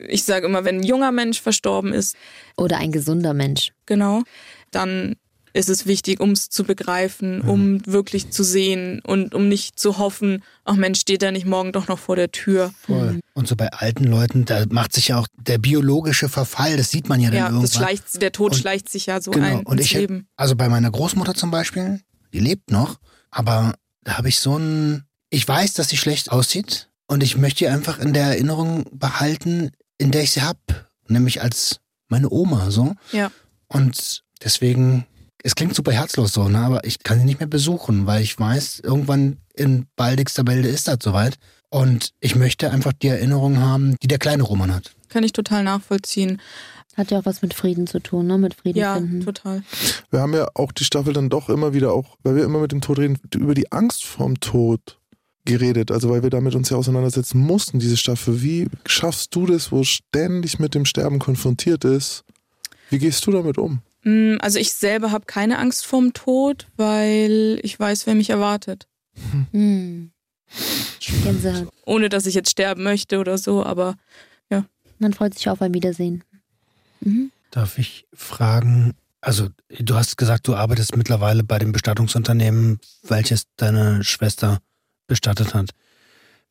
Ich 0.00 0.24
sage 0.24 0.46
immer, 0.46 0.64
wenn 0.64 0.78
ein 0.78 0.82
junger 0.82 1.12
Mensch 1.12 1.40
verstorben 1.40 1.92
ist. 1.92 2.16
Oder 2.56 2.78
ein 2.78 2.90
gesunder 2.90 3.34
Mensch. 3.34 3.70
Genau. 3.86 4.24
Dann 4.72 5.14
ist 5.52 5.68
es 5.68 5.86
wichtig, 5.86 6.20
um 6.20 6.30
es 6.30 6.48
zu 6.48 6.64
begreifen, 6.64 7.40
um 7.40 7.72
mhm. 7.72 7.86
wirklich 7.86 8.30
zu 8.30 8.44
sehen 8.44 9.00
und 9.04 9.34
um 9.34 9.48
nicht 9.48 9.78
zu 9.78 9.98
hoffen, 9.98 10.42
ach 10.64 10.76
Mensch, 10.76 11.00
steht 11.00 11.22
er 11.22 11.32
nicht 11.32 11.46
morgen 11.46 11.72
doch 11.72 11.88
noch 11.88 11.98
vor 11.98 12.16
der 12.16 12.30
Tür. 12.30 12.72
Voll. 12.80 13.14
Mhm. 13.14 13.20
Und 13.34 13.48
so 13.48 13.56
bei 13.56 13.68
alten 13.68 14.04
Leuten, 14.04 14.44
da 14.44 14.64
macht 14.70 14.92
sich 14.92 15.08
ja 15.08 15.18
auch 15.18 15.26
der 15.36 15.58
biologische 15.58 16.28
Verfall, 16.28 16.76
das 16.76 16.90
sieht 16.90 17.08
man 17.08 17.20
ja 17.20 17.30
dann 17.30 17.38
ja, 17.38 17.44
irgendwann. 17.46 17.62
Das 17.62 17.74
schleicht, 17.74 18.22
der 18.22 18.32
Tod 18.32 18.52
und, 18.52 18.58
schleicht 18.58 18.88
sich 18.88 19.06
ja 19.06 19.20
so 19.20 19.30
genau. 19.30 19.46
ein 19.46 19.66
und 19.66 19.80
ich, 19.80 19.92
Leben. 19.92 20.28
Also 20.36 20.56
bei 20.56 20.68
meiner 20.68 20.90
Großmutter 20.90 21.34
zum 21.34 21.50
Beispiel, 21.50 22.00
die 22.32 22.40
lebt 22.40 22.70
noch, 22.70 22.98
aber 23.30 23.74
da 24.04 24.18
habe 24.18 24.28
ich 24.28 24.38
so 24.38 24.56
ein, 24.58 25.04
ich 25.30 25.46
weiß, 25.46 25.74
dass 25.74 25.88
sie 25.88 25.96
schlecht 25.96 26.30
aussieht 26.30 26.88
und 27.06 27.22
ich 27.22 27.36
möchte 27.36 27.60
sie 27.60 27.68
einfach 27.68 27.98
in 27.98 28.12
der 28.12 28.24
Erinnerung 28.24 28.84
behalten, 28.92 29.70
in 29.98 30.10
der 30.10 30.22
ich 30.22 30.32
sie 30.32 30.42
hab, 30.42 30.58
nämlich 31.08 31.42
als 31.42 31.80
meine 32.08 32.30
Oma 32.30 32.70
so. 32.70 32.94
Ja. 33.12 33.30
Und 33.68 34.24
deswegen 34.42 35.06
es 35.42 35.54
klingt 35.54 35.74
super 35.74 35.92
herzlos 35.92 36.32
so, 36.32 36.48
ne? 36.48 36.58
aber 36.58 36.84
ich 36.84 37.02
kann 37.02 37.18
sie 37.18 37.24
nicht 37.24 37.40
mehr 37.40 37.48
besuchen, 37.48 38.06
weil 38.06 38.22
ich 38.22 38.38
weiß, 38.38 38.80
irgendwann 38.80 39.38
in 39.54 39.86
baldigster 39.96 40.44
Bälde 40.44 40.68
ist 40.68 40.88
das 40.88 40.98
soweit. 41.02 41.38
Und 41.70 42.12
ich 42.20 42.34
möchte 42.34 42.70
einfach 42.70 42.92
die 42.92 43.08
Erinnerung 43.08 43.58
haben, 43.58 43.96
die 44.02 44.08
der 44.08 44.18
kleine 44.18 44.42
Roman 44.42 44.74
hat. 44.74 44.92
Kann 45.08 45.22
ich 45.22 45.32
total 45.32 45.62
nachvollziehen. 45.62 46.40
Hat 46.96 47.12
ja 47.12 47.20
auch 47.20 47.24
was 47.24 47.42
mit 47.42 47.54
Frieden 47.54 47.86
zu 47.86 48.00
tun, 48.00 48.26
ne? 48.26 48.38
Mit 48.38 48.54
Frieden 48.54 48.78
ja, 48.78 48.94
finden. 48.94 49.20
total. 49.20 49.62
Wir 50.10 50.20
haben 50.20 50.34
ja 50.34 50.48
auch 50.54 50.72
die 50.72 50.84
Staffel 50.84 51.12
dann 51.12 51.28
doch 51.28 51.48
immer 51.48 51.72
wieder 51.72 51.92
auch, 51.92 52.16
weil 52.24 52.34
wir 52.34 52.44
immer 52.44 52.58
mit 52.58 52.72
dem 52.72 52.80
Tod 52.80 52.98
reden, 52.98 53.18
über 53.36 53.54
die 53.54 53.70
Angst 53.70 54.04
vorm 54.04 54.40
Tod 54.40 54.98
geredet. 55.44 55.92
Also 55.92 56.10
weil 56.10 56.24
wir 56.24 56.30
damit 56.30 56.56
uns 56.56 56.70
ja 56.70 56.76
auseinandersetzen 56.76 57.40
mussten, 57.40 57.78
diese 57.78 57.96
Staffel. 57.96 58.42
Wie 58.42 58.68
schaffst 58.86 59.34
du 59.34 59.46
das, 59.46 59.70
wo 59.70 59.84
ständig 59.84 60.58
mit 60.58 60.74
dem 60.74 60.84
Sterben 60.84 61.20
konfrontiert 61.20 61.84
ist? 61.84 62.24
Wie 62.90 62.98
gehst 62.98 63.24
du 63.26 63.30
damit 63.30 63.56
um? 63.56 63.80
Mm, 64.02 64.36
also 64.40 64.58
ich 64.58 64.72
selber 64.72 65.12
habe 65.12 65.26
keine 65.26 65.58
Angst 65.58 65.86
vorm 65.86 66.12
Tod, 66.12 66.66
weil 66.76 67.60
ich 67.62 67.78
weiß, 67.78 68.06
wer 68.06 68.14
mich 68.14 68.30
erwartet. 68.30 68.86
Hm. 69.52 70.10
Ohne 71.84 72.08
dass 72.08 72.26
ich 72.26 72.34
jetzt 72.34 72.50
sterben 72.50 72.82
möchte 72.82 73.18
oder 73.18 73.38
so, 73.38 73.64
aber 73.64 73.96
ja. 74.50 74.64
Man 74.98 75.12
freut 75.12 75.34
sich 75.34 75.48
auf 75.48 75.62
ein 75.62 75.74
Wiedersehen. 75.74 76.24
Mhm. 77.00 77.30
Darf 77.50 77.78
ich 77.78 78.06
fragen, 78.12 78.94
also 79.20 79.48
du 79.78 79.94
hast 79.94 80.16
gesagt, 80.16 80.46
du 80.48 80.54
arbeitest 80.54 80.96
mittlerweile 80.96 81.44
bei 81.44 81.58
dem 81.58 81.72
Bestattungsunternehmen, 81.72 82.80
welches 83.02 83.44
deine 83.56 84.04
Schwester 84.04 84.58
bestattet 85.06 85.54
hat. 85.54 85.70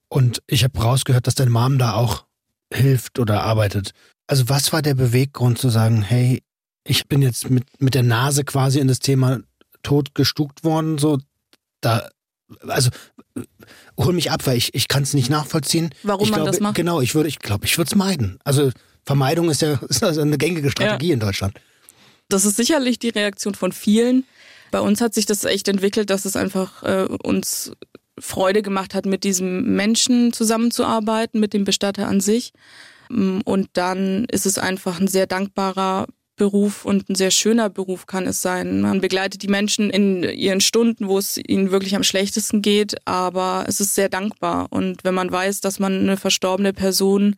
Und 0.07 0.41
ich 0.47 0.63
habe 0.63 0.79
rausgehört, 0.79 1.27
dass 1.27 1.35
deine 1.35 1.51
Mom 1.51 1.77
da 1.77 1.93
auch 1.93 2.25
hilft 2.73 3.19
oder 3.19 3.43
arbeitet. 3.43 3.93
Also 4.27 4.49
was 4.49 4.73
war 4.73 4.81
der 4.81 4.95
Beweggrund 4.95 5.57
zu 5.57 5.69
sagen, 5.69 6.01
hey, 6.01 6.43
ich 6.89 7.08
bin 7.08 7.21
jetzt 7.21 7.49
mit, 7.49 7.63
mit 7.80 7.93
der 7.93 8.04
Nase 8.04 8.43
quasi 8.43 8.80
in 8.80 8.88
das 8.88 8.99
Thema 8.99 9.39
Tod 9.84 10.15
gestuckt 10.15 10.63
worden, 10.63 10.97
so 10.97 11.19
da, 11.82 12.10
also 12.67 12.89
hol 13.97 14.13
mich 14.13 14.32
ab, 14.32 14.45
weil 14.45 14.58
ich, 14.58 14.73
ich 14.73 14.88
kann 14.88 15.04
es 15.04 15.13
nicht 15.13 15.30
nachvollziehen. 15.30 15.93
Warum 16.04 16.23
ich 16.23 16.32
man 16.32 16.39
glaube, 16.39 16.52
das 16.52 16.60
macht? 16.60 16.75
Genau, 16.75 16.99
ich 16.99 17.13
würde, 17.13 17.30
ich 17.30 17.39
glaube, 17.39 17.65
ich 17.65 17.78
würde 17.78 17.89
es 17.89 17.95
meiden. 17.95 18.39
Also 18.43 18.71
Vermeidung 19.06 19.49
ist 19.49 19.62
ja 19.62 19.73
ist 19.89 20.04
also 20.04 20.21
eine 20.21 20.38
gängige 20.38 20.71
Strategie 20.71 21.10
ja. 21.10 21.13
in 21.13 21.19
Deutschland. 21.19 21.60
Das 22.28 22.45
ist 22.45 22.58
sicherlich 22.58 22.99
die 22.99 23.10
Reaktion 23.10 23.54
von 23.54 23.71
vielen. 23.71 24.25
Bei 24.71 24.80
uns 24.80 24.99
hat 24.99 25.13
sich 25.13 25.25
das 25.25 25.43
echt 25.45 25.67
entwickelt, 25.67 26.10
dass 26.10 26.25
es 26.25 26.36
einfach 26.36 26.84
äh, 26.84 27.08
uns 27.23 27.71
Freude 28.19 28.62
gemacht 28.62 28.93
hat, 28.93 29.06
mit 29.06 29.23
diesem 29.23 29.75
Menschen 29.75 30.34
zusammenzuarbeiten, 30.34 31.39
mit 31.39 31.54
dem 31.54 31.63
Bestatter 31.63 32.08
an 32.08 32.19
sich. 32.19 32.52
Und 33.10 33.69
dann 33.73 34.25
ist 34.25 34.45
es 34.45 34.60
einfach 34.60 34.99
ein 34.99 35.08
sehr 35.08 35.25
dankbarer 35.25 36.06
Beruf 36.39 36.86
und 36.86 37.08
ein 37.10 37.15
sehr 37.15 37.30
schöner 37.30 37.69
Beruf 37.69 38.08
kann 38.08 38.25
es 38.25 38.41
sein. 38.41 38.82
Man 38.82 39.02
begleitet 39.02 39.43
die 39.43 39.47
Menschen 39.47 39.91
in 39.91 40.23
ihren 40.23 40.62
Stunden, 40.62 41.08
wo 41.08 41.19
es 41.19 41.38
ihnen 41.38 41.69
wirklich 41.69 41.95
am 41.95 42.04
schlechtesten 42.04 42.63
geht, 42.63 42.95
aber 43.06 43.65
es 43.67 43.80
ist 43.80 43.93
sehr 43.93 44.10
dankbar. 44.10 44.67
Und 44.71 45.04
wenn 45.04 45.13
man 45.13 45.32
weiß, 45.32 45.62
dass 45.62 45.78
man 45.78 45.99
eine 45.99 46.17
verstorbene 46.17 46.73
Person 46.73 47.36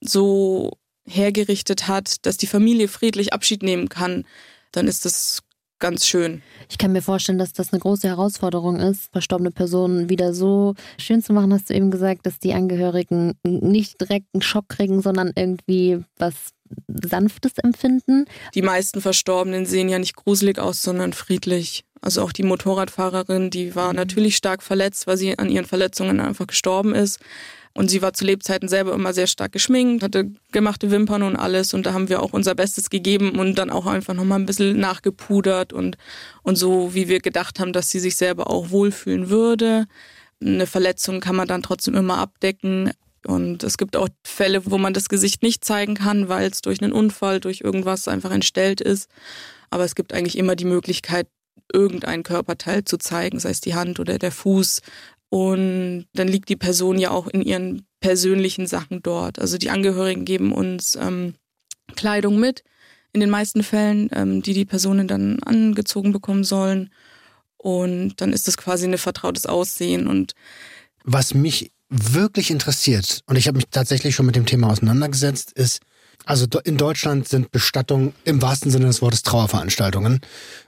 so 0.00 0.72
hergerichtet 1.06 1.86
hat, 1.86 2.26
dass 2.26 2.36
die 2.36 2.48
Familie 2.48 2.88
friedlich 2.88 3.32
Abschied 3.32 3.62
nehmen 3.62 3.88
kann, 3.88 4.24
dann 4.72 4.88
ist 4.88 5.04
das 5.04 5.42
ganz 5.78 6.06
schön. 6.06 6.42
Ich 6.68 6.78
kann 6.78 6.92
mir 6.92 7.02
vorstellen, 7.02 7.38
dass 7.38 7.52
das 7.52 7.72
eine 7.72 7.80
große 7.80 8.08
Herausforderung 8.08 8.76
ist, 8.76 9.10
verstorbene 9.12 9.50
Personen 9.50 10.08
wieder 10.08 10.34
so 10.34 10.74
schön 10.98 11.22
zu 11.22 11.32
machen, 11.32 11.52
hast 11.52 11.70
du 11.70 11.74
eben 11.74 11.90
gesagt, 11.90 12.26
dass 12.26 12.38
die 12.38 12.52
Angehörigen 12.52 13.34
nicht 13.44 14.00
direkt 14.00 14.26
einen 14.34 14.42
Schock 14.42 14.68
kriegen, 14.68 15.02
sondern 15.02 15.32
irgendwie 15.36 16.04
was 16.16 16.34
Sanftes 16.88 17.52
empfinden. 17.62 18.26
Die 18.54 18.62
meisten 18.62 19.00
Verstorbenen 19.00 19.66
sehen 19.66 19.88
ja 19.88 19.98
nicht 19.98 20.16
gruselig 20.16 20.58
aus, 20.58 20.82
sondern 20.82 21.12
friedlich. 21.12 21.84
Also 22.00 22.22
auch 22.22 22.32
die 22.32 22.42
Motorradfahrerin, 22.42 23.50
die 23.50 23.74
war 23.74 23.90
mhm. 23.90 23.96
natürlich 23.96 24.36
stark 24.36 24.62
verletzt, 24.62 25.06
weil 25.06 25.16
sie 25.16 25.38
an 25.38 25.48
ihren 25.48 25.66
Verletzungen 25.66 26.20
einfach 26.20 26.46
gestorben 26.46 26.94
ist. 26.94 27.20
Und 27.74 27.88
sie 27.88 28.02
war 28.02 28.12
zu 28.12 28.24
Lebzeiten 28.24 28.68
selber 28.68 28.92
immer 28.92 29.12
sehr 29.12 29.28
stark 29.28 29.52
geschminkt, 29.52 30.02
hatte 30.02 30.32
gemachte 30.50 30.90
Wimpern 30.90 31.22
und 31.22 31.36
alles. 31.36 31.74
Und 31.74 31.86
da 31.86 31.92
haben 31.92 32.08
wir 32.08 32.22
auch 32.22 32.32
unser 32.32 32.54
Bestes 32.54 32.90
gegeben 32.90 33.38
und 33.38 33.56
dann 33.56 33.70
auch 33.70 33.86
einfach 33.86 34.14
nochmal 34.14 34.40
ein 34.40 34.46
bisschen 34.46 34.80
nachgepudert 34.80 35.72
und, 35.72 35.96
und 36.42 36.56
so, 36.56 36.94
wie 36.94 37.08
wir 37.08 37.20
gedacht 37.20 37.60
haben, 37.60 37.72
dass 37.72 37.90
sie 37.90 38.00
sich 38.00 38.16
selber 38.16 38.50
auch 38.50 38.70
wohlfühlen 38.70 39.30
würde. 39.30 39.86
Eine 40.40 40.66
Verletzung 40.66 41.20
kann 41.20 41.36
man 41.36 41.46
dann 41.46 41.62
trotzdem 41.62 41.94
immer 41.94 42.18
abdecken. 42.18 42.90
Und 43.26 43.64
es 43.64 43.78
gibt 43.78 43.96
auch 43.96 44.08
Fälle, 44.24 44.70
wo 44.70 44.78
man 44.78 44.94
das 44.94 45.08
Gesicht 45.08 45.42
nicht 45.42 45.64
zeigen 45.64 45.94
kann, 45.94 46.28
weil 46.28 46.50
es 46.50 46.62
durch 46.62 46.82
einen 46.82 46.92
Unfall, 46.92 47.40
durch 47.40 47.60
irgendwas 47.62 48.08
einfach 48.08 48.30
entstellt 48.30 48.80
ist. 48.80 49.10
Aber 49.70 49.84
es 49.84 49.94
gibt 49.94 50.12
eigentlich 50.12 50.38
immer 50.38 50.56
die 50.56 50.64
Möglichkeit, 50.64 51.26
irgendein 51.72 52.22
Körperteil 52.22 52.84
zu 52.84 52.96
zeigen, 52.96 53.40
sei 53.40 53.50
es 53.50 53.60
die 53.60 53.74
Hand 53.74 54.00
oder 54.00 54.18
der 54.18 54.32
Fuß. 54.32 54.80
Und 55.30 56.06
dann 56.14 56.28
liegt 56.28 56.48
die 56.48 56.56
Person 56.56 56.98
ja 56.98 57.10
auch 57.10 57.26
in 57.26 57.42
ihren 57.42 57.86
persönlichen 58.00 58.66
Sachen 58.66 59.02
dort. 59.02 59.38
Also 59.38 59.58
die 59.58 59.70
Angehörigen 59.70 60.24
geben 60.24 60.52
uns 60.52 60.96
ähm, 60.96 61.34
Kleidung 61.96 62.38
mit, 62.38 62.64
in 63.12 63.20
den 63.20 63.30
meisten 63.30 63.62
Fällen, 63.62 64.08
ähm, 64.12 64.42
die 64.42 64.54
die 64.54 64.64
Personen 64.64 65.08
dann 65.08 65.42
angezogen 65.42 66.12
bekommen 66.12 66.44
sollen. 66.44 66.90
Und 67.56 68.20
dann 68.20 68.32
ist 68.32 68.48
das 68.48 68.56
quasi 68.56 68.86
ein 68.86 68.96
vertrautes 68.96 69.44
Aussehen. 69.46 70.06
Und 70.06 70.34
was 71.04 71.34
mich 71.34 71.72
wirklich 71.88 72.50
interessiert, 72.50 73.22
und 73.26 73.36
ich 73.36 73.48
habe 73.48 73.56
mich 73.56 73.66
tatsächlich 73.70 74.14
schon 74.14 74.26
mit 74.26 74.36
dem 74.36 74.46
Thema 74.46 74.70
auseinandergesetzt, 74.70 75.52
ist, 75.52 75.80
also 76.24 76.46
in 76.64 76.76
Deutschland 76.76 77.26
sind 77.28 77.52
Bestattungen 77.52 78.12
im 78.24 78.42
wahrsten 78.42 78.70
Sinne 78.70 78.86
des 78.86 79.00
Wortes 79.00 79.22
Trauerveranstaltungen. 79.22 80.20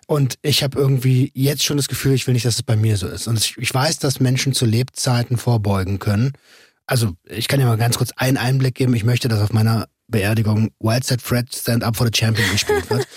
Und 0.07 0.37
ich 0.43 0.63
habe 0.63 0.79
irgendwie 0.79 1.31
jetzt 1.35 1.65
schon 1.65 1.77
das 1.77 1.89
Gefühl, 1.89 2.15
ich 2.15 2.27
will 2.27 2.35
nicht, 2.35 2.47
dass 2.47 2.55
es 2.55 2.63
bei 2.63 2.77
mir 2.77 2.97
so 2.97 3.07
ist. 3.07 3.29
Und 3.29 3.55
ich 3.59 3.75
weiß, 3.75 3.99
dass 3.99 4.21
Menschen 4.21 4.55
zu 4.55 4.65
Lebzeiten 4.65 5.37
vorbeugen 5.37 5.99
können. 5.99 6.33
Also 6.87 7.13
ich 7.29 7.47
kann 7.47 7.61
dir 7.61 7.67
mal 7.67 7.77
ganz 7.77 7.99
kurz 7.99 8.11
einen 8.17 8.37
Einblick 8.37 8.75
geben. 8.75 8.95
Ich 8.95 9.05
möchte, 9.05 9.29
dass 9.29 9.41
auf 9.41 9.53
meiner 9.53 9.87
Beerdigung 10.09 10.71
Wildside 10.81 11.23
Fred 11.23 11.55
Stand 11.55 11.85
Up 11.85 11.97
for 11.97 12.07
the 12.07 12.19
Champion 12.19 12.51
gespielt 12.51 12.89
wird. 12.91 13.07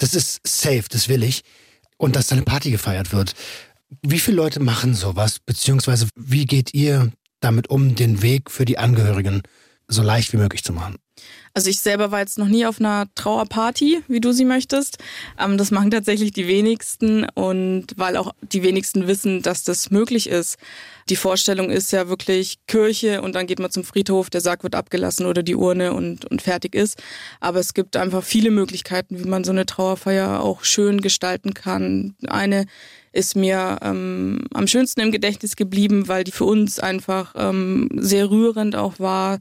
Das 0.00 0.14
ist 0.14 0.38
safe, 0.46 0.84
das 0.88 1.08
will 1.08 1.24
ich. 1.24 1.42
Und 1.96 2.14
dass 2.14 2.28
da 2.28 2.36
eine 2.36 2.44
Party 2.44 2.70
gefeiert 2.70 3.12
wird. 3.12 3.34
Wie 4.02 4.20
viele 4.20 4.36
Leute 4.36 4.60
machen 4.60 4.94
sowas? 4.94 5.40
Beziehungsweise 5.40 6.06
wie 6.14 6.46
geht 6.46 6.72
ihr 6.72 7.10
damit 7.40 7.70
um, 7.70 7.94
den 7.94 8.22
Weg 8.22 8.50
für 8.50 8.64
die 8.64 8.78
Angehörigen 8.78 9.42
so 9.86 10.02
leicht 10.02 10.32
wie 10.32 10.38
möglich 10.38 10.64
zu 10.64 10.72
machen? 10.72 10.96
Also 11.54 11.70
ich 11.70 11.80
selber 11.80 12.10
war 12.10 12.20
jetzt 12.20 12.38
noch 12.38 12.46
nie 12.46 12.66
auf 12.66 12.78
einer 12.78 13.08
Trauerparty, 13.14 14.04
wie 14.06 14.20
du 14.20 14.32
sie 14.32 14.44
möchtest. 14.44 14.98
Ähm, 15.40 15.58
das 15.58 15.70
machen 15.70 15.90
tatsächlich 15.90 16.32
die 16.32 16.46
wenigsten 16.46 17.26
und 17.34 17.86
weil 17.96 18.16
auch 18.16 18.32
die 18.42 18.62
wenigsten 18.62 19.08
wissen, 19.08 19.42
dass 19.42 19.64
das 19.64 19.90
möglich 19.90 20.28
ist. 20.28 20.56
Die 21.08 21.16
Vorstellung 21.16 21.70
ist 21.70 21.90
ja 21.90 22.08
wirklich 22.08 22.58
Kirche 22.66 23.22
und 23.22 23.34
dann 23.34 23.46
geht 23.46 23.58
man 23.58 23.70
zum 23.70 23.82
Friedhof, 23.82 24.30
der 24.30 24.40
Sarg 24.40 24.62
wird 24.62 24.74
abgelassen 24.74 25.26
oder 25.26 25.42
die 25.42 25.56
Urne 25.56 25.94
und, 25.94 26.26
und 26.26 26.42
fertig 26.42 26.74
ist. 26.74 27.02
Aber 27.40 27.58
es 27.58 27.74
gibt 27.74 27.96
einfach 27.96 28.22
viele 28.22 28.50
Möglichkeiten, 28.50 29.18
wie 29.18 29.28
man 29.28 29.42
so 29.42 29.50
eine 29.50 29.66
Trauerfeier 29.66 30.40
auch 30.40 30.64
schön 30.64 31.00
gestalten 31.00 31.54
kann. 31.54 32.14
Eine 32.28 32.66
ist 33.12 33.36
mir 33.36 33.78
ähm, 33.82 34.44
am 34.52 34.66
schönsten 34.66 35.00
im 35.00 35.10
Gedächtnis 35.10 35.56
geblieben, 35.56 36.08
weil 36.08 36.24
die 36.24 36.30
für 36.30 36.44
uns 36.44 36.78
einfach 36.78 37.34
ähm, 37.36 37.88
sehr 37.94 38.30
rührend 38.30 38.76
auch 38.76 39.00
war 39.00 39.38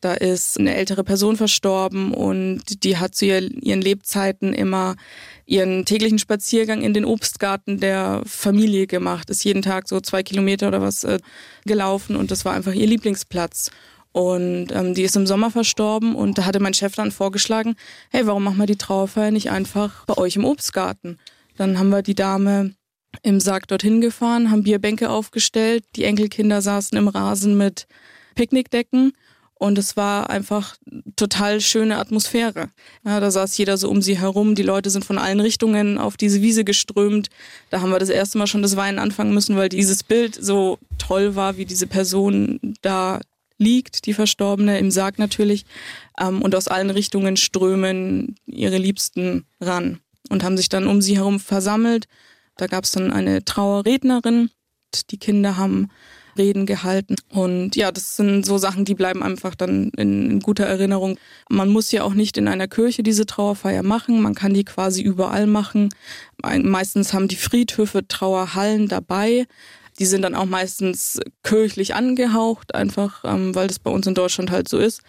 da 0.00 0.14
ist 0.14 0.58
eine 0.58 0.74
ältere 0.74 1.02
Person 1.02 1.36
verstorben 1.36 2.14
und 2.14 2.84
die 2.84 2.98
hat 2.98 3.14
zu 3.14 3.26
ihren 3.26 3.82
Lebzeiten 3.82 4.54
immer 4.54 4.96
ihren 5.44 5.84
täglichen 5.84 6.18
Spaziergang 6.18 6.82
in 6.82 6.94
den 6.94 7.04
Obstgarten 7.04 7.80
der 7.80 8.22
Familie 8.26 8.86
gemacht, 8.86 9.30
ist 9.30 9.44
jeden 9.44 9.62
Tag 9.62 9.88
so 9.88 10.00
zwei 10.00 10.22
Kilometer 10.22 10.68
oder 10.68 10.80
was 10.80 11.04
äh, 11.04 11.18
gelaufen 11.64 12.16
und 12.16 12.30
das 12.30 12.44
war 12.44 12.52
einfach 12.52 12.74
ihr 12.74 12.86
Lieblingsplatz. 12.86 13.70
Und 14.12 14.72
ähm, 14.72 14.94
die 14.94 15.02
ist 15.02 15.16
im 15.16 15.26
Sommer 15.26 15.50
verstorben 15.50 16.14
und 16.14 16.38
da 16.38 16.44
hatte 16.44 16.60
mein 16.60 16.74
Chef 16.74 16.94
dann 16.94 17.12
vorgeschlagen, 17.12 17.76
hey, 18.10 18.26
warum 18.26 18.44
machen 18.44 18.58
wir 18.58 18.66
die 18.66 18.76
Trauerfeier 18.76 19.30
nicht 19.30 19.50
einfach 19.50 20.04
bei 20.06 20.16
euch 20.16 20.36
im 20.36 20.44
Obstgarten? 20.44 21.18
Dann 21.56 21.78
haben 21.78 21.90
wir 21.90 22.02
die 22.02 22.14
Dame 22.14 22.74
im 23.22 23.40
Sarg 23.40 23.68
dorthin 23.68 24.00
gefahren, 24.00 24.50
haben 24.50 24.62
Bierbänke 24.62 25.10
aufgestellt, 25.10 25.84
die 25.96 26.04
Enkelkinder 26.04 26.62
saßen 26.62 26.96
im 26.96 27.08
Rasen 27.08 27.56
mit 27.56 27.86
Picknickdecken 28.34 29.12
und 29.58 29.76
es 29.76 29.96
war 29.96 30.30
einfach 30.30 30.76
total 31.16 31.60
schöne 31.60 31.98
Atmosphäre. 31.98 32.70
Ja, 33.04 33.18
da 33.18 33.30
saß 33.30 33.56
jeder 33.58 33.76
so 33.76 33.90
um 33.90 34.02
sie 34.02 34.18
herum. 34.18 34.54
Die 34.54 34.62
Leute 34.62 34.88
sind 34.90 35.04
von 35.04 35.18
allen 35.18 35.40
Richtungen 35.40 35.98
auf 35.98 36.16
diese 36.16 36.40
Wiese 36.42 36.64
geströmt. 36.64 37.28
Da 37.70 37.80
haben 37.80 37.90
wir 37.90 37.98
das 37.98 38.08
erste 38.08 38.38
Mal 38.38 38.46
schon 38.46 38.62
das 38.62 38.76
Weinen 38.76 38.98
anfangen 38.98 39.34
müssen, 39.34 39.56
weil 39.56 39.68
dieses 39.68 40.04
Bild 40.04 40.38
so 40.40 40.78
toll 40.96 41.34
war, 41.34 41.56
wie 41.56 41.66
diese 41.66 41.88
Person 41.88 42.76
da 42.82 43.20
liegt, 43.58 44.06
die 44.06 44.14
Verstorbene, 44.14 44.78
im 44.78 44.92
Sarg 44.92 45.18
natürlich. 45.18 45.66
Ähm, 46.20 46.40
und 46.40 46.54
aus 46.54 46.68
allen 46.68 46.90
Richtungen 46.90 47.36
strömen 47.36 48.36
ihre 48.46 48.78
Liebsten 48.78 49.44
ran 49.60 49.98
und 50.30 50.44
haben 50.44 50.56
sich 50.56 50.68
dann 50.68 50.86
um 50.86 51.02
sie 51.02 51.16
herum 51.16 51.40
versammelt. 51.40 52.06
Da 52.56 52.68
gab 52.68 52.84
es 52.84 52.92
dann 52.92 53.12
eine 53.12 53.44
Trauerrednerin. 53.44 54.50
Die 55.10 55.18
Kinder 55.18 55.56
haben 55.56 55.88
Reden 56.38 56.66
gehalten. 56.66 57.16
Und 57.28 57.76
ja, 57.76 57.92
das 57.92 58.16
sind 58.16 58.46
so 58.46 58.58
Sachen, 58.58 58.84
die 58.84 58.94
bleiben 58.94 59.22
einfach 59.22 59.54
dann 59.54 59.90
in, 59.96 60.30
in, 60.30 60.40
guter 60.40 60.64
Erinnerung. 60.64 61.18
Man 61.48 61.68
muss 61.68 61.92
ja 61.92 62.04
auch 62.04 62.14
nicht 62.14 62.36
in 62.36 62.48
einer 62.48 62.68
Kirche 62.68 63.02
diese 63.02 63.26
Trauerfeier 63.26 63.82
machen. 63.82 64.22
Man 64.22 64.34
kann 64.34 64.54
die 64.54 64.64
quasi 64.64 65.02
überall 65.02 65.46
machen. 65.46 65.90
Meistens 66.42 67.12
haben 67.12 67.28
die 67.28 67.36
Friedhöfe 67.36 68.06
Trauerhallen 68.06 68.88
dabei. 68.88 69.46
Die 69.98 70.06
sind 70.06 70.22
dann 70.22 70.34
auch 70.34 70.46
meistens 70.46 71.20
kirchlich 71.42 71.94
angehaucht, 71.94 72.74
einfach 72.74 73.24
ähm, 73.24 73.54
weil 73.54 73.66
das 73.66 73.80
bei 73.80 73.90
uns 73.90 74.06
in 74.06 74.14
Deutschland 74.14 74.50
halt 74.50 74.68
so 74.68 74.78
ist. 74.78 75.02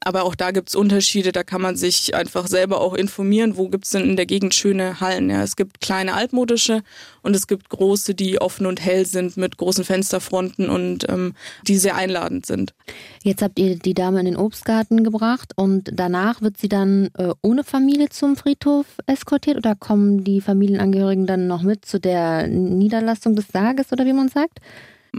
Aber 0.00 0.24
auch 0.24 0.34
da 0.34 0.50
gibt's 0.50 0.74
Unterschiede, 0.74 1.32
da 1.32 1.42
kann 1.42 1.60
man 1.60 1.76
sich 1.76 2.14
einfach 2.14 2.46
selber 2.46 2.80
auch 2.80 2.94
informieren, 2.94 3.56
wo 3.56 3.68
gibt's 3.68 3.90
denn 3.90 4.02
in 4.02 4.16
der 4.16 4.26
Gegend 4.26 4.54
schöne 4.54 5.00
Hallen. 5.00 5.30
Ja, 5.30 5.42
es 5.42 5.56
gibt 5.56 5.80
kleine 5.80 6.14
altmodische 6.14 6.82
und 7.22 7.34
es 7.34 7.46
gibt 7.46 7.68
große, 7.68 8.14
die 8.14 8.40
offen 8.40 8.66
und 8.66 8.84
hell 8.84 9.06
sind 9.06 9.36
mit 9.36 9.56
großen 9.56 9.84
Fensterfronten 9.84 10.68
und 10.68 11.08
ähm, 11.08 11.34
die 11.66 11.76
sehr 11.76 11.96
einladend 11.96 12.46
sind. 12.46 12.74
Jetzt 13.22 13.42
habt 13.42 13.58
ihr 13.58 13.76
die 13.78 13.94
Dame 13.94 14.20
in 14.20 14.26
den 14.26 14.36
Obstgarten 14.36 15.04
gebracht 15.04 15.52
und 15.56 15.90
danach 15.92 16.42
wird 16.42 16.58
sie 16.58 16.68
dann 16.68 17.08
äh, 17.16 17.32
ohne 17.42 17.64
Familie 17.64 18.08
zum 18.10 18.36
Friedhof 18.36 18.86
eskortiert 19.06 19.56
oder 19.56 19.74
kommen 19.74 20.24
die 20.24 20.40
Familienangehörigen 20.40 21.26
dann 21.26 21.46
noch 21.46 21.62
mit 21.62 21.84
zu 21.84 21.98
der 21.98 22.46
Niederlassung 22.46 23.36
des 23.36 23.48
Sarges 23.48 23.92
oder 23.92 24.04
wie 24.06 24.12
man 24.12 24.28
sagt? 24.28 24.60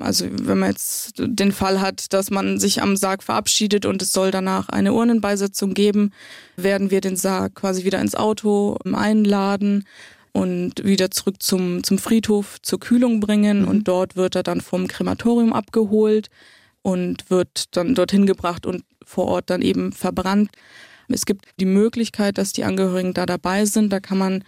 Also 0.01 0.25
wenn 0.29 0.59
man 0.59 0.71
jetzt 0.71 1.13
den 1.17 1.51
Fall 1.51 1.81
hat, 1.81 2.13
dass 2.13 2.31
man 2.31 2.59
sich 2.59 2.81
am 2.81 2.95
Sarg 2.95 3.23
verabschiedet 3.23 3.85
und 3.85 4.01
es 4.01 4.13
soll 4.13 4.31
danach 4.31 4.69
eine 4.69 4.93
Urnenbeisetzung 4.93 5.73
geben, 5.73 6.11
werden 6.55 6.91
wir 6.91 7.01
den 7.01 7.15
Sarg 7.15 7.55
quasi 7.55 7.83
wieder 7.85 8.01
ins 8.01 8.15
Auto 8.15 8.77
einladen 8.83 9.85
und 10.33 10.83
wieder 10.83 11.11
zurück 11.11 11.41
zum, 11.41 11.83
zum 11.83 11.97
Friedhof 11.97 12.61
zur 12.61 12.79
Kühlung 12.79 13.19
bringen 13.19 13.61
mhm. 13.61 13.67
und 13.67 13.87
dort 13.87 14.15
wird 14.15 14.35
er 14.35 14.43
dann 14.43 14.61
vom 14.61 14.87
Krematorium 14.87 15.53
abgeholt 15.53 16.29
und 16.81 17.29
wird 17.29 17.75
dann 17.75 17.95
dorthin 17.95 18.25
gebracht 18.25 18.65
und 18.65 18.83
vor 19.03 19.25
Ort 19.25 19.49
dann 19.49 19.61
eben 19.61 19.91
verbrannt. 19.91 20.49
Es 21.07 21.25
gibt 21.25 21.45
die 21.59 21.65
Möglichkeit, 21.65 22.37
dass 22.37 22.51
die 22.51 22.63
Angehörigen 22.63 23.13
da 23.13 23.25
dabei 23.25 23.65
sind. 23.65 23.93
Da 23.93 23.99
kann 23.99 24.17
man 24.17 24.43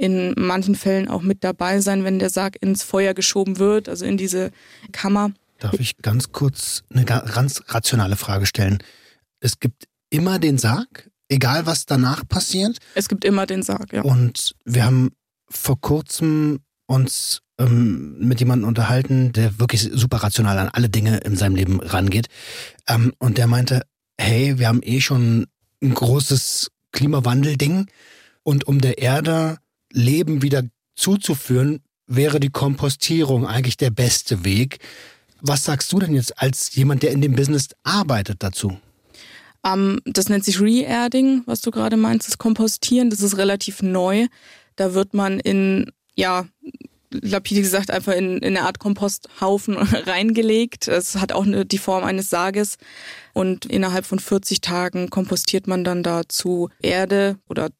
in 0.00 0.32
manchen 0.38 0.76
Fällen 0.76 1.08
auch 1.08 1.20
mit 1.20 1.44
dabei 1.44 1.80
sein, 1.80 2.04
wenn 2.04 2.18
der 2.18 2.30
Sarg 2.30 2.56
ins 2.62 2.82
Feuer 2.82 3.12
geschoben 3.12 3.58
wird, 3.58 3.86
also 3.86 4.06
in 4.06 4.16
diese 4.16 4.50
Kammer. 4.92 5.32
Darf 5.58 5.78
ich 5.78 5.98
ganz 5.98 6.32
kurz 6.32 6.84
eine 6.88 7.04
ganz 7.04 7.62
rationale 7.68 8.16
Frage 8.16 8.46
stellen? 8.46 8.78
Es 9.40 9.60
gibt 9.60 9.84
immer 10.08 10.38
den 10.38 10.56
Sarg, 10.56 11.10
egal 11.28 11.66
was 11.66 11.84
danach 11.84 12.26
passiert. 12.26 12.78
Es 12.94 13.10
gibt 13.10 13.26
immer 13.26 13.44
den 13.44 13.62
Sarg, 13.62 13.92
ja. 13.92 14.00
Und 14.00 14.54
wir 14.64 14.86
haben 14.86 15.10
vor 15.50 15.78
kurzem 15.78 16.60
uns 16.86 17.42
ähm, 17.58 18.18
mit 18.20 18.40
jemandem 18.40 18.68
unterhalten, 18.68 19.32
der 19.32 19.58
wirklich 19.58 19.82
super 19.92 20.18
rational 20.18 20.58
an 20.58 20.70
alle 20.72 20.88
Dinge 20.88 21.18
in 21.18 21.36
seinem 21.36 21.56
Leben 21.56 21.78
rangeht. 21.78 22.28
Ähm, 22.88 23.12
und 23.18 23.36
der 23.36 23.48
meinte, 23.48 23.82
hey, 24.18 24.58
wir 24.58 24.66
haben 24.68 24.80
eh 24.82 25.02
schon 25.02 25.46
ein 25.82 25.92
großes 25.92 26.70
Klimawandel-Ding. 26.92 27.90
Und 28.42 28.66
um 28.66 28.80
der 28.80 28.96
Erde 28.96 29.58
Leben 29.92 30.42
wieder 30.42 30.64
zuzuführen, 30.96 31.80
wäre 32.06 32.40
die 32.40 32.50
Kompostierung 32.50 33.46
eigentlich 33.46 33.76
der 33.76 33.90
beste 33.90 34.44
Weg. 34.44 34.78
Was 35.40 35.64
sagst 35.64 35.92
du 35.92 35.98
denn 35.98 36.14
jetzt 36.14 36.38
als 36.38 36.74
jemand, 36.74 37.02
der 37.02 37.12
in 37.12 37.20
dem 37.20 37.34
Business 37.34 37.68
arbeitet 37.82 38.42
dazu? 38.42 38.78
Um, 39.62 39.72
ähm, 39.72 40.00
das 40.06 40.28
nennt 40.28 40.44
sich 40.44 40.60
Re-Erding, 40.60 41.42
was 41.46 41.60
du 41.60 41.70
gerade 41.70 41.96
meinst, 41.96 42.28
das 42.28 42.38
Kompostieren. 42.38 43.10
Das 43.10 43.20
ist 43.20 43.36
relativ 43.36 43.82
neu. 43.82 44.26
Da 44.76 44.94
wird 44.94 45.14
man 45.14 45.38
in, 45.38 45.90
ja, 46.14 46.46
lapide 47.10 47.60
gesagt, 47.60 47.90
einfach 47.90 48.12
in, 48.12 48.38
in 48.38 48.56
eine 48.56 48.62
Art 48.66 48.78
Komposthaufen 48.78 49.76
reingelegt. 50.06 50.88
Es 50.88 51.16
hat 51.16 51.32
auch 51.32 51.44
die 51.46 51.78
Form 51.78 52.04
eines 52.04 52.30
Sarges. 52.30 52.76
Und 53.34 53.66
innerhalb 53.66 54.06
von 54.06 54.18
40 54.18 54.60
Tagen 54.60 55.10
kompostiert 55.10 55.66
man 55.66 55.84
dann 55.84 56.02
dazu 56.02 56.70
Erde 56.80 57.38
oder 57.48 57.70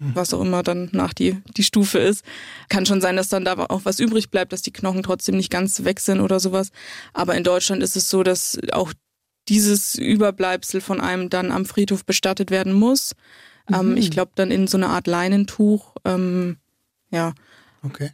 was 0.00 0.32
auch 0.32 0.40
immer 0.40 0.62
dann 0.62 0.88
nach 0.92 1.12
die, 1.12 1.36
die 1.56 1.64
Stufe 1.64 1.98
ist. 1.98 2.24
Kann 2.68 2.86
schon 2.86 3.00
sein, 3.00 3.16
dass 3.16 3.28
dann 3.28 3.44
da 3.44 3.54
auch 3.68 3.84
was 3.84 3.98
übrig 3.98 4.30
bleibt, 4.30 4.52
dass 4.52 4.62
die 4.62 4.72
Knochen 4.72 5.02
trotzdem 5.02 5.36
nicht 5.36 5.50
ganz 5.50 5.84
weg 5.84 6.00
sind 6.00 6.20
oder 6.20 6.40
sowas. 6.40 6.70
Aber 7.12 7.34
in 7.34 7.44
Deutschland 7.44 7.82
ist 7.82 7.96
es 7.96 8.08
so, 8.08 8.22
dass 8.22 8.58
auch 8.72 8.92
dieses 9.48 9.94
Überbleibsel 9.94 10.80
von 10.80 11.00
einem 11.00 11.30
dann 11.30 11.50
am 11.50 11.64
Friedhof 11.64 12.04
bestattet 12.04 12.50
werden 12.50 12.72
muss. 12.72 13.14
Ähm, 13.72 13.86
mhm. 13.86 13.92
Ähm, 13.92 13.96
ich 13.96 14.10
glaube 14.10 14.32
dann 14.34 14.50
in 14.50 14.66
so 14.66 14.76
einer 14.76 14.90
Art 14.90 15.06
Leinentuch. 15.06 15.96
Ähm, 16.04 16.58
ja. 17.10 17.34
Okay. 17.82 18.10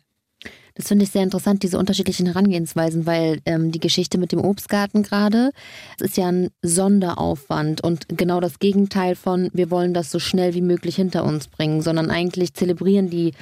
Das 0.75 0.89
finde 0.89 1.05
ich 1.05 1.13
sehr 1.13 1.23
interessant, 1.23 1.63
diese 1.63 1.79
unterschiedlichen 1.79 2.27
Herangehensweisen, 2.27 3.07
weil 3.07 3.41
ähm, 3.47 3.71
die 3.71 3.79
Geschichte 3.79 4.19
mit 4.19 4.33
dem 4.33 4.41
Obstgarten 4.41 5.05
gerade, 5.05 5.51
es 5.99 6.09
ist 6.09 6.17
ja 6.17 6.27
ein 6.27 6.51
Sonderaufwand 6.63 7.81
und 7.81 8.09
genau 8.09 8.41
das 8.41 8.59
Gegenteil 8.59 9.15
von, 9.15 9.51
wir 9.53 9.71
wollen 9.71 9.95
das 9.95 10.11
so 10.11 10.19
schnell 10.19 10.55
wie 10.55 10.63
möglich 10.63 10.97
hinter 10.97 11.25
uns 11.25 11.47
bringen, 11.47 11.81
sondern 11.81 12.11
eigentlich 12.11 12.55
zelebrieren 12.55 13.09
die 13.09 13.35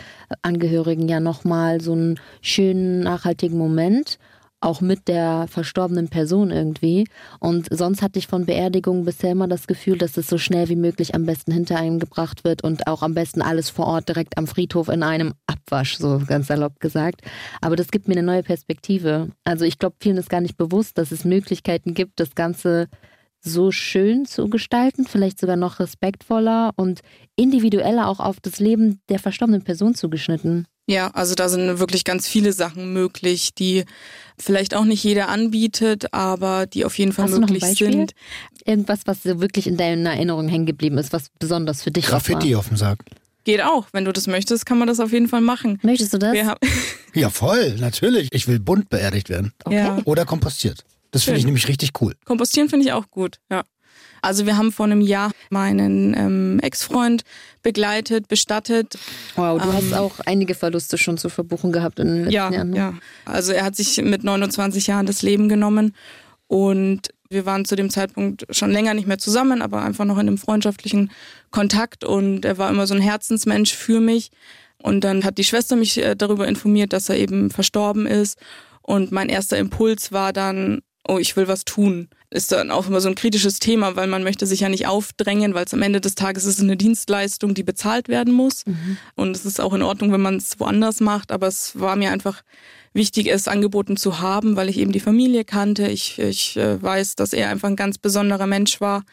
Angehörigen 0.43 1.09
ja 1.09 1.21
nochmal 1.21 1.81
so 1.81 1.93
einen 1.93 2.21
schönen, 2.43 3.01
nachhaltigen 3.01 3.57
Moment 3.57 4.19
auch 4.63 4.81
mit 4.81 5.09
der 5.09 5.47
verstorbenen 5.49 6.09
Person 6.09 6.51
irgendwie. 6.51 7.07
Und 7.41 7.69
sonst 7.71 8.03
hatte 8.03 8.19
ich 8.19 8.27
von 8.27 8.47
Beerdigungen 8.47 9.05
bisher 9.05 9.33
immer 9.33 9.49
das 9.49 9.67
Gefühl, 9.67 9.99
dass 9.99 10.17
es 10.17 10.29
so 10.29 10.39
schnell 10.39 10.69
wie 10.69 10.77
möglich 10.77 11.15
am 11.15 11.27
besten 11.27 11.53
hinter 11.53 11.77
einem 11.79 11.99
gebracht 11.99 12.45
wird 12.45 12.63
und 12.63 12.87
auch 12.87 13.03
am 13.03 13.15
besten 13.15 13.43
alles 13.43 13.71
vor 13.71 13.87
Ort 13.87 14.09
direkt 14.09 14.39
am 14.39 14.47
Friedhof 14.47 14.89
in 14.89 15.03
einem 15.03 15.35
Abwasch, 15.47 15.97
so 15.97 16.21
ganz 16.27 16.47
salopp 16.47 16.81
gesagt. 16.81 17.23
Aber 17.61 17.77
das 17.77 17.91
gibt 17.91 18.09
mir 18.09 18.15
eine 18.15 18.23
neue 18.23 18.43
Perspektive. 18.43 19.31
Also 19.45 19.65
ich 19.65 19.79
glaube, 19.79 19.97
vielen 20.01 20.17
ist 20.17 20.31
gar 20.31 20.41
nicht 20.41 20.57
bewusst, 20.57 20.99
dass 20.99 21.13
es 21.13 21.25
Möglichkeiten 21.25 21.95
gibt, 21.95 22.21
das 22.21 22.35
Ganze 22.35 22.89
so 23.45 23.73
schön 23.73 24.25
zu 24.25 24.49
gestalten, 24.49 25.05
vielleicht 25.05 25.41
sogar 25.41 25.57
noch 25.57 25.81
respektvoller 25.81 26.73
und 26.77 27.01
individueller 27.37 28.07
auch 28.09 28.21
auf 28.21 28.39
das 28.41 28.61
Leben 28.61 29.01
der 29.09 29.19
verstorbenen 29.19 29.63
Person 29.63 29.95
zugeschnitten. 29.95 30.67
Ja, 30.89 31.09
also 31.09 31.35
da 31.35 31.49
sind 31.49 31.79
wirklich 31.79 32.05
ganz 32.05 32.27
viele 32.27 32.53
Sachen 32.53 32.93
möglich, 32.93 33.55
die 33.55 33.85
vielleicht 34.39 34.75
auch 34.75 34.85
nicht 34.85 35.05
jeder 35.05 35.29
anbietet, 35.29 36.13
aber 36.13 36.67
die 36.67 36.85
auf 36.85 36.99
jeden 36.99 37.13
Fall 37.13 37.27
Hast 37.27 37.39
möglich 37.39 37.47
du 37.47 37.55
noch 37.55 37.67
ein 37.67 37.71
Beispiel? 37.71 37.93
sind. 37.93 38.13
Irgendwas, 38.65 39.01
was 39.07 39.23
so 39.23 39.41
wirklich 39.41 39.67
in 39.67 39.77
deiner 39.77 40.11
Erinnerung 40.15 40.49
hängen 40.49 40.67
geblieben 40.67 40.99
ist, 40.99 41.13
was 41.13 41.27
besonders 41.39 41.83
für 41.83 41.91
dich 41.93 42.07
Graffiti 42.07 42.53
war. 42.53 42.59
auf 42.61 42.69
dem 42.69 42.77
Sarg. 42.77 42.99
Geht 43.45 43.63
auch. 43.63 43.87
Wenn 43.93 44.05
du 44.05 44.13
das 44.13 44.27
möchtest, 44.27 44.67
kann 44.67 44.79
man 44.79 44.87
das 44.89 45.01
auf 45.01 45.13
jeden 45.13 45.29
Fall 45.29 45.41
machen. 45.41 45.79
Möchtest 45.83 46.15
du 46.15 46.19
das? 46.19 46.37
Ja, 47.15 47.29
voll, 47.29 47.75
natürlich. 47.79 48.29
Ich 48.33 48.49
will 48.49 48.59
bunt 48.59 48.89
beerdigt 48.89 49.29
werden. 49.29 49.53
Okay. 49.65 49.77
Ja. 49.77 49.99
Oder 50.07 50.25
kompostiert. 50.25 50.83
Das 51.11 51.25
finde 51.25 51.41
ich 51.41 51.45
nämlich 51.45 51.69
richtig 51.69 51.91
cool. 52.01 52.15
Kompostieren 52.25 52.71
finde 52.71 52.87
ich 52.87 52.93
auch 52.95 53.11
gut, 53.11 53.37
ja. 53.51 53.65
Also 54.23 54.47
wir 54.47 54.57
haben 54.57 54.73
vor 54.73 54.87
einem 54.87 55.01
Jahr 55.03 55.33
meinen 55.51 56.15
ähm, 56.17 56.59
Ex-Freund 56.61 57.23
begleitet, 57.63 58.29
bestattet. 58.29 58.97
Wow, 59.37 59.61
du 59.61 59.69
Ähm, 59.69 59.75
hast 59.75 59.95
auch 59.95 60.21
einige 60.27 60.55
Verluste 60.55 60.97
schon 60.97 61.19
zu 61.19 61.29
verbuchen 61.29 61.73
gehabt 61.73 61.99
in 61.99 62.07
den 62.07 62.17
letzten 62.25 62.33
Ja, 62.33 62.51
Jahren. 62.51 62.71
ne? 62.71 62.77
ja. 62.77 62.95
Also 63.25 63.53
er 63.53 63.65
hat 63.65 63.77
sich 63.77 64.01
mit 64.01 64.25
29 64.25 64.87
Jahren 64.87 65.07
das 65.07 65.23
Leben 65.23 65.49
genommen 65.49 65.95
und 66.47 67.09
wir 67.31 67.47
waren 67.47 67.65
zu 67.65 67.77
dem 67.77 67.89
Zeitpunkt 67.91 68.47
schon 68.51 68.71
länger 68.71 68.95
nicht 68.95 69.07
mehr 69.09 69.19
zusammen, 69.19 69.63
aber 69.63 69.83
einfach 69.83 70.05
noch 70.05 70.17
in 70.19 70.29
einem 70.29 70.39
freundschaftlichen 70.39 71.11
Kontakt 71.51 72.05
und 72.05 72.45
er 72.45 72.59
war 72.59 72.69
immer 72.71 72.87
so 72.87 72.95
ein 72.95 73.01
Herzensmensch 73.01 73.75
für 73.75 74.01
mich. 74.01 74.31
Und 74.79 75.03
dann 75.05 75.25
hat 75.25 75.39
die 75.39 75.45
Schwester 75.45 75.77
mich 75.77 75.97
äh, 75.99 76.15
darüber 76.17 76.47
informiert, 76.49 76.93
dass 76.93 77.09
er 77.09 77.17
eben 77.17 77.51
verstorben 77.51 78.05
ist. 78.07 78.37
Und 78.83 79.13
mein 79.13 79.29
erster 79.29 79.57
Impuls 79.57 80.11
war 80.13 80.33
dann, 80.33 80.83
oh, 81.09 81.19
ich 81.19 81.37
will 81.37 81.47
was 81.49 81.65
tun. 81.65 82.09
Ist 82.33 82.51
dann 82.51 82.71
auch 82.71 82.87
immer 82.87 83.03
so 83.03 83.09
ein 83.09 83.15
kritisches 83.15 83.59
Thema, 83.59 83.95
weil 83.95 84.07
man 84.07 84.23
möchte 84.23 84.47
sich 84.47 84.61
ja 84.61 84.71
nicht 84.71 84.87
aufdrängen, 84.87 85.53
weil 85.55 85.67
es 85.67 85.75
am 85.75 85.83
Ende 85.83 86.01
des 86.01 86.15
Tages 86.15 86.47
ist 86.47 86.61
eine 86.61 86.79
Dienstleistung, 86.79 87.53
die 87.53 87.63
bezahlt 87.63 88.09
werden 88.09 88.33
muss. 88.33 88.65
Und 89.17 89.37
es 89.37 89.45
ist 89.45 89.61
auch 89.61 89.75
in 89.75 89.83
Ordnung, 89.83 90.13
wenn 90.13 90.23
man 90.23 90.37
es 90.37 90.59
woanders 90.59 91.01
macht, 91.01 91.31
aber 91.31 91.47
es 91.47 91.79
war 91.79 91.95
mir 91.95 92.11
einfach 92.11 92.43
wichtig, 92.95 93.27
es 93.29 93.49
angeboten 93.49 93.97
zu 93.97 94.21
haben, 94.21 94.57
weil 94.57 94.69
ich 94.69 94.79
eben 94.79 94.93
die 94.93 95.01
Familie 95.01 95.45
kannte. 95.45 95.89
Ich, 95.89 96.19
ich 96.19 96.57
äh, 96.57 96.83
weiß, 96.83 97.17
dass 97.17 97.33
er 97.33 97.51
einfach 97.51 97.69
ein 97.69 97.77
ganz 97.77 97.99
besonderer 97.99 98.47
Mensch 98.47 98.81
war 98.81 99.05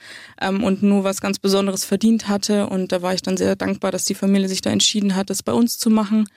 ähm, 0.41 0.63
und 0.63 0.83
nur 0.83 1.03
was 1.03 1.21
ganz 1.21 1.39
Besonderes 1.39 1.85
verdient 1.85 2.27
hatte. 2.27 2.67
Und 2.67 2.91
da 2.91 3.01
war 3.01 3.13
ich 3.13 3.21
dann 3.21 3.37
sehr 3.37 3.55
dankbar, 3.55 3.91
dass 3.91 4.05
die 4.05 4.15
Familie 4.15 4.47
sich 4.47 4.61
da 4.61 4.69
entschieden 4.69 5.15
hat, 5.15 5.29
das 5.29 5.43
bei 5.43 5.53
uns 5.53 5.77
zu 5.77 5.89
machen. 5.89 6.27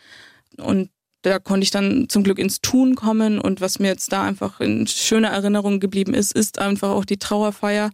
Und 0.59 0.91
da 1.23 1.39
konnte 1.39 1.65
ich 1.65 1.71
dann 1.71 2.09
zum 2.09 2.23
Glück 2.25 2.39
ins 2.39 2.61
Tun 2.61 2.95
kommen. 2.95 3.39
Und 3.39 3.61
was 3.61 3.79
mir 3.79 3.89
jetzt 3.89 4.13
da 4.13 4.25
einfach 4.25 4.61
in 4.61 4.87
schöner 4.87 5.29
Erinnerung 5.29 5.81
geblieben 5.81 6.15
ist, 6.15 6.33
ist 6.35 6.59
einfach 6.59 6.91
auch 6.91 7.05
die 7.05 7.17
Trauerfeier. 7.19 7.91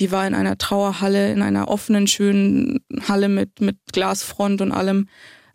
Die 0.00 0.10
war 0.10 0.26
in 0.26 0.34
einer 0.34 0.58
Trauerhalle, 0.58 1.32
in 1.32 1.40
einer 1.40 1.68
offenen, 1.68 2.06
schönen 2.08 2.80
Halle 3.08 3.28
mit, 3.28 3.60
mit 3.60 3.76
Glasfront 3.92 4.60
und 4.60 4.72
allem. 4.72 5.08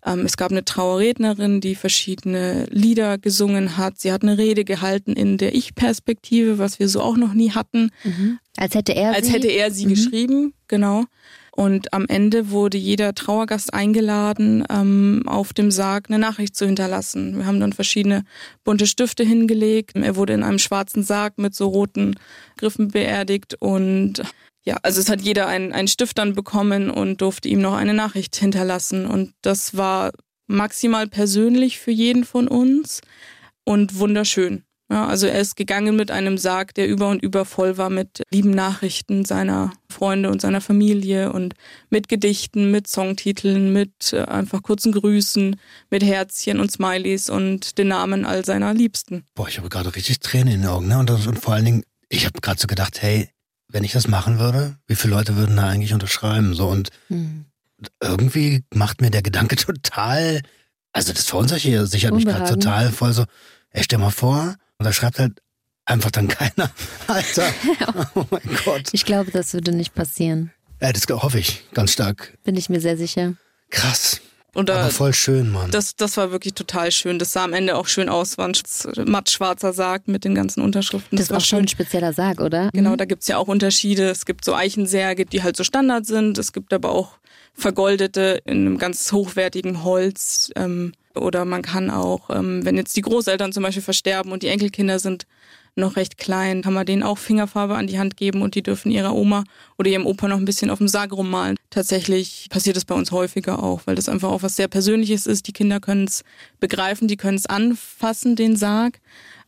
Ähm, 0.05 0.21
es 0.25 0.37
gab 0.37 0.51
eine 0.51 0.63
Trauerrednerin, 0.63 1.59
die 1.59 1.75
verschiedene 1.75 2.65
Lieder 2.69 3.17
gesungen 3.17 3.75
hat. 3.75 3.99
Sie 3.99 4.13
hat 4.13 4.23
eine 4.23 4.37
Rede 4.37 4.63
gehalten 4.63 5.11
in 5.11 5.37
der 5.37 5.53
Ich-Perspektive, 5.55 6.57
was 6.57 6.79
wir 6.79 6.87
so 6.87 7.01
auch 7.01 7.17
noch 7.17 7.33
nie 7.33 7.51
hatten. 7.51 7.91
Mhm. 8.05 8.39
Als 8.55 8.75
hätte 8.75 8.93
er 8.95 9.13
Als 9.13 9.27
sie, 9.27 9.33
hätte 9.33 9.47
er 9.47 9.71
sie 9.71 9.85
Mhm. 9.85 9.89
geschrieben, 9.89 10.53
genau. 10.69 11.03
Und 11.59 11.91
am 11.91 12.05
Ende 12.07 12.51
wurde 12.51 12.77
jeder 12.77 13.13
Trauergast 13.13 13.73
eingeladen, 13.73 14.63
ähm, 14.69 15.23
auf 15.25 15.51
dem 15.51 15.71
Sarg 15.71 16.05
eine 16.07 16.17
Nachricht 16.17 16.55
zu 16.55 16.65
hinterlassen. 16.65 17.37
Wir 17.37 17.45
haben 17.45 17.59
dann 17.59 17.73
verschiedene 17.73 18.23
bunte 18.63 18.87
Stifte 18.87 19.25
hingelegt. 19.25 19.97
Er 19.97 20.15
wurde 20.15 20.31
in 20.31 20.43
einem 20.43 20.59
schwarzen 20.59 21.03
Sarg 21.03 21.37
mit 21.37 21.53
so 21.53 21.67
roten 21.67 22.15
Griffen 22.55 22.87
beerdigt 22.87 23.57
und 23.59 24.21
ja, 24.63 24.77
also 24.83 25.01
es 25.01 25.09
hat 25.09 25.19
jeder 25.19 25.47
einen, 25.47 25.73
einen 25.73 25.89
Stift 25.89 26.17
dann 26.17 26.33
bekommen 26.33 26.89
und 26.89 27.19
durfte 27.19 27.49
ihm 27.49 27.59
noch 27.59 27.73
eine 27.73 27.93
Nachricht 27.93 28.37
hinterlassen. 28.37 29.05
Und 29.05 29.33
das 29.41 29.75
war 29.75 30.11
maximal 30.47 31.07
persönlich 31.07 31.77
für 31.77 31.91
jeden 31.91 32.23
von 32.23 32.47
uns 32.47 33.01
und 33.65 33.99
wunderschön. 33.99 34.63
Ja, 34.91 35.05
also 35.05 35.27
er 35.27 35.39
ist 35.39 35.55
gegangen 35.55 35.95
mit 35.95 36.09
einem 36.09 36.39
Sarg, 36.39 36.73
der 36.73 36.87
über 36.87 37.09
und 37.09 37.21
über 37.21 37.45
voll 37.45 37.77
war 37.77 37.91
mit 37.91 38.23
lieben 38.31 38.49
Nachrichten 38.49 39.23
seiner 39.23 39.71
Freunde 39.87 40.31
und 40.31 40.41
seiner 40.41 40.61
Familie 40.61 41.31
und 41.31 41.53
mit 41.91 42.09
Gedichten, 42.09 42.71
mit 42.71 42.87
Songtiteln, 42.87 43.71
mit 43.71 44.13
äh, 44.13 44.23
einfach 44.23 44.63
kurzen 44.63 44.91
Grüßen, 44.91 45.57
mit 45.91 46.03
Herzchen 46.03 46.59
und 46.59 46.71
Smileys 46.71 47.29
und 47.29 47.77
den 47.77 47.89
Namen 47.89 48.25
all 48.25 48.43
seiner 48.45 48.73
Liebsten. 48.73 49.25
Boah, 49.35 49.47
ich 49.47 49.59
habe 49.59 49.69
gerade 49.69 49.95
richtig 49.95 50.21
Tränen 50.21 50.53
in 50.55 50.61
den 50.61 50.69
Augen. 50.69 50.87
Ne? 50.87 50.97
Und, 50.97 51.07
das, 51.09 51.27
und 51.27 51.37
vor 51.39 51.53
allen 51.53 51.65
Dingen, 51.65 51.83
ich 52.09 52.25
habe 52.25 52.41
gerade 52.41 52.59
so 52.59 52.65
gedacht, 52.65 52.99
hey, 53.03 53.29
wenn 53.67 53.83
ich 53.83 53.91
das 53.91 54.07
machen 54.07 54.39
würde, 54.39 54.77
wie 54.87 54.95
viele 54.95 55.13
Leute 55.13 55.35
würden 55.35 55.55
da 55.55 55.67
eigentlich 55.67 55.93
unterschreiben? 55.93 56.55
So 56.55 56.67
und 56.67 56.89
Mhm. 57.09 57.45
irgendwie 58.01 58.63
macht 58.73 59.01
mir 59.01 59.11
der 59.11 59.21
Gedanke 59.21 59.55
total, 59.55 60.41
also 60.93 61.13
das 61.13 61.25
verunsichert 61.25 61.87
sichert 61.89 62.13
mich 62.15 62.25
gerade 62.25 62.49
total 62.49 62.91
voll 62.91 63.13
so, 63.13 63.25
ey, 63.69 63.83
stell 63.83 63.99
mal 63.99 64.09
vor, 64.09 64.55
und 64.79 64.85
da 64.85 64.93
schreibt 64.93 65.19
halt 65.19 65.39
einfach 65.85 66.11
dann 66.11 66.27
keiner. 66.27 66.71
Alter, 67.07 67.53
oh 68.15 68.25
mein 68.31 68.41
Gott. 68.65 68.89
Ich 68.93 69.05
glaube, 69.05 69.31
das 69.31 69.53
würde 69.53 69.71
nicht 69.71 69.93
passieren. 69.93 70.51
Ja, 70.81 70.93
das 70.93 71.03
hoffe 71.09 71.39
ich 71.39 71.63
ganz 71.73 71.91
stark. 71.91 72.37
Bin 72.43 72.55
ich 72.55 72.69
mir 72.69 72.79
sehr 72.79 72.97
sicher. 72.97 73.33
Krass. 73.69 74.21
Und 74.55 74.67
da, 74.69 74.81
Aber 74.81 74.89
voll 74.89 75.13
schön, 75.13 75.51
Mann. 75.51 75.69
das, 75.69 75.95
das 75.95 76.17
war 76.17 76.31
wirklich 76.31 76.53
total 76.55 76.91
schön. 76.91 77.19
Das 77.19 77.33
sah 77.33 77.43
am 77.43 77.53
Ende 77.53 77.75
auch 77.75 77.87
schön 77.87 78.09
aus, 78.09 78.37
war 78.39 78.45
ein 78.47 78.53
sch- 78.53 79.07
mattschwarzer 79.07 79.73
Sarg 79.73 80.07
mit 80.07 80.23
den 80.23 80.33
ganzen 80.33 80.61
Unterschriften. 80.61 81.17
Das 81.17 81.27
ist 81.27 81.31
war 81.31 81.39
schon 81.39 81.59
ein 81.59 81.67
spezieller 81.67 82.13
Sarg, 82.13 82.39
oder? 82.41 82.69
Genau, 82.73 82.95
da 82.95 83.05
gibt's 83.05 83.27
ja 83.27 83.37
auch 83.37 83.47
Unterschiede. 83.47 84.09
Es 84.09 84.25
gibt 84.25 84.43
so 84.43 84.55
Eichensärge, 84.55 85.25
die 85.25 85.43
halt 85.43 85.55
so 85.55 85.63
Standard 85.63 86.05
sind. 86.07 86.37
Es 86.39 86.51
gibt 86.51 86.73
aber 86.73 86.89
auch 86.89 87.19
vergoldete 87.53 88.41
in 88.45 88.65
einem 88.65 88.77
ganz 88.79 89.11
hochwertigen 89.11 89.83
Holz. 89.83 90.49
Ähm, 90.55 90.93
oder 91.15 91.45
man 91.45 91.61
kann 91.61 91.89
auch, 91.89 92.29
ähm, 92.29 92.63
wenn 92.65 92.77
jetzt 92.77 92.95
die 92.95 93.01
Großeltern 93.01 93.51
zum 93.51 93.63
Beispiel 93.63 93.83
versterben 93.83 94.31
und 94.31 94.43
die 94.43 94.47
Enkelkinder 94.47 94.99
sind 94.99 95.25
noch 95.75 95.95
recht 95.95 96.17
klein, 96.17 96.61
kann 96.61 96.73
man 96.73 96.85
denen 96.85 97.03
auch 97.03 97.17
Fingerfarbe 97.17 97.75
an 97.75 97.87
die 97.87 97.99
Hand 97.99 98.17
geben 98.17 98.41
und 98.41 98.55
die 98.55 98.63
dürfen 98.63 98.91
ihrer 98.91 99.15
Oma 99.15 99.43
oder 99.77 99.89
ihrem 99.89 100.05
Opa 100.05 100.27
noch 100.27 100.37
ein 100.37 100.45
bisschen 100.45 100.69
auf 100.69 100.79
dem 100.79 100.87
Sarg 100.87 101.11
rummalen. 101.11 101.55
Tatsächlich 101.69 102.47
passiert 102.49 102.75
das 102.75 102.85
bei 102.85 102.95
uns 102.95 103.11
häufiger 103.11 103.63
auch, 103.63 103.81
weil 103.85 103.95
das 103.95 104.09
einfach 104.09 104.29
auch 104.29 104.43
was 104.43 104.55
sehr 104.55 104.67
Persönliches 104.67 105.25
ist. 105.25 105.47
Die 105.47 105.53
Kinder 105.53 105.79
können 105.79 106.05
es 106.05 106.23
begreifen, 106.59 107.07
die 107.07 107.17
können 107.17 107.37
es 107.37 107.45
anfassen, 107.45 108.35
den 108.35 108.55
Sarg 108.55 108.99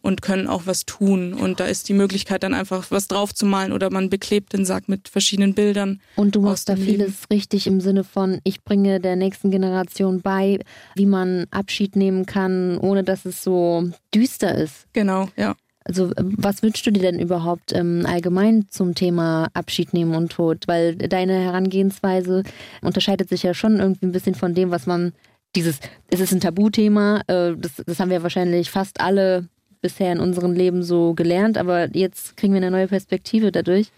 und 0.01 0.21
können 0.21 0.47
auch 0.47 0.63
was 0.65 0.85
tun. 0.85 1.33
Und 1.33 1.59
da 1.59 1.65
ist 1.65 1.89
die 1.89 1.93
Möglichkeit 1.93 2.43
dann 2.43 2.53
einfach 2.53 2.89
was 2.89 3.07
draufzumalen 3.07 3.71
oder 3.71 3.89
man 3.91 4.09
beklebt 4.09 4.53
den 4.53 4.65
Sarg 4.65 4.89
mit 4.89 5.07
verschiedenen 5.09 5.53
Bildern. 5.53 6.01
Und 6.15 6.35
du 6.35 6.41
machst 6.41 6.69
da 6.69 6.75
vieles 6.75 7.07
Leben. 7.07 7.25
richtig 7.31 7.67
im 7.67 7.81
Sinne 7.81 8.03
von, 8.03 8.39
ich 8.43 8.63
bringe 8.63 8.99
der 8.99 9.15
nächsten 9.15 9.51
Generation 9.51 10.21
bei, 10.21 10.59
wie 10.95 11.05
man 11.05 11.45
Abschied 11.51 11.95
nehmen 11.95 12.25
kann, 12.25 12.77
ohne 12.77 13.03
dass 13.03 13.25
es 13.25 13.43
so 13.43 13.89
düster 14.13 14.55
ist. 14.55 14.87
Genau, 14.93 15.29
ja. 15.37 15.55
Also 15.83 16.11
ähm, 16.17 16.35
was 16.37 16.61
wünschst 16.61 16.85
du 16.85 16.91
dir 16.91 17.01
denn 17.01 17.19
überhaupt 17.19 17.73
ähm, 17.73 18.05
allgemein 18.05 18.67
zum 18.69 18.93
Thema 18.95 19.47
Abschied 19.53 19.93
nehmen 19.93 20.15
und 20.15 20.31
Tod? 20.31 20.67
Weil 20.67 20.95
deine 20.95 21.39
Herangehensweise 21.39 22.43
unterscheidet 22.81 23.29
sich 23.29 23.43
ja 23.43 23.53
schon 23.53 23.79
irgendwie 23.79 24.05
ein 24.05 24.11
bisschen 24.11 24.35
von 24.35 24.53
dem, 24.53 24.71
was 24.71 24.85
man 24.85 25.13
dieses, 25.55 25.79
es 26.09 26.19
ist 26.19 26.31
ein 26.31 26.39
Tabuthema, 26.39 27.21
äh, 27.27 27.55
das, 27.57 27.81
das 27.85 27.99
haben 27.99 28.09
wir 28.09 28.23
wahrscheinlich 28.23 28.69
fast 28.69 29.01
alle 29.01 29.49
bisher 29.81 30.11
in 30.11 30.19
unserem 30.19 30.53
Leben 30.53 30.83
so 30.83 31.13
gelernt, 31.13 31.57
aber 31.57 31.89
jetzt 31.95 32.37
kriegen 32.37 32.53
wir 32.53 32.57
eine 32.57 32.71
neue 32.71 32.87
Perspektive 32.87 33.51
dadurch. 33.51 33.91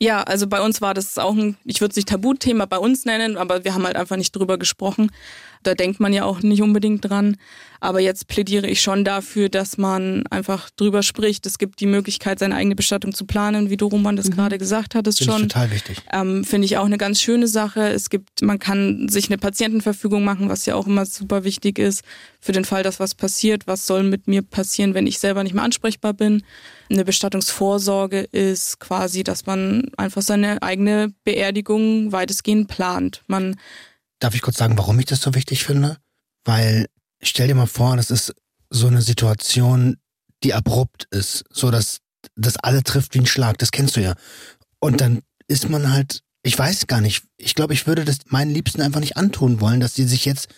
Ja, 0.00 0.22
also 0.22 0.46
bei 0.46 0.60
uns 0.60 0.80
war 0.80 0.94
das 0.94 1.18
auch 1.18 1.34
ein, 1.34 1.56
ich 1.64 1.80
würde 1.80 1.90
es 1.92 1.96
nicht 1.96 2.08
Tabuthema 2.08 2.66
bei 2.66 2.78
uns 2.78 3.04
nennen, 3.04 3.36
aber 3.36 3.64
wir 3.64 3.74
haben 3.74 3.84
halt 3.84 3.96
einfach 3.96 4.16
nicht 4.16 4.34
drüber 4.34 4.58
gesprochen. 4.58 5.10
Da 5.62 5.74
denkt 5.74 5.98
man 5.98 6.12
ja 6.12 6.24
auch 6.24 6.42
nicht 6.42 6.60
unbedingt 6.60 7.08
dran. 7.08 7.36
Aber 7.80 8.00
jetzt 8.00 8.28
plädiere 8.28 8.66
ich 8.66 8.80
schon 8.80 9.04
dafür, 9.04 9.48
dass 9.48 9.78
man 9.78 10.26
einfach 10.28 10.70
drüber 10.70 11.02
spricht. 11.02 11.46
Es 11.46 11.58
gibt 11.58 11.80
die 11.80 11.86
Möglichkeit, 11.86 12.38
seine 12.38 12.54
eigene 12.54 12.74
Bestattung 12.74 13.14
zu 13.14 13.24
planen, 13.24 13.70
wie 13.70 13.76
du 13.76 13.86
Roman 13.86 14.16
das 14.16 14.28
mhm. 14.28 14.32
gerade 14.32 14.58
gesagt 14.58 14.94
hattest 14.94 15.24
schon. 15.24 15.42
Ich 15.42 15.48
total 15.48 15.70
wichtig. 15.70 15.98
Ähm, 16.12 16.44
Finde 16.44 16.66
ich 16.66 16.76
auch 16.76 16.84
eine 16.84 16.98
ganz 16.98 17.20
schöne 17.20 17.46
Sache. 17.46 17.88
Es 17.88 18.10
gibt, 18.10 18.42
man 18.42 18.58
kann 18.58 19.08
sich 19.08 19.28
eine 19.28 19.38
Patientenverfügung 19.38 20.24
machen, 20.24 20.48
was 20.48 20.66
ja 20.66 20.74
auch 20.74 20.86
immer 20.86 21.06
super 21.06 21.44
wichtig 21.44 21.78
ist. 21.78 22.02
Für 22.40 22.52
den 22.52 22.64
Fall, 22.64 22.82
dass 22.82 23.00
was 23.00 23.14
passiert, 23.14 23.66
was 23.66 23.86
soll 23.86 24.02
mit 24.02 24.28
mir 24.28 24.42
passieren, 24.42 24.94
wenn 24.94 25.06
ich 25.06 25.18
selber 25.18 25.42
nicht 25.44 25.54
mehr 25.54 25.64
ansprechbar 25.64 26.12
bin. 26.12 26.42
Eine 26.90 27.04
Bestattungsvorsorge 27.04 28.20
ist 28.20 28.80
quasi, 28.80 29.24
dass 29.24 29.46
man 29.46 29.90
einfach 29.96 30.22
seine 30.22 30.62
eigene 30.62 31.12
Beerdigung 31.24 32.12
weitestgehend 32.12 32.68
plant. 32.68 33.22
Man 33.26 33.56
Darf 34.20 34.34
ich 34.34 34.42
kurz 34.42 34.56
sagen, 34.56 34.78
warum 34.78 34.98
ich 34.98 35.06
das 35.06 35.20
so 35.20 35.34
wichtig 35.34 35.64
finde? 35.64 35.98
Weil 36.44 36.86
stell 37.22 37.48
dir 37.48 37.54
mal 37.54 37.66
vor, 37.66 37.96
das 37.96 38.10
ist 38.10 38.34
so 38.70 38.86
eine 38.86 39.02
Situation, 39.02 39.96
die 40.42 40.54
abrupt 40.54 41.06
ist, 41.10 41.44
so 41.50 41.70
dass 41.70 42.00
das 42.36 42.56
alle 42.56 42.82
trifft 42.82 43.14
wie 43.14 43.20
ein 43.20 43.26
Schlag. 43.26 43.58
Das 43.58 43.70
kennst 43.70 43.96
du 43.96 44.00
ja. 44.00 44.14
Und 44.78 45.00
dann 45.00 45.22
ist 45.46 45.68
man 45.68 45.92
halt, 45.92 46.22
ich 46.42 46.58
weiß 46.58 46.86
gar 46.86 47.00
nicht. 47.00 47.24
Ich 47.38 47.54
glaube, 47.54 47.74
ich 47.74 47.86
würde 47.86 48.04
das 48.04 48.18
meinen 48.26 48.50
Liebsten 48.50 48.82
einfach 48.82 49.00
nicht 49.00 49.16
antun 49.16 49.60
wollen, 49.60 49.80
dass 49.80 49.94
sie 49.94 50.04
sich 50.04 50.24
jetzt 50.24 50.48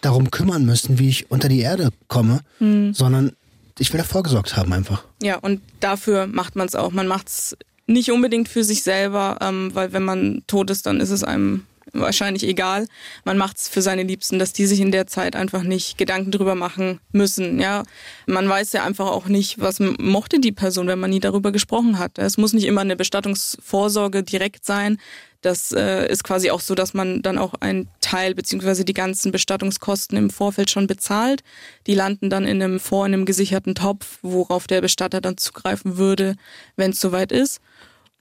darum 0.00 0.30
kümmern 0.30 0.64
müssen, 0.64 0.98
wie 0.98 1.08
ich 1.08 1.30
unter 1.30 1.48
die 1.48 1.60
Erde 1.60 1.90
komme, 2.08 2.40
hm. 2.58 2.94
sondern 2.94 3.32
ich 3.78 3.92
will 3.92 3.98
da 3.98 4.04
vorgesorgt 4.04 4.56
haben 4.56 4.72
einfach. 4.72 5.04
Ja, 5.22 5.36
und 5.38 5.60
dafür 5.80 6.26
macht 6.26 6.56
man 6.56 6.66
es 6.66 6.74
auch. 6.74 6.92
Man 6.92 7.06
macht 7.06 7.28
es 7.28 7.56
nicht 7.86 8.10
unbedingt 8.10 8.48
für 8.48 8.64
sich 8.64 8.82
selber, 8.82 9.38
ähm, 9.40 9.70
weil 9.74 9.92
wenn 9.92 10.04
man 10.04 10.42
tot 10.46 10.70
ist, 10.70 10.86
dann 10.86 11.00
ist 11.00 11.10
es 11.10 11.24
einem 11.24 11.66
wahrscheinlich 11.92 12.44
egal. 12.44 12.86
Man 13.24 13.38
macht 13.38 13.58
es 13.58 13.68
für 13.68 13.82
seine 13.82 14.02
Liebsten, 14.02 14.38
dass 14.38 14.52
die 14.52 14.66
sich 14.66 14.80
in 14.80 14.92
der 14.92 15.06
Zeit 15.06 15.36
einfach 15.36 15.62
nicht 15.62 15.98
Gedanken 15.98 16.30
drüber 16.30 16.54
machen 16.54 17.00
müssen. 17.12 17.60
Ja, 17.60 17.82
man 18.26 18.48
weiß 18.48 18.72
ja 18.72 18.84
einfach 18.84 19.06
auch 19.06 19.26
nicht, 19.26 19.60
was 19.60 19.80
mochte 19.80 20.40
die 20.40 20.52
Person, 20.52 20.86
wenn 20.86 21.00
man 21.00 21.10
nie 21.10 21.20
darüber 21.20 21.52
gesprochen 21.52 21.98
hat. 21.98 22.18
Es 22.18 22.38
muss 22.38 22.52
nicht 22.52 22.64
immer 22.64 22.82
eine 22.82 22.96
Bestattungsvorsorge 22.96 24.22
direkt 24.22 24.64
sein. 24.64 24.98
Das 25.44 25.72
äh, 25.72 26.10
ist 26.10 26.24
quasi 26.24 26.50
auch 26.50 26.60
so, 26.60 26.74
dass 26.74 26.94
man 26.94 27.20
dann 27.20 27.36
auch 27.36 27.52
einen 27.60 27.90
Teil 28.00 28.34
beziehungsweise 28.34 28.86
die 28.86 28.94
ganzen 28.94 29.30
Bestattungskosten 29.30 30.16
im 30.16 30.30
Vorfeld 30.30 30.70
schon 30.70 30.86
bezahlt. 30.86 31.42
Die 31.86 31.94
landen 31.94 32.30
dann 32.30 32.46
in 32.46 32.62
einem 32.62 32.80
vor 32.80 33.04
in 33.04 33.12
einem 33.12 33.26
gesicherten 33.26 33.74
Topf, 33.74 34.20
worauf 34.22 34.66
der 34.66 34.80
Bestatter 34.80 35.20
dann 35.20 35.36
zugreifen 35.36 35.98
würde, 35.98 36.36
wenn 36.76 36.92
es 36.92 37.00
soweit 37.00 37.30
ist. 37.30 37.60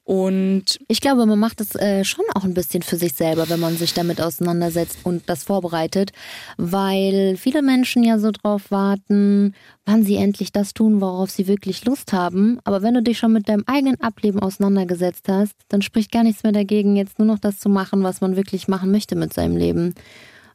Und 0.05 0.79
ich 0.89 0.99
glaube, 0.99 1.25
man 1.25 1.39
macht 1.39 1.61
es 1.61 1.75
äh, 1.75 2.03
schon 2.03 2.25
auch 2.35 2.43
ein 2.43 2.53
bisschen 2.53 2.83
für 2.83 2.97
sich 2.97 3.13
selber, 3.13 3.47
wenn 3.49 3.61
man 3.61 3.77
sich 3.77 3.93
damit 3.93 4.19
auseinandersetzt 4.19 4.99
und 5.03 5.29
das 5.29 5.43
vorbereitet, 5.43 6.11
weil 6.57 7.37
viele 7.37 7.61
Menschen 7.61 8.03
ja 8.03 8.19
so 8.19 8.31
drauf 8.31 8.69
warten, 8.69 9.55
wann 9.85 10.03
sie 10.03 10.17
endlich 10.17 10.51
das 10.51 10.73
tun, 10.73 10.99
worauf 10.99 11.29
sie 11.29 11.47
wirklich 11.47 11.85
Lust 11.85 12.11
haben. 12.11 12.59
Aber 12.65 12.81
wenn 12.81 12.95
du 12.95 13.01
dich 13.01 13.17
schon 13.17 13.31
mit 13.31 13.47
deinem 13.47 13.63
eigenen 13.65 13.99
Ableben 14.01 14.41
auseinandergesetzt 14.41 15.29
hast, 15.29 15.55
dann 15.69 15.81
spricht 15.81 16.11
gar 16.11 16.23
nichts 16.23 16.43
mehr 16.43 16.51
dagegen, 16.51 16.97
jetzt 16.97 17.17
nur 17.17 17.27
noch 17.27 17.39
das 17.39 17.59
zu 17.59 17.69
machen, 17.69 18.03
was 18.03 18.19
man 18.19 18.35
wirklich 18.35 18.67
machen 18.67 18.91
möchte 18.91 19.15
mit 19.15 19.33
seinem 19.33 19.55
Leben. 19.55 19.95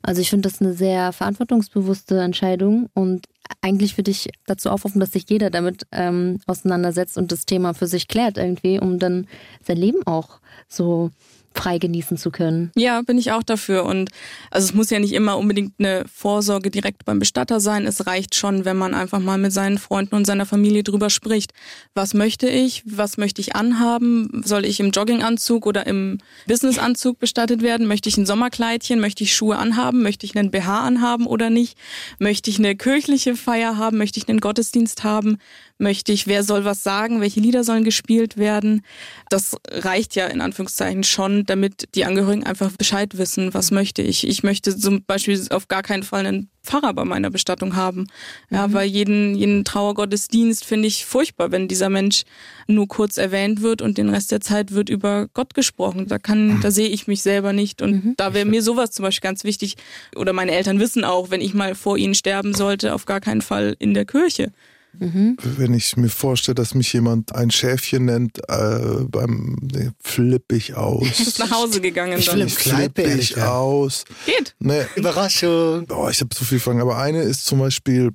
Also 0.02 0.20
ich 0.20 0.30
finde 0.30 0.48
das 0.48 0.60
eine 0.60 0.74
sehr 0.74 1.12
verantwortungsbewusste 1.12 2.20
Entscheidung 2.20 2.88
und 2.94 3.26
eigentlich 3.62 3.96
würde 3.96 4.10
ich 4.10 4.28
dazu 4.46 4.70
aufrufen, 4.70 5.00
dass 5.00 5.12
sich 5.12 5.24
jeder 5.28 5.50
damit 5.50 5.86
ähm, 5.92 6.40
auseinandersetzt 6.46 7.18
und 7.18 7.32
das 7.32 7.46
Thema 7.46 7.74
für 7.74 7.86
sich 7.86 8.08
klärt 8.08 8.36
irgendwie, 8.36 8.78
um 8.78 8.98
dann 8.98 9.26
sein 9.62 9.76
Leben 9.76 10.06
auch 10.06 10.40
so 10.68 11.10
frei 11.58 11.78
genießen 11.78 12.16
zu 12.16 12.30
können. 12.30 12.70
Ja, 12.76 13.02
bin 13.02 13.18
ich 13.18 13.32
auch 13.32 13.42
dafür. 13.42 13.84
Und 13.84 14.10
also 14.50 14.66
es 14.66 14.74
muss 14.74 14.90
ja 14.90 14.98
nicht 14.98 15.12
immer 15.12 15.36
unbedingt 15.36 15.74
eine 15.78 16.04
Vorsorge 16.12 16.70
direkt 16.70 17.04
beim 17.04 17.18
Bestatter 17.18 17.60
sein. 17.60 17.86
Es 17.86 18.06
reicht 18.06 18.34
schon, 18.34 18.64
wenn 18.64 18.76
man 18.76 18.94
einfach 18.94 19.18
mal 19.18 19.38
mit 19.38 19.52
seinen 19.52 19.78
Freunden 19.78 20.14
und 20.14 20.26
seiner 20.26 20.46
Familie 20.46 20.84
drüber 20.84 21.10
spricht. 21.10 21.52
Was 21.94 22.14
möchte 22.14 22.48
ich? 22.48 22.82
Was 22.86 23.16
möchte 23.16 23.40
ich 23.40 23.56
anhaben? 23.56 24.42
Soll 24.44 24.64
ich 24.64 24.80
im 24.80 24.90
Jogginganzug 24.90 25.66
oder 25.66 25.86
im 25.86 26.18
Businessanzug 26.46 27.18
bestattet 27.18 27.62
werden? 27.62 27.86
Möchte 27.86 28.08
ich 28.08 28.16
ein 28.16 28.26
Sommerkleidchen? 28.26 29.00
Möchte 29.00 29.24
ich 29.24 29.34
Schuhe 29.34 29.56
anhaben? 29.56 30.02
Möchte 30.02 30.26
ich 30.26 30.36
einen 30.36 30.50
BH 30.50 30.86
anhaben 30.86 31.26
oder 31.26 31.50
nicht? 31.50 31.76
Möchte 32.18 32.50
ich 32.50 32.58
eine 32.58 32.76
kirchliche 32.76 33.34
Feier 33.34 33.76
haben? 33.76 33.98
Möchte 33.98 34.18
ich 34.20 34.28
einen 34.28 34.40
Gottesdienst 34.40 35.02
haben? 35.02 35.38
Möchte 35.78 36.12
ich, 36.12 36.26
wer 36.26 36.42
soll 36.42 36.64
was 36.64 36.82
sagen, 36.82 37.20
welche 37.20 37.40
Lieder 37.40 37.64
sollen 37.64 37.84
gespielt 37.84 38.36
werden. 38.36 38.82
Das 39.30 39.56
reicht 39.70 40.16
ja 40.16 40.26
in 40.26 40.40
Anführungszeichen 40.40 41.04
schon, 41.04 41.46
damit 41.46 41.88
die 41.94 42.04
Angehörigen 42.04 42.44
einfach 42.44 42.72
Bescheid 42.72 43.16
wissen, 43.16 43.54
was 43.54 43.70
möchte 43.70 44.02
ich. 44.02 44.26
Ich 44.26 44.42
möchte 44.42 44.76
zum 44.76 45.04
Beispiel 45.04 45.40
auf 45.50 45.68
gar 45.68 45.82
keinen 45.82 46.02
Fall 46.02 46.26
einen 46.26 46.50
Pfarrer 46.68 46.92
bei 46.92 47.04
meiner 47.04 47.30
Bestattung 47.30 47.76
haben. 47.76 48.08
Ja, 48.50 48.68
mhm. 48.68 48.72
weil 48.74 48.88
jeden, 48.88 49.34
jeden 49.34 49.64
Trauergottesdienst 49.64 50.64
finde 50.64 50.88
ich 50.88 51.06
furchtbar, 51.06 51.50
wenn 51.50 51.68
dieser 51.68 51.88
Mensch 51.88 52.24
nur 52.66 52.86
kurz 52.88 53.16
erwähnt 53.16 53.62
wird 53.62 53.80
und 53.80 53.96
den 53.96 54.10
Rest 54.10 54.32
der 54.32 54.40
Zeit 54.40 54.72
wird 54.72 54.88
über 54.88 55.28
Gott 55.32 55.54
gesprochen. 55.54 56.08
Da 56.08 56.18
kann, 56.18 56.56
mhm. 56.56 56.60
da 56.60 56.70
sehe 56.70 56.88
ich 56.88 57.06
mich 57.06 57.22
selber 57.22 57.52
nicht. 57.52 57.80
Und 57.80 58.04
mhm. 58.04 58.14
da 58.16 58.34
wäre 58.34 58.44
mir 58.44 58.62
sowas 58.62 58.90
zum 58.90 59.04
Beispiel 59.04 59.26
ganz 59.26 59.44
wichtig. 59.44 59.76
Oder 60.14 60.32
meine 60.32 60.52
Eltern 60.52 60.80
wissen 60.80 61.04
auch, 61.04 61.30
wenn 61.30 61.40
ich 61.40 61.54
mal 61.54 61.74
vor 61.74 61.96
ihnen 61.96 62.14
sterben 62.14 62.52
sollte, 62.52 62.94
auf 62.94 63.06
gar 63.06 63.20
keinen 63.20 63.42
Fall 63.42 63.76
in 63.78 63.94
der 63.94 64.04
Kirche. 64.04 64.52
Mhm. 64.98 65.36
Wenn 65.42 65.74
ich 65.74 65.96
mir 65.96 66.08
vorstelle, 66.08 66.56
dass 66.56 66.74
mich 66.74 66.92
jemand 66.92 67.34
ein 67.34 67.50
Schäfchen 67.50 68.06
nennt, 68.06 68.38
äh, 68.48 69.04
beim 69.08 69.56
nee, 69.60 69.90
flippe 70.00 70.56
ich 70.56 70.74
aus. 70.74 71.08
Du 71.16 71.24
bist 71.24 71.38
nach 71.38 71.50
Hause 71.50 71.80
gegangen 71.80 72.18
ich 72.18 72.26
dann. 72.26 72.48
Flippe 72.48 73.02
ich 73.02 73.40
aus. 73.40 74.04
Geht. 74.26 74.54
Nee, 74.58 74.82
Überraschung. 74.96 75.86
Oh, 75.90 76.08
ich 76.10 76.20
habe 76.20 76.34
so 76.34 76.44
viel 76.44 76.58
Fragen. 76.58 76.80
Aber 76.80 76.98
eine 76.98 77.22
ist 77.22 77.46
zum 77.46 77.60
Beispiel, 77.60 78.10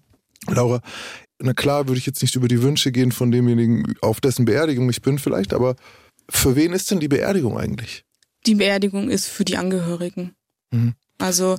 Laura, 0.48 0.82
na 1.40 1.54
klar 1.54 1.88
würde 1.88 2.00
ich 2.00 2.06
jetzt 2.06 2.22
nicht 2.22 2.36
über 2.36 2.48
die 2.48 2.62
Wünsche 2.62 2.92
gehen 2.92 3.12
von 3.12 3.32
demjenigen, 3.32 3.96
auf 4.02 4.22
dessen 4.22 4.46
Beerdigung 4.46 4.90
ich 4.90 5.02
bin 5.02 5.20
vielleicht, 5.20 5.54
aber 5.54 5.76
für 6.30 6.56
wen 6.56 6.74
ist 6.74 6.92
denn 6.92 7.00
die 7.00 7.08
Beerdigung 7.08 7.58
eigentlich? 7.58 8.06
Die 8.46 8.56
Beerdigung 8.56 9.10
ist 9.10 9.28
für 9.28 9.46
die 9.46 9.58
Angehörigen. 9.58 10.36
Mhm. 10.72 10.94
Also 11.18 11.58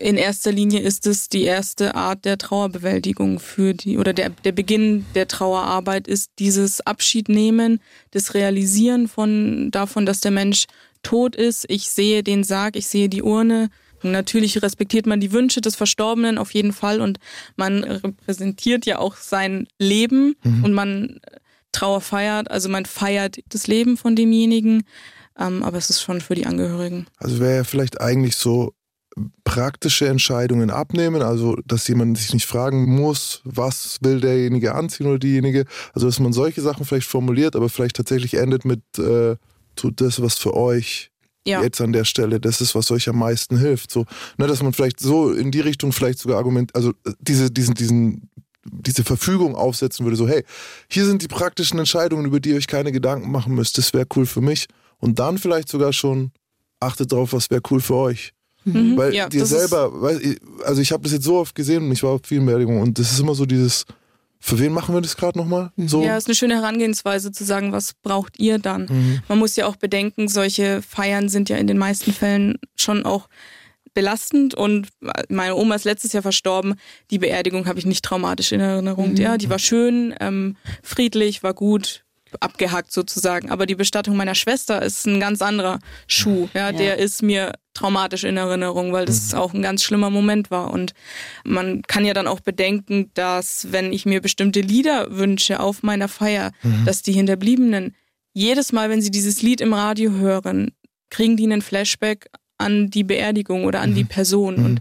in 0.00 0.16
erster 0.16 0.52
Linie 0.52 0.80
ist 0.80 1.06
es 1.06 1.28
die 1.28 1.42
erste 1.42 1.94
Art 1.94 2.24
der 2.24 2.38
Trauerbewältigung 2.38 3.38
für 3.38 3.74
die, 3.74 3.98
oder 3.98 4.12
der, 4.12 4.30
der 4.30 4.52
Beginn 4.52 5.06
der 5.14 5.28
Trauerarbeit 5.28 6.08
ist 6.08 6.30
dieses 6.38 6.80
Abschiednehmen, 6.80 7.80
das 8.12 8.34
Realisieren 8.34 9.08
von, 9.08 9.70
davon, 9.70 10.06
dass 10.06 10.20
der 10.20 10.30
Mensch 10.30 10.66
tot 11.02 11.36
ist. 11.36 11.66
Ich 11.68 11.90
sehe 11.90 12.22
den 12.22 12.44
Sarg, 12.44 12.76
ich 12.76 12.86
sehe 12.86 13.08
die 13.08 13.22
Urne. 13.22 13.70
Natürlich 14.02 14.62
respektiert 14.62 15.06
man 15.06 15.20
die 15.20 15.32
Wünsche 15.32 15.60
des 15.60 15.74
Verstorbenen 15.74 16.38
auf 16.38 16.52
jeden 16.52 16.72
Fall 16.72 17.00
und 17.00 17.18
man 17.56 17.82
repräsentiert 17.82 18.86
ja 18.86 18.98
auch 18.98 19.16
sein 19.16 19.66
Leben 19.78 20.36
mhm. 20.44 20.64
und 20.64 20.72
man 20.72 21.20
Trauer 21.72 22.00
feiert, 22.00 22.50
also 22.50 22.68
man 22.68 22.86
feiert 22.86 23.38
das 23.48 23.66
Leben 23.66 23.96
von 23.96 24.16
demjenigen, 24.16 24.84
ähm, 25.38 25.62
aber 25.62 25.78
es 25.78 25.90
ist 25.90 26.00
schon 26.00 26.20
für 26.20 26.34
die 26.34 26.46
Angehörigen. 26.46 27.06
Also 27.18 27.40
wäre 27.40 27.56
ja 27.56 27.64
vielleicht 27.64 28.00
eigentlich 28.00 28.36
so 28.36 28.72
praktische 29.44 30.08
Entscheidungen 30.08 30.70
abnehmen, 30.70 31.22
also 31.22 31.56
dass 31.66 31.88
jemand 31.88 32.18
sich 32.18 32.32
nicht 32.32 32.46
fragen 32.46 32.84
muss, 32.84 33.40
was 33.44 33.98
will 34.02 34.20
derjenige 34.20 34.74
anziehen 34.74 35.06
oder 35.06 35.18
diejenige, 35.18 35.64
also 35.94 36.06
dass 36.06 36.20
man 36.20 36.32
solche 36.32 36.60
Sachen 36.60 36.84
vielleicht 36.84 37.08
formuliert, 37.08 37.56
aber 37.56 37.68
vielleicht 37.68 37.96
tatsächlich 37.96 38.34
endet 38.34 38.64
mit, 38.64 38.80
äh, 38.98 39.36
tut 39.76 40.00
das, 40.00 40.20
was 40.22 40.38
für 40.38 40.54
euch 40.54 41.10
ja. 41.46 41.62
jetzt 41.62 41.80
an 41.80 41.92
der 41.92 42.04
Stelle, 42.04 42.40
das 42.40 42.60
ist, 42.60 42.74
was 42.74 42.90
euch 42.90 43.08
am 43.08 43.18
meisten 43.18 43.58
hilft. 43.58 43.90
So, 43.90 44.04
ne, 44.36 44.46
dass 44.46 44.62
man 44.62 44.72
vielleicht 44.72 45.00
so 45.00 45.32
in 45.32 45.50
die 45.50 45.60
Richtung 45.60 45.92
vielleicht 45.92 46.18
sogar 46.18 46.38
argument, 46.38 46.74
also 46.74 46.92
diese, 47.20 47.50
diesen, 47.50 47.74
diesen, 47.74 48.30
diese 48.64 49.04
Verfügung 49.04 49.54
aufsetzen 49.56 50.04
würde, 50.04 50.16
so, 50.16 50.28
hey, 50.28 50.44
hier 50.88 51.06
sind 51.06 51.22
die 51.22 51.28
praktischen 51.28 51.78
Entscheidungen, 51.78 52.26
über 52.26 52.40
die 52.40 52.50
ihr 52.50 52.56
euch 52.56 52.66
keine 52.66 52.92
Gedanken 52.92 53.30
machen 53.30 53.54
müsst, 53.54 53.78
das 53.78 53.92
wäre 53.94 54.06
cool 54.14 54.26
für 54.26 54.40
mich. 54.40 54.66
Und 54.98 55.18
dann 55.18 55.38
vielleicht 55.38 55.68
sogar 55.68 55.92
schon, 55.92 56.32
achtet 56.80 57.12
drauf, 57.12 57.32
was 57.32 57.50
wäre 57.50 57.62
cool 57.70 57.80
für 57.80 57.94
euch. 57.94 58.32
Mhm. 58.64 58.96
Weil 58.96 59.14
ja, 59.14 59.28
dir 59.28 59.46
selber, 59.46 59.92
also 60.64 60.80
ich 60.80 60.92
habe 60.92 61.02
das 61.02 61.12
jetzt 61.12 61.24
so 61.24 61.38
oft 61.38 61.54
gesehen 61.54 61.84
und 61.84 61.92
ich 61.92 62.02
war 62.02 62.10
auf 62.10 62.20
vielen 62.24 62.44
Beerdigungen 62.46 62.82
und 62.82 62.98
das 62.98 63.12
ist 63.12 63.20
immer 63.20 63.34
so 63.34 63.46
dieses, 63.46 63.86
für 64.40 64.58
wen 64.58 64.72
machen 64.72 64.94
wir 64.94 65.00
das 65.00 65.16
gerade 65.16 65.38
nochmal? 65.38 65.70
Mhm. 65.76 65.88
So? 65.88 66.02
Ja, 66.02 66.16
ist 66.16 66.28
eine 66.28 66.34
schöne 66.34 66.54
Herangehensweise 66.54 67.32
zu 67.32 67.44
sagen, 67.44 67.72
was 67.72 67.94
braucht 67.94 68.38
ihr 68.38 68.58
dann? 68.58 68.86
Mhm. 68.88 69.20
Man 69.28 69.38
muss 69.38 69.56
ja 69.56 69.66
auch 69.66 69.76
bedenken, 69.76 70.28
solche 70.28 70.82
Feiern 70.82 71.28
sind 71.28 71.48
ja 71.48 71.56
in 71.56 71.66
den 71.66 71.78
meisten 71.78 72.12
Fällen 72.12 72.58
schon 72.76 73.04
auch 73.04 73.28
belastend 73.94 74.54
und 74.54 74.88
meine 75.28 75.56
Oma 75.56 75.74
ist 75.74 75.84
letztes 75.84 76.12
Jahr 76.12 76.22
verstorben. 76.22 76.76
Die 77.10 77.18
Beerdigung 77.18 77.66
habe 77.66 77.78
ich 77.80 77.86
nicht 77.86 78.04
traumatisch 78.04 78.52
in 78.52 78.60
Erinnerung. 78.60 79.12
Mhm. 79.12 79.16
Ja, 79.16 79.38
die 79.38 79.50
war 79.50 79.58
schön, 79.58 80.14
ähm, 80.20 80.56
friedlich, 80.82 81.42
war 81.42 81.54
gut, 81.54 82.04
abgehackt 82.38 82.92
sozusagen. 82.92 83.50
Aber 83.50 83.66
die 83.66 83.74
Bestattung 83.74 84.16
meiner 84.16 84.36
Schwester 84.36 84.82
ist 84.82 85.06
ein 85.06 85.18
ganz 85.18 85.42
anderer 85.42 85.80
Schuh. 86.06 86.48
Ja, 86.54 86.70
ja. 86.70 86.72
der 86.72 86.98
ist 86.98 87.22
mir 87.22 87.54
traumatisch 87.78 88.24
in 88.24 88.36
Erinnerung, 88.36 88.92
weil 88.92 89.06
das 89.06 89.32
mhm. 89.32 89.38
auch 89.38 89.54
ein 89.54 89.62
ganz 89.62 89.82
schlimmer 89.82 90.10
Moment 90.10 90.50
war. 90.50 90.70
Und 90.72 90.94
man 91.44 91.82
kann 91.82 92.04
ja 92.04 92.14
dann 92.14 92.26
auch 92.26 92.40
bedenken, 92.40 93.10
dass 93.14 93.68
wenn 93.70 93.92
ich 93.92 94.04
mir 94.06 94.20
bestimmte 94.20 94.60
Lieder 94.60 95.16
wünsche 95.16 95.60
auf 95.60 95.82
meiner 95.82 96.08
Feier, 96.08 96.52
mhm. 96.62 96.84
dass 96.84 97.02
die 97.02 97.12
Hinterbliebenen 97.12 97.94
jedes 98.32 98.72
Mal, 98.72 98.90
wenn 98.90 99.02
sie 99.02 99.10
dieses 99.10 99.42
Lied 99.42 99.60
im 99.60 99.72
Radio 99.72 100.10
hören, 100.12 100.72
kriegen 101.10 101.36
die 101.36 101.44
einen 101.44 101.62
Flashback 101.62 102.30
an 102.58 102.90
die 102.90 103.04
Beerdigung 103.04 103.64
oder 103.64 103.80
an 103.80 103.90
mhm. 103.90 103.94
die 103.94 104.04
Person. 104.04 104.58
Mhm. 104.58 104.64
Und 104.64 104.80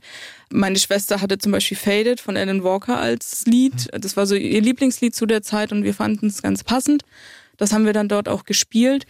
meine 0.52 0.80
Schwester 0.80 1.22
hatte 1.22 1.38
zum 1.38 1.52
Beispiel 1.52 1.78
Faded 1.78 2.20
von 2.20 2.36
Alan 2.36 2.64
Walker 2.64 3.00
als 3.00 3.46
Lied. 3.46 3.88
Das 3.92 4.18
war 4.18 4.26
so 4.26 4.36
ihr 4.36 4.62
Lieblingslied 4.62 5.16
zu 5.16 5.26
der 5.26 5.44
Zeit 5.44 5.72
und 5.72 5.84
wir 5.84 5.94
fanden 5.94 6.28
es 6.28 6.42
ganz 6.42 6.64
passend. 6.64 7.04
Das 7.58 7.74
haben 7.74 7.86
wir 7.86 7.94
dann 7.94 8.08
dort 8.08 8.30
auch 8.30 8.44
gespielt. 8.44 9.06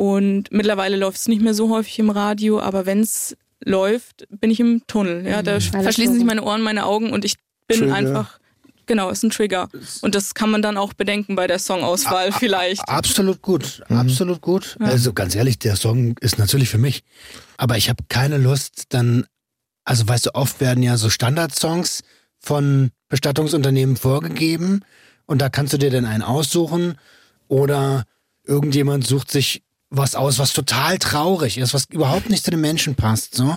Und 0.00 0.50
mittlerweile 0.50 0.96
läuft 0.96 1.18
es 1.18 1.28
nicht 1.28 1.42
mehr 1.42 1.52
so 1.52 1.68
häufig 1.68 1.98
im 1.98 2.08
Radio, 2.08 2.58
aber 2.58 2.86
wenn 2.86 3.00
es 3.00 3.36
läuft, 3.62 4.26
bin 4.30 4.50
ich 4.50 4.58
im 4.58 4.86
Tunnel. 4.86 5.26
Ja, 5.26 5.42
da 5.42 5.56
mhm. 5.56 5.82
verschließen 5.82 6.14
sich 6.14 6.24
meine 6.24 6.42
Ohren, 6.42 6.62
meine 6.62 6.86
Augen 6.86 7.12
und 7.12 7.26
ich 7.26 7.34
bin 7.66 7.80
Trigger. 7.80 7.94
einfach. 7.94 8.40
Genau, 8.86 9.10
ist 9.10 9.22
ein 9.24 9.28
Trigger. 9.28 9.68
Und 10.00 10.14
das 10.14 10.32
kann 10.32 10.50
man 10.50 10.62
dann 10.62 10.78
auch 10.78 10.94
bedenken 10.94 11.36
bei 11.36 11.46
der 11.46 11.58
Songauswahl 11.58 12.32
vielleicht. 12.32 12.80
Absolut 12.88 13.42
gut, 13.42 13.82
mhm. 13.90 13.98
absolut 13.98 14.40
gut. 14.40 14.78
Ja. 14.80 14.86
Also 14.86 15.12
ganz 15.12 15.34
ehrlich, 15.34 15.58
der 15.58 15.76
Song 15.76 16.16
ist 16.22 16.38
natürlich 16.38 16.70
für 16.70 16.78
mich. 16.78 17.04
Aber 17.58 17.76
ich 17.76 17.90
habe 17.90 18.02
keine 18.08 18.38
Lust, 18.38 18.84
dann, 18.88 19.26
also 19.84 20.08
weißt 20.08 20.24
du, 20.24 20.34
oft 20.34 20.62
werden 20.62 20.82
ja 20.82 20.96
so 20.96 21.10
Standardsongs 21.10 22.04
von 22.38 22.90
Bestattungsunternehmen 23.10 23.98
vorgegeben 23.98 24.80
und 25.26 25.42
da 25.42 25.50
kannst 25.50 25.74
du 25.74 25.76
dir 25.76 25.90
dann 25.90 26.06
einen 26.06 26.22
aussuchen 26.22 26.96
oder 27.48 28.04
irgendjemand 28.46 29.06
sucht 29.06 29.30
sich 29.30 29.62
was 29.90 30.14
aus, 30.14 30.38
was 30.38 30.52
total 30.52 30.98
traurig 30.98 31.58
ist, 31.58 31.74
was 31.74 31.84
überhaupt 31.90 32.30
nicht 32.30 32.44
zu 32.44 32.50
den 32.50 32.60
Menschen 32.60 32.94
passt, 32.94 33.34
so, 33.34 33.56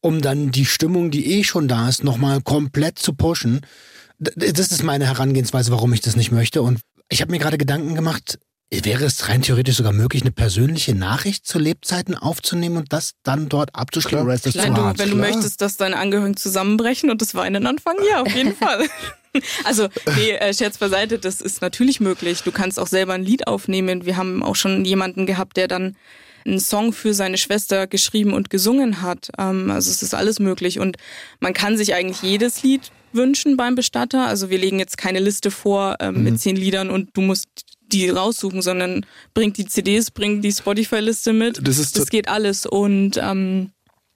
um 0.00 0.20
dann 0.20 0.50
die 0.50 0.66
Stimmung, 0.66 1.10
die 1.10 1.38
eh 1.38 1.44
schon 1.44 1.68
da 1.68 1.88
ist, 1.88 2.04
nochmal 2.04 2.42
komplett 2.42 2.98
zu 2.98 3.14
pushen. 3.14 3.62
Das 4.18 4.70
ist 4.70 4.82
meine 4.82 5.06
Herangehensweise, 5.06 5.72
warum 5.72 5.92
ich 5.92 6.00
das 6.00 6.14
nicht 6.14 6.30
möchte. 6.30 6.62
Und 6.62 6.80
ich 7.08 7.20
habe 7.22 7.32
mir 7.32 7.38
gerade 7.38 7.58
Gedanken 7.58 7.94
gemacht, 7.94 8.38
wäre 8.70 9.04
es 9.04 9.28
rein 9.28 9.42
theoretisch 9.42 9.76
sogar 9.76 9.92
möglich, 9.92 10.22
eine 10.22 10.32
persönliche 10.32 10.94
Nachricht 10.94 11.46
zu 11.46 11.58
Lebzeiten 11.58 12.16
aufzunehmen 12.16 12.76
und 12.78 12.92
das 12.92 13.12
dann 13.22 13.48
dort 13.48 13.74
abzuspielen? 13.74 14.24
Oder 14.24 14.34
ist 14.34 14.46
das 14.46 14.54
Nein, 14.54 14.68
zu 14.68 14.74
du, 14.74 14.82
hart? 14.82 14.98
wenn 14.98 15.10
du 15.10 15.16
möchtest, 15.16 15.60
dass 15.60 15.76
deine 15.76 15.96
Angehörigen 15.96 16.36
zusammenbrechen 16.36 17.10
und 17.10 17.20
das 17.20 17.34
Weinen 17.34 17.66
anfangen, 17.66 18.00
ja, 18.08 18.22
auf 18.22 18.34
jeden 18.34 18.54
Fall. 18.56 18.88
Also, 19.64 19.88
nee, 20.16 20.32
äh, 20.32 20.52
Scherz 20.52 20.78
beiseite, 20.78 21.18
das 21.18 21.40
ist 21.40 21.62
natürlich 21.62 22.00
möglich. 22.00 22.42
Du 22.42 22.52
kannst 22.52 22.78
auch 22.78 22.86
selber 22.86 23.14
ein 23.14 23.24
Lied 23.24 23.46
aufnehmen. 23.46 24.04
Wir 24.04 24.16
haben 24.16 24.42
auch 24.42 24.56
schon 24.56 24.84
jemanden 24.84 25.26
gehabt, 25.26 25.56
der 25.56 25.68
dann 25.68 25.96
einen 26.44 26.60
Song 26.60 26.92
für 26.92 27.14
seine 27.14 27.38
Schwester 27.38 27.86
geschrieben 27.86 28.32
und 28.32 28.50
gesungen 28.50 29.02
hat. 29.02 29.30
Ähm, 29.38 29.70
also 29.70 29.90
es 29.90 30.02
ist 30.02 30.14
alles 30.14 30.38
möglich. 30.40 30.78
Und 30.78 30.96
man 31.40 31.54
kann 31.54 31.76
sich 31.76 31.94
eigentlich 31.94 32.22
jedes 32.22 32.62
Lied 32.62 32.90
wünschen 33.12 33.56
beim 33.56 33.74
Bestatter. 33.74 34.26
Also 34.26 34.50
wir 34.50 34.58
legen 34.58 34.78
jetzt 34.78 34.98
keine 34.98 35.20
Liste 35.20 35.50
vor 35.50 35.96
ähm, 36.00 36.16
mhm. 36.16 36.22
mit 36.24 36.40
zehn 36.40 36.56
Liedern 36.56 36.90
und 36.90 37.10
du 37.14 37.20
musst 37.20 37.48
die 37.92 38.08
raussuchen, 38.08 38.62
sondern 38.62 39.04
bringt 39.34 39.58
die 39.58 39.66
CDs, 39.66 40.10
bringt 40.10 40.44
die 40.44 40.52
Spotify-Liste 40.52 41.32
mit. 41.32 41.60
Das, 41.66 41.78
ist 41.78 41.98
das 41.98 42.08
geht 42.08 42.28
alles. 42.28 42.64
Und 42.66 43.18
ähm, 43.22 43.70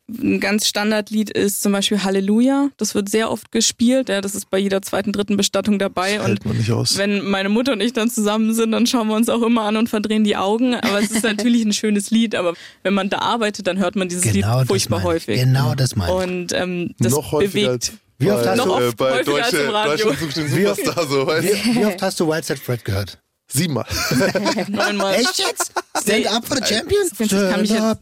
ein 0.08 0.38
ganz 0.38 0.68
Standardlied 0.68 1.30
ist 1.30 1.62
zum 1.62 1.72
Beispiel 1.72 2.02
Halleluja. 2.04 2.70
Das 2.76 2.94
wird 2.94 3.08
sehr 3.08 3.30
oft 3.30 3.50
gespielt. 3.50 4.08
Ja, 4.08 4.20
das 4.20 4.34
ist 4.36 4.50
bei 4.50 4.58
jeder 4.58 4.80
zweiten, 4.82 5.12
dritten 5.12 5.36
Bestattung 5.36 5.78
dabei. 5.78 6.16
Das 6.16 6.26
hält 6.26 6.44
man 6.44 6.56
nicht 6.56 6.70
aus. 6.70 6.96
wenn 6.96 7.24
meine 7.24 7.48
Mutter 7.48 7.72
und 7.72 7.80
ich 7.80 7.92
dann 7.92 8.08
zusammen 8.08 8.54
sind, 8.54 8.70
dann 8.70 8.86
schauen 8.86 9.08
wir 9.08 9.16
uns 9.16 9.28
auch 9.28 9.42
immer 9.42 9.62
an 9.62 9.76
und 9.76 9.88
verdrehen 9.88 10.22
die 10.22 10.36
Augen. 10.36 10.74
Aber 10.76 11.00
es 11.00 11.10
ist 11.10 11.22
natürlich 11.24 11.64
ein 11.64 11.72
schönes 11.72 12.10
Lied. 12.10 12.36
Aber 12.36 12.54
wenn 12.84 12.94
man 12.94 13.10
da 13.10 13.18
arbeitet, 13.18 13.66
dann 13.66 13.78
hört 13.78 13.96
man 13.96 14.08
dieses 14.08 14.22
genau 14.32 14.60
Lied 14.60 14.68
furchtbar 14.68 15.02
häufig. 15.02 15.40
Genau 15.40 15.74
das 15.74 15.96
meine 15.96 16.12
ich. 16.12 16.18
Und 16.18 16.52
ähm, 16.52 16.94
das 16.98 17.12
Noch 17.12 17.38
bewegt. 17.38 17.92
Wie 18.18 18.30
oft 18.30 18.46
hast 18.46 18.64
du 18.64 18.74
äh, 18.76 18.92
bei 18.96 19.22
Deutsche, 19.22 19.66
so, 19.66 19.72
wie, 20.46 20.64
wie 21.76 21.84
oft 21.84 22.00
hast 22.00 22.18
du 22.20 22.28
Wild 22.28 22.44
Set 22.44 22.58
Fred 22.58 22.84
gehört? 22.84 23.18
Siebenmal. 23.48 23.86
Neunmal. 24.68 25.14
Echt 25.16 25.38
jetzt? 25.38 25.72
Stand 26.00 26.26
up 26.28 26.46
for 26.46 26.56
the 26.56 26.62
champion? 26.64 27.06
Stand 27.12 27.72
up. 27.72 28.00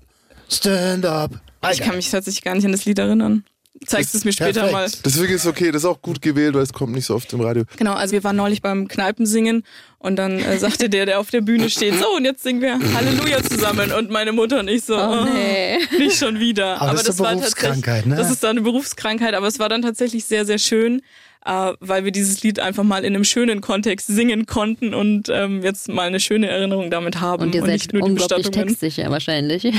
Stand 0.49 1.05
up. 1.05 1.44
Ich 1.73 1.81
kann 1.81 1.97
mich 1.97 2.11
tatsächlich 2.11 2.43
gar 2.43 2.55
nicht 2.55 2.65
an 2.65 2.73
das 2.73 2.85
Lied 2.85 2.99
erinnern. 2.99 3.45
Zeigst 3.87 4.15
es 4.15 4.25
mir 4.25 4.33
später 4.33 4.69
perfekt. 4.69 4.73
mal. 4.73 5.03
Deswegen 5.05 5.35
ist 5.35 5.47
okay, 5.47 5.73
das 5.73 5.83
ist 5.83 5.89
auch 5.89 6.01
gut 6.01 6.23
gewählt, 6.23 6.55
weil 6.55 6.63
es 6.63 6.73
kommt 6.73 6.93
nicht 6.93 7.07
so 7.07 7.15
oft 7.15 7.33
im 7.33 7.41
Radio. 7.41 7.65
Genau, 7.77 7.95
also 7.95 8.13
wir 8.13 8.23
waren 8.23 8.37
neulich 8.37 8.63
beim 8.63 8.87
Kneipensingen 8.87 9.65
und 9.99 10.15
dann 10.17 10.39
äh, 10.39 10.59
sagte 10.59 10.89
der, 10.89 11.07
der 11.07 11.19
auf 11.19 11.31
der 11.31 11.41
Bühne 11.41 11.69
steht, 11.69 11.99
so 11.99 12.17
und 12.17 12.25
jetzt 12.25 12.45
singen 12.45 12.61
wir 12.61 12.79
Halleluja 12.95 13.43
zusammen 13.43 13.91
und 13.91 14.11
meine 14.11 14.33
Mutter 14.33 14.61
und 14.61 14.69
ich 14.69 14.85
so, 14.85 14.97
oh, 14.97 15.25
nee. 15.25 15.79
nicht 15.99 16.17
schon 16.17 16.39
wieder. 16.39 16.81
Aber, 16.81 16.93
das, 16.93 17.09
ist 17.09 17.21
eine 17.21 17.29
war 17.29 17.35
Berufskrankheit, 17.35 17.83
tatsächlich, 17.83 18.07
ne? 18.07 18.17
das 18.17 18.31
ist 18.31 18.45
da 18.45 18.51
eine 18.51 18.61
Berufskrankheit, 18.61 19.35
aber 19.35 19.49
es 19.49 19.59
war 19.59 19.69
dann 19.69 19.83
tatsächlich 19.83 20.25
sehr, 20.25 20.47
sehr 20.47 20.59
schön, 20.59 21.03
äh, 21.45 21.73
weil 21.81 22.05
wir 22.05 22.13
dieses 22.13 22.43
Lied 22.43 22.61
einfach 22.61 22.85
mal 22.85 23.05
in 23.05 23.15
einem 23.15 23.25
schönen 23.25 23.61
Kontext 23.61 24.07
singen 24.07 24.47
konnten 24.47 24.95
und 24.95 25.29
ähm, 25.29 25.63
jetzt 25.63 25.89
mal 25.89 26.07
eine 26.07 26.21
schöne 26.21 26.49
Erinnerung 26.49 26.91
damit 26.91 27.21
haben 27.21 27.43
Und 27.45 27.55
ihr 27.55 27.63
und 27.63 27.69
seid 27.69 27.75
nicht 27.81 27.93
nur 27.93 28.03
die 28.03 28.11
unglaublich 28.13 28.51
textsicher 28.51 29.11
wahrscheinlich. 29.11 29.65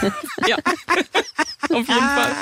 Ja, 0.48 0.56
auf 1.70 1.70
jeden 1.70 1.86
Fall. 1.86 2.32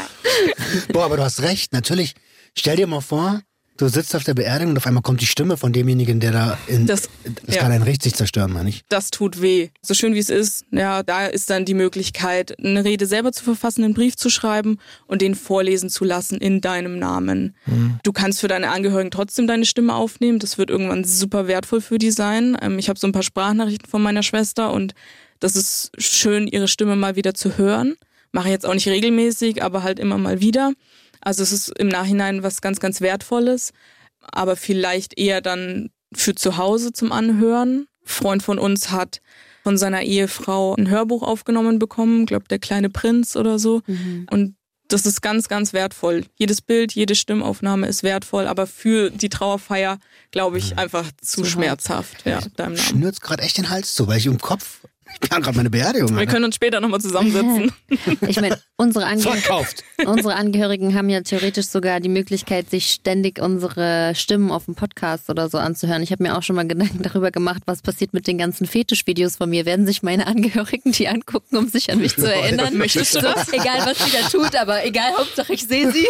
Boah, 0.93 1.05
aber 1.05 1.17
du 1.17 1.23
hast 1.25 1.43
recht. 1.43 1.73
Natürlich, 1.73 2.15
stell 2.55 2.77
dir 2.77 2.87
mal 2.87 3.01
vor, 3.01 3.41
du 3.79 3.89
sitzt 3.89 4.15
auf 4.15 4.25
der 4.25 4.35
Beerdigung 4.35 4.73
und 4.73 4.77
auf 4.77 4.87
einmal 4.87 5.03
kommt 5.03 5.21
die 5.23 5.27
Stimme 5.27 5.57
von 5.57 5.73
demjenigen, 5.73 6.21
der 6.21 6.33
da 6.33 6.59
in. 6.67 6.87
Das- 6.87 7.09
das 7.47 7.55
ja. 7.57 7.63
kann 7.63 7.73
einen 7.73 7.85
richtig 7.85 8.15
zerstören, 8.15 8.53
meine 8.53 8.69
ich. 8.69 8.85
das 8.91 9.11
tut 9.11 9.41
weh. 9.41 9.69
So 9.83 9.95
schön 9.95 10.15
wie 10.15 10.19
es 10.19 10.29
ist, 10.31 10.65
ja, 10.71 11.03
da 11.03 11.27
ist 11.27 11.49
dann 11.51 11.65
die 11.65 11.75
Möglichkeit, 11.75 12.55
eine 12.59 12.85
Rede 12.85 13.07
selber 13.07 13.33
zu 13.33 13.43
verfassen, 13.45 13.83
einen 13.85 13.95
Brief 13.95 14.17
zu 14.17 14.29
schreiben 14.29 14.79
und 15.07 15.23
den 15.23 15.35
vorlesen 15.35 15.89
zu 15.89 16.05
lassen 16.05 16.39
in 16.39 16.61
deinem 16.61 16.99
Namen. 16.99 17.55
Du 18.03 18.13
kannst 18.13 18.41
für 18.41 18.49
deine 18.49 18.71
Angehörigen 18.71 19.11
trotzdem 19.11 19.47
deine 19.47 19.65
Stimme 19.65 19.95
aufnehmen. 19.95 20.39
Das 20.39 20.59
wird 20.59 20.69
irgendwann 20.71 21.05
super 21.05 21.47
wertvoll 21.47 21.81
für 21.81 21.99
die 21.99 22.11
sein. 22.11 22.57
Ähm, 22.61 22.79
Ich 22.79 22.89
habe 22.89 22.99
so 22.99 23.07
ein 23.07 23.13
paar 23.13 23.23
Sprachnachrichten 23.23 23.89
von 23.89 24.03
meiner 24.03 24.23
Schwester 24.23 24.73
und 24.73 24.95
das 25.41 25.55
ist 25.57 25.93
schön, 25.99 26.47
ihre 26.49 26.67
Stimme 26.69 26.97
mal 26.97 27.15
wieder 27.17 27.33
zu 27.35 27.57
hören. 27.59 27.95
Mache 28.33 28.49
ich 28.49 28.53
jetzt 28.53 28.67
auch 28.67 28.75
nicht 28.75 28.89
regelmäßig, 28.89 29.63
aber 29.63 29.83
halt 29.83 29.99
immer 29.99 30.19
mal 30.19 30.41
wieder. 30.41 30.73
Also 31.21 31.43
es 31.43 31.53
ist 31.53 31.69
im 31.79 31.89
Nachhinein 31.89 32.43
was 32.43 32.61
ganz, 32.61 32.81
ganz 32.81 33.01
Wertvolles, 33.01 33.73
aber 34.21 34.57
vielleicht 34.57 35.19
eher 35.19 35.41
dann 35.41 35.91
für 36.15 36.35
zu 36.35 36.57
Hause 36.57 36.93
zum 36.93 37.13
Anhören. 37.13 37.87
Freund 38.05 38.43
von 38.43 38.59
uns 38.59 38.91
hat 38.91 39.21
von 39.63 39.77
seiner 39.77 40.03
Ehefrau 40.03 40.75
ein 40.75 40.89
Hörbuch 40.89 41.23
aufgenommen 41.23 41.79
bekommen, 41.79 42.25
glaube 42.25 42.47
der 42.49 42.59
kleine 42.59 42.89
Prinz 42.89 43.37
oder 43.37 43.59
so. 43.59 43.83
Und 44.31 44.55
das 44.89 45.05
ist 45.05 45.21
ganz, 45.21 45.49
ganz 45.49 45.73
wertvoll. 45.75 46.25
Jedes 46.37 46.63
Bild, 46.63 46.93
jede 46.93 47.15
Stimmaufnahme 47.15 47.87
ist 47.87 48.03
wertvoll, 48.03 48.47
aber 48.47 48.67
für 48.67 49.11
die 49.11 49.29
Trauerfeier, 49.29 49.99
glaube 50.31 50.59
ich, 50.59 50.79
einfach 50.79 51.11
zu, 51.21 51.45
schmerzhaft. 51.45 52.25
Ja, 52.25 52.41
deinem 52.57 52.75
Namen. 52.75 52.79
Schnürt's 52.79 53.21
gerade 53.21 53.43
echt 53.43 53.59
den 53.59 53.69
Hals 53.69 53.95
zu, 53.95 54.07
weil 54.07 54.19
ich 54.19 54.27
im 54.27 54.39
Kopf. 54.39 54.81
Ich 55.21 55.29
kann 55.31 55.43
gerade 55.43 55.57
meine 55.57 55.71
Beerdigung. 55.71 56.11
Wir 56.11 56.19
Alter. 56.21 56.33
können 56.33 56.45
uns 56.45 56.55
später 56.55 56.81
nochmal 56.81 57.01
zusammensetzen. 57.01 57.73
Ich 58.29 58.41
meine, 58.41 58.59
unsere, 58.77 59.07
Ange 59.07 59.23
Verkauft. 59.23 59.83
unsere 60.05 60.35
Angehörigen 60.35 60.95
haben 60.95 61.09
ja 61.09 61.23
theoretisch 61.23 61.67
sogar 61.67 62.01
die 62.01 62.09
Möglichkeit, 62.09 62.71
sich 62.71 62.91
ständig 62.93 63.41
unsere 63.41 64.13
Stimmen 64.15 64.51
auf 64.51 64.67
dem 64.67 64.75
Podcast 64.75 65.31
oder 65.31 65.49
so 65.49 65.59
anzuhören. 65.59 66.03
Ich 66.03 66.13
habe 66.13 66.23
mir 66.23 66.37
auch 66.37 66.43
schon 66.43 66.55
mal 66.57 66.67
Gedanken 66.67 67.03
darüber 67.03 67.31
gemacht, 67.31 67.63
was 67.67 67.83
passiert 67.83 68.13
mit 68.13 68.27
den 68.27 68.39
ganzen 68.39 68.67
Fetischvideos 68.67 69.37
von 69.37 69.49
mir. 69.51 69.65
Werden 69.67 69.87
sich 69.87 70.03
meine 70.03 70.27
Angehörigen 70.27 70.93
die 70.93 71.09
angucken, 71.09 71.57
um 71.57 71.69
sich 71.69 71.91
an 71.91 71.99
mich 71.99 72.15
zu 72.15 72.33
erinnern? 72.33 72.77
Möchtest 72.77 73.15
du 73.17 73.21
so, 73.21 73.27
egal, 73.53 73.87
was 73.87 73.99
sie 74.05 74.13
da 74.13 74.29
tut, 74.29 74.55
aber 74.55 74.85
egal, 74.85 75.13
Hauptsache 75.17 75.53
ich 75.55 75.67
sehe 75.67 75.91
sie. 75.91 76.07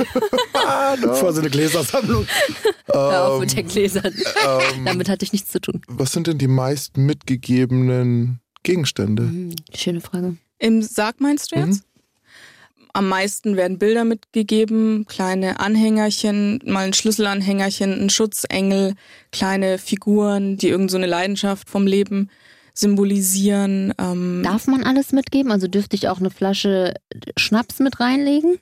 Vor 1.15 1.33
so 1.33 1.41
eine 1.41 1.51
Gläsersammlung. 1.51 2.27
Hör 2.93 3.29
auf 3.29 3.41
mit 3.41 3.57
den 3.57 3.67
Gläsern. 3.69 4.13
Ähm, 4.15 4.85
Damit 4.85 5.09
hatte 5.09 5.25
ich 5.25 5.33
nichts 5.33 5.51
zu 5.51 5.61
tun. 5.61 5.81
was 5.89 6.13
sind 6.13 6.27
denn 6.27 6.39
die 6.39 6.49
meist 6.49 6.97
mitgegebenen 6.97 8.41
Gegenstände? 8.63 9.23
Hm, 9.25 9.55
Schöne 9.75 10.01
Frage. 10.01 10.37
Im 10.59 10.83
Sarg 10.83 11.21
meinst 11.21 11.53
du 11.53 11.57
jetzt? 11.57 11.85
Am 12.95 13.09
meisten 13.09 13.57
werden 13.57 13.79
Bilder 13.79 14.05
mitgegeben, 14.05 15.07
kleine 15.07 15.61
Anhängerchen, 15.61 16.61
mal 16.65 16.87
ein 16.87 16.95
Schlüsselanhängerchen, 16.95 17.93
ein 17.93 18.11
Schutzengel, 18.11 18.95
kleine 19.31 19.79
Figuren, 19.79 20.57
die 20.57 20.69
irgend 20.69 20.91
so 20.91 20.97
eine 20.97 21.07
Leidenschaft 21.07 21.69
vom 21.71 21.87
Leben 21.87 22.29
symbolisieren. 22.75 23.93
Ähm, 23.99 24.43
Darf 24.43 24.67
man 24.67 24.83
alles 24.85 25.13
mitgeben? 25.13 25.53
Also 25.53 25.69
dürfte 25.69 25.97
ich 25.97 26.09
auch 26.09 26.19
eine 26.19 26.31
Flasche 26.31 26.95
Schnaps 27.37 27.79
mit 27.79 28.01
reinlegen? 28.01 28.59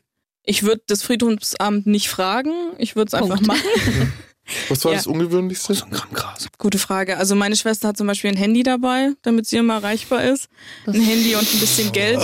ich 0.48 0.62
würde 0.62 0.82
das 0.86 1.02
Friedhofsamt 1.02 1.86
nicht 1.86 2.08
fragen, 2.08 2.52
ich 2.78 2.94
würde 2.94 3.08
es 3.08 3.14
einfach 3.14 3.40
machen. 3.40 3.60
Was 4.68 4.84
war 4.84 4.92
Ja. 4.92 4.98
das 4.98 5.06
Ungewöhnlichste? 5.06 5.74
So 5.74 5.84
ein 5.86 5.90
Gramm 5.90 6.12
Gras. 6.12 6.46
Gute 6.58 6.78
Frage. 6.78 7.16
Also 7.16 7.34
meine 7.34 7.56
Schwester 7.56 7.88
hat 7.88 7.96
zum 7.96 8.06
Beispiel 8.06 8.30
ein 8.30 8.36
Handy 8.36 8.62
dabei, 8.62 9.10
damit 9.22 9.46
sie 9.46 9.56
immer 9.56 9.74
erreichbar 9.74 10.24
ist. 10.24 10.48
Ein 10.86 10.94
Handy 11.00 11.34
und 11.34 11.42
ein 11.52 11.60
bisschen 11.60 11.90
Geld. 11.92 12.20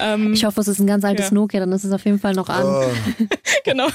Ähm, 0.00 0.32
Ich 0.34 0.44
hoffe, 0.44 0.60
es 0.60 0.68
ist 0.68 0.80
ein 0.80 0.86
ganz 0.86 1.04
altes 1.04 1.26
Ja. 1.28 1.34
Nokia, 1.34 1.60
dann 1.60 1.72
ist 1.72 1.84
es 1.84 1.92
auf 1.92 2.04
jeden 2.04 2.18
Fall 2.18 2.34
noch 2.34 2.48
an. 2.48 2.64
Ah, 2.66 2.86
genau. 3.64 3.88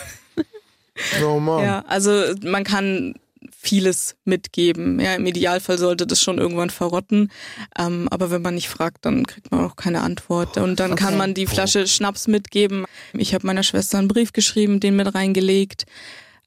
oh 1.25 1.39
Mann. 1.39 1.63
Ja, 1.63 1.83
also 1.87 2.11
man 2.43 2.63
kann 2.63 3.15
vieles 3.59 4.15
mitgeben. 4.23 4.99
Ja, 4.99 5.15
im 5.15 5.25
Idealfall 5.25 5.77
sollte 5.77 6.07
das 6.07 6.21
schon 6.21 6.37
irgendwann 6.37 6.69
verrotten. 6.69 7.31
Ähm, 7.77 8.07
aber 8.11 8.31
wenn 8.31 8.41
man 8.41 8.55
nicht 8.55 8.69
fragt, 8.69 9.05
dann 9.05 9.25
kriegt 9.27 9.51
man 9.51 9.65
auch 9.65 9.75
keine 9.75 10.01
Antwort. 10.01 10.57
Und 10.57 10.79
dann 10.79 10.95
kann 10.95 11.09
Okay. 11.09 11.17
man 11.17 11.33
die 11.33 11.47
Flasche 11.47 11.85
Schnaps 11.87 12.27
mitgeben. 12.27 12.85
Ich 13.13 13.33
habe 13.33 13.45
meiner 13.45 13.63
Schwester 13.63 13.97
einen 13.97 14.07
Brief 14.07 14.31
geschrieben, 14.31 14.79
den 14.79 14.95
mit 14.95 15.13
reingelegt. 15.13 15.85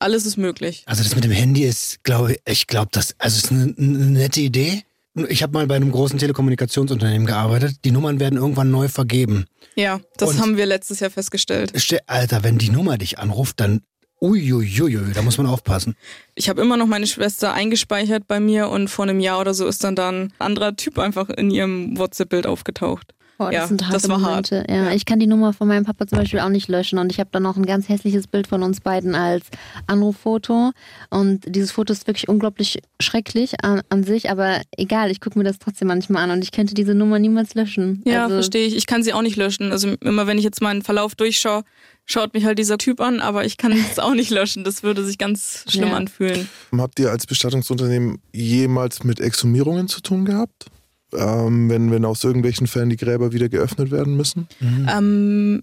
Alles 0.01 0.27
ist 0.27 0.37
möglich. 0.37 0.83
Also 0.87 1.03
das 1.05 1.15
mit 1.15 1.23
dem 1.25 1.31
Handy 1.31 1.63
ist, 1.63 2.03
glaube 2.03 2.33
ich, 2.33 2.41
ich 2.47 2.67
glaube, 2.67 2.89
das, 2.91 3.15
also 3.19 3.37
ist 3.39 3.53
eine, 3.53 3.73
eine 3.79 4.07
nette 4.07 4.41
Idee. 4.41 4.83
Ich 5.29 5.43
habe 5.43 5.53
mal 5.53 5.67
bei 5.67 5.77
einem 5.77 5.93
großen 5.93 6.19
Telekommunikationsunternehmen 6.19 7.27
gearbeitet. 7.27 7.77
Die 7.85 7.91
Nummern 7.91 8.19
werden 8.21 8.39
irgendwann 8.39 8.71
neu 8.71 8.89
vergeben. 8.89 9.45
Ja, 9.77 10.01
das 10.17 10.31
Und- 10.31 10.41
haben 10.41 10.57
wir 10.57 10.67
letztes 10.67 11.01
Jahr 11.01 11.11
festgestellt. 11.11 11.73
Ste- 11.77 12.01
Alter, 12.09 12.43
wenn 12.43 12.59
die 12.59 12.71
Nummer 12.71 12.97
dich 12.99 13.19
anruft, 13.19 13.61
dann 13.61 13.83
uiuiui, 14.23 15.13
da 15.15 15.23
muss 15.23 15.39
man 15.39 15.47
aufpassen. 15.47 15.97
Ich 16.35 16.49
habe 16.49 16.61
immer 16.61 16.77
noch 16.77 16.87
meine 16.87 17.07
Schwester 17.07 17.53
eingespeichert 17.55 18.29
bei 18.29 18.39
mir 18.41 18.69
und 18.69 18.89
vor 18.89 19.05
einem 19.07 19.19
Jahr 19.21 19.41
oder 19.41 19.55
so 19.55 19.67
ist 19.67 19.83
dann 19.85 19.97
dann 19.97 20.15
ein 20.25 20.33
anderer 20.39 20.77
Typ 20.77 20.99
einfach 20.99 21.29
in 21.31 21.51
ihrem 21.51 21.97
WhatsApp-Bild 21.99 22.47
aufgetaucht. 22.47 23.13
Boah, 23.41 23.47
das 23.51 23.55
Ja, 23.55 23.67
sind 23.69 23.83
harte 23.85 23.95
das 23.95 24.09
war 24.11 24.21
hart. 24.21 24.51
Momente. 24.51 24.71
Ja, 24.71 24.93
ich 24.93 25.07
kann 25.07 25.19
die 25.19 25.27
Nummer 25.27 25.55
von 25.55 25.67
meinem 25.67 25.87
Papa 25.87 26.07
zum 26.07 26.19
Beispiel 26.19 26.41
auch 26.41 26.51
nicht 26.51 26.69
löschen 26.69 26.99
und 26.99 27.11
ich 27.11 27.19
habe 27.21 27.31
dann 27.33 27.43
noch 27.43 27.57
ein 27.57 27.65
ganz 27.65 27.89
hässliches 27.89 28.27
Bild 28.27 28.47
von 28.47 28.63
uns 28.63 28.83
beiden 28.83 29.15
als 29.15 29.47
Anruffoto 29.87 30.73
und 31.11 31.41
dieses 31.47 31.73
Foto 31.73 31.93
ist 31.93 32.07
wirklich 32.07 32.29
unglaublich 32.29 32.81
schrecklich 33.01 33.65
an, 33.65 33.81
an 33.89 34.05
sich, 34.05 34.31
aber 34.31 34.61
egal, 34.77 35.11
ich 35.11 35.21
gucke 35.21 35.39
mir 35.39 35.45
das 35.45 35.59
trotzdem 35.59 35.89
manchmal 35.89 36.23
an 36.25 36.31
und 36.33 36.43
ich 36.45 36.53
könnte 36.53 36.75
diese 36.75 36.95
Nummer 36.95 37.19
niemals 37.19 37.55
löschen. 37.55 38.03
Ja, 38.07 38.25
also, 38.25 38.37
verstehe 38.37 38.67
ich. 38.67 38.77
Ich 38.77 38.87
kann 38.87 39.03
sie 39.03 39.13
auch 39.13 39.23
nicht 39.23 39.37
löschen. 39.37 39.73
Also 39.73 39.95
immer 40.01 40.27
wenn 40.27 40.39
ich 40.39 40.45
jetzt 40.45 40.61
meinen 40.61 40.83
Verlauf 40.83 41.15
durchschaue, 41.15 41.63
schaut 42.05 42.35
mich 42.35 42.45
halt 42.45 42.59
dieser 42.59 42.77
Typ 42.79 43.01
an, 43.01 43.21
aber 43.21 43.45
ich 43.45 43.57
kann 43.57 43.73
es 43.73 43.99
auch 43.99 44.15
nicht 44.15 44.31
löschen. 44.31 44.65
Das 44.65 44.83
würde 44.83 45.05
sich 45.05 45.19
ganz 45.19 45.65
schlimm 45.69 45.89
Ja. 45.89 45.97
anfühlen. 45.97 46.49
Habt 46.77 46.99
ihr 47.01 47.11
als 47.11 47.27
Bestattungsunternehmen 47.27 48.21
jemals 48.35 49.03
mit 49.05 49.19
Exhumierungen 49.21 49.89
zu 49.89 50.01
tun 50.01 50.25
gehabt? 50.25 50.67
Ähm, 51.13 51.69
wenn, 51.69 51.91
wenn 51.91 52.05
aus 52.05 52.25
irgendwelchen 52.25 52.67
Fällen 52.67 52.91
die 52.91 52.97
Gräber 52.97 53.33
wieder 53.33 53.49
geöffnet 53.49 53.91
werden 53.91 54.17
müssen? 54.17 54.49
Ähm, 54.89 55.63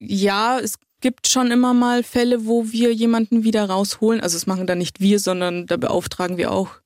ja, 0.00 0.58
es 0.58 0.74
gibt 1.00 1.28
schon 1.28 1.50
immer 1.50 1.74
mal 1.74 2.02
Fälle, 2.02 2.46
wo 2.46 2.70
wir 2.70 2.92
jemanden 2.92 3.44
wieder 3.44 3.68
rausholen. 3.68 4.20
Also 4.20 4.36
es 4.36 4.46
machen 4.46 4.66
dann 4.66 4.78
nicht 4.78 5.00
wir, 5.00 5.20
sondern 5.20 5.66
da 5.66 5.76
beauftragen 5.76 6.36
wir 6.36 6.50
auch 6.50 6.80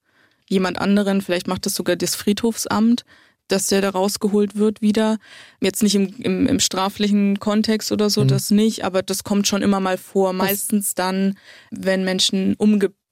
jemand 0.48 0.78
anderen. 0.78 1.22
Vielleicht 1.22 1.48
macht 1.48 1.66
das 1.66 1.74
sogar 1.74 1.96
das 1.96 2.14
Friedhofsamt, 2.14 3.04
dass 3.48 3.66
der 3.66 3.80
da 3.80 3.90
rausgeholt 3.90 4.56
wird 4.56 4.82
wieder. 4.82 5.18
Jetzt 5.60 5.82
nicht 5.82 5.94
im, 5.94 6.14
im, 6.18 6.46
im 6.46 6.60
straflichen 6.60 7.38
Kontext 7.38 7.92
oder 7.92 8.10
so, 8.10 8.24
das 8.24 8.50
nicht, 8.50 8.84
aber 8.84 9.02
das 9.02 9.24
kommt 9.24 9.46
schon 9.46 9.62
immer 9.62 9.80
mal 9.80 9.98
vor. 9.98 10.32
Meistens 10.32 10.94
dann, 10.94 11.38
wenn 11.70 12.04
Menschen 12.04 12.54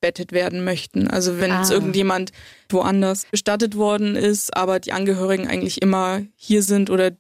umgebettet 0.01 0.33
werden 0.33 0.65
möchten. 0.65 1.09
Also 1.09 1.39
wenn 1.39 1.51
jetzt 1.51 1.71
Ah. 1.71 1.75
irgendjemand 1.75 2.33
woanders 2.69 3.27
bestattet 3.31 3.77
worden 3.77 4.17
ist, 4.17 4.57
aber 4.57 4.81
die 4.81 4.93
Angehörigen 4.93 5.47
eigentlich 5.47 5.83
immer 5.83 6.23
hier 6.37 6.63
sind 6.63 6.91
oder 6.91 7.11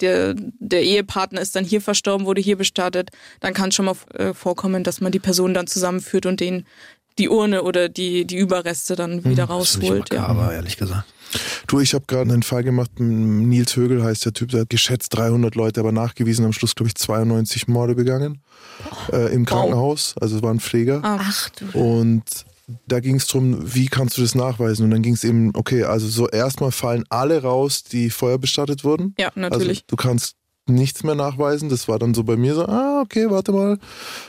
der, 0.00 0.34
der 0.36 0.82
Ehepartner 0.82 1.40
ist 1.40 1.54
dann 1.54 1.64
hier 1.64 1.80
verstorben, 1.80 2.26
wurde 2.26 2.40
hier 2.40 2.56
bestattet, 2.56 3.10
dann 3.40 3.54
kann 3.54 3.68
es 3.68 3.76
schon 3.76 3.84
mal 3.86 3.94
äh, 4.14 4.34
vorkommen, 4.34 4.82
dass 4.84 5.00
man 5.00 5.12
die 5.12 5.20
Person 5.20 5.54
dann 5.54 5.66
zusammenführt 5.68 6.26
und 6.26 6.40
den 6.40 6.66
die 7.18 7.28
Urne 7.30 7.62
oder 7.62 7.88
die, 7.88 8.26
die 8.26 8.36
Überreste 8.36 8.94
dann 8.96 9.24
wieder 9.24 9.46
Das 9.46 9.70
finde 9.70 9.86
ich 9.86 9.92
rausholt. 9.92 10.12
Ja. 10.12 10.20
makaber, 10.22 10.52
ehrlich 10.52 10.76
gesagt. 10.76 11.04
Du, 11.66 11.80
ich 11.80 11.94
habe 11.94 12.04
gerade 12.06 12.32
einen 12.32 12.42
Fall 12.42 12.64
gemacht, 12.64 12.98
Nils 12.98 13.76
Högel 13.76 14.02
heißt 14.02 14.24
der 14.24 14.32
Typ, 14.32 14.50
der 14.50 14.62
hat 14.62 14.70
geschätzt 14.70 15.16
300 15.16 15.54
Leute, 15.54 15.80
aber 15.80 15.92
nachgewiesen 15.92 16.44
am 16.44 16.52
Schluss, 16.52 16.74
glaube 16.74 16.88
ich, 16.88 16.94
92 16.94 17.68
Morde 17.68 17.94
begangen 17.94 18.42
äh, 19.12 19.32
im 19.32 19.44
Krankenhaus. 19.44 20.14
Also 20.20 20.36
es 20.36 20.42
war 20.42 20.52
ein 20.52 20.60
Pfleger. 20.60 21.00
Ach 21.02 21.48
du. 21.50 21.78
Und 21.78 22.24
da 22.86 23.00
ging 23.00 23.16
es 23.16 23.26
darum, 23.26 23.58
wie 23.62 23.86
kannst 23.86 24.18
du 24.18 24.22
das 24.22 24.34
nachweisen? 24.34 24.84
Und 24.84 24.90
dann 24.90 25.02
ging 25.02 25.14
es 25.14 25.24
eben, 25.24 25.52
okay, 25.54 25.84
also 25.84 26.08
so 26.08 26.28
erstmal 26.28 26.72
fallen 26.72 27.04
alle 27.08 27.42
raus, 27.42 27.84
die 27.84 28.10
vorher 28.10 28.38
bestattet 28.38 28.84
wurden. 28.84 29.14
ja, 29.18 29.30
natürlich. 29.34 29.78
Also 29.78 29.84
du 29.88 29.96
kannst 29.96 30.36
nichts 30.68 31.04
mehr 31.04 31.14
nachweisen. 31.14 31.68
Das 31.68 31.88
war 31.88 31.98
dann 31.98 32.14
so 32.14 32.24
bei 32.24 32.36
mir 32.36 32.54
so, 32.54 32.66
ah, 32.66 33.00
okay, 33.02 33.30
warte 33.30 33.52
mal. 33.52 33.78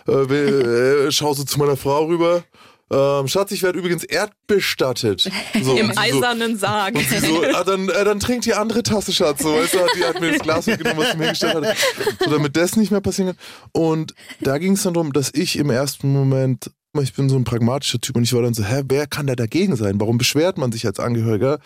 Äh, 0.07 0.29
will, 0.29 1.07
äh, 1.07 1.11
schau 1.11 1.33
so 1.33 1.43
zu 1.43 1.59
meiner 1.59 1.77
Frau 1.77 2.05
rüber. 2.05 2.43
Ähm, 2.89 3.27
Schatz, 3.27 3.51
ich 3.51 3.63
werde 3.63 3.79
übrigens 3.79 4.03
erdbestattet. 4.03 5.29
So, 5.61 5.75
Im 5.75 5.88
sie 5.88 5.93
so, 5.93 5.99
eisernen 5.99 6.57
Sarg. 6.57 6.97
so, 6.97 7.43
ah, 7.53 7.63
dann, 7.63 7.89
äh, 7.89 8.05
dann 8.05 8.19
trinkt 8.19 8.45
die 8.45 8.53
andere 8.53 8.83
Tasse, 8.83 9.11
Schatz. 9.11 9.41
So, 9.41 9.53
weißt 9.53 9.73
du, 9.73 9.79
hat, 9.79 9.89
die 9.97 10.03
hat 10.05 10.21
mir 10.21 10.31
das 10.31 10.39
Glas 10.39 10.67
weggenommen, 10.67 10.99
was 10.99 11.11
sie 11.11 11.17
mir 11.17 11.23
hingestellt 11.25 11.65
hat. 11.65 11.77
So, 12.23 12.29
damit 12.29 12.55
das 12.55 12.75
nicht 12.75 12.91
mehr 12.91 13.01
passieren 13.01 13.35
kann. 13.35 13.81
Und 13.81 14.13
da 14.39 14.57
ging 14.57 14.73
es 14.73 14.83
dann 14.83 14.93
darum, 14.93 15.13
dass 15.13 15.31
ich 15.33 15.57
im 15.57 15.69
ersten 15.69 16.13
Moment, 16.13 16.71
ich 17.01 17.13
bin 17.13 17.27
so 17.27 17.35
ein 17.35 17.43
pragmatischer 17.43 17.99
Typ 17.99 18.15
und 18.15 18.23
ich 18.23 18.33
war 18.33 18.41
dann 18.41 18.53
so, 18.53 18.63
hä, 18.63 18.83
wer 18.88 19.07
kann 19.07 19.27
da 19.27 19.35
dagegen 19.35 19.75
sein? 19.75 19.99
Warum 19.99 20.17
beschwert 20.17 20.57
man 20.57 20.71
sich 20.71 20.85
als 20.85 20.99
Angehöriger? 20.99 21.59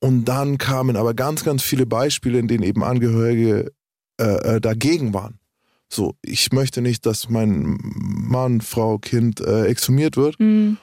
Und 0.00 0.24
dann 0.26 0.58
kamen 0.58 0.96
aber 0.96 1.14
ganz, 1.14 1.44
ganz 1.44 1.62
viele 1.62 1.86
Beispiele, 1.86 2.38
in 2.38 2.48
denen 2.48 2.64
eben 2.64 2.84
Angehörige 2.84 3.72
äh, 4.20 4.56
äh, 4.56 4.60
dagegen 4.60 5.14
waren. 5.14 5.37
So, 5.90 6.14
ich 6.22 6.52
möchte 6.52 6.80
nicht, 6.82 7.06
dass 7.06 7.28
mein 7.28 7.78
Mann, 7.82 8.60
Frau, 8.60 8.98
Kind 8.98 9.40
äh, 9.40 9.66
exhumiert 9.66 10.16
wird. 10.16 10.38
Hm. 10.38 10.76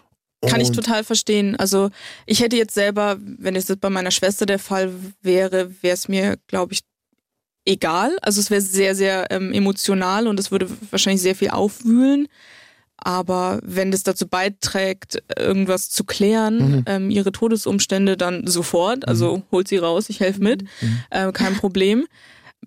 Kann 0.48 0.62
ich 0.62 0.72
total 0.72 1.04
verstehen. 1.04 1.56
Also 1.56 1.90
ich 2.28 2.40
hätte 2.42 2.56
jetzt 2.56 2.76
selber, 2.76 3.18
wenn 3.20 3.56
es 3.56 3.68
jetzt 3.68 3.82
bei 3.82 3.90
meiner 3.90 4.12
Schwester 4.12 4.46
der 4.46 4.60
Fall 4.60 4.92
wäre, 5.22 5.72
wäre 5.82 5.94
es 5.96 6.08
mir, 6.08 6.38
glaube 6.48 6.74
ich, 6.74 6.82
egal. 7.66 8.16
Also 8.22 8.42
es 8.42 8.52
wäre 8.52 8.62
sehr, 8.62 8.94
sehr 8.94 9.26
ähm, 9.32 9.52
emotional 9.54 10.28
und 10.28 10.40
es 10.40 10.52
würde 10.52 10.68
wahrscheinlich 10.92 11.22
sehr 11.24 11.36
viel 11.36 11.50
aufwühlen. 11.50 12.28
Aber 12.98 13.60
wenn 13.64 13.92
das 13.92 14.04
dazu 14.04 14.28
beiträgt, 14.28 15.22
irgendwas 15.38 15.90
zu 15.90 16.04
klären, 16.04 16.58
Mhm. 16.58 16.84
ähm, 16.86 17.10
ihre 17.10 17.32
Todesumstände, 17.32 18.16
dann 18.16 18.46
sofort. 18.46 19.08
Also 19.08 19.44
holt 19.52 19.68
sie 19.68 19.78
raus, 19.78 20.10
ich 20.10 20.20
helfe 20.20 20.42
mit. 20.42 20.64
Äh, 21.10 21.32
kein 21.32 21.56
Problem. 21.56 22.06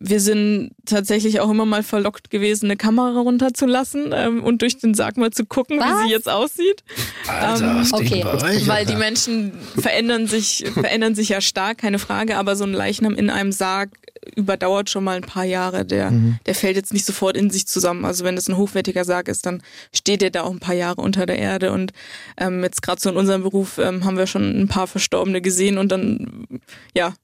Wir 0.01 0.21
sind 0.21 0.71
tatsächlich 0.87 1.41
auch 1.41 1.51
immer 1.51 1.67
mal 1.67 1.83
verlockt 1.83 2.31
gewesen, 2.31 2.67
eine 2.67 2.77
Kamera 2.77 3.21
runterzulassen 3.21 4.13
ähm, 4.15 4.45
und 4.45 4.63
durch 4.63 4.79
den 4.79 4.95
Sarg 4.95 5.17
mal 5.17 5.33
zu 5.33 5.45
gucken, 5.45 5.79
wie 5.79 5.81
Was? 5.81 6.05
sie 6.05 6.11
jetzt 6.11 6.29
aussieht. 6.29 6.85
Alter, 7.27 7.77
was 7.77 7.93
okay. 7.93 8.09
geht 8.09 8.23
bei 8.23 8.43
euch? 8.43 8.69
Weil 8.69 8.87
die? 8.87 8.95
Menschen 8.95 9.53
verändern 9.77 10.29
sich, 10.29 10.65
verändern 10.73 11.17
sich 11.17 11.31
ja 11.31 11.41
stark, 11.41 11.79
keine 11.79 11.99
Frage, 11.99 12.37
aber 12.37 12.55
so 12.55 12.65
ein 12.65 12.73
Leichnam 12.73 13.15
in 13.15 13.29
einem 13.29 13.51
Sarg 13.51 13.91
überdauert 14.37 14.91
schon 14.91 15.05
mal 15.05 15.17
ein 15.17 15.23
paar 15.23 15.45
Jahre. 15.45 15.85
Der, 15.85 16.13
der 16.47 16.55
fällt 16.55 16.77
jetzt 16.77 16.93
nicht 16.93 17.07
sofort 17.07 17.37
in 17.37 17.51
sich 17.51 17.67
zusammen. 17.67 18.05
Also 18.05 18.25
wenn 18.25 18.37
es 18.37 18.49
ein 18.49 18.57
hochwertiger 18.57 19.05
Sarg 19.05 19.29
ist, 19.29 19.47
dann 19.47 19.63
steht 19.93 20.23
der 20.23 20.31
da 20.31 20.43
auch 20.43 20.51
ein 20.51 20.61
paar 20.61 20.75
Jahre 20.75 21.01
unter 21.01 21.27
der 21.27 21.39
Erde. 21.39 21.73
Und 21.73 21.93
ähm, 22.37 22.63
jetzt 22.63 22.83
gerade 22.83 23.01
so 23.01 23.11
in 23.11 23.17
unserem 23.17 23.43
Beruf 23.43 23.79
ähm, 23.79 24.05
haben 24.05 24.17
wir 24.17 24.27
schon 24.27 24.61
ein 24.61 24.69
paar 24.69 24.87
Verstorbene 24.87 25.41
gesehen 25.41 25.79
und 25.79 25.91
dann, 25.91 26.61
ja, 26.95 27.15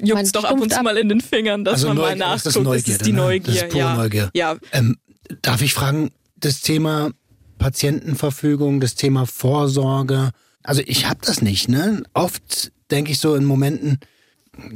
juckt's 0.00 0.32
Man 0.32 0.42
doch 0.42 0.44
ab 0.50 0.60
und 0.60 0.70
zu 0.72 0.78
ab. 0.78 0.84
mal 0.84 0.96
in 0.96 1.08
den 1.08 1.20
Fingern, 1.20 1.64
dass 1.64 1.74
Also 1.74 1.88
man 1.88 1.96
mal 1.98 2.02
Neugier, 2.16 2.18
das 2.26 2.44
nachguckt. 2.44 2.56
ist 2.56 2.62
Neugierde, 2.64 2.82
das 2.84 2.96
ist 2.98 3.06
die 3.06 3.12
ne? 3.12 3.18
Neugier. 3.18 3.54
Das 3.54 3.62
ist 3.62 3.68
pure 3.70 3.78
ja. 3.84 3.94
Neugier. 3.96 4.30
ja, 4.34 4.56
Ähm, 4.72 4.96
darf 5.42 5.62
ich 5.62 5.74
fragen, 5.74 6.10
das 6.36 6.60
Thema 6.60 7.10
Patientenverfügung, 7.58 8.80
das 8.80 8.94
Thema 8.94 9.26
Vorsorge, 9.26 10.30
also 10.62 10.82
ich 10.86 11.08
habe 11.08 11.20
das 11.24 11.42
nicht, 11.42 11.68
ne? 11.68 12.02
Oft 12.14 12.72
denke 12.90 13.10
ich 13.12 13.18
so 13.18 13.34
in 13.34 13.44
Momenten, 13.44 13.98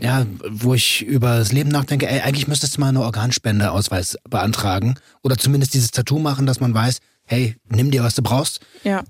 ja, 0.01 0.27
wo 0.51 0.75
ich 0.75 1.03
über 1.05 1.39
das 1.39 1.53
Leben 1.53 1.69
nachdenke, 1.71 2.09
ey, 2.09 2.21
eigentlich 2.21 2.49
müsstest 2.49 2.77
du 2.77 2.81
mal 2.81 2.89
eine 2.89 3.01
Organspendeausweis 3.03 4.17
beantragen 4.29 4.97
oder 5.23 5.37
zumindest 5.39 5.75
dieses 5.75 5.91
Tattoo 5.93 6.19
machen, 6.19 6.47
dass 6.47 6.61
man 6.61 6.75
weiß, 6.75 6.99
hey, 7.25 7.57
nimm 7.69 7.91
dir, 7.91 8.03
was 8.03 8.15
du 8.15 8.23
brauchst. 8.23 8.61
ja. 8.85 9.05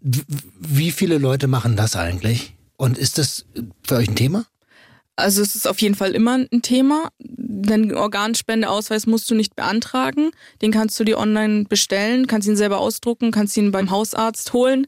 Wie 0.60 0.90
viele 0.92 1.18
Leute 1.18 1.46
machen 1.46 1.76
das 1.76 1.96
eigentlich? 1.96 2.54
Und 2.76 2.98
ist 2.98 3.16
das 3.18 3.46
für 3.86 3.96
euch 3.96 4.08
ein 4.08 4.16
Thema? 4.16 4.44
Also 5.18 5.42
es 5.42 5.56
ist 5.56 5.66
auf 5.66 5.80
jeden 5.80 5.94
Fall 5.96 6.12
immer 6.12 6.38
ein 6.50 6.62
Thema. 6.62 7.08
Den 7.18 7.92
Organspendeausweis 7.94 9.06
musst 9.06 9.28
du 9.30 9.34
nicht 9.34 9.56
beantragen. 9.56 10.30
Den 10.62 10.70
kannst 10.70 10.98
du 11.00 11.04
dir 11.04 11.18
online 11.18 11.64
bestellen, 11.68 12.26
kannst 12.28 12.46
ihn 12.46 12.56
selber 12.56 12.78
ausdrucken, 12.78 13.32
kannst 13.32 13.56
ihn 13.56 13.72
beim 13.72 13.90
Hausarzt 13.90 14.52
holen. 14.52 14.86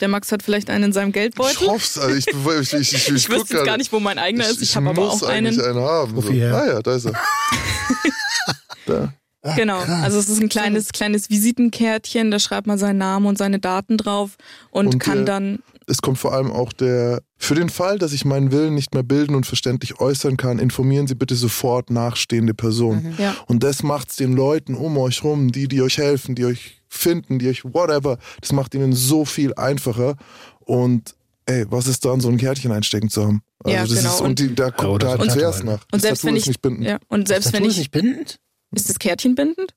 Der 0.00 0.08
Max 0.08 0.32
hat 0.32 0.42
vielleicht 0.42 0.68
einen 0.70 0.84
in 0.84 0.92
seinem 0.92 1.08
Ich 1.08 1.14
Geldbeutel. 1.14 1.68
hoff's, 1.68 1.98
also 1.98 2.14
ich, 2.14 2.26
ich, 2.26 2.34
ich, 2.36 2.72
ich, 2.74 2.92
ich, 2.94 3.08
Ich 3.08 3.28
wüsste 3.30 3.54
jetzt 3.56 3.66
gar 3.66 3.76
nicht, 3.78 3.90
wo 3.92 4.00
mein 4.00 4.18
eigener 4.18 4.46
ist. 4.48 4.60
Ich, 4.62 4.76
habe 4.76 4.90
aber 4.90 5.02
muss 5.06 5.22
auch 5.22 5.28
einen. 5.28 5.58
einen 5.60 5.78
haben. 5.80 6.20
So. 6.20 6.28
Ah 6.30 6.66
ja, 6.66 6.80
da 6.82 6.94
ist 6.96 7.06
er. 7.06 7.12
da. 8.86 9.12
Genau. 9.56 9.78
Also 10.02 10.18
es 10.18 10.28
ist 10.28 10.42
ein 10.42 10.50
kleines, 10.50 10.92
kleines 10.92 11.30
Visitenkärtchen, 11.30 12.30
da 12.30 12.38
schreibt 12.38 12.66
man 12.66 12.76
seinen 12.78 12.98
Namen 12.98 13.24
und 13.26 13.38
seine 13.38 13.58
Daten 13.58 13.96
drauf 13.96 14.36
und, 14.70 14.86
Und 14.88 14.98
kann 14.98 15.24
der- 15.24 15.24
dann 15.24 15.58
Es 15.90 16.00
kommt 16.02 16.18
vor 16.18 16.32
allem 16.32 16.50
auch 16.52 16.72
der, 16.72 17.20
für 17.36 17.54
den 17.54 17.68
Fall, 17.68 17.98
dass 17.98 18.12
ich 18.12 18.24
meinen 18.24 18.52
Willen 18.52 18.74
nicht 18.74 18.94
mehr 18.94 19.02
bilden 19.02 19.34
und 19.34 19.44
verständlich 19.44 19.98
äußern 20.00 20.36
kann, 20.36 20.58
informieren 20.58 21.06
Sie 21.06 21.14
bitte 21.16 21.34
sofort 21.34 21.90
nachstehende 21.90 22.54
Person. 22.54 23.14
Ja. 23.18 23.34
Und 23.46 23.62
das 23.64 23.82
macht's 23.82 24.16
den 24.16 24.32
Leuten 24.34 24.74
um 24.74 24.96
euch 24.98 25.24
rum, 25.24 25.50
die, 25.50 25.66
die 25.66 25.82
euch 25.82 25.98
helfen, 25.98 26.34
die 26.34 26.44
euch 26.44 26.80
finden, 26.88 27.38
die 27.38 27.48
euch 27.48 27.64
whatever, 27.64 28.18
das 28.40 28.52
macht 28.52 28.74
ihnen 28.74 28.92
so 28.92 29.24
viel 29.24 29.54
einfacher. 29.54 30.16
Und 30.60 31.14
ey, 31.46 31.64
was 31.70 31.86
ist 31.86 32.04
dann, 32.04 32.20
so 32.20 32.28
ein 32.28 32.36
Kärtchen 32.36 32.72
einstecken 32.72 33.08
zu 33.10 33.24
haben? 33.24 33.42
Also 33.64 33.76
Ja, 33.76 33.82
das 33.86 33.94
genau. 33.96 34.14
Ist, 34.14 34.20
und 34.20 34.38
die, 34.38 34.54
da 34.54 34.70
guckt 34.70 34.84
oder 34.88 35.16
da 35.16 35.22
ein 35.24 35.30
zuerst 35.30 35.58
Tattoo 35.60 35.72
nach. 35.72 35.82
und 35.82 35.92
Das 35.92 36.02
selbst 36.02 36.20
Tattoo 36.20 36.28
wenn 36.28 36.36
ich 36.36 36.46
nicht 36.46 36.62
bindend. 36.62 36.86
ja 36.86 36.98
und 37.08 37.28
selbst 37.28 37.46
das 37.46 37.52
wenn 37.52 37.62
ich 37.64 37.70
ist 37.70 37.78
nicht 37.78 37.90
bindend? 37.90 38.38
ist 38.72 38.88
das 38.88 38.98
Kärtchen 38.98 39.34
bindend? 39.34 39.74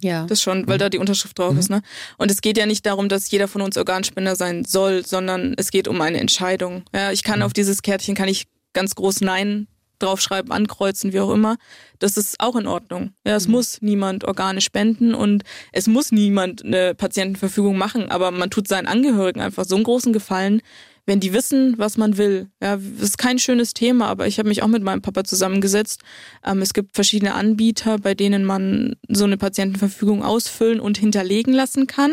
Ja. 0.00 0.26
Das 0.26 0.42
schon, 0.42 0.66
weil 0.66 0.76
Mhm. 0.76 0.80
da 0.80 0.88
die 0.88 0.98
Unterschrift 0.98 1.38
drauf 1.38 1.56
ist, 1.56 1.70
ne? 1.70 1.82
Und 2.16 2.30
es 2.30 2.40
geht 2.40 2.58
ja 2.58 2.66
nicht 2.66 2.84
darum, 2.86 3.08
dass 3.08 3.30
jeder 3.30 3.48
von 3.48 3.62
uns 3.62 3.76
Organspender 3.76 4.36
sein 4.36 4.64
soll, 4.64 5.04
sondern 5.06 5.54
es 5.56 5.70
geht 5.70 5.88
um 5.88 6.00
eine 6.00 6.18
Entscheidung. 6.20 6.82
Ja, 6.94 7.12
ich 7.12 7.22
Mhm. 7.24 7.28
kann 7.30 7.42
auf 7.42 7.52
dieses 7.52 7.82
Kärtchen 7.82 8.14
kann 8.14 8.28
ich 8.28 8.46
ganz 8.72 8.94
groß 8.94 9.20
Nein 9.22 9.66
draufschreiben, 10.00 10.52
ankreuzen, 10.52 11.12
wie 11.12 11.18
auch 11.20 11.32
immer. 11.32 11.56
Das 11.98 12.16
ist 12.16 12.38
auch 12.38 12.54
in 12.54 12.68
Ordnung. 12.68 13.14
Ja, 13.26 13.32
Mhm. 13.32 13.36
es 13.36 13.48
muss 13.48 13.82
niemand 13.82 14.24
Organe 14.24 14.60
spenden 14.60 15.12
und 15.14 15.42
es 15.72 15.88
muss 15.88 16.12
niemand 16.12 16.64
eine 16.64 16.94
Patientenverfügung 16.94 17.76
machen, 17.76 18.08
aber 18.08 18.30
man 18.30 18.48
tut 18.50 18.68
seinen 18.68 18.86
Angehörigen 18.86 19.40
einfach 19.40 19.64
so 19.64 19.74
einen 19.74 19.82
großen 19.84 20.12
Gefallen, 20.12 20.60
wenn 21.08 21.20
die 21.20 21.32
wissen, 21.32 21.78
was 21.78 21.96
man 21.96 22.18
will. 22.18 22.50
Ja, 22.62 22.76
das 22.76 23.02
ist 23.02 23.16
kein 23.16 23.38
schönes 23.38 23.72
Thema, 23.72 24.08
aber 24.08 24.26
ich 24.26 24.38
habe 24.38 24.50
mich 24.50 24.62
auch 24.62 24.68
mit 24.68 24.82
meinem 24.82 25.00
Papa 25.00 25.24
zusammengesetzt. 25.24 26.02
Ähm, 26.44 26.60
es 26.60 26.74
gibt 26.74 26.94
verschiedene 26.94 27.32
Anbieter, 27.32 27.98
bei 27.98 28.14
denen 28.14 28.44
man 28.44 28.94
so 29.08 29.24
eine 29.24 29.38
Patientenverfügung 29.38 30.22
ausfüllen 30.22 30.80
und 30.80 30.98
hinterlegen 30.98 31.54
lassen 31.54 31.86
kann. 31.86 32.12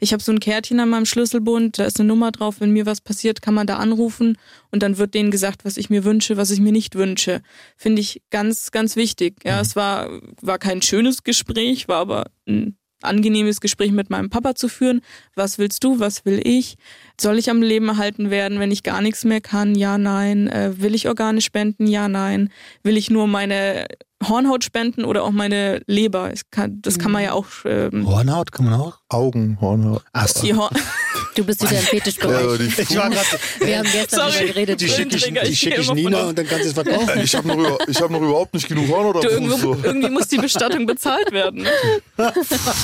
Ich 0.00 0.12
habe 0.12 0.24
so 0.24 0.32
ein 0.32 0.40
Kärtchen 0.40 0.80
an 0.80 0.88
meinem 0.88 1.06
Schlüsselbund, 1.06 1.78
da 1.78 1.84
ist 1.84 2.00
eine 2.00 2.08
Nummer 2.08 2.32
drauf. 2.32 2.56
Wenn 2.58 2.72
mir 2.72 2.84
was 2.84 3.00
passiert, 3.00 3.42
kann 3.42 3.54
man 3.54 3.68
da 3.68 3.76
anrufen 3.76 4.36
und 4.72 4.82
dann 4.82 4.98
wird 4.98 5.14
denen 5.14 5.30
gesagt, 5.30 5.64
was 5.64 5.76
ich 5.76 5.88
mir 5.88 6.02
wünsche, 6.02 6.36
was 6.36 6.50
ich 6.50 6.58
mir 6.58 6.72
nicht 6.72 6.96
wünsche. 6.96 7.42
Finde 7.76 8.00
ich 8.00 8.22
ganz, 8.30 8.72
ganz 8.72 8.96
wichtig. 8.96 9.36
Ja, 9.44 9.60
es 9.60 9.76
war, 9.76 10.10
war 10.40 10.58
kein 10.58 10.82
schönes 10.82 11.22
Gespräch, 11.22 11.86
war 11.86 11.98
aber 11.98 12.26
ein 12.48 12.76
angenehmes 13.04 13.60
Gespräch 13.60 13.92
mit 13.92 14.10
meinem 14.10 14.30
Papa 14.30 14.54
zu 14.54 14.68
führen. 14.68 15.00
Was 15.34 15.58
willst 15.58 15.84
du? 15.84 16.00
Was 16.00 16.24
will 16.24 16.40
ich? 16.44 16.76
Soll 17.20 17.38
ich 17.38 17.50
am 17.50 17.62
Leben 17.62 17.88
erhalten 17.88 18.30
werden, 18.30 18.58
wenn 18.60 18.70
ich 18.70 18.82
gar 18.82 19.00
nichts 19.00 19.24
mehr 19.24 19.40
kann? 19.40 19.74
Ja, 19.74 19.98
nein. 19.98 20.48
Äh, 20.48 20.80
will 20.80 20.94
ich 20.94 21.08
Organe 21.08 21.40
spenden? 21.40 21.86
Ja, 21.86 22.08
nein. 22.08 22.50
Will 22.82 22.96
ich 22.96 23.10
nur 23.10 23.26
meine 23.26 23.86
Hornhaut 24.26 24.64
spenden 24.64 25.04
oder 25.04 25.24
auch 25.24 25.30
meine 25.30 25.82
Leber? 25.86 26.30
Das 26.30 26.50
kann, 26.50 26.80
das 26.82 26.98
kann 26.98 27.12
man 27.12 27.22
ja 27.22 27.32
auch. 27.32 27.46
Ähm, 27.64 28.06
Hornhaut 28.06 28.52
kann 28.52 28.66
man 28.66 28.74
auch? 28.80 28.98
Augen, 29.08 29.58
Hornhaut. 29.60 30.02
Ach 30.12 30.28
so. 30.28 30.42
die 30.42 30.54
Hor 30.54 30.70
Du 31.34 31.44
bist 31.44 31.62
wieder 31.62 31.70
im 31.72 31.76
Ja, 31.76 31.82
Fetischbereich. 31.82 32.58
die 32.58 32.82
Ich 32.82 32.96
war 32.96 33.10
gerade. 33.10 33.26
Wir 33.60 33.78
haben 33.78 33.88
gestern 33.92 34.18
Sorry. 34.20 34.32
darüber 34.32 34.52
geredet. 34.52 34.80
Die 34.80 34.88
schicke 34.88 35.16
ich, 35.16 35.24
die 35.24 35.56
schick 35.56 35.78
ich 35.78 35.92
Nina 35.92 36.22
und 36.24 36.38
dann 36.38 36.46
kann 36.46 36.62
sie 36.62 36.68
es 36.68 36.74
verkaufen. 36.74 37.20
ich 37.24 37.34
habe 37.34 37.48
noch, 37.48 37.78
ich 37.88 38.00
hab 38.00 38.10
noch 38.10 38.20
überhaupt 38.20 38.54
nicht 38.54 38.68
genug 38.68 38.88
Hornhaut 38.88 39.16
am 39.16 39.22
du, 39.22 39.28
Fuß. 39.28 39.34
irgendwo, 39.34 39.74
So. 39.74 39.78
irgendwie 39.84 40.10
muss 40.10 40.28
die 40.28 40.36
Bestattung 40.38 40.86
bezahlt 40.86 41.32
werden. 41.32 41.66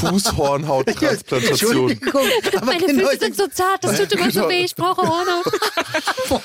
Fußhornhauttransplantation. 0.01 1.91
Entschuldigung, 1.91 2.22
aber 2.57 2.66
Meine 2.66 2.86
genau, 2.86 3.09
Füße 3.09 3.20
sind 3.20 3.36
so 3.36 3.47
zart, 3.49 3.84
das 3.84 3.99
tut 3.99 4.12
immer 4.12 4.30
so 4.30 4.41
Genau. 4.41 4.49
weh, 4.51 4.64
ich 4.64 4.74
brauche 4.74 5.03
Hornhaut. 5.03 5.45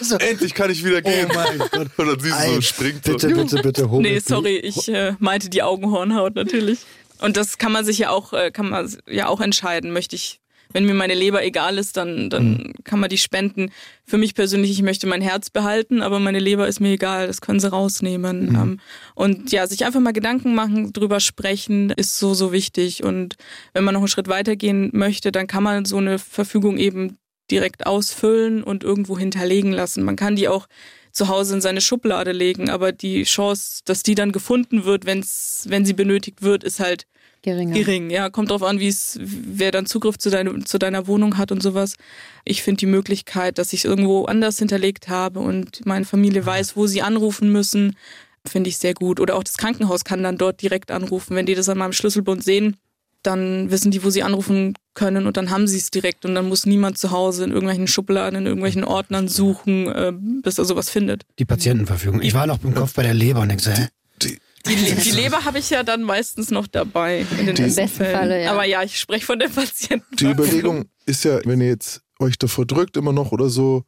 so, 0.02 0.16
Endlich 0.20 0.54
kann 0.54 0.72
ich 0.72 0.84
wieder 0.84 1.02
gehen. 1.02 1.28
Oh 1.32 1.36
mein 1.36 1.58
Gott. 1.60 1.90
Und 1.98 2.08
dann 2.08 2.20
siehst 2.20 2.36
du 2.48 2.54
so, 2.56 2.62
springt 2.62 3.06
so. 3.06 3.12
Bitte, 3.14 3.28
bitte, 3.30 3.62
bitte, 3.62 3.90
hol 3.90 4.02
Nee, 4.02 4.20
sorry, 4.20 4.58
ich 4.58 4.88
äh, 4.90 5.14
meinte 5.20 5.50
die 5.50 5.64
Augenhornhaut 5.64 6.36
natürlich. 6.36 6.80
Und 7.20 7.38
das 7.38 7.58
kann 7.58 7.72
man 7.72 7.86
sich 7.86 8.00
ja 8.00 8.10
auch, 8.10 8.34
äh, 8.34 8.52
kann 8.52 8.70
man 8.70 8.94
ja 9.08 9.28
auch 9.28 9.40
entscheiden. 9.42 9.92
Möchte 9.92 10.16
ich, 10.16 10.40
wenn 10.74 10.86
mir 10.86 10.94
meine 10.94 11.14
Leber 11.14 11.44
egal 11.44 11.78
ist, 11.78 11.96
dann, 11.98 12.30
dann 12.30 12.74
kann 12.84 13.00
man 13.00 13.10
die 13.10 13.18
spenden. 13.18 13.72
Für 14.06 14.18
mich 14.18 14.36
persönlich, 14.36 14.72
ich 14.72 14.82
möchte 14.82 15.08
mein 15.08 15.22
Herz 15.22 15.50
behalten, 15.50 16.02
aber 16.02 16.20
meine 16.20 16.40
Leber 16.40 16.68
ist 16.68 16.80
mir 16.80 16.92
egal, 16.92 17.28
das 17.28 17.40
können 17.40 17.60
sie 17.60 17.72
rausnehmen. 17.72 18.50
Ähm, 18.56 18.80
und 19.16 19.52
ja, 19.52 19.66
sich 19.68 19.86
einfach 19.86 20.02
mal 20.02 20.14
Gedanken 20.14 20.56
machen, 20.56 20.92
drüber 20.92 21.20
sprechen, 21.20 21.92
ist 21.92 22.20
so, 22.20 22.34
so 22.34 22.52
wichtig. 22.52 23.04
Und 23.04 23.36
wenn 23.74 23.84
man 23.84 23.94
noch 23.94 24.02
einen 24.02 24.08
Schritt 24.10 24.28
weitergehen 24.28 24.90
möchte, 24.94 25.32
dann 25.32 25.48
kann 25.48 25.64
man 25.64 25.86
so 25.86 25.98
eine 25.98 26.20
Verfügung 26.20 26.78
eben 26.78 27.18
direkt 27.52 27.86
ausfüllen 27.86 28.64
und 28.64 28.84
irgendwo 28.84 29.18
hinterlegen 29.18 29.72
lassen. 29.72 30.04
Man 30.04 30.16
kann 30.16 30.36
die 30.36 30.48
auch 30.48 30.68
zu 31.12 31.28
Hause 31.28 31.56
in 31.56 31.62
seine 31.62 31.82
Schublade 31.82 32.32
legen, 32.32 32.70
aber 32.70 32.92
die 32.92 33.24
Chance, 33.24 33.82
dass 33.86 34.02
die 34.02 34.16
dann 34.16 34.32
gefunden 34.32 34.86
wird, 34.86 35.06
wenn's, 35.06 35.66
wenn 35.70 35.86
sie 35.86 35.94
benötigt 35.94 36.42
wird, 36.42 36.64
ist 36.64 36.80
halt 36.80 37.06
Geringer. 37.44 37.76
gering. 37.76 38.10
Ja, 38.10 38.30
kommt 38.30 38.50
drauf 38.50 38.64
an, 38.64 38.80
wie 38.80 38.88
es, 38.88 39.20
wer 39.22 39.72
dann 39.72 39.86
Zugriff 39.86 40.18
zu, 40.18 40.30
deine, 40.32 40.64
zu 40.64 40.80
deiner 40.80 41.08
Wohnung 41.08 41.38
hat 41.38 41.52
und 41.52 41.62
sowas. 41.62 41.96
Ich 42.46 42.64
finde 42.64 42.80
die 42.80 42.86
Möglichkeit, 42.88 43.58
dass 43.58 43.74
ich 43.74 43.82
es 43.82 43.86
irgendwo 43.86 44.26
anders 44.26 44.58
hinterlegt 44.58 45.10
habe 45.10 45.40
und 45.40 45.86
meine 45.86 46.06
Familie 46.06 46.46
weiß, 46.46 46.76
wo 46.76 46.88
sie 46.88 47.02
anrufen 47.02 47.52
müssen, 47.52 47.96
finde 48.46 48.70
ich 48.70 48.78
sehr 48.78 48.94
gut. 48.94 49.20
Oder 49.20 49.36
auch 49.36 49.44
das 49.44 49.58
Krankenhaus 49.58 50.04
kann 50.04 50.24
dann 50.24 50.38
dort 50.38 50.62
direkt 50.62 50.90
anrufen. 50.90 51.36
Wenn 51.36 51.46
die 51.46 51.56
das 51.56 51.70
an 51.70 51.78
meinem 51.78 51.94
Schlüsselbund 51.94 52.44
sehen, 52.44 52.78
dann 53.24 53.72
wissen 53.72 53.92
die, 53.92 54.04
wo 54.04 54.10
sie 54.10 54.24
anrufen 54.24 54.74
können 54.94 55.28
und 55.28 55.38
dann 55.38 55.50
haben 55.50 55.68
sie 55.68 55.78
es 55.78 55.90
direkt 55.90 56.26
und 56.26 56.36
dann 56.36 56.48
muss 56.48 56.66
niemand 56.66 56.98
zu 56.98 57.12
Hause 57.12 57.46
in 57.46 57.52
irgendwelchen 57.52 57.88
Schubladen, 57.88 58.40
in 58.40 58.46
irgendwelchen 58.46 58.84
Ordnern 58.84 59.28
suchen, 59.28 59.88
äh, 59.88 60.12
bis 60.44 60.58
er 60.58 60.66
sowas 60.66 60.90
findet. 60.90 61.24
Die 61.40 61.46
Patientenverfügung. 61.46 62.22
Ich 62.22 62.34
war 62.34 62.46
noch 62.48 62.64
im 62.64 62.76
Kopf 62.76 62.94
bei 62.94 63.04
der 63.04 63.14
Leber 63.14 63.42
und 63.42 63.50
denke 63.50 63.64
so, 63.64 63.72
hä? 63.72 63.88
Die, 64.22 64.28
Die, 64.28 64.40
die 64.66 65.12
Leber 65.12 65.44
habe 65.46 65.60
ich 65.60 65.70
ja 65.70 65.84
dann 65.84 66.04
meistens 66.04 66.50
noch 66.52 66.68
dabei 66.68 67.26
in 67.40 67.46
den 67.48 67.56
Die- 67.56 67.64
besten 67.64 67.88
Fällen. 67.90 68.16
Falle, 68.18 68.44
ja. 68.44 68.52
Aber 68.52 68.66
ja, 68.66 68.84
ich 68.84 69.00
spreche 69.00 69.26
von 69.26 69.40
den 69.40 69.52
Patienten. 69.52 70.16
die 70.16 70.26
Überlegung 70.26 70.86
ist 71.06 71.24
ja, 71.26 71.40
wenn 71.46 71.60
ihr 71.62 71.68
jetzt 71.68 72.02
euch 72.20 72.38
davor 72.38 72.66
drückt 72.66 72.96
immer 72.98 73.12
noch 73.14 73.32
oder 73.32 73.50
so, 73.50 73.84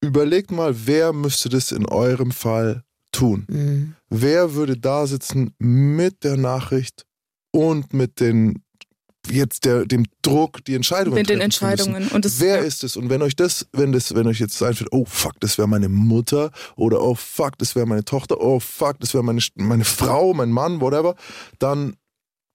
überlegt 0.00 0.50
mal, 0.50 0.74
wer 0.86 1.12
müsste 1.12 1.48
das 1.48 1.72
in 1.72 1.86
eurem 1.86 2.30
Fall 2.30 2.82
tun? 3.10 3.46
Mhm. 3.48 3.94
Wer 4.10 4.54
würde 4.54 4.76
da 4.76 5.06
sitzen 5.06 5.54
mit 5.58 6.22
der 6.24 6.36
Nachricht 6.36 7.04
und 7.50 7.92
mit 7.92 8.20
den 8.20 8.62
jetzt 9.30 9.64
der, 9.64 9.86
dem 9.86 10.04
Druck, 10.22 10.64
die 10.64 10.74
Entscheidungen 10.74 11.16
mit 11.16 11.28
den? 11.28 11.40
Entscheidungen. 11.40 12.08
Und 12.08 12.24
das, 12.24 12.40
Wer 12.40 12.56
ja. 12.56 12.62
ist 12.62 12.84
es? 12.84 12.96
Und 12.96 13.08
wenn 13.10 13.22
euch 13.22 13.36
das, 13.36 13.66
wenn 13.72 13.92
das, 13.92 14.14
wenn 14.14 14.26
euch 14.26 14.40
jetzt 14.40 14.62
einfällt, 14.62 14.90
oh 14.92 15.04
fuck, 15.06 15.38
das 15.40 15.58
wäre 15.58 15.68
meine 15.68 15.88
Mutter 15.88 16.50
oder 16.76 17.00
oh 17.02 17.14
fuck, 17.14 17.58
das 17.58 17.74
wäre 17.74 17.86
meine 17.86 18.04
Tochter, 18.04 18.40
oh 18.40 18.60
fuck, 18.60 18.98
das 19.00 19.14
wäre 19.14 19.24
meine, 19.24 19.40
meine 19.54 19.84
Frau, 19.84 20.34
mein 20.34 20.50
Mann, 20.50 20.80
whatever, 20.80 21.14
dann 21.58 21.96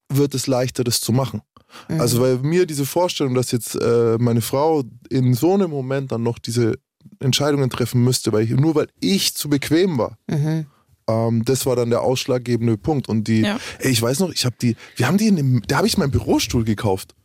wird 0.10 0.36
es 0.36 0.48
leichter, 0.48 0.84
das 0.84 1.02
zu 1.02 1.12
machen. 1.12 1.42
Mhm. 1.90 2.00
Also 2.02 2.22
weil 2.22 2.38
mir 2.40 2.66
diese 2.66 2.86
Vorstellung, 2.86 3.34
dass 3.34 3.52
jetzt 3.52 3.76
äh, 3.76 4.18
meine 4.20 4.42
Frau 4.42 4.84
in 5.10 5.34
so 5.34 5.54
einem 5.54 5.70
Moment 5.70 6.12
dann 6.12 6.24
noch 6.24 6.40
diese 6.40 6.76
Entscheidungen 7.20 7.70
treffen 7.70 8.04
müsste, 8.04 8.32
weil 8.32 8.44
ich, 8.44 8.52
nur 8.52 8.76
weil 8.76 8.88
ich 9.00 9.36
zu 9.36 9.50
bequem 9.50 9.98
war, 9.98 10.18
Mhm. 10.28 10.66
Ähm, 11.08 11.44
das 11.46 11.66
war 11.66 11.76
dann 11.76 11.90
der 11.90 12.02
ausschlaggebende 12.02 12.78
Punkt. 12.78 13.10
Und 13.10 13.28
die, 13.28 13.42
Ja. 13.42 13.60
ey, 13.80 13.92
ich 13.92 14.02
weiß 14.02 14.20
noch, 14.20 14.32
ich 14.32 14.46
habe 14.46 14.56
die, 14.62 14.76
wir 14.96 15.08
haben 15.08 15.18
die 15.18 15.28
in 15.28 15.36
dem, 15.36 15.62
da 15.68 15.78
habe 15.78 15.88
ich 15.88 15.98
meinen 15.98 16.12
Bürostuhl 16.12 16.64
gekauft. 16.64 17.16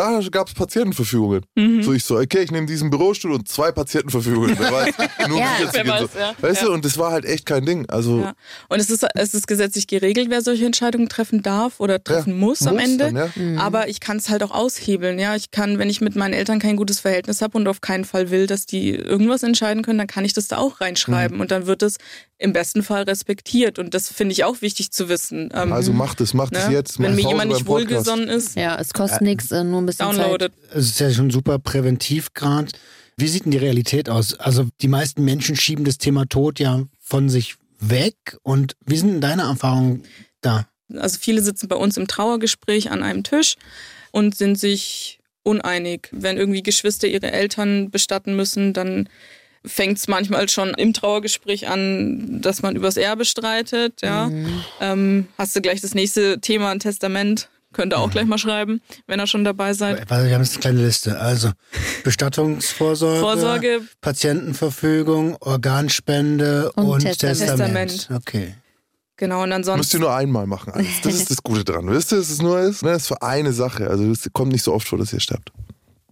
Da 0.00 0.20
gab 0.30 0.48
es 0.48 0.54
Patientenverfügungen. 0.54 1.42
Mhm. 1.56 1.82
So 1.82 1.92
ich 1.92 2.04
so, 2.04 2.16
okay, 2.16 2.40
ich 2.42 2.50
nehme 2.50 2.66
diesen 2.66 2.88
Bürostuhl 2.90 3.32
und 3.32 3.48
zwei 3.48 3.70
Patientenverfügungen. 3.72 4.56
Wer 4.58 4.72
weiß, 4.72 4.94
nur 5.28 5.38
Ja. 5.38 5.46
jetzt 5.60 5.74
Wer 5.74 5.86
weiß, 5.86 6.00
so. 6.12 6.18
ja. 6.18 6.34
Weißt 6.40 6.62
Ja. 6.62 6.68
du, 6.68 6.72
und 6.74 6.84
das 6.84 6.96
war 6.96 7.12
halt 7.12 7.24
echt 7.26 7.44
kein 7.44 7.66
Ding. 7.66 7.86
Also 7.90 8.20
Ja. 8.20 8.32
Und 8.68 8.80
es 8.80 8.88
ist, 8.88 9.06
es 9.14 9.34
ist 9.34 9.46
gesetzlich 9.46 9.86
geregelt, 9.86 10.28
wer 10.30 10.40
solche 10.40 10.64
Entscheidungen 10.64 11.08
treffen 11.10 11.42
darf 11.42 11.80
oder 11.80 12.02
treffen 12.02 12.30
Ja, 12.30 12.36
muss 12.36 12.66
am 12.66 12.74
muss 12.76 12.82
Ende. 12.84 13.04
dann, 13.12 13.16
ja. 13.16 13.28
Mhm. 13.34 13.58
Aber 13.58 13.88
ich 13.88 14.00
kann 14.00 14.16
es 14.16 14.30
halt 14.30 14.42
auch 14.42 14.52
aushebeln. 14.52 15.18
Ja, 15.18 15.36
ich 15.36 15.50
kann, 15.50 15.78
wenn 15.78 15.90
ich 15.90 16.00
mit 16.00 16.16
meinen 16.16 16.32
Eltern 16.32 16.58
kein 16.60 16.76
gutes 16.76 17.00
Verhältnis 17.00 17.42
habe 17.42 17.58
und 17.58 17.68
auf 17.68 17.80
keinen 17.82 18.06
Fall 18.06 18.30
will, 18.30 18.46
dass 18.46 18.64
die 18.66 18.90
irgendwas 18.94 19.42
entscheiden 19.42 19.82
können, 19.82 19.98
dann 19.98 20.06
kann 20.06 20.24
ich 20.24 20.32
das 20.32 20.48
da 20.48 20.56
auch 20.56 20.80
reinschreiben 20.80 21.36
Mhm. 21.36 21.40
und 21.42 21.50
dann 21.50 21.66
wird 21.66 21.82
es 21.82 21.98
im 22.38 22.54
besten 22.54 22.82
Fall 22.82 23.02
respektiert. 23.02 23.78
Und 23.78 23.92
das 23.92 24.08
finde 24.08 24.32
ich 24.32 24.44
auch 24.44 24.62
wichtig 24.62 24.92
zu 24.92 25.10
wissen. 25.10 25.50
Ähm, 25.54 25.74
also 25.74 25.92
macht 25.92 26.22
es, 26.22 26.32
macht 26.32 26.56
es 26.56 26.68
ne? 26.68 26.72
jetzt. 26.72 26.98
Wenn 26.98 27.14
mir 27.14 27.28
jemand 27.28 27.52
nicht 27.52 27.66
wohlgesonnen 27.66 28.28
ist, 28.28 28.56
Ja, 28.56 28.78
es 28.80 28.94
kostet 28.94 29.20
nichts, 29.20 29.50
äh, 29.50 29.62
nur 29.62 29.82
ein 29.82 29.86
bisschen 29.98 30.16
downloadet. 30.16 30.52
Zeit. 30.52 30.76
Es 30.76 30.86
ist 30.86 31.00
ja 31.00 31.10
schon 31.10 31.30
super 31.30 31.58
präventiv 31.58 32.34
gerade. 32.34 32.68
Wie 33.16 33.28
sieht 33.28 33.44
denn 33.44 33.52
die 33.52 33.58
Realität 33.58 34.08
aus? 34.08 34.34
Also 34.38 34.68
die 34.80 34.88
meisten 34.88 35.24
Menschen 35.24 35.56
schieben 35.56 35.84
das 35.84 35.98
Thema 35.98 36.26
Tod 36.26 36.58
ja 36.58 36.84
von 36.98 37.28
sich 37.28 37.56
weg. 37.78 38.14
Und 38.42 38.76
wie 38.86 38.96
sind 38.96 39.10
denn 39.10 39.20
deine 39.20 39.42
Erfahrungen 39.42 40.04
da? 40.40 40.66
Also 40.96 41.18
viele 41.20 41.42
sitzen 41.42 41.68
bei 41.68 41.76
uns 41.76 41.96
im 41.96 42.08
Trauergespräch 42.08 42.90
an 42.90 43.02
einem 43.02 43.22
Tisch 43.22 43.56
und 44.10 44.36
sind 44.36 44.58
sich 44.58 45.20
uneinig. 45.42 46.08
Wenn 46.12 46.36
irgendwie 46.36 46.62
Geschwister 46.62 47.08
ihre 47.08 47.30
Eltern 47.30 47.90
bestatten 47.90 48.36
müssen, 48.36 48.72
dann 48.72 49.08
fängt 49.64 49.98
es 49.98 50.08
manchmal 50.08 50.48
schon 50.48 50.70
im 50.70 50.92
Trauergespräch 50.92 51.68
an, 51.68 52.40
dass 52.40 52.62
man 52.62 52.76
übers 52.76 52.96
Erbe 52.96 53.24
streitet. 53.24 54.00
Ja. 54.02 54.30
Ähm, 54.80 55.28
hast 55.36 55.54
du 55.54 55.60
gleich 55.60 55.80
das 55.80 55.94
nächste 55.94 56.40
Thema, 56.40 56.70
ein 56.70 56.80
Testament? 56.80 57.50
Könnt 57.72 57.92
ihr 57.92 57.98
auch 57.98 58.10
gleich 58.10 58.26
mal 58.26 58.38
schreiben, 58.38 58.80
wenn 59.06 59.20
ihr 59.20 59.26
schon 59.28 59.44
dabei 59.44 59.74
seid. 59.74 60.10
Weil 60.10 60.26
wir 60.26 60.34
haben 60.34 60.42
jetzt 60.42 60.54
eine 60.54 60.60
kleine 60.60 60.82
Liste. 60.84 61.20
Also 61.20 61.50
Bestattungsvorsorge, 62.04 63.20
Vorsorge, 63.20 63.80
Patientenverfügung, 64.00 65.36
Organspende 65.40 66.72
Und 66.72 66.86
und, 66.86 67.00
Testament. 67.00 67.38
Testament. 67.38 68.08
Okay. 68.12 68.54
genau, 69.16 69.42
und 69.42 69.50
Müsst 69.50 69.58
ihr 69.68 69.72
ansonsten. 69.72 70.00
nur 70.00 70.14
einmal 70.14 70.46
machen. 70.46 70.72
Alles. 70.72 71.00
Das 71.02 71.14
ist 71.14 71.30
das 71.30 71.42
Gute 71.42 71.64
dran. 71.64 71.88
Wisst 71.88 72.12
ihr, 72.12 72.18
dass 72.18 72.30
es 72.30 72.42
nur 72.42 72.58
ist? 72.60 72.82
Ne, 72.82 72.90
Das 72.92 73.02
ist 73.02 73.08
für 73.08 73.22
eine 73.22 73.52
Sache. 73.52 73.88
Also 73.88 74.04
es 74.10 74.28
kommt 74.32 74.52
nicht 74.52 74.62
so 74.64 74.72
oft 74.74 74.88
vor, 74.88 74.98
dass 74.98 75.12
ihr 75.12 75.20
sterbt. 75.20 75.52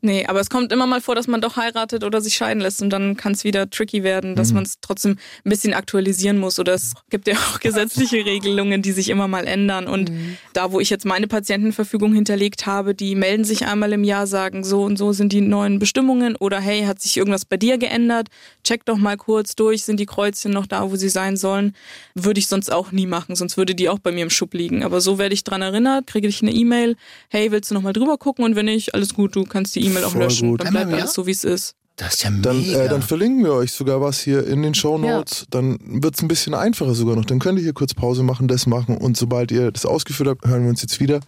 Nee, 0.01 0.27
aber 0.27 0.41
es 0.41 0.49
kommt 0.51 0.73
immer 0.73 0.87
mal 0.87 1.01
vor, 1.01 1.15
dass 1.15 1.27
man 1.27 1.41
doch 1.41 1.57
heiratet 1.57 2.05
oder 2.05 2.21
sich 2.21 2.35
scheiden 2.35 2.61
lässt 2.61 2.83
und 2.83 2.91
dann 2.91 3.17
kann 3.17 3.33
es 3.33 3.45
wieder 3.45 3.69
tricky 3.69 4.03
werden, 4.05 4.37
dass 4.37 4.53
man 4.53 4.63
es 4.63 4.77
trotzdem 4.81 5.17
ein 5.45 5.51
bisschen 5.51 5.75
aktualisieren 5.75 6.39
muss. 6.39 6.59
Oder 6.59 6.75
es 6.75 6.95
gibt 7.11 7.27
ja 7.27 7.35
auch 7.35 7.61
gesetzliche 7.61 8.25
Regelungen, 8.25 8.83
die 8.83 8.93
sich 8.93 9.09
immer 9.09 9.29
mal 9.29 9.47
ändern. 9.47 9.89
Und 9.89 10.13
da, 10.53 10.73
wo 10.73 10.81
ich 10.81 10.91
jetzt 10.91 11.05
meine 11.05 11.27
Patientenverfügung 11.27 12.15
hinterlegt 12.15 12.67
habe, 12.67 12.95
die 12.95 13.15
melden 13.15 13.45
sich 13.45 13.67
einmal 13.67 13.93
im 13.93 14.05
Jahr, 14.05 14.27
sagen, 14.27 14.63
so 14.65 14.83
und 14.83 14.97
so 14.97 15.13
sind 15.13 15.33
die 15.33 15.41
neuen 15.41 15.79
Bestimmungen 15.79 16.37
oder 16.37 16.61
hey, 16.61 16.85
hat 16.85 17.01
sich 17.01 17.17
irgendwas 17.17 17.45
bei 17.45 17.57
dir 17.57 17.79
geändert? 17.79 18.29
Check 18.63 18.85
doch 18.85 18.99
mal 18.99 19.17
kurz 19.17 19.57
durch, 19.57 19.85
sind 19.85 19.99
die 19.99 20.07
Kreuzchen 20.07 20.53
noch 20.53 20.67
da, 20.67 20.91
wo 20.91 20.97
sie 20.97 21.09
sein 21.09 21.37
sollen? 21.37 21.75
Würde 22.15 22.39
ich 22.39 22.47
sonst 22.47 22.71
auch 22.73 22.93
nie 22.93 23.07
machen, 23.07 23.35
sonst 23.35 23.57
würde 23.57 23.75
die 23.75 23.89
auch 23.89 23.99
bei 23.99 24.13
mir 24.13 24.23
im 24.23 24.31
Schub 24.31 24.55
liegen. 24.55 24.85
Aber 24.85 25.01
so 25.01 25.19
werde 25.19 25.35
ich 25.35 25.45
dran 25.45 25.63
erinnert, 25.63 26.07
kriege 26.07 26.29
ich 26.29 26.43
eine 26.43 26.53
E-Mail, 26.53 26.97
hey, 27.29 27.51
willst 27.51 27.71
du 27.71 27.75
noch 27.75 27.83
mal 27.83 27.93
drüber 27.93 28.19
gucken? 28.19 28.45
Und 28.45 28.57
wenn 28.57 28.67
nicht, 28.67 28.95
alles 28.95 29.15
gut, 29.15 29.35
du 29.35 29.45
kannst 29.45 29.75
die 29.75 29.88
E-Mail 29.91 30.05
auch 30.05 30.13
Voll 30.13 30.23
löschen. 30.23 30.51
gut. 30.51 30.65
Dann 30.65 30.71
bleibt 30.73 30.93
alles 30.93 31.15
so, 31.15 31.27
wie 31.27 31.33
es 31.33 31.45
ist. 31.45 31.75
Das 31.97 32.15
ist 32.15 32.23
ja 32.23 32.31
Dann, 32.31 32.61
mega. 32.61 32.85
äh, 32.85 32.89
dann 32.89 33.03
verlinken 33.03 33.43
wir 33.43 33.55
euch 33.55 33.73
sogar 33.73 34.01
was 34.01 34.21
hier 34.21 34.47
in 34.47 34.63
den 34.63 34.73
Show 34.73 34.99
Notes. 34.99 35.47
Dann 35.51 35.79
wird 35.83 36.15
es 36.15 36.23
ein 36.23 36.29
bisschen 36.29 36.55
einfacher 36.55 36.95
sogar 36.95 37.17
noch. 37.17 37.25
Dann 37.25 37.41
könnt 37.41 37.59
ihr 37.59 37.65
hier 37.65 37.73
kurz 37.73 37.93
Pause 37.93 38.23
machen, 38.23 38.47
das 38.47 38.67
machen 38.67 38.97
und 38.97 39.17
sobald 39.17 39.51
ihr 39.51 39.73
das 39.73 39.85
ausgeführt 39.85 40.29
habt, 40.29 40.47
hören 40.47 40.63
wir 40.63 40.71
uns 40.71 40.81
jetzt 40.81 41.01
wieder. 41.01 41.19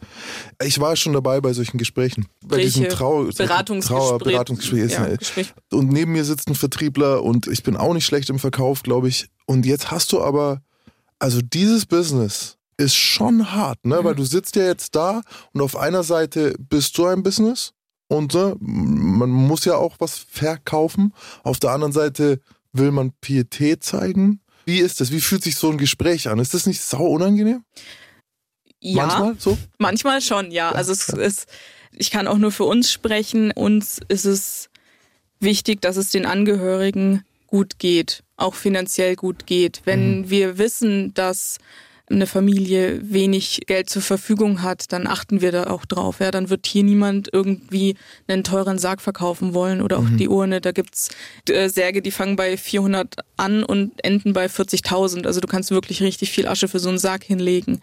Ich 0.62 0.78
war 0.78 0.94
schon 0.94 1.12
dabei 1.12 1.40
bei 1.40 1.52
solchen 1.54 1.76
Gesprächen. 1.76 2.26
Bei 2.46 2.58
diesem 2.58 2.84
Gespräche, 2.84 2.96
Trau 2.98 3.24
Beratungsgespräch. 3.36 4.08
Trauer 4.08 4.18
Beratungsgespräch. 4.20 4.92
Ja, 4.92 5.06
Gespräch. 5.16 5.52
und 5.72 5.90
neben 5.90 6.12
mir 6.12 6.24
sitzt 6.24 6.46
ein 6.48 6.54
Vertriebler 6.54 7.24
und 7.24 7.48
ich 7.48 7.64
bin 7.64 7.76
auch 7.76 7.92
nicht 7.92 8.06
schlecht 8.06 8.30
im 8.30 8.38
Verkauf, 8.38 8.84
glaube 8.84 9.08
ich. 9.08 9.26
Und 9.46 9.66
jetzt 9.66 9.90
hast 9.90 10.12
du 10.12 10.22
aber, 10.22 10.62
also 11.18 11.40
dieses 11.42 11.84
Business 11.84 12.58
ist 12.76 12.94
schon 12.94 13.50
hart, 13.52 13.84
ne? 13.84 14.04
Weil 14.04 14.14
du 14.14 14.24
sitzt 14.24 14.54
ja 14.54 14.62
jetzt 14.66 14.94
da 14.94 15.22
und 15.52 15.62
auf 15.62 15.76
einer 15.76 16.04
Seite 16.04 16.54
bist 16.60 16.96
du 16.96 17.06
ein 17.06 17.24
Business 17.24 17.72
und 18.10 18.34
ne, 18.34 18.56
man 18.58 19.30
muss 19.30 19.64
ja 19.64 19.76
auch 19.76 19.96
was 20.00 20.18
verkaufen. 20.18 21.14
Auf 21.44 21.60
der 21.60 21.70
anderen 21.70 21.92
Seite 21.92 22.40
will 22.72 22.90
man 22.90 23.12
Pietät 23.20 23.84
zeigen. 23.84 24.40
Wie 24.64 24.80
ist 24.80 25.00
das? 25.00 25.12
Wie 25.12 25.20
fühlt 25.20 25.44
sich 25.44 25.54
so 25.54 25.70
ein 25.70 25.78
Gespräch 25.78 26.28
an? 26.28 26.40
Ist 26.40 26.52
das 26.52 26.66
nicht 26.66 26.80
sau 26.80 27.06
unangenehm? 27.06 27.62
Ja, 28.80 29.06
Manchmal 29.06 29.36
so? 29.38 29.56
Manchmal 29.78 30.20
schon, 30.22 30.50
ja. 30.50 30.72
Also 30.72 30.90
es 30.90 31.08
ist, 31.08 31.46
ich 31.92 32.10
kann 32.10 32.26
auch 32.26 32.38
nur 32.38 32.50
für 32.50 32.64
uns 32.64 32.90
sprechen. 32.90 33.52
Uns 33.52 34.00
ist 34.08 34.24
es 34.24 34.70
wichtig, 35.38 35.80
dass 35.80 35.96
es 35.96 36.10
den 36.10 36.26
Angehörigen 36.26 37.24
gut 37.46 37.78
geht, 37.78 38.24
auch 38.36 38.54
finanziell 38.56 39.14
gut 39.14 39.46
geht. 39.46 39.82
Wenn 39.84 40.30
wir 40.30 40.58
wissen, 40.58 41.14
dass 41.14 41.58
eine 42.10 42.26
Familie 42.26 43.00
wenig 43.02 43.60
Geld 43.66 43.88
zur 43.88 44.02
Verfügung 44.02 44.62
hat, 44.62 44.92
dann 44.92 45.06
achten 45.06 45.40
wir 45.40 45.52
da 45.52 45.68
auch 45.68 45.84
drauf. 45.84 46.20
Ja, 46.20 46.30
dann 46.30 46.50
wird 46.50 46.66
hier 46.66 46.82
niemand 46.82 47.28
irgendwie 47.32 47.96
einen 48.26 48.44
teuren 48.44 48.78
Sarg 48.78 49.00
verkaufen 49.00 49.54
wollen 49.54 49.80
oder 49.80 49.98
auch 49.98 50.08
die 50.18 50.28
Urne. 50.28 50.60
Da 50.60 50.72
gibt's 50.72 51.10
äh, 51.48 51.68
Särge, 51.68 52.02
die 52.02 52.10
fangen 52.10 52.36
bei 52.36 52.56
400 52.56 53.16
an 53.36 53.62
und 53.62 53.92
enden 54.04 54.32
bei 54.32 54.46
40.000. 54.46 55.26
Also 55.26 55.40
du 55.40 55.46
kannst 55.46 55.70
wirklich 55.70 56.02
richtig 56.02 56.30
viel 56.32 56.46
Asche 56.46 56.68
für 56.68 56.80
so 56.80 56.88
einen 56.88 56.98
Sarg 56.98 57.24
hinlegen. 57.24 57.80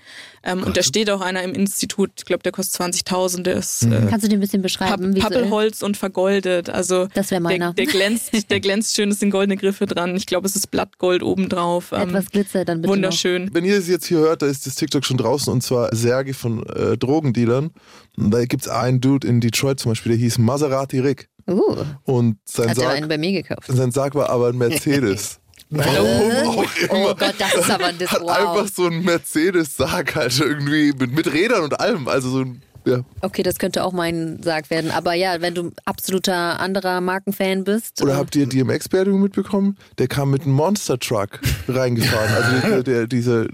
Ähm, 0.48 0.64
und 0.64 0.78
da 0.78 0.82
steht 0.84 1.10
auch 1.10 1.22
einer 1.22 1.44
im 1.44 1.54
Institut, 1.54 2.10
ich 2.18 2.26
glaube, 2.26 2.42
der 2.44 2.52
kostet 2.52 2.82
20.000. 2.82 3.44
Der 3.44 3.56
ist 3.58 3.84
äh, 3.84 4.08
Kannst 4.10 4.26
du 4.26 4.30
dir 4.30 4.38
ein 4.38 4.40
bisschen 4.40 4.62
Papp 4.62 4.68
beschreiben? 4.72 5.16
visuell? 5.16 5.32
Pappelholz 5.34 5.82
und 5.84 5.98
vergoldet. 5.98 6.70
Also 6.70 7.08
Das 7.14 7.30
wär 7.32 7.40
meiner. 7.40 7.74
Der, 7.74 7.86
der 7.86 7.94
glänzt, 7.94 8.32
der 8.50 8.60
glänzt 8.60 8.96
schön, 8.96 9.12
es 9.12 9.20
sind 9.20 9.30
goldene 9.32 9.58
Griffe 9.58 9.86
dran. 9.86 10.16
Ich 10.16 10.26
glaube, 10.26 10.48
es 10.48 10.56
ist 10.56 10.72
Blattgold 10.72 11.22
obendrauf. 11.22 11.92
Ähm, 11.92 12.10
Etwas 12.10 12.32
Glitzer 12.32 12.66
dann 12.66 12.82
bitte 12.82 12.94
wunderschön. 12.94 13.50
Wenn 13.54 13.66
ihr 13.66 13.78
es 13.78 13.88
jetzt 13.88 14.06
hier 14.08 14.20
hört, 14.20 14.42
da 14.42 14.48
ist 14.48 14.66
das 14.66 14.76
TikTok 14.76 15.06
schon 15.06 15.18
draußen 15.18 15.52
und 15.52 15.62
zwar 15.64 15.94
Särge 15.96 16.34
von 16.34 16.66
äh, 16.68 16.98
Drogendealern. 16.98 17.72
Da 18.16 18.46
gibt 18.46 18.64
es 18.64 18.68
einen 18.70 19.02
Dude 19.02 19.28
in 19.28 19.42
Detroit 19.42 19.80
zum 19.80 19.92
Beispiel, 19.92 20.14
der 20.14 20.20
hieß 20.20 20.38
Maserati 20.40 21.00
Rick. 21.00 21.30
noch. 21.46 21.56
Uh, 21.56 21.86
Und 22.06 22.38
sein 22.46 22.70
hat 22.70 22.78
Sarg, 22.78 22.96
einen 22.96 23.08
bei 23.08 23.18
mir 23.18 23.32
gekauft. 23.32 23.68
sein 23.68 23.92
Sarg 23.92 24.16
war 24.16 24.30
aber 24.30 24.48
ein 24.50 24.58
Mercedes. 24.58 25.40
Warum 25.70 26.58
auch 26.60 26.76
immer. 26.78 26.94
Oh 26.94 27.16
Gott, 27.16 27.36
das 27.38 27.54
ist 27.56 27.70
aber 27.70 27.92
das 27.94 28.12
Hat 28.12 28.22
wow. 28.22 28.30
einfach 28.30 28.68
so 28.74 28.88
ein 28.88 29.04
Mercedes-Sarg 29.04 30.16
halt 30.16 30.40
irgendwie 30.40 30.94
mit, 30.98 31.12
mit 31.14 31.32
Rädern 31.32 31.64
und 31.64 31.80
allem. 31.80 32.08
Also 32.08 32.30
so 32.30 32.40
ein, 32.42 32.62
ja. 32.86 33.02
Okay, 33.22 33.44
das 33.44 33.60
könnte 33.60 33.84
auch 33.84 33.92
mein 33.92 34.42
Sarg 34.42 34.70
werden. 34.70 34.92
Aber 34.92 35.14
ja, 35.14 35.42
wenn 35.42 35.54
du 35.54 35.72
absoluter 35.84 36.60
anderer 36.60 37.02
Markenfan 37.02 37.66
bist. 37.66 38.02
Oder 38.02 38.14
äh, 38.14 38.16
habt 38.16 38.36
ihr 38.36 38.48
DMX-Beerdigung 38.48 39.22
mitbekommen? 39.22 39.78
Der 39.98 40.08
kam 40.08 40.32
mit 40.32 40.44
einem 40.44 40.54
Monster-Truck 40.54 41.40
reingefahren. 41.68 42.34
Also 42.34 42.68
der, 42.68 42.84
der, 42.84 43.08
dieser 43.08 43.48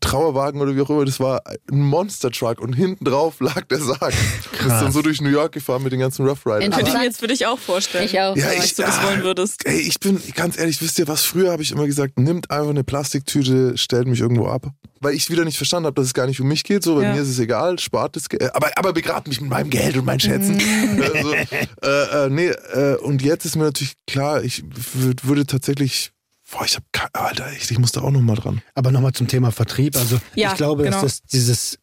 Trauerwagen 0.00 0.60
oder 0.60 0.74
wie 0.76 0.80
auch 0.80 0.90
immer, 0.90 1.04
das 1.04 1.20
war 1.20 1.42
ein 1.70 1.80
Monster-Truck 1.80 2.60
und 2.60 2.72
hinten 2.72 3.04
drauf 3.04 3.40
lag 3.40 3.62
der 3.66 3.78
Sarg. 3.78 4.12
Das 4.52 4.60
ist 4.60 4.68
dann 4.68 4.92
so 4.92 5.02
durch 5.02 5.20
New 5.20 5.28
York 5.28 5.52
gefahren 5.52 5.82
mit 5.82 5.92
den 5.92 6.00
ganzen 6.00 6.26
Rough 6.26 6.46
Riders. 6.46 6.74
Könnte 6.74 6.90
ich 6.90 6.96
mir 6.96 7.04
jetzt 7.04 7.20
für 7.20 7.26
dich 7.26 7.46
auch 7.46 7.58
vorstellen. 7.58 8.04
Ich 8.04 8.18
auch. 8.20 8.36
Ja, 8.36 8.52
ich, 8.52 8.74
du 8.74 8.82
das 8.82 8.98
ah, 8.98 9.04
wollen 9.06 9.22
würdest. 9.22 9.66
Ey, 9.66 9.78
ich 9.80 9.98
bin 10.00 10.20
ganz 10.34 10.58
ehrlich, 10.58 10.80
wisst 10.80 10.98
ihr 10.98 11.08
was? 11.08 11.22
Früher 11.22 11.52
habe 11.52 11.62
ich 11.62 11.70
immer 11.72 11.86
gesagt, 11.86 12.18
nimmt 12.18 12.50
einfach 12.50 12.70
eine 12.70 12.84
Plastiktüte, 12.84 13.76
stellt 13.76 14.06
mich 14.08 14.20
irgendwo 14.20 14.46
ab. 14.46 14.70
Weil 15.00 15.14
ich 15.14 15.28
wieder 15.30 15.44
nicht 15.44 15.56
verstanden 15.58 15.86
habe, 15.86 15.94
dass 15.94 16.06
es 16.06 16.14
gar 16.14 16.26
nicht 16.26 16.40
um 16.40 16.48
mich 16.48 16.64
geht. 16.64 16.82
So, 16.82 16.96
bei 16.96 17.02
Ja. 17.02 17.14
mir 17.14 17.22
ist 17.22 17.28
es 17.28 17.38
egal, 17.38 17.78
spart 17.78 18.16
das 18.16 18.28
Geld. 18.28 18.54
Aber, 18.54 18.70
aber 18.76 18.92
begrabt 18.92 19.28
mich 19.28 19.40
mit 19.40 19.50
meinem 19.50 19.70
Geld 19.70 19.96
und 19.96 20.04
meinen 20.06 20.20
Schätzen. 20.20 20.58
also, 21.14 21.34
äh, 21.34 22.26
äh, 22.26 22.30
nee, 22.30 22.48
äh, 22.48 22.96
und 22.96 23.22
jetzt 23.22 23.44
ist 23.44 23.56
mir 23.56 23.64
natürlich 23.64 23.94
klar, 24.06 24.42
ich 24.42 24.64
würd, 24.94 25.26
würde 25.26 25.46
tatsächlich. 25.46 26.12
Boah, 26.50 26.64
ich 26.64 26.76
hab 26.76 26.84
Alter, 27.12 27.52
ich, 27.52 27.70
ich 27.70 27.78
muss 27.78 27.92
da 27.92 28.02
auch 28.02 28.10
noch 28.10 28.20
mal 28.20 28.36
dran. 28.36 28.62
Aber 28.74 28.92
nochmal 28.92 29.12
zum 29.12 29.26
Thema 29.26 29.50
Vertrieb. 29.50 29.96
Also 29.96 30.20
Ja, 30.34 30.50
ich 30.50 30.56
glaube, 30.56 30.84
genau. 30.84 31.00
dass 31.02 31.20
das 31.20 31.22
dieses, 31.22 31.78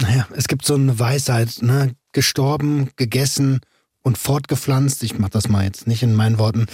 naja, 0.00 0.26
es 0.34 0.48
gibt 0.48 0.64
so 0.64 0.74
eine 0.74 0.98
Weisheit, 0.98 1.62
ne? 1.62 1.94
Gestorben, 2.12 2.90
gegessen 2.96 3.60
und 4.02 4.18
fortgepflanzt, 4.18 5.02
ich 5.02 5.18
mache 5.18 5.30
das 5.30 5.48
mal 5.48 5.64
jetzt 5.64 5.86
nicht 5.86 6.02
in 6.02 6.14
meinen 6.14 6.38
Worten, 6.38 6.66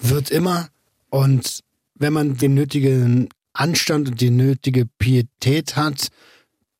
wird 0.00 0.30
immer. 0.30 0.68
Und 1.10 1.60
wenn 1.94 2.12
man 2.12 2.36
den 2.36 2.54
nötigen 2.54 3.28
Anstand 3.52 4.08
und 4.08 4.20
die 4.20 4.30
nötige 4.30 4.84
Pietät 4.98 5.76
hat, 5.76 6.08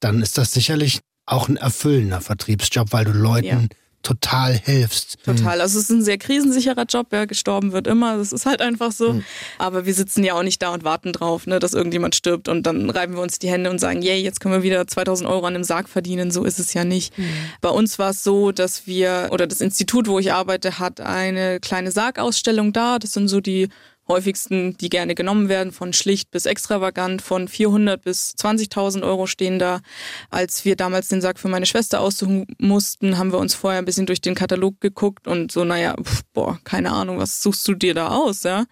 dann 0.00 0.20
ist 0.20 0.36
das 0.36 0.52
sicherlich 0.52 1.00
auch 1.24 1.48
ein 1.48 1.56
erfüllender 1.56 2.20
Vertriebsjob, 2.20 2.92
weil 2.92 3.04
du 3.06 3.12
Leuten 3.12 3.46
Ja. 3.46 3.62
Total 4.04 4.54
hilfst. 4.54 5.16
Total. 5.24 5.60
Also 5.60 5.78
es 5.78 5.84
ist 5.84 5.90
ein 5.90 6.02
sehr 6.02 6.18
krisensicherer 6.18 6.84
Job, 6.84 7.08
ja, 7.12 7.24
gestorben 7.24 7.72
wird 7.72 7.88
immer. 7.88 8.16
Das 8.18 8.32
ist 8.32 8.46
halt 8.46 8.60
einfach 8.60 8.92
so. 8.92 9.14
Hm. 9.14 9.24
Aber 9.58 9.86
wir 9.86 9.94
sitzen 9.94 10.22
ja 10.22 10.34
auch 10.34 10.42
nicht 10.44 10.62
da 10.62 10.72
und 10.72 10.84
warten 10.84 11.12
drauf, 11.12 11.48
ne, 11.48 11.58
dass 11.58 11.74
irgendjemand 11.74 12.14
stirbt 12.14 12.48
und 12.48 12.64
dann 12.64 12.90
reiben 12.90 13.14
wir 13.14 13.22
uns 13.22 13.38
die 13.40 13.48
Hände 13.48 13.70
und 13.70 13.78
sagen, 13.78 14.02
yay, 14.02 14.22
jetzt 14.22 14.40
können 14.40 14.54
wir 14.54 14.62
wieder 14.62 14.86
2000 14.86 15.28
Euro 15.28 15.46
an 15.46 15.54
einem 15.54 15.64
Sarg 15.64 15.88
verdienen. 15.88 16.30
So 16.30 16.44
ist 16.44 16.60
es 16.60 16.74
ja 16.74 16.84
nicht. 16.84 17.14
Bei 17.60 17.70
uns 17.70 17.98
war 17.98 18.10
es 18.10 18.22
so, 18.22 18.52
dass 18.52 18.86
wir, 18.86 19.30
oder 19.32 19.46
das 19.46 19.60
Institut, 19.60 20.06
wo 20.06 20.18
ich 20.18 20.32
arbeite, 20.32 20.78
hat 20.78 21.00
eine 21.00 21.58
kleine 21.60 21.90
Sargausstellung 21.90 22.72
da. 22.72 22.98
Das 22.98 23.12
sind 23.12 23.28
so 23.28 23.40
die 23.40 23.68
häufigsten, 24.08 24.76
die 24.76 24.90
gerne 24.90 25.14
genommen 25.14 25.48
werden, 25.48 25.72
von 25.72 25.92
schlicht 25.92 26.30
bis 26.30 26.46
extravagant, 26.46 27.22
von 27.22 27.48
400 27.48 28.02
bis 28.02 28.34
20.000 28.38 29.02
Euro 29.02 29.26
stehen 29.26 29.58
da. 29.58 29.80
Als 30.30 30.64
wir 30.64 30.76
damals 30.76 31.08
den 31.08 31.20
Sarg 31.20 31.38
für 31.38 31.48
meine 31.48 31.66
Schwester 31.66 32.00
aussuchen 32.00 32.46
mussten, 32.58 33.18
haben 33.18 33.32
wir 33.32 33.38
uns 33.38 33.54
vorher 33.54 33.78
ein 33.78 33.84
bisschen 33.84 34.06
durch 34.06 34.20
den 34.20 34.34
Katalog 34.34 34.80
geguckt 34.80 35.26
und 35.26 35.50
so, 35.50 35.64
naja, 35.64 35.94
pf, 36.02 36.22
boah, 36.32 36.58
keine 36.64 36.92
Ahnung, 36.92 37.18
was 37.18 37.42
suchst 37.42 37.66
du 37.66 37.74
dir 37.74 37.94
da 37.94 38.08
aus, 38.08 38.42
ja? 38.42 38.64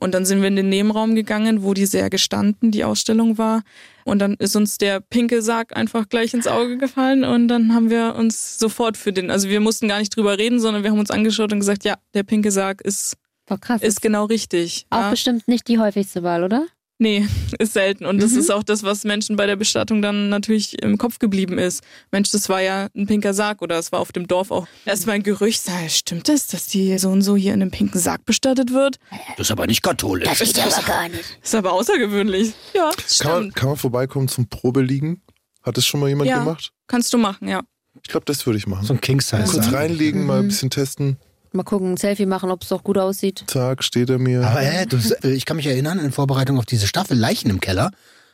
Und 0.00 0.14
dann 0.14 0.24
sind 0.24 0.40
wir 0.40 0.48
in 0.48 0.56
den 0.56 0.68
Nebenraum 0.68 1.14
gegangen, 1.16 1.62
wo 1.64 1.74
die 1.74 1.86
Särge 1.86 2.18
standen, 2.18 2.70
die 2.70 2.84
Ausstellung 2.84 3.36
war. 3.36 3.62
Und 4.04 4.20
dann 4.20 4.34
ist 4.34 4.54
uns 4.54 4.78
der 4.78 5.00
pinke 5.00 5.42
Sarg 5.42 5.76
einfach 5.76 6.08
gleich 6.08 6.32
ins 6.32 6.46
Auge 6.46 6.78
gefallen 6.78 7.24
und 7.24 7.48
dann 7.48 7.74
haben 7.74 7.90
wir 7.90 8.14
uns 8.14 8.58
sofort 8.58 8.96
für 8.96 9.12
den, 9.12 9.30
also 9.30 9.48
wir 9.48 9.60
mussten 9.60 9.88
gar 9.88 9.98
nicht 9.98 10.16
drüber 10.16 10.38
reden, 10.38 10.60
sondern 10.60 10.82
wir 10.82 10.90
haben 10.90 10.98
uns 10.98 11.10
angeschaut 11.10 11.52
und 11.52 11.60
gesagt, 11.60 11.84
ja, 11.84 11.96
der 12.14 12.22
pinke 12.22 12.50
Sarg 12.50 12.80
ist, 12.80 13.16
Boah, 13.48 13.58
krass. 13.58 13.82
ist 13.82 14.02
genau 14.02 14.24
richtig. 14.26 14.86
auch 14.90 15.00
ja. 15.00 15.10
bestimmt 15.10 15.48
nicht 15.48 15.68
die 15.68 15.78
häufigste 15.78 16.22
Wahl, 16.22 16.44
oder? 16.44 16.66
Nee, 17.00 17.28
ist 17.60 17.74
selten. 17.74 18.06
Und 18.06 18.20
das 18.20 18.32
ist 18.32 18.50
auch 18.50 18.64
das, 18.64 18.82
was 18.82 19.04
Menschen 19.04 19.36
bei 19.36 19.46
der 19.46 19.54
Bestattung 19.54 20.02
dann 20.02 20.28
natürlich 20.28 20.82
im 20.82 20.98
Kopf 20.98 21.20
geblieben 21.20 21.56
ist. 21.56 21.82
Mensch, 22.10 22.30
das 22.32 22.48
war 22.48 22.60
ja 22.60 22.88
ein 22.96 23.06
pinker 23.06 23.34
Sarg 23.34 23.62
oder 23.62 23.78
es 23.78 23.92
war 23.92 24.00
auf 24.00 24.10
dem 24.10 24.26
Dorf 24.26 24.50
auch 24.50 24.66
erstmal 24.84 25.14
ein 25.16 25.22
Gerücht. 25.22 25.62
Stimmt 25.88 26.28
das, 26.28 26.48
dass 26.48 26.66
die 26.66 26.98
so 26.98 27.10
und 27.10 27.22
so 27.22 27.36
hier 27.36 27.54
in 27.54 27.62
einem 27.62 27.70
pinken 27.70 28.00
Sarg 28.00 28.24
bestattet 28.24 28.72
wird? 28.72 28.98
Das 29.36 29.46
ist 29.46 29.50
aber 29.52 29.68
nicht 29.68 29.82
katholisch. 29.82 30.28
Das 30.28 30.38
geht 30.40 30.58
aber 30.58 30.82
gar 30.86 31.08
nicht. 31.08 31.24
Ist 31.42 31.54
aber 31.54 31.72
außergewöhnlich. 31.72 32.52
Ja, 32.74 32.90
Kann 33.20 33.32
man, 33.32 33.52
kann 33.52 33.68
man 33.68 33.76
vorbeikommen 33.76 34.26
zum 34.26 34.48
Probeliegen? 34.48 35.22
Hat 35.62 35.76
das 35.76 35.86
schon 35.86 36.00
mal 36.00 36.08
jemand 36.08 36.28
Ja. 36.28 36.38
gemacht? 36.40 36.72
Kannst 36.88 37.12
du 37.12 37.18
machen, 37.18 37.46
ja. 37.46 37.62
Ich 38.02 38.08
glaube, 38.08 38.24
das 38.26 38.44
würde 38.46 38.58
ich 38.58 38.66
machen. 38.66 38.84
So 38.86 38.94
ein 38.94 39.00
King-Size. 39.00 39.44
Kurz 39.44 39.72
reinlegen, 39.72 40.26
mal 40.26 40.40
ein 40.40 40.48
bisschen 40.48 40.70
testen. 40.70 41.18
Mal 41.52 41.62
gucken, 41.62 41.92
ein 41.92 41.96
Selfie 41.96 42.26
machen, 42.26 42.50
ob 42.50 42.62
es 42.62 42.68
doch 42.68 42.82
gut 42.84 42.98
aussieht. 42.98 43.44
Zack, 43.46 43.82
steht 43.82 44.10
er 44.10 44.18
mir. 44.18 44.46
Aber 44.46 44.62
äh, 44.62 44.86
du, 44.86 44.98
ich 45.28 45.44
kann 45.46 45.56
mich 45.56 45.66
erinnern, 45.66 45.98
in 45.98 46.12
Vorbereitung 46.12 46.58
auf 46.58 46.66
diese 46.66 46.86
Staffel 46.86 47.16
Leichen 47.16 47.50
im 47.50 47.60
Keller 47.60 47.90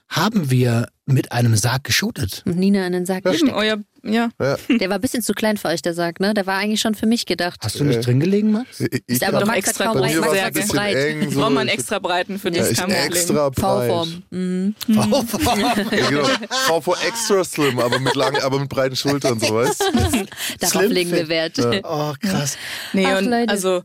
haben 0.08 0.50
wir 0.50 0.88
mit 1.06 1.32
einem 1.32 1.56
Sarg 1.56 1.84
geshootet. 1.84 2.42
Und 2.46 2.58
Nina 2.58 2.86
in 2.86 2.92
den 2.92 3.06
Sarg 3.06 3.24
Eben, 3.24 3.32
gesteckt. 3.32 3.54
euer, 3.54 3.78
ja. 4.04 4.28
ja, 4.40 4.56
Der 4.68 4.88
war 4.88 4.96
ein 4.96 5.00
bisschen 5.00 5.22
zu 5.22 5.32
klein 5.32 5.56
für 5.56 5.68
euch, 5.68 5.82
der 5.82 5.94
Sarg, 5.94 6.20
ne? 6.20 6.34
Der 6.34 6.46
war 6.46 6.56
eigentlich 6.58 6.80
schon 6.80 6.94
für 6.94 7.06
mich 7.06 7.26
gedacht. 7.26 7.60
Hast 7.64 7.80
du 7.80 7.84
nicht 7.84 8.06
drin 8.06 8.20
gelegen, 8.20 8.52
Max? 8.52 8.80
ich, 8.80 8.92
ich 8.92 9.02
Ist 9.06 9.24
aber 9.24 9.40
doch 9.40 9.52
extra 9.52 9.92
mir 9.94 10.00
war 10.20 10.32
ein 10.32 10.52
bisschen 10.52 10.68
breit. 10.68 10.94
eng. 10.96 11.22
Ich 11.22 11.34
so. 11.34 11.40
brauche 11.40 11.50
mal 11.50 11.60
einen 11.60 11.70
extra 11.70 11.98
breiten 11.98 12.38
für 12.38 12.52
Ja, 12.54 12.64
Problem. 12.64 12.96
extra 13.06 13.48
breit. 13.50 13.90
V-Form. 13.90 14.22
Mhm. 14.30 14.74
Ja, 14.88 15.74
genau. 16.08 16.28
VV 16.48 16.94
extra 17.06 17.44
slim, 17.44 17.78
aber 17.78 17.98
mit 17.98 18.14
langen, 18.14 18.42
aber 18.42 18.58
mit 18.60 18.68
breiten 18.68 18.96
Schultern, 18.96 19.40
so 19.40 19.54
weißt 19.54 19.80
Darauf 20.60 20.70
Slim 20.82 20.90
legen 20.92 21.10
wir. 21.12 21.28
Wert. 21.28 21.58
Oh, 21.84 22.12
krass. 22.20 22.56
Nee, 22.92 23.06
Ach, 23.06 23.18
und 23.18 23.26
Leute. 23.26 23.48
also 23.50 23.82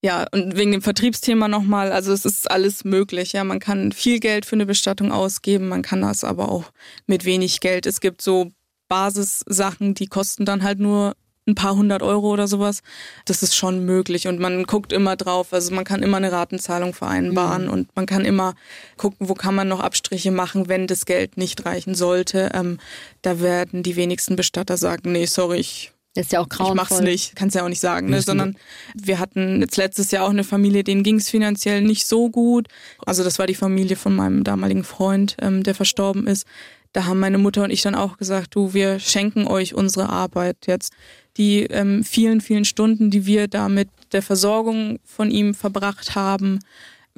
ja, 0.00 0.26
und 0.30 0.56
wegen 0.56 0.70
dem 0.70 0.82
Vertriebsthema 0.82 1.48
nochmal, 1.48 1.90
also 1.90 2.12
es 2.12 2.24
ist 2.24 2.48
alles 2.48 2.84
möglich. 2.84 3.32
Ja, 3.32 3.42
man 3.42 3.58
kann 3.58 3.90
viel 3.90 4.20
Geld 4.20 4.46
für 4.46 4.54
eine 4.54 4.64
Bestattung 4.66 5.10
ausgeben, 5.10 5.68
man 5.68 5.82
kann 5.82 6.02
das 6.02 6.22
aber 6.22 6.50
auch 6.50 6.66
mit 7.06 7.24
wenig 7.24 7.58
Geld. 7.60 7.84
Es 7.84 8.00
gibt 8.00 8.22
so 8.22 8.52
Basissachen, 8.88 9.94
die 9.94 10.06
kosten 10.06 10.44
dann 10.44 10.62
halt 10.62 10.78
nur 10.78 11.14
ein 11.48 11.54
paar 11.54 11.74
hundert 11.74 12.02
Euro 12.02 12.30
oder 12.30 12.46
sowas. 12.46 12.82
Das 13.24 13.42
ist 13.42 13.56
schon 13.56 13.84
möglich 13.84 14.28
und 14.28 14.38
man 14.38 14.64
guckt 14.64 14.92
immer 14.92 15.16
drauf. 15.16 15.52
Also 15.52 15.74
man 15.74 15.84
kann 15.84 16.02
immer 16.02 16.18
eine 16.18 16.30
Ratenzahlung 16.30 16.92
vereinbaren 16.92 17.68
und 17.68 17.94
man 17.96 18.06
kann 18.06 18.24
immer 18.24 18.54
gucken, 18.96 19.28
wo 19.28 19.34
kann 19.34 19.54
man 19.54 19.66
noch 19.66 19.80
Abstriche 19.80 20.30
machen, 20.30 20.68
wenn 20.68 20.86
das 20.86 21.06
Geld 21.06 21.36
nicht 21.36 21.64
reichen 21.64 21.94
sollte. 21.94 22.50
Ähm, 22.54 22.78
da 23.22 23.40
werden 23.40 23.82
die 23.82 23.96
wenigsten 23.96 24.36
Bestatter 24.36 24.76
sagen, 24.76 25.12
nee, 25.12 25.26
sorry, 25.26 25.58
ich 25.58 25.92
ist 26.14 26.32
ja 26.32 26.40
auch 26.40 26.48
ich 26.50 26.74
mach's 26.74 27.00
nicht, 27.00 27.36
kannst 27.36 27.54
ja 27.54 27.62
auch 27.62 27.68
nicht 27.68 27.80
sagen, 27.80 28.10
ne? 28.10 28.20
sondern 28.22 28.56
wir 28.94 29.20
hatten 29.20 29.60
jetzt 29.60 29.76
letztes 29.76 30.10
Jahr 30.10 30.24
auch 30.24 30.30
eine 30.30 30.42
Familie, 30.42 30.82
denen 30.82 31.04
ging's 31.04 31.30
finanziell 31.30 31.80
nicht 31.80 32.08
so 32.08 32.28
gut. 32.28 32.66
Also 33.06 33.22
das 33.22 33.38
war 33.38 33.46
die 33.46 33.54
Familie 33.54 33.94
von 33.94 34.16
meinem 34.16 34.42
damaligen 34.42 34.82
Freund, 34.82 35.36
ähm, 35.40 35.62
der 35.62 35.76
verstorben 35.76 36.26
ist. 36.26 36.44
Da 36.92 37.04
haben 37.04 37.20
meine 37.20 37.38
Mutter 37.38 37.64
und 37.64 37.70
ich 37.70 37.82
dann 37.82 37.94
auch 37.94 38.16
gesagt, 38.16 38.54
du, 38.54 38.74
wir 38.74 38.98
schenken 38.98 39.46
euch 39.46 39.74
unsere 39.74 40.08
Arbeit 40.08 40.66
jetzt. 40.66 40.92
Die 41.36 41.62
ähm, 41.64 42.02
vielen, 42.02 42.40
vielen 42.40 42.64
Stunden, 42.64 43.10
die 43.10 43.26
wir 43.26 43.46
da 43.48 43.68
mit 43.68 43.88
der 44.12 44.22
Versorgung 44.22 44.98
von 45.04 45.30
ihm 45.30 45.54
verbracht 45.54 46.14
haben 46.14 46.60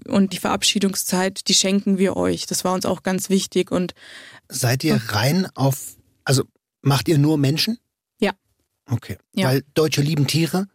und 0.06 0.32
die 0.32 0.38
Verabschiedungszeit, 0.38 1.48
die 1.48 1.54
schenken 1.54 1.98
wir 1.98 2.16
euch. 2.16 2.46
Das 2.46 2.64
war 2.64 2.74
uns 2.74 2.86
auch 2.86 3.02
ganz 3.02 3.30
wichtig 3.30 3.70
und 3.70 3.94
Seid 4.48 4.82
ihr 4.84 5.00
rein 5.08 5.46
auf, 5.54 5.96
also 6.24 6.44
macht 6.82 7.08
ihr 7.08 7.18
nur 7.18 7.38
Menschen? 7.38 7.78
Ja. 8.18 8.32
Okay. 8.90 9.16
Ja. 9.34 9.48
Weil 9.48 9.62
Deutsche 9.74 10.02
lieben 10.02 10.26
Tiere 10.26 10.66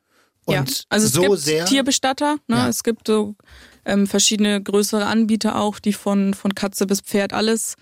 und 0.45 0.55
ja, 0.55 0.83
also 0.89 1.07
es 1.07 1.13
so 1.13 1.21
gibt 1.21 1.39
sehr. 1.39 1.65
Tierbestatter, 1.65 2.37
ne? 2.47 2.55
Ja. 2.55 2.69
es 2.69 2.83
gibt 2.83 3.07
so 3.07 3.35
ähm, 3.83 4.07
verschiedene 4.07 4.61
größere 4.61 5.05
Anbieter 5.05 5.59
auch, 5.59 5.79
die 5.79 5.93
von, 5.93 6.33
von 6.33 6.55
Katze 6.55 6.85
bis 6.85 7.01
Pferd 7.01 7.33
alles 7.33 7.75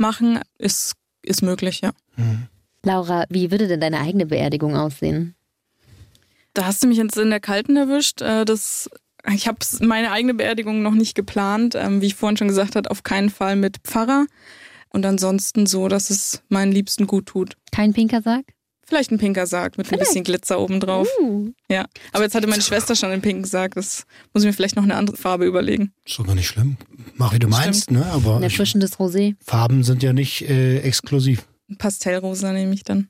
machen. 0.00 0.40
Ist, 0.58 0.94
ist 1.22 1.42
möglich, 1.42 1.80
ja. 1.82 1.92
Mhm. 2.16 2.48
Laura, 2.82 3.24
wie 3.28 3.50
würde 3.50 3.68
denn 3.68 3.80
deine 3.80 4.00
eigene 4.00 4.26
Beerdigung 4.26 4.76
aussehen? 4.76 5.34
Da 6.54 6.66
hast 6.66 6.82
du 6.82 6.88
mich 6.88 6.98
jetzt 6.98 7.16
in 7.16 7.30
der 7.30 7.40
Kalten 7.40 7.76
erwischt. 7.76 8.22
Äh, 8.22 8.44
das, 8.44 8.90
ich 9.32 9.46
habe 9.46 9.58
meine 9.80 10.10
eigene 10.10 10.34
Beerdigung 10.34 10.82
noch 10.82 10.94
nicht 10.94 11.14
geplant. 11.14 11.74
Ähm, 11.74 12.00
wie 12.00 12.06
ich 12.06 12.14
vorhin 12.14 12.36
schon 12.36 12.48
gesagt 12.48 12.76
habe, 12.76 12.90
auf 12.90 13.02
keinen 13.02 13.30
Fall 13.30 13.56
mit 13.56 13.78
Pfarrer. 13.84 14.26
Und 14.88 15.06
ansonsten 15.06 15.66
so, 15.66 15.86
dass 15.86 16.10
es 16.10 16.42
meinen 16.48 16.72
Liebsten 16.72 17.06
gut 17.06 17.26
tut. 17.26 17.56
Kein 17.70 17.92
pinker 17.92 18.22
Sarg? 18.22 18.44
Vielleicht 18.90 19.12
ein 19.12 19.18
pinker 19.18 19.46
Sarg 19.46 19.78
mit 19.78 19.92
ein 19.92 20.00
bisschen 20.00 20.24
Glitzer 20.24 20.58
obendrauf. 20.58 21.06
Uh. 21.22 21.52
Ja. 21.70 21.86
Aber 22.10 22.24
jetzt 22.24 22.34
hatte 22.34 22.48
meine 22.48 22.60
Schwester 22.60 22.96
schon 22.96 23.10
einen 23.10 23.22
pinken 23.22 23.44
Sarg. 23.44 23.76
Das 23.76 24.04
muss 24.34 24.42
ich 24.42 24.48
mir 24.48 24.52
vielleicht 24.52 24.74
noch 24.74 24.82
eine 24.82 24.96
andere 24.96 25.16
Farbe 25.16 25.44
überlegen. 25.46 25.92
Ist 26.04 26.18
doch 26.18 26.26
gar 26.26 26.34
nicht 26.34 26.48
schlimm. 26.48 26.76
Mach 27.14 27.32
wie 27.32 27.38
du 27.38 27.46
meinst, 27.46 27.92
ne? 27.92 28.04
Aber 28.06 28.38
Ein 28.38 28.42
erfrischendes 28.42 28.98
Rosé. 28.98 29.36
Farben 29.46 29.84
sind 29.84 30.02
ja 30.02 30.12
nicht 30.12 30.42
äh, 30.42 30.80
exklusiv. 30.80 31.46
Ein 31.70 31.76
Pastellrosa 31.76 32.52
nehme 32.52 32.74
ich 32.74 32.82
dann. 32.82 33.06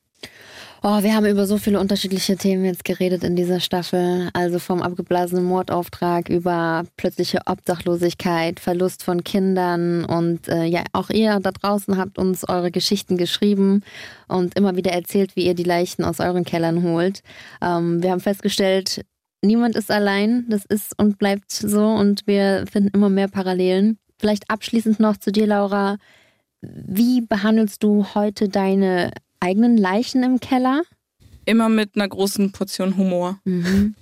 Oh, 0.83 1.03
wir 1.03 1.15
haben 1.15 1.27
über 1.27 1.45
so 1.45 1.59
viele 1.59 1.79
unterschiedliche 1.79 2.39
Themen 2.39 2.65
jetzt 2.65 2.87
geredet 2.87 3.23
in 3.23 3.37
dieser 3.37 3.61
Staffel. 3.61 4.31
Also 4.33 4.59
vom 4.59 4.81
abgeblasenen 4.81 5.45
Mordauftrag 5.45 6.31
über 6.31 6.85
plötzliche 6.97 7.41
Obdachlosigkeit, 7.45 8.59
Verlust 8.61 9.03
von 9.03 9.23
Kindern 9.23 10.07
und 10.07 10.49
äh, 10.49 10.65
ja, 10.65 10.85
auch 10.95 11.11
ihr 11.11 11.39
da 11.41 11.51
draußen 11.51 11.99
habt 11.99 12.17
uns 12.17 12.49
eure 12.49 12.71
Geschichten 12.71 13.19
geschrieben 13.19 13.83
und 14.27 14.57
immer 14.57 14.75
wieder 14.75 14.91
erzählt, 14.93 15.37
wie 15.37 15.45
ihr 15.45 15.55
die 15.55 15.65
Leichen 15.65 16.03
aus 16.03 16.19
euren 16.19 16.47
Kellern 16.47 16.83
holt. 16.83 17.21
Ähm, 17.61 18.03
wir 18.03 18.13
haben 18.13 18.21
festgestellt, 18.21 19.05
niemand 19.43 19.77
ist 19.77 19.91
allein. 19.91 20.47
Das 20.49 20.65
ist 20.65 20.99
und 20.99 21.19
bleibt 21.19 21.53
so 21.53 21.89
und 21.89 22.27
wir 22.27 22.65
finden 22.73 22.89
immer 22.95 23.11
mehr 23.11 23.29
Parallelen. 23.29 23.99
Vielleicht 24.19 24.49
abschließend 24.49 24.99
noch 24.99 25.19
zu 25.19 25.31
dir, 25.31 25.47
Laura. 25.47 25.99
Wie 26.63 27.21
behandelst 27.21 27.83
du 27.83 28.07
heute 28.15 28.49
deine 28.49 29.11
eigenen 29.41 29.77
Leichen 29.77 30.23
im 30.23 30.41
Keller? 30.41 30.83
Immer 31.45 31.69
mit 31.69 31.97
einer 31.97 32.09
großen 32.09 32.53
Portion 32.53 32.97
Humor. 32.97 33.41
Mhm. 33.45 33.95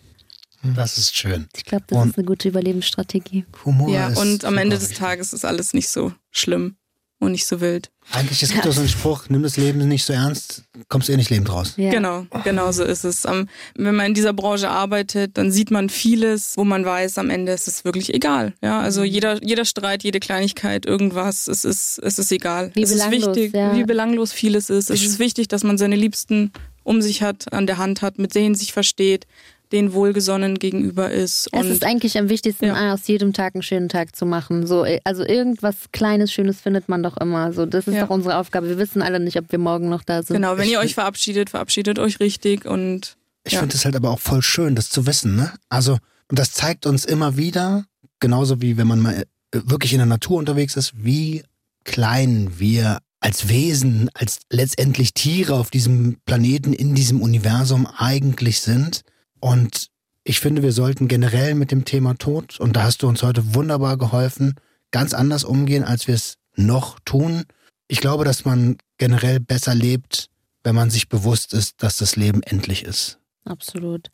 Das 0.74 0.98
ist 0.98 1.14
schön. 1.16 1.48
Ich 1.56 1.64
glaube, 1.64 1.84
das 1.86 1.98
Und- 1.98 2.10
ist 2.10 2.18
eine 2.18 2.26
gute 2.26 2.48
Überlebensstrategie. 2.48 3.46
Humor 3.64 3.90
ja, 3.90 4.08
ist 4.08 4.18
und 4.18 4.44
am 4.44 4.58
Ende 4.58 4.76
des. 4.78 4.90
Tages 4.90 5.32
ist 5.32 5.44
alles 5.44 5.72
nicht 5.72 5.88
so 5.88 6.12
schlimm 6.30 6.76
und 7.20 7.32
nicht 7.32 7.46
so 7.46 7.60
wild. 7.60 7.90
Eigentlich 8.12 8.42
es 8.42 8.50
gibt 8.50 8.64
doch 8.64 8.72
so 8.72 8.80
einen 8.80 8.88
Spruch, 8.88 9.24
nimm 9.28 9.42
das 9.42 9.56
Leben 9.58 9.86
nicht 9.86 10.04
so 10.04 10.12
ernst, 10.14 10.62
kommst 10.88 11.10
eh 11.10 11.16
nicht 11.16 11.28
lebend 11.28 11.50
raus. 11.52 11.74
Ja. 11.76 11.90
Genau, 11.90 12.26
genau 12.42 12.72
so 12.72 12.82
ist 12.84 13.04
es. 13.04 13.24
Ähm, 13.26 13.48
Wenn 13.74 13.96
man 13.96 14.06
in 14.06 14.14
dieser 14.14 14.32
Branche 14.32 14.70
arbeitet, 14.70 15.36
dann 15.36 15.50
sieht 15.52 15.70
man 15.70 15.90
vieles, 15.90 16.56
wo 16.56 16.64
man 16.64 16.84
weiß, 16.86 17.18
am 17.18 17.28
Ende 17.28 17.52
ist 17.52 17.68
es 17.68 17.84
wirklich 17.84 18.14
egal. 18.14 18.54
Ja, 18.62 18.80
also 18.80 19.00
Mhm. 19.02 19.06
jeder, 19.06 19.44
jeder 19.44 19.64
Streit, 19.66 20.04
jede 20.04 20.20
Kleinigkeit, 20.20 20.86
irgendwas, 20.86 21.48
es 21.48 21.64
ist, 21.66 21.98
es 21.98 22.18
ist 22.18 22.32
egal. 22.32 22.70
Wie 22.74 22.82
es 22.82 22.90
ist 22.92 23.04
belanglos, 23.10 23.36
wichtig, 23.36 23.54
ja. 23.54 23.76
wie 23.76 23.84
belanglos 23.84 24.32
vieles 24.32 24.70
ist. 24.70 24.88
Es 24.90 25.02
ist 25.02 25.18
wichtig, 25.18 25.48
dass 25.48 25.64
man 25.64 25.76
seine 25.76 25.96
Liebsten 25.96 26.52
um 26.84 27.02
sich 27.02 27.20
hat, 27.22 27.52
an 27.52 27.66
der 27.66 27.76
Hand 27.76 28.00
hat, 28.00 28.18
mit 28.18 28.34
denen 28.34 28.54
sich 28.54 28.72
versteht, 28.72 29.26
denen 29.72 29.92
wohlgesonnen 29.92 30.58
gegenüber 30.58 31.10
ist. 31.10 31.48
Es 31.52 31.60
Und 31.60 31.70
ist 31.70 31.84
eigentlich 31.84 32.18
am 32.18 32.28
wichtigsten, 32.28 32.66
Ja. 32.66 32.94
aus 32.94 33.06
jedem 33.06 33.32
Tag 33.32 33.54
einen 33.54 33.62
schönen 33.62 33.88
Tag 33.88 34.16
zu 34.16 34.26
machen. 34.26 34.66
So, 34.66 34.84
äh, 34.84 35.00
also 35.04 35.24
irgendwas 35.24 35.76
Kleines, 35.92 36.32
Schönes 36.32 36.60
findet 36.60 36.88
man 36.88 37.02
doch 37.02 37.16
immer. 37.18 37.52
So, 37.52 37.66
das 37.66 37.86
ist 37.86 37.94
Ja. 37.94 38.02
doch 38.06 38.10
unsere 38.10 38.36
Aufgabe. 38.36 38.68
Wir 38.68 38.78
wissen 38.78 39.02
alle 39.02 39.20
nicht, 39.20 39.36
ob 39.38 39.50
wir 39.52 39.58
morgen 39.58 39.88
noch 39.88 40.02
da 40.04 40.22
sind. 40.22 40.36
genau, 40.36 40.56
wenn 40.56 40.64
Ich 40.66 40.72
ihr 40.72 40.78
euch 40.80 40.94
verabschiedet, 40.94 41.50
verabschiedet 41.50 41.98
euch 41.98 42.20
richtig 42.20 42.64
und 42.66 43.16
Ich 43.44 43.52
Ja. 43.54 43.60
finde 43.60 43.76
es 43.76 43.84
halt 43.86 43.96
aber 43.96 44.10
auch 44.10 44.18
voll 44.20 44.42
schön, 44.42 44.74
das 44.74 44.90
zu 44.90 45.06
wissen, 45.06 45.34
ne? 45.36 45.52
Also, 45.70 45.92
und 46.28 46.38
das 46.38 46.52
zeigt 46.52 46.84
uns 46.84 47.04
immer 47.06 47.36
wieder, 47.38 47.84
genauso 48.20 48.60
wie 48.60 48.76
wenn 48.76 48.86
man 48.86 49.00
mal 49.00 49.14
äh, 49.22 49.24
wirklich 49.64 49.92
in 49.92 49.98
der 49.98 50.06
Natur 50.06 50.36
unterwegs 50.38 50.76
ist, 50.76 50.92
wie 51.02 51.42
klein 51.84 52.50
wir 52.58 52.98
als 53.20 53.48
Wesen, 53.48 54.10
als 54.14 54.40
letztendlich 54.50 55.14
Tiere 55.14 55.54
auf 55.54 55.70
diesem 55.70 56.18
Planeten, 56.26 56.72
in 56.72 56.94
diesem 56.94 57.20
Universum 57.22 57.86
eigentlich 57.86 58.60
sind. 58.60 59.02
Und 59.40 59.88
ich 60.24 60.40
finde, 60.40 60.62
wir 60.62 60.72
sollten 60.72 61.08
generell 61.08 61.54
mit 61.54 61.70
dem 61.70 61.84
Thema 61.84 62.14
Tod, 62.14 62.60
und 62.60 62.76
da 62.76 62.82
hast 62.82 63.02
du 63.02 63.08
uns 63.08 63.22
heute 63.22 63.54
wunderbar 63.54 63.96
geholfen, 63.96 64.54
ganz 64.90 65.14
anders 65.14 65.44
umgehen, 65.44 65.84
als 65.84 66.06
wir 66.06 66.14
es 66.14 66.36
noch 66.54 66.98
tun. 67.00 67.44
Ich 67.86 68.00
glaube, 68.00 68.24
dass 68.24 68.44
man 68.44 68.76
generell 68.98 69.40
besser 69.40 69.74
lebt, 69.74 70.28
wenn 70.64 70.74
man 70.74 70.90
sich 70.90 71.08
bewusst 71.08 71.54
ist, 71.54 71.82
dass 71.82 71.96
das 71.96 72.16
Leben 72.16 72.42
endlich 72.42 72.84
ist. 72.84 73.18
Absolut. 73.48 74.08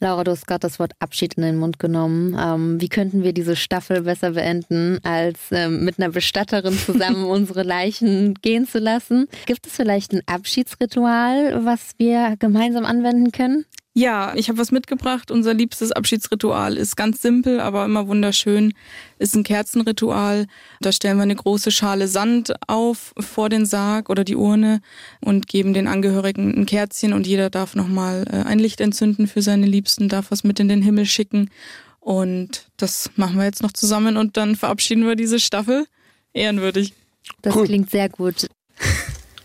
Laura, 0.00 0.24
du 0.24 0.32
hast 0.32 0.46
gerade 0.48 0.60
das 0.60 0.80
Wort 0.80 0.92
Abschied 0.98 1.34
in 1.34 1.44
den 1.44 1.56
Mund 1.56 1.78
genommen. 1.78 2.36
Ähm, 2.38 2.80
wie 2.80 2.88
könnten 2.88 3.22
wir 3.22 3.32
diese 3.32 3.54
Staffel 3.54 4.02
besser 4.02 4.32
beenden, 4.32 4.98
als 5.04 5.38
ähm, 5.52 5.84
mit 5.84 5.98
einer 5.98 6.10
Bestatterin 6.10 6.76
zusammen 6.76 7.24
unsere 7.30 7.62
Leichen 7.62 8.34
gehen 8.34 8.66
zu 8.66 8.78
lassen? 8.78 9.28
Gibt 9.46 9.66
es 9.66 9.74
vielleicht 9.74 10.12
ein 10.12 10.22
Abschiedsritual, 10.26 11.64
was 11.64 11.92
wir 11.98 12.34
gemeinsam 12.40 12.84
anwenden 12.84 13.30
können? 13.30 13.64
Ja, 13.92 14.34
ich 14.36 14.48
habe 14.48 14.58
was 14.58 14.70
mitgebracht. 14.70 15.32
Unser 15.32 15.52
liebstes 15.52 15.90
Abschiedsritual 15.90 16.76
ist 16.76 16.96
ganz 16.96 17.20
simpel, 17.22 17.58
aber 17.58 17.84
immer 17.84 18.06
wunderschön. 18.06 18.72
Ist 19.18 19.34
ein 19.34 19.42
Kerzenritual. 19.42 20.46
Da 20.80 20.92
stellen 20.92 21.16
wir 21.16 21.24
eine 21.24 21.34
große 21.34 21.72
Schale 21.72 22.06
Sand 22.06 22.54
auf 22.68 23.12
vor 23.18 23.48
den 23.48 23.66
Sarg 23.66 24.08
oder 24.08 24.22
die 24.22 24.36
Urne 24.36 24.80
und 25.20 25.48
geben 25.48 25.74
den 25.74 25.88
Angehörigen 25.88 26.54
ein 26.56 26.66
Kerzchen 26.66 27.12
und 27.12 27.26
jeder 27.26 27.50
darf 27.50 27.74
nochmal 27.74 28.24
äh, 28.30 28.46
ein 28.46 28.60
Licht 28.60 28.80
entzünden 28.80 29.26
für 29.26 29.42
seine 29.42 29.66
Liebsten, 29.66 30.08
darf 30.08 30.30
was 30.30 30.44
mit 30.44 30.60
in 30.60 30.68
den 30.68 30.82
Himmel 30.82 31.04
schicken. 31.06 31.50
Und 31.98 32.68
das 32.76 33.10
machen 33.16 33.36
wir 33.38 33.44
jetzt 33.44 33.62
noch 33.62 33.72
zusammen 33.72 34.16
und 34.16 34.36
dann 34.36 34.54
verabschieden 34.54 35.04
wir 35.04 35.16
diese 35.16 35.40
Staffel. 35.40 35.84
Ehrenwürdig. 36.32 36.94
Das 37.42 37.56
Cool. 37.56 37.66
klingt 37.66 37.90
sehr 37.90 38.08
gut. 38.08 38.46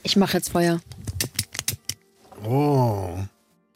Ich 0.03 0.15
mache 0.15 0.37
jetzt 0.37 0.49
Feuer. 0.49 0.79
Oh. 2.47 3.17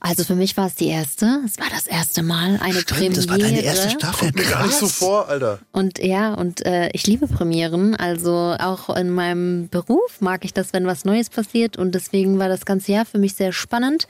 Also 0.01 0.23
für 0.23 0.35
mich 0.35 0.55
war 0.55 0.67
es 0.67 0.75
die 0.75 0.87
erste. 0.87 1.41
Es 1.45 1.59
war 1.59 1.67
das 1.69 1.85
erste 1.85 2.23
Mal 2.23 2.57
eine 2.61 2.79
Stimmt, 2.79 2.87
Premiere. 2.87 3.15
das 3.15 3.29
war 3.29 3.37
deine 3.37 3.61
erste 3.61 3.89
Staffel. 3.89 4.31
Mir 4.33 4.43
gar 4.45 4.65
nicht 4.65 4.77
so 4.77 4.87
vor, 4.87 5.27
Alter. 5.27 5.59
Und 5.73 5.99
ja, 5.99 6.33
und 6.33 6.65
äh, 6.65 6.89
ich 6.93 7.05
liebe 7.05 7.27
Premieren. 7.27 7.95
Also 7.95 8.55
auch 8.59 8.95
in 8.95 9.09
meinem 9.09 9.67
Beruf 9.67 10.21
mag 10.21 10.45
ich 10.45 10.53
das, 10.53 10.71
wenn 10.71 10.85
was 10.85 11.03
Neues 11.03 11.29
passiert. 11.29 11.77
Und 11.77 11.95
deswegen 11.95 12.39
war 12.39 12.47
das 12.47 12.65
ganze 12.65 12.93
Jahr 12.93 13.05
für 13.05 13.19
mich 13.19 13.33
sehr 13.33 13.51
spannend. 13.51 14.07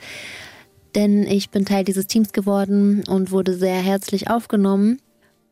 Denn 0.94 1.24
ich 1.24 1.50
bin 1.50 1.64
Teil 1.64 1.84
dieses 1.84 2.06
Teams 2.06 2.32
geworden 2.32 3.02
und 3.08 3.32
wurde 3.32 3.54
sehr 3.54 3.80
herzlich 3.80 4.30
aufgenommen 4.30 5.00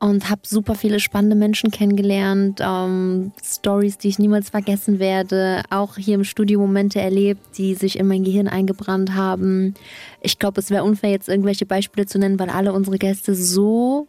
und 0.00 0.30
habe 0.30 0.42
super 0.44 0.74
viele 0.74 1.00
spannende 1.00 1.34
Menschen 1.34 1.70
kennengelernt, 1.70 2.60
ähm, 2.62 3.32
Stories, 3.44 3.98
die 3.98 4.08
ich 4.08 4.18
niemals 4.18 4.50
vergessen 4.50 4.98
werde, 4.98 5.62
auch 5.70 5.96
hier 5.96 6.14
im 6.14 6.24
Studio 6.24 6.60
Momente 6.60 7.00
erlebt, 7.00 7.58
die 7.58 7.74
sich 7.74 7.98
in 7.98 8.06
mein 8.06 8.22
Gehirn 8.22 8.48
eingebrannt 8.48 9.14
haben. 9.14 9.74
Ich 10.22 10.38
glaube, 10.38 10.60
es 10.60 10.70
wäre 10.70 10.84
unfair, 10.84 11.10
jetzt 11.10 11.28
irgendwelche 11.28 11.66
Beispiele 11.66 12.06
zu 12.06 12.18
nennen, 12.18 12.38
weil 12.38 12.50
alle 12.50 12.72
unsere 12.72 12.98
Gäste 12.98 13.34
so 13.34 14.06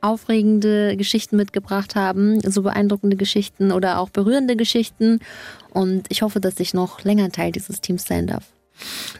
aufregende 0.00 0.96
Geschichten 0.96 1.36
mitgebracht 1.36 1.96
haben, 1.96 2.40
so 2.48 2.62
beeindruckende 2.62 3.16
Geschichten 3.16 3.72
oder 3.72 3.98
auch 3.98 4.10
berührende 4.10 4.54
Geschichten. 4.54 5.18
Und 5.70 6.06
ich 6.10 6.22
hoffe, 6.22 6.38
dass 6.38 6.60
ich 6.60 6.74
noch 6.74 7.02
länger 7.02 7.30
Teil 7.30 7.50
dieses 7.50 7.80
Teams 7.80 8.04
sein 8.04 8.28
darf. 8.28 8.55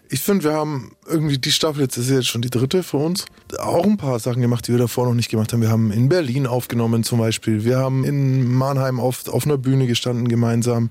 Ich 0.09 0.21
finde, 0.21 0.45
wir 0.45 0.53
haben 0.53 0.93
irgendwie 1.07 1.39
die 1.39 1.51
Staffel, 1.51 1.83
jetzt 1.83 1.97
ist 1.97 2.11
jetzt 2.11 2.27
schon 2.27 2.43
die 2.43 2.51
dritte 2.51 2.83
für 2.83 2.99
uns, 2.99 3.25
auch 3.59 3.85
ein 3.85 3.97
paar 3.97 4.19
Sachen 4.19 4.43
gemacht, 4.43 4.67
die 4.67 4.73
wir 4.73 4.79
davor 4.79 5.07
noch 5.07 5.15
nicht 5.15 5.31
gemacht 5.31 5.53
haben. 5.53 5.63
Wir 5.63 5.71
haben 5.71 5.91
in 5.91 6.09
Berlin 6.09 6.47
aufgenommen 6.47 7.05
zum 7.05 7.19
Beispiel. 7.19 7.65
Wir 7.65 7.79
haben 7.79 8.05
in 8.05 8.53
Mannheim 8.53 9.01
auf, 9.01 9.27
auf 9.29 9.45
einer 9.45 9.59
Bühne 9.59 9.87
gestanden 9.87 10.29
gemeinsam. 10.29 10.91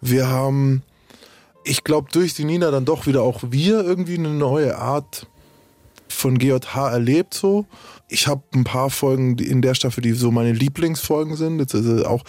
Wir 0.00 0.28
haben, 0.28 0.82
ich 1.64 1.84
glaube, 1.84 2.08
durch 2.12 2.34
die 2.34 2.44
Nina 2.44 2.70
dann 2.70 2.84
doch 2.84 3.06
wieder 3.06 3.22
auch 3.22 3.42
wir 3.48 3.82
irgendwie 3.84 4.18
eine 4.18 4.30
neue 4.30 4.76
Art 4.76 5.26
von 6.08 6.38
GJH 6.38 6.90
erlebt 6.90 7.34
so. 7.34 7.66
Ich 8.08 8.26
habe 8.26 8.42
ein 8.54 8.64
paar 8.64 8.90
Folgen 8.90 9.38
in 9.38 9.62
der 9.62 9.74
Staffel, 9.74 10.02
die 10.02 10.12
so 10.12 10.30
meine 10.30 10.52
Lieblingsfolgen 10.52 11.36
sind. 11.36 11.58
Jetzt 11.58 11.74
ist 11.74 12.04
auch, 12.04 12.22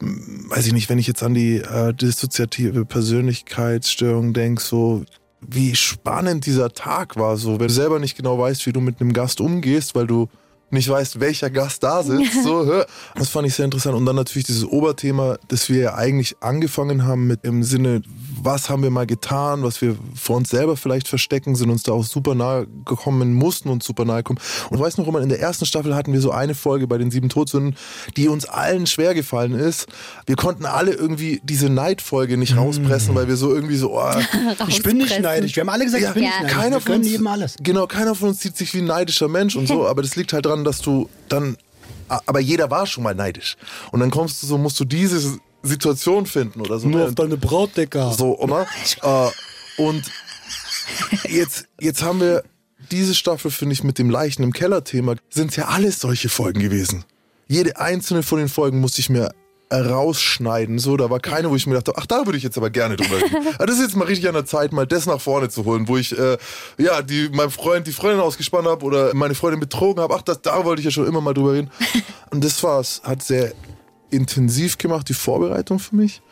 weiß 0.00 0.66
ich 0.66 0.72
nicht, 0.72 0.88
wenn 0.88 0.98
ich 0.98 1.06
jetzt 1.06 1.22
an 1.22 1.34
die 1.34 1.56
äh, 1.56 1.94
dissoziative 1.94 2.84
Persönlichkeitsstörung 2.84 4.32
denke, 4.32 4.62
so 4.62 5.04
wie 5.40 5.74
spannend 5.74 6.46
dieser 6.46 6.72
Tag 6.72 7.16
war. 7.16 7.36
So, 7.36 7.60
wenn 7.60 7.68
du 7.68 7.72
selber 7.72 7.98
nicht 7.98 8.16
genau 8.16 8.38
weißt, 8.38 8.66
wie 8.66 8.72
du 8.72 8.80
mit 8.80 9.00
einem 9.00 9.12
Gast 9.12 9.40
umgehst, 9.40 9.94
weil 9.94 10.06
du 10.06 10.28
nicht 10.70 10.88
weißt, 10.88 11.20
welcher 11.20 11.50
Gast 11.50 11.82
da 11.82 12.02
sitzt. 12.02 12.32
So, 12.42 12.82
das 13.14 13.28
fand 13.28 13.46
ich 13.46 13.54
sehr 13.54 13.64
interessant. 13.64 13.96
Und 13.96 14.06
dann 14.06 14.16
natürlich 14.16 14.46
dieses 14.46 14.64
Oberthema, 14.64 15.38
das 15.48 15.68
wir 15.68 15.78
ja 15.78 15.94
eigentlich 15.94 16.36
angefangen 16.40 17.04
haben 17.04 17.26
mit 17.26 17.44
im 17.44 17.62
Sinne, 17.62 18.02
was 18.42 18.68
haben 18.68 18.82
wir 18.82 18.90
mal 18.90 19.06
getan, 19.06 19.62
was 19.62 19.80
wir 19.80 19.96
vor 20.14 20.36
uns 20.36 20.50
selber 20.50 20.76
vielleicht 20.76 21.08
verstecken, 21.08 21.56
sind 21.56 21.70
uns 21.70 21.82
da 21.82 21.92
auch 21.92 22.04
super 22.04 22.34
nahe 22.34 22.66
gekommen, 22.84 23.34
mussten 23.34 23.68
uns 23.68 23.84
super 23.84 24.04
nahe 24.04 24.22
kommen. 24.22 24.38
Und 24.70 24.78
weißt 24.78 24.98
noch, 24.98 25.06
Roman, 25.06 25.22
in 25.22 25.28
der 25.28 25.40
ersten 25.40 25.66
Staffel 25.66 25.94
hatten 25.94 26.12
wir 26.12 26.20
so 26.20 26.30
eine 26.30 26.54
Folge 26.54 26.86
bei 26.86 26.98
den 26.98 27.10
sieben 27.10 27.28
Todsünden, 27.28 27.76
die 28.16 28.28
uns 28.28 28.44
allen 28.46 28.86
schwer 28.86 29.14
gefallen 29.14 29.52
ist. 29.52 29.86
Wir 30.26 30.36
konnten 30.36 30.66
alle 30.66 30.92
irgendwie 30.92 31.40
diese 31.44 31.68
Neidfolge 31.68 32.36
nicht 32.36 32.56
rauspressen, 32.56 33.14
weil 33.14 33.28
wir 33.28 33.36
so 33.36 33.54
irgendwie 33.54 33.76
so, 33.76 33.98
oh, 33.98 34.10
Ich 34.68 34.82
bin 34.82 34.98
nicht 34.98 35.20
neidisch. 35.20 35.56
Wir 35.56 35.62
haben 35.62 35.68
alle 35.70 35.84
gesagt, 35.84 36.02
Ja, 36.02 36.08
ich 36.10 36.14
bin 36.14 36.22
ja. 36.24 36.28
nicht 36.30 36.40
neidisch. 36.42 36.56
keiner 36.56 36.76
Wir 36.76 36.80
von 36.80 36.84
können 36.92 37.02
uns, 37.02 37.10
jedem 37.10 37.26
alles. 37.26 37.56
Genau, 37.62 37.86
keiner 37.86 38.14
von 38.14 38.28
uns 38.30 38.40
sieht 38.40 38.56
sich 38.56 38.72
wie 38.74 38.78
ein 38.78 38.86
neidischer 38.86 39.28
Mensch 39.28 39.56
und 39.56 39.66
so, 39.66 39.86
aber 39.88 40.02
das 40.02 40.16
liegt 40.16 40.32
halt 40.32 40.46
daran, 40.46 40.64
dass 40.64 40.80
du 40.80 41.08
dann, 41.28 41.56
aber 42.08 42.40
jeder 42.40 42.70
war 42.70 42.86
schon 42.86 43.04
mal 43.04 43.14
neidisch. 43.14 43.56
Und 43.92 44.00
dann 44.00 44.10
kommst 44.10 44.42
du 44.42 44.46
so, 44.46 44.58
musst 44.58 44.78
du 44.78 44.84
diese 44.84 45.38
Situation 45.66 46.26
finden 46.26 46.60
oder 46.60 46.78
so. 46.78 46.88
Nur 46.88 47.00
ne? 47.00 47.06
auf 47.06 47.14
deine 47.14 47.36
Braut. 47.36 47.70
So, 48.16 48.38
oder? 48.38 48.66
äh, 49.02 49.82
und 49.82 50.04
jetzt, 51.28 51.66
jetzt 51.80 52.02
haben 52.02 52.20
wir 52.20 52.42
diese 52.90 53.14
Staffel, 53.14 53.50
finde 53.50 53.72
ich, 53.72 53.84
mit 53.84 53.98
dem 53.98 54.10
Leichen 54.10 54.42
im 54.42 54.52
Keller-Thema, 54.52 55.16
sind 55.30 55.56
ja 55.56 55.66
alles 55.66 56.00
solche 56.00 56.28
Folgen 56.28 56.60
gewesen. 56.60 57.04
Jede 57.48 57.78
einzelne 57.78 58.22
von 58.22 58.38
den 58.38 58.48
Folgen 58.48 58.80
musste 58.80 59.00
ich 59.00 59.08
mir 59.08 59.30
rausschneiden. 59.72 60.78
So, 60.78 60.96
da 60.96 61.10
war 61.10 61.18
keine, 61.18 61.50
wo 61.50 61.56
ich 61.56 61.66
mir 61.66 61.74
dachte, 61.74 61.92
ach, 61.96 62.06
da 62.06 62.24
würde 62.24 62.38
ich 62.38 62.44
jetzt 62.44 62.56
aber 62.56 62.70
gerne 62.70 62.96
drüber 62.96 63.16
reden. 63.16 63.46
Ah, 63.58 63.66
das 63.66 63.76
ist 63.76 63.82
jetzt 63.82 63.96
mal 63.96 64.04
richtig 64.04 64.28
an 64.28 64.34
der 64.34 64.44
Zeit, 64.44 64.72
mal 64.72 64.86
das 64.86 65.06
nach 65.06 65.20
vorne 65.20 65.48
zu 65.48 65.64
holen, 65.64 65.88
wo 65.88 65.96
ich 65.96 66.16
äh, 66.16 66.36
ja 66.78 67.02
die 67.02 67.28
meinem 67.30 67.50
Freund 67.50 67.86
die 67.86 67.92
Freundin 67.92 68.20
ausgespannt 68.20 68.68
habe 68.68 68.84
oder 68.84 69.14
meine 69.14 69.34
Freundin 69.34 69.60
betrogen 69.60 70.02
habe. 70.02 70.14
Ach, 70.14 70.22
das, 70.22 70.42
da 70.42 70.64
wollte 70.64 70.80
ich 70.80 70.84
ja 70.84 70.90
schon 70.90 71.06
immer 71.06 71.20
mal 71.20 71.34
drüber 71.34 71.54
reden. 71.54 71.70
Und 72.30 72.44
das 72.44 72.62
war's. 72.62 73.00
Hat 73.02 73.22
sehr 73.22 73.52
intensiv 74.16 74.78
gemacht, 74.78 75.08
die 75.08 75.14
Vorbereitung 75.14 75.78
für 75.78 75.94
mich. 75.94 76.22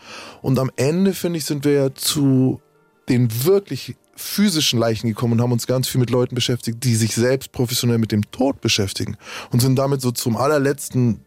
Und 0.43 0.59
am 0.59 0.70
Ende, 0.77 1.15
finde 1.15 1.39
ich, 1.39 1.44
sind 1.44 1.65
wir 1.65 1.73
ja 1.73 1.94
zu 1.94 2.61
den 3.09 3.44
wirklich 3.44 3.97
physischen 4.16 4.78
Leichen 4.78 5.09
gekommen 5.09 5.35
und 5.35 5.43
haben 5.43 5.52
uns 5.52 5.66
ganz 5.66 5.89
viel 5.89 6.01
mit 6.01 6.11
Leuten 6.11 6.35
beschäftigt, 6.35 6.85
die 6.85 6.94
sich 6.94 7.15
selbst 7.15 7.52
professionell 7.52 7.98
mit 7.98 8.12
dem 8.12 8.31
Tod 8.31 8.61
beschäftigen. 8.61 9.16
Und 9.51 9.61
sind 9.61 9.77
damit 9.77 10.01
so 10.01 10.11
zum 10.11 10.36
allerletzten, 10.36 11.20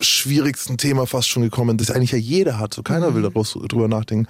schwierigsten 0.00 0.76
Thema 0.76 1.06
fast 1.06 1.28
schon 1.28 1.42
gekommen, 1.42 1.78
das 1.78 1.90
eigentlich 1.90 2.12
ja 2.12 2.18
jeder 2.18 2.58
hat. 2.58 2.74
So 2.74 2.82
keiner 2.82 3.14
will 3.14 3.22
daraus 3.22 3.52
drüber 3.52 3.88
nachdenken. 3.88 4.26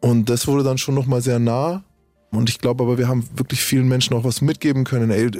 Und 0.00 0.28
das 0.28 0.46
wurde 0.46 0.64
dann 0.64 0.78
schon 0.78 0.94
nochmal 0.94 1.22
sehr 1.22 1.38
nah. 1.38 1.84
Und 2.32 2.48
ich 2.48 2.58
glaube 2.58 2.82
aber, 2.82 2.96
wir 2.96 3.08
haben 3.08 3.28
wirklich 3.36 3.60
vielen 3.62 3.86
Menschen 3.88 4.14
auch 4.16 4.24
was 4.24 4.40
mitgeben 4.40 4.84
können. 4.84 5.10
Ey, 5.10 5.30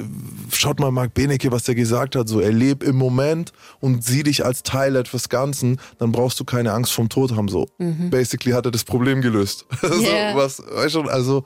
schaut 0.53 0.79
mal 0.79 0.91
Marc 0.91 1.15
Benecke, 1.15 1.51
was 1.51 1.63
der 1.63 1.73
gesagt 1.73 2.15
hat. 2.15 2.29
So, 2.29 2.39
erleb 2.39 2.83
im 2.83 2.95
Moment 2.95 3.51
und 3.79 4.03
sieh 4.03 4.21
dich 4.21 4.45
als 4.45 4.61
Teil 4.61 4.95
etwas 4.95 5.27
Ganzen, 5.29 5.79
dann 5.97 6.11
brauchst 6.11 6.39
du 6.39 6.43
keine 6.45 6.71
Angst 6.71 6.93
vom 6.93 7.09
Tod 7.09 7.35
haben. 7.35 7.47
So, 7.47 7.67
basically 7.79 8.53
hat 8.53 8.65
er 8.65 8.71
das 8.71 8.83
Problem 8.83 9.21
gelöst. 9.21 9.65
so, 9.81 9.87
Yeah. 10.03 10.35
was, 10.35 10.61
weißt 10.71 10.95
du, 10.95 11.01
also, 11.03 11.43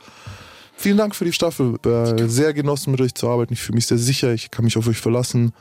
vielen 0.76 0.98
Dank 0.98 1.16
für 1.16 1.24
die 1.24 1.32
Staffel. 1.34 1.76
Äh, 1.86 2.28
Sehr 2.28 2.54
genossen, 2.54 2.92
mit 2.92 3.00
euch 3.00 3.16
zu 3.16 3.30
arbeiten. 3.30 3.54
Ich 3.54 3.62
fühle 3.62 3.76
mich 3.78 3.88
sehr 3.88 3.98
sicher. 3.98 4.34
Ich 4.34 4.52
kann 4.52 4.66
mich 4.66 4.78
auf 4.78 4.88
euch 4.88 4.98
verlassen. 4.98 5.54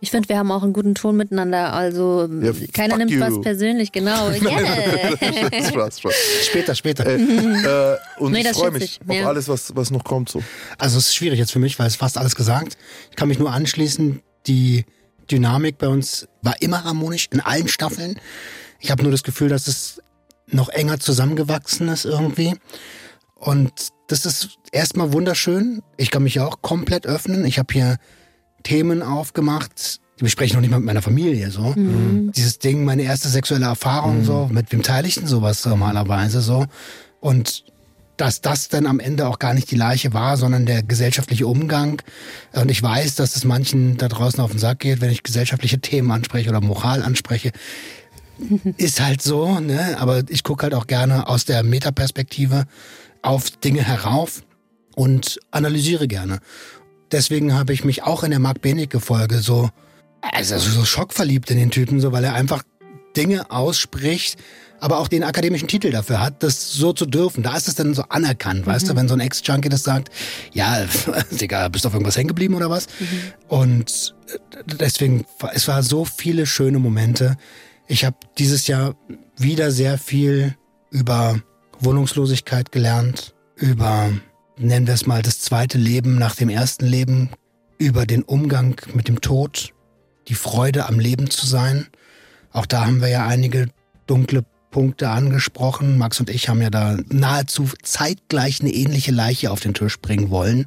Ich 0.00 0.10
finde, 0.10 0.28
wir 0.28 0.38
haben 0.38 0.50
auch 0.50 0.62
einen 0.62 0.72
guten 0.72 0.94
Ton 0.94 1.16
miteinander. 1.16 1.72
Also 1.72 2.28
Ja, 2.40 2.52
keiner 2.72 2.96
nimmt 2.96 3.10
you. 3.10 3.20
was 3.20 3.40
persönlich, 3.40 3.92
genau. 3.92 4.30
Yeah. 4.30 5.68
Spaß, 5.68 6.00
Spaß. 6.00 6.14
Später, 6.44 6.74
später. 6.74 7.06
Äh, 7.06 7.16
äh, 7.16 7.96
und 8.18 8.32
Nee, 8.32 8.38
ich 8.38 8.44
das 8.44 8.56
freue 8.56 8.70
mich 8.70 9.00
ich, 9.02 9.08
auf 9.08 9.16
ja. 9.16 9.26
alles, 9.26 9.48
was, 9.48 9.74
was 9.74 9.90
noch 9.90 10.04
kommt. 10.04 10.28
So. 10.28 10.42
Also 10.78 10.98
es 10.98 11.06
ist 11.08 11.14
schwierig 11.14 11.38
jetzt 11.38 11.52
für 11.52 11.58
mich, 11.58 11.78
weil 11.78 11.86
es 11.86 11.96
fast 11.96 12.18
alles 12.18 12.36
gesagt. 12.36 12.76
Ich 13.10 13.16
kann 13.16 13.28
mich 13.28 13.38
nur 13.38 13.52
anschließen. 13.52 14.20
Die 14.46 14.84
Dynamik 15.30 15.78
bei 15.78 15.88
uns 15.88 16.26
war 16.42 16.60
immer 16.62 16.84
harmonisch 16.84 17.28
in 17.32 17.40
allen 17.40 17.68
Staffeln. 17.68 18.18
Ich 18.80 18.90
habe 18.90 19.02
nur 19.02 19.12
das 19.12 19.22
Gefühl, 19.24 19.48
dass 19.48 19.66
es 19.66 20.00
noch 20.46 20.68
enger 20.68 21.00
zusammengewachsen 21.00 21.88
ist 21.88 22.04
irgendwie. 22.04 22.54
Und 23.34 23.72
das 24.08 24.24
ist 24.24 24.58
erstmal 24.72 25.12
wunderschön. 25.12 25.82
Ich 25.96 26.10
kann 26.10 26.22
mich 26.22 26.36
ja 26.36 26.46
auch 26.46 26.62
komplett 26.62 27.06
öffnen. 27.06 27.44
Ich 27.44 27.58
habe 27.58 27.72
hier 27.72 27.96
Themen 28.62 29.02
aufgemacht. 29.02 30.00
Die 30.18 30.24
bespreche 30.24 30.48
ich 30.48 30.54
noch 30.54 30.60
nicht 30.60 30.70
mal 30.70 30.78
mit 30.78 30.86
meiner 30.86 31.02
Familie 31.02 31.50
so. 31.50 31.74
Dieses 32.32 32.58
Ding, 32.58 32.84
meine 32.84 33.02
erste 33.02 33.28
sexuelle 33.28 33.66
Erfahrung 33.66 34.24
so, 34.24 34.48
mit 34.50 34.72
wem 34.72 34.82
teile 34.82 35.06
ich 35.06 35.14
denn 35.14 35.26
sowas 35.26 35.64
normalerweise 35.64 36.40
so? 36.40 36.66
Und 37.20 37.64
dass 38.18 38.40
das 38.40 38.68
dann 38.68 38.86
am 38.86 38.98
Ende 39.00 39.28
auch 39.28 39.38
gar 39.38 39.54
nicht 39.54 39.70
die 39.70 39.76
Leiche 39.76 40.12
war, 40.12 40.36
sondern 40.36 40.66
der 40.66 40.82
gesellschaftliche 40.82 41.46
Umgang. 41.46 42.02
Und 42.52 42.70
ich 42.70 42.82
weiß, 42.82 43.14
dass 43.14 43.36
es 43.36 43.44
manchen 43.44 43.96
da 43.96 44.08
draußen 44.08 44.40
auf 44.40 44.50
den 44.50 44.58
Sack 44.58 44.80
geht, 44.80 45.00
wenn 45.00 45.10
ich 45.10 45.22
gesellschaftliche 45.22 45.78
Themen 45.78 46.10
anspreche 46.10 46.50
oder 46.50 46.60
Moral 46.60 47.02
anspreche. 47.02 47.52
Ist 48.76 49.00
halt 49.00 49.22
so, 49.22 49.60
ne? 49.60 49.96
Aber 50.00 50.22
ich 50.28 50.42
gucke 50.42 50.64
halt 50.64 50.74
auch 50.74 50.88
gerne 50.88 51.28
aus 51.28 51.44
der 51.44 51.62
Metaperspektive 51.62 52.66
auf 53.22 53.50
Dinge 53.50 53.82
herauf 53.82 54.42
und 54.94 55.38
analysiere 55.52 56.08
gerne. 56.08 56.40
Deswegen 57.12 57.54
habe 57.54 57.72
ich 57.72 57.84
mich 57.84 58.02
auch 58.02 58.22
in 58.22 58.30
der 58.30 58.40
Marc 58.40 58.60
Benecke-Folge 58.60 59.38
so, 59.38 59.70
also 60.20 60.58
so 60.58 60.84
schockverliebt 60.84 61.50
in 61.50 61.58
den 61.58 61.70
Typen, 61.70 62.00
so 62.00 62.12
weil 62.12 62.24
er 62.24 62.34
einfach 62.34 62.62
Dinge 63.16 63.50
ausspricht, 63.50 64.38
aber 64.80 64.98
auch 64.98 65.08
den 65.08 65.24
akademischen 65.24 65.68
Titel 65.68 65.90
dafür 65.90 66.20
hat, 66.20 66.42
das 66.42 66.72
so 66.72 66.92
zu 66.92 67.06
dürfen. 67.06 67.42
Da 67.42 67.56
ist 67.56 67.68
es 67.68 67.74
dann 67.74 67.94
so 67.94 68.02
anerkannt, 68.08 68.66
weißt 68.66 68.88
du, 68.88 68.96
wenn 68.96 69.08
so 69.08 69.14
ein 69.14 69.20
Ex-Junkie 69.20 69.68
das 69.68 69.82
sagt, 69.82 70.10
ja, 70.52 70.86
Digga, 71.30 71.68
bist 71.68 71.84
du 71.84 71.88
auf 71.88 71.94
irgendwas 71.94 72.16
hängen 72.16 72.28
geblieben 72.28 72.54
oder 72.54 72.70
was? 72.70 72.86
Und 73.48 74.14
deswegen, 74.66 75.24
es 75.52 75.66
war 75.66 75.82
so 75.82 76.04
viele 76.04 76.46
schöne 76.46 76.78
Momente. 76.78 77.36
Ich 77.86 78.04
habe 78.04 78.16
dieses 78.38 78.66
Jahr 78.66 78.94
wieder 79.36 79.70
sehr 79.70 79.98
viel 79.98 80.56
über 80.90 81.40
Wohnungslosigkeit 81.80 82.70
gelernt, 82.72 83.34
über, 83.56 84.10
nennen 84.58 84.86
wir 84.86 84.94
es 84.94 85.06
mal, 85.06 85.22
das 85.22 85.40
zweite 85.40 85.78
Leben 85.78 86.16
nach 86.16 86.34
dem 86.34 86.48
ersten 86.48 86.86
Leben, 86.86 87.30
über 87.78 88.06
den 88.06 88.22
Umgang 88.22 88.80
mit 88.92 89.08
dem 89.08 89.20
Tod, 89.20 89.72
die 90.26 90.34
Freude 90.34 90.86
am 90.86 90.98
Leben 90.98 91.30
zu 91.30 91.46
sein. 91.46 91.86
Auch 92.52 92.66
da 92.66 92.86
haben 92.86 93.00
wir 93.00 93.08
ja 93.08 93.26
einige 93.26 93.68
dunkle 94.06 94.44
Punkte 94.70 95.08
angesprochen. 95.08 95.96
Max 95.96 96.20
und 96.20 96.28
ich 96.28 96.48
haben 96.48 96.60
ja 96.60 96.70
da 96.70 96.96
nahezu 97.08 97.68
zeitgleich 97.82 98.60
eine 98.60 98.72
ähnliche 98.72 99.12
Leiche 99.12 99.50
auf 99.50 99.60
den 99.60 99.74
Tisch 99.74 99.98
bringen 100.00 100.30
wollen. 100.30 100.66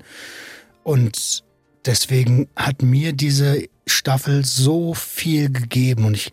Und 0.83 1.43
deswegen 1.85 2.47
hat 2.55 2.81
mir 2.81 3.13
diese 3.13 3.65
Staffel 3.85 4.45
so 4.45 4.93
viel 4.93 5.51
gegeben 5.51 6.05
und 6.05 6.15
ich 6.15 6.31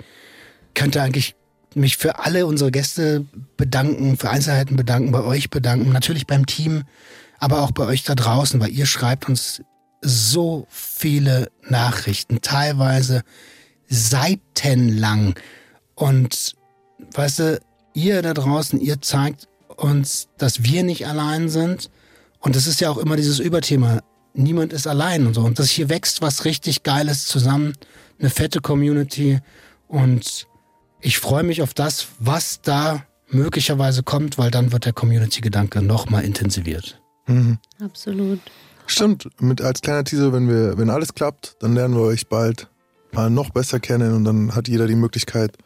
könnte 0.75 1.03
eigentlich 1.03 1.35
mich 1.75 1.97
für 1.97 2.21
alle 2.21 2.47
unsere 2.47 2.71
Gäste 2.71 3.27
bedanken, 3.57 4.17
für 4.17 4.31
Einzelheiten 4.31 4.77
bedanken, 4.77 5.13
bei 5.13 5.23
euch 5.23 5.51
bedanken, 5.51 5.93
natürlich 5.93 6.27
beim 6.27 6.47
Team, 6.47 6.85
aber 7.39 7.63
auch 7.63 7.73
bei 7.73 7.85
euch 7.87 8.05
da 8.05 8.15
draußen, 8.15 8.61
weil 8.61 8.71
ihr 8.71 8.87
schreibt 8.87 9.29
uns 9.29 9.63
so 10.01 10.67
viele 10.69 11.51
Nachrichten, 11.69 12.41
teilweise 12.41 13.23
seitenlang. 13.89 15.35
Und 15.95 16.55
weißt 17.15 17.39
du, 17.41 17.61
ihr 17.95 18.23
da 18.23 18.35
draußen, 18.35 18.81
ihr 18.81 19.01
zeigt 19.01 19.49
uns, 19.77 20.29
dass 20.39 20.63
wir 20.63 20.83
nicht 20.83 21.07
allein 21.07 21.49
sind. 21.49 21.91
Und 22.41 22.57
es 22.57 22.67
ist 22.67 22.81
ja 22.81 22.91
auch 22.91 22.99
immer 22.99 23.17
dieses 23.17 23.39
Überthema, 23.39 24.01
niemand 24.35 24.73
ist 24.73 24.87
allein 24.87 25.27
und 25.27 25.35
so. 25.35 25.43
Und 25.43 25.59
das 25.59 25.71
hier 25.71 25.89
wächst 25.89 26.23
was 26.23 26.45
richtig 26.45 26.83
Geiles 26.83 27.27
zusammen, 27.27 27.75
eine 28.19 28.31
fette 28.31 28.61
Community. 28.61 29.41
Und 29.89 30.47
ich 31.01 31.19
freue 31.19 31.43
mich 31.43 31.63
auf 31.63 31.75
das, 31.75 32.09
was 32.19 32.61
da 32.63 33.05
möglicherweise 33.31 34.03
kommt, 34.03 34.39
weil 34.39 34.51
dann 34.51 34.73
wird 34.73 34.85
der 34.85 34.93
Community-Gedanke 34.93 35.83
nochmal 35.83 36.25
intensiviert. 36.25 37.01
Absolut. 37.81 38.41
Stimmt, 38.87 39.29
mit 39.41 39.61
als 39.61 39.83
kleiner 39.83 40.05
Teaser, 40.05 40.33
wenn 40.33 40.49
wir, 40.49 40.79
wenn 40.79 40.89
alles 40.89 41.15
klappt, 41.15 41.57
dann 41.61 41.75
lernen 41.75 41.95
wir 41.95 42.03
euch 42.03 42.29
bald 42.29 42.69
mal 43.13 43.31
noch 43.31 43.51
besser 43.51 43.81
kennen 43.81 44.15
und 44.15 44.25
dann 44.25 44.55
hat 44.55 44.69
jeder 44.69 44.87
die 44.87 44.95
Möglichkeit, 44.95 45.57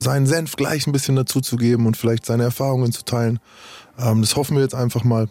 seinen 0.00 0.26
Senf 0.26 0.56
gleich 0.56 0.86
ein 0.86 0.92
bisschen 0.92 1.16
dazuzugeben 1.16 1.86
und 1.86 1.96
vielleicht 1.96 2.26
seine 2.26 2.42
Erfahrungen 2.42 2.92
zu 2.92 3.04
teilen. 3.04 3.38
Ähm, 3.98 4.20
das 4.22 4.36
hoffen 4.36 4.56
wir 4.56 4.62
jetzt 4.62 4.74
einfach 4.74 5.04
mal. 5.04 5.28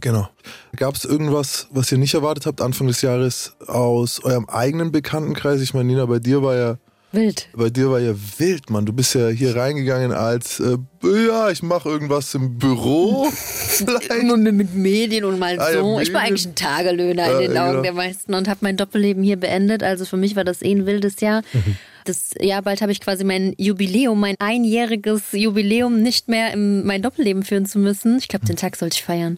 Genau. 0.00 0.28
Gab 0.76 0.94
es 0.94 1.04
irgendwas, 1.04 1.66
was 1.70 1.90
ihr 1.90 1.98
nicht 1.98 2.14
erwartet 2.14 2.46
habt 2.46 2.60
Anfang 2.60 2.86
des 2.86 3.02
Jahres 3.02 3.54
aus 3.66 4.22
eurem 4.22 4.48
eigenen 4.48 4.92
Bekanntenkreis? 4.92 5.60
Ich 5.60 5.74
meine, 5.74 5.86
Nina, 5.86 6.06
bei 6.06 6.20
dir 6.20 6.42
war 6.42 6.54
ja 6.54 6.78
Wild. 7.12 7.48
bei 7.54 7.70
dir 7.70 7.90
war 7.90 7.98
ja 7.98 8.14
wild, 8.38 8.70
Mann. 8.70 8.86
Du 8.86 8.92
bist 8.92 9.14
ja 9.14 9.28
hier 9.28 9.56
reingegangen 9.56 10.12
als, 10.12 10.60
äh, 10.60 10.76
ja, 11.02 11.50
ich 11.50 11.62
mache 11.62 11.88
irgendwas 11.88 12.34
im 12.34 12.56
Büro. 12.58 13.26
Nur 14.22 14.36
mit 14.36 14.74
Medien 14.74 15.24
und 15.24 15.38
mal 15.38 15.58
Ah, 15.58 15.72
ja, 15.72 15.80
so. 15.80 15.98
ich 16.00 16.12
war 16.12 16.20
eigentlich 16.20 16.46
ein 16.46 16.54
Tagelöhner 16.54 17.26
Ja, 17.26 17.38
in 17.40 17.46
den 17.48 17.54
ja, 17.54 17.62
Augen 17.64 17.70
genau. 17.72 17.82
der 17.82 17.92
meisten 17.94 18.34
und 18.34 18.48
habe 18.48 18.58
mein 18.62 18.76
Doppelleben 18.76 19.22
hier 19.22 19.36
beendet. 19.36 19.82
Also 19.82 20.04
für 20.04 20.16
mich 20.16 20.36
war 20.36 20.44
das 20.44 20.62
eh 20.62 20.72
ein 20.72 20.86
wildes 20.86 21.20
Jahr. 21.20 21.42
Mhm. 21.52 21.76
das 22.04 22.30
Jahr 22.40 22.62
bald 22.62 22.80
habe 22.80 22.92
ich 22.92 23.00
quasi 23.00 23.24
mein 23.24 23.54
Jubiläum, 23.58 24.18
mein 24.20 24.36
einjähriges 24.38 25.32
Jubiläum 25.32 26.02
nicht 26.02 26.28
mehr 26.28 26.52
in 26.52 26.86
mein 26.86 27.02
Doppelleben 27.02 27.42
führen 27.42 27.66
zu 27.66 27.78
müssen. 27.78 28.18
Ich 28.18 28.28
glaube, 28.28 28.46
den 28.46 28.56
Tag 28.56 28.76
sollte 28.76 28.94
ich 28.96 29.02
feiern. 29.04 29.36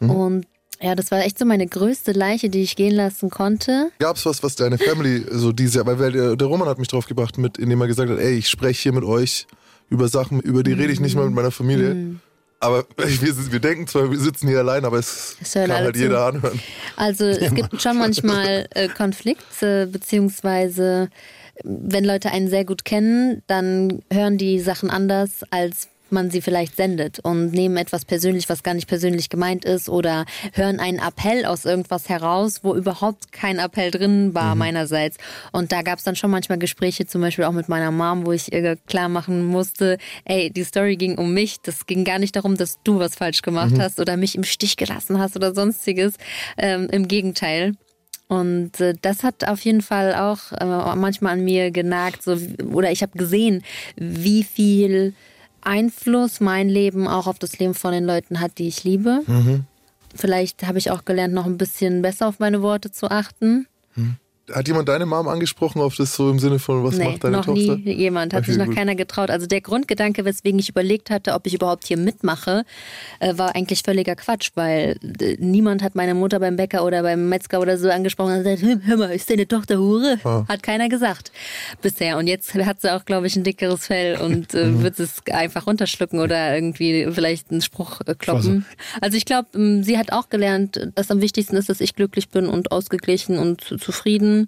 Mhm. 0.00 0.10
Und 0.10 0.46
ja, 0.84 0.94
das 0.94 1.10
war 1.10 1.24
echt 1.24 1.38
so 1.38 1.46
meine 1.46 1.66
größte 1.66 2.12
Leiche, 2.12 2.50
die 2.50 2.62
ich 2.62 2.76
gehen 2.76 2.94
lassen 2.94 3.30
konnte. 3.30 3.90
Gab 3.98 4.16
es 4.16 4.26
was, 4.26 4.42
was 4.42 4.54
deine 4.54 4.76
Family 4.76 5.24
so 5.30 5.50
diese, 5.50 5.78
Jahr, 5.78 5.98
weil 5.98 6.12
der, 6.12 6.36
der 6.36 6.46
Roman 6.46 6.68
hat 6.68 6.78
mich 6.78 6.88
drauf 6.88 7.06
gebracht, 7.06 7.38
mit, 7.38 7.56
indem 7.56 7.80
er 7.80 7.86
gesagt 7.86 8.10
hat, 8.10 8.18
ey, 8.18 8.34
ich 8.34 8.50
spreche 8.50 8.82
hier 8.82 8.92
mit 8.92 9.02
euch 9.02 9.46
über 9.88 10.08
Sachen, 10.08 10.40
über 10.40 10.62
die 10.62 10.74
rede 10.74 10.92
ich 10.92 11.00
nicht 11.00 11.16
mal 11.16 11.24
mit 11.24 11.34
meiner 11.34 11.50
Familie. 11.50 11.94
Mhm. 11.94 12.20
Aber 12.60 12.84
wir, 12.98 13.52
wir, 13.52 13.60
denken 13.60 13.86
zwar, 13.86 14.10
wir 14.10 14.18
sitzen 14.18 14.46
hier 14.46 14.58
allein, 14.58 14.84
aber 14.84 14.98
es 14.98 15.38
kann 15.54 15.72
halt 15.72 15.96
jeder 15.96 16.26
anhören. 16.26 16.60
Also 16.96 17.24
es 17.24 17.40
ja, 17.40 17.48
gibt 17.48 17.80
schon 17.80 17.96
manchmal 17.98 18.66
äh, 18.74 18.88
Konflikte, 18.88 19.86
beziehungsweise 19.86 21.08
wenn 21.62 22.04
Leute 22.04 22.30
einen 22.30 22.50
sehr 22.50 22.66
gut 22.66 22.84
kennen, 22.84 23.42
dann 23.46 24.02
hören 24.12 24.36
die 24.36 24.60
Sachen 24.60 24.90
anders, 24.90 25.44
als 25.50 25.88
man 26.10 26.30
sie 26.30 26.40
vielleicht 26.40 26.76
sendet 26.76 27.18
und 27.20 27.52
nehmen 27.52 27.76
etwas 27.76 28.04
persönlich, 28.04 28.48
was 28.48 28.62
gar 28.62 28.74
nicht 28.74 28.88
persönlich 28.88 29.28
gemeint 29.28 29.64
ist 29.64 29.88
oder 29.88 30.24
hören 30.52 30.80
einen 30.80 30.98
Appell 30.98 31.44
aus 31.44 31.64
irgendwas 31.64 32.08
heraus, 32.08 32.60
wo 32.62 32.74
überhaupt 32.74 33.32
kein 33.32 33.58
Appell 33.58 33.90
drin 33.90 34.34
war 34.34 34.54
mhm. 34.54 34.60
meinerseits. 34.60 35.16
Und 35.52 35.72
da 35.72 35.82
gab 35.82 35.98
es 35.98 36.04
dann 36.04 36.16
schon 36.16 36.30
manchmal 36.30 36.58
Gespräche, 36.58 37.06
zum 37.06 37.20
Beispiel 37.20 37.44
auch 37.44 37.52
mit 37.52 37.68
meiner 37.68 37.90
Mom, 37.90 38.26
wo 38.26 38.32
ich 38.32 38.52
ihr 38.52 38.76
klar 38.86 39.08
machen 39.08 39.44
musste, 39.44 39.98
ey, 40.24 40.50
die 40.50 40.64
Story 40.64 40.96
ging 40.96 41.18
um 41.18 41.34
mich, 41.34 41.60
das 41.60 41.86
ging 41.86 42.04
gar 42.04 42.18
nicht 42.18 42.36
darum, 42.36 42.56
dass 42.56 42.78
du 42.84 42.98
was 42.98 43.14
falsch 43.14 43.42
gemacht 43.42 43.72
mhm. 43.72 43.80
hast 43.80 44.00
oder 44.00 44.16
mich 44.16 44.34
im 44.34 44.44
Stich 44.44 44.76
gelassen 44.76 45.18
hast 45.18 45.36
oder 45.36 45.54
sonstiges. 45.54 46.14
Ähm, 46.56 46.88
Im 46.90 47.08
Gegenteil. 47.08 47.74
Und 48.28 48.80
äh, 48.80 48.94
das 49.00 49.22
hat 49.22 49.46
auf 49.46 49.60
jeden 49.60 49.82
Fall 49.82 50.14
auch 50.14 50.52
äh, 50.52 50.96
manchmal 50.96 51.34
an 51.34 51.44
mir 51.44 51.70
genagt, 51.70 52.22
so, 52.22 52.38
oder 52.72 52.90
ich 52.90 53.02
habe 53.02 53.16
gesehen, 53.18 53.62
wie 53.96 54.42
viel 54.42 55.14
Einfluss 55.66 56.40
mein 56.40 56.68
Leben 56.68 57.08
auch 57.08 57.26
auf 57.26 57.38
das 57.38 57.58
Leben 57.58 57.74
von 57.74 57.92
den 57.92 58.04
Leuten 58.04 58.40
hat, 58.40 58.58
die 58.58 58.68
ich 58.68 58.84
liebe. 58.84 59.20
Mhm. 59.26 59.64
Vielleicht 60.14 60.66
habe 60.66 60.78
ich 60.78 60.90
auch 60.90 61.04
gelernt, 61.04 61.34
noch 61.34 61.46
ein 61.46 61.58
bisschen 61.58 62.02
besser 62.02 62.28
auf 62.28 62.38
meine 62.38 62.62
Worte 62.62 62.92
zu 62.92 63.10
achten. 63.10 63.66
Mhm. 63.96 64.16
Hat 64.52 64.68
jemand 64.68 64.88
deine 64.88 65.06
Mom 65.06 65.26
angesprochen 65.26 65.80
auf 65.80 65.96
das 65.96 66.14
so 66.14 66.30
im 66.30 66.38
Sinne 66.38 66.58
von, 66.58 66.84
was 66.84 66.96
nee, 66.96 67.04
macht 67.04 67.24
deine 67.24 67.38
noch 67.38 67.46
Tochter? 67.46 67.76
Nie 67.76 67.92
jemand, 67.94 68.34
hat 68.34 68.42
okay, 68.42 68.50
sich 68.50 68.58
noch 68.58 68.66
gut. 68.66 68.76
keiner 68.76 68.94
getraut. 68.94 69.30
Also 69.30 69.46
der 69.46 69.62
Grundgedanke, 69.62 70.24
weswegen 70.26 70.58
ich 70.58 70.68
überlegt 70.68 71.08
hatte, 71.08 71.32
ob 71.32 71.46
ich 71.46 71.54
überhaupt 71.54 71.86
hier 71.86 71.96
mitmache, 71.96 72.64
äh, 73.20 73.38
war 73.38 73.54
eigentlich 73.56 73.82
völliger 73.82 74.16
Quatsch, 74.16 74.50
weil 74.54 74.98
äh, 75.20 75.36
niemand 75.38 75.82
hat 75.82 75.94
meine 75.94 76.14
Mutter 76.14 76.40
beim 76.40 76.56
Bäcker 76.56 76.84
oder 76.84 77.02
beim 77.02 77.30
Metzger 77.30 77.60
oder 77.60 77.78
so 77.78 77.88
angesprochen 77.88 78.36
und 78.36 78.44
gesagt, 78.44 78.84
hör 78.84 78.96
mal, 78.98 79.10
ist 79.10 79.30
deine 79.30 79.48
Tochter 79.48 79.78
Hure? 79.78 80.18
Ah. 80.24 80.44
Hat 80.46 80.62
keiner 80.62 80.90
gesagt 80.90 81.32
bisher. 81.80 82.18
Und 82.18 82.26
jetzt 82.26 82.54
hat 82.54 82.82
sie 82.82 82.94
auch, 82.94 83.06
glaube 83.06 83.26
ich, 83.26 83.36
ein 83.36 83.44
dickeres 83.44 83.86
Fell 83.86 84.18
und 84.20 84.52
äh, 84.52 84.66
mhm. 84.66 84.82
wird 84.82 85.00
es 85.00 85.22
einfach 85.30 85.66
runterschlucken 85.66 86.20
oder 86.20 86.54
irgendwie 86.54 87.08
vielleicht 87.10 87.50
einen 87.50 87.62
Spruch 87.62 88.00
äh, 88.06 88.14
kloppen. 88.14 88.66
Also 89.00 89.16
ich 89.16 89.24
glaube, 89.24 89.48
ähm, 89.54 89.82
sie 89.82 89.96
hat 89.96 90.12
auch 90.12 90.28
gelernt, 90.28 90.88
dass 90.94 91.10
am 91.10 91.22
wichtigsten 91.22 91.56
ist, 91.56 91.68
dass 91.68 91.80
ich 91.80 91.94
glücklich 91.94 92.28
bin 92.28 92.46
und 92.46 92.72
ausgeglichen 92.72 93.38
und 93.38 93.62
zufrieden 93.80 94.43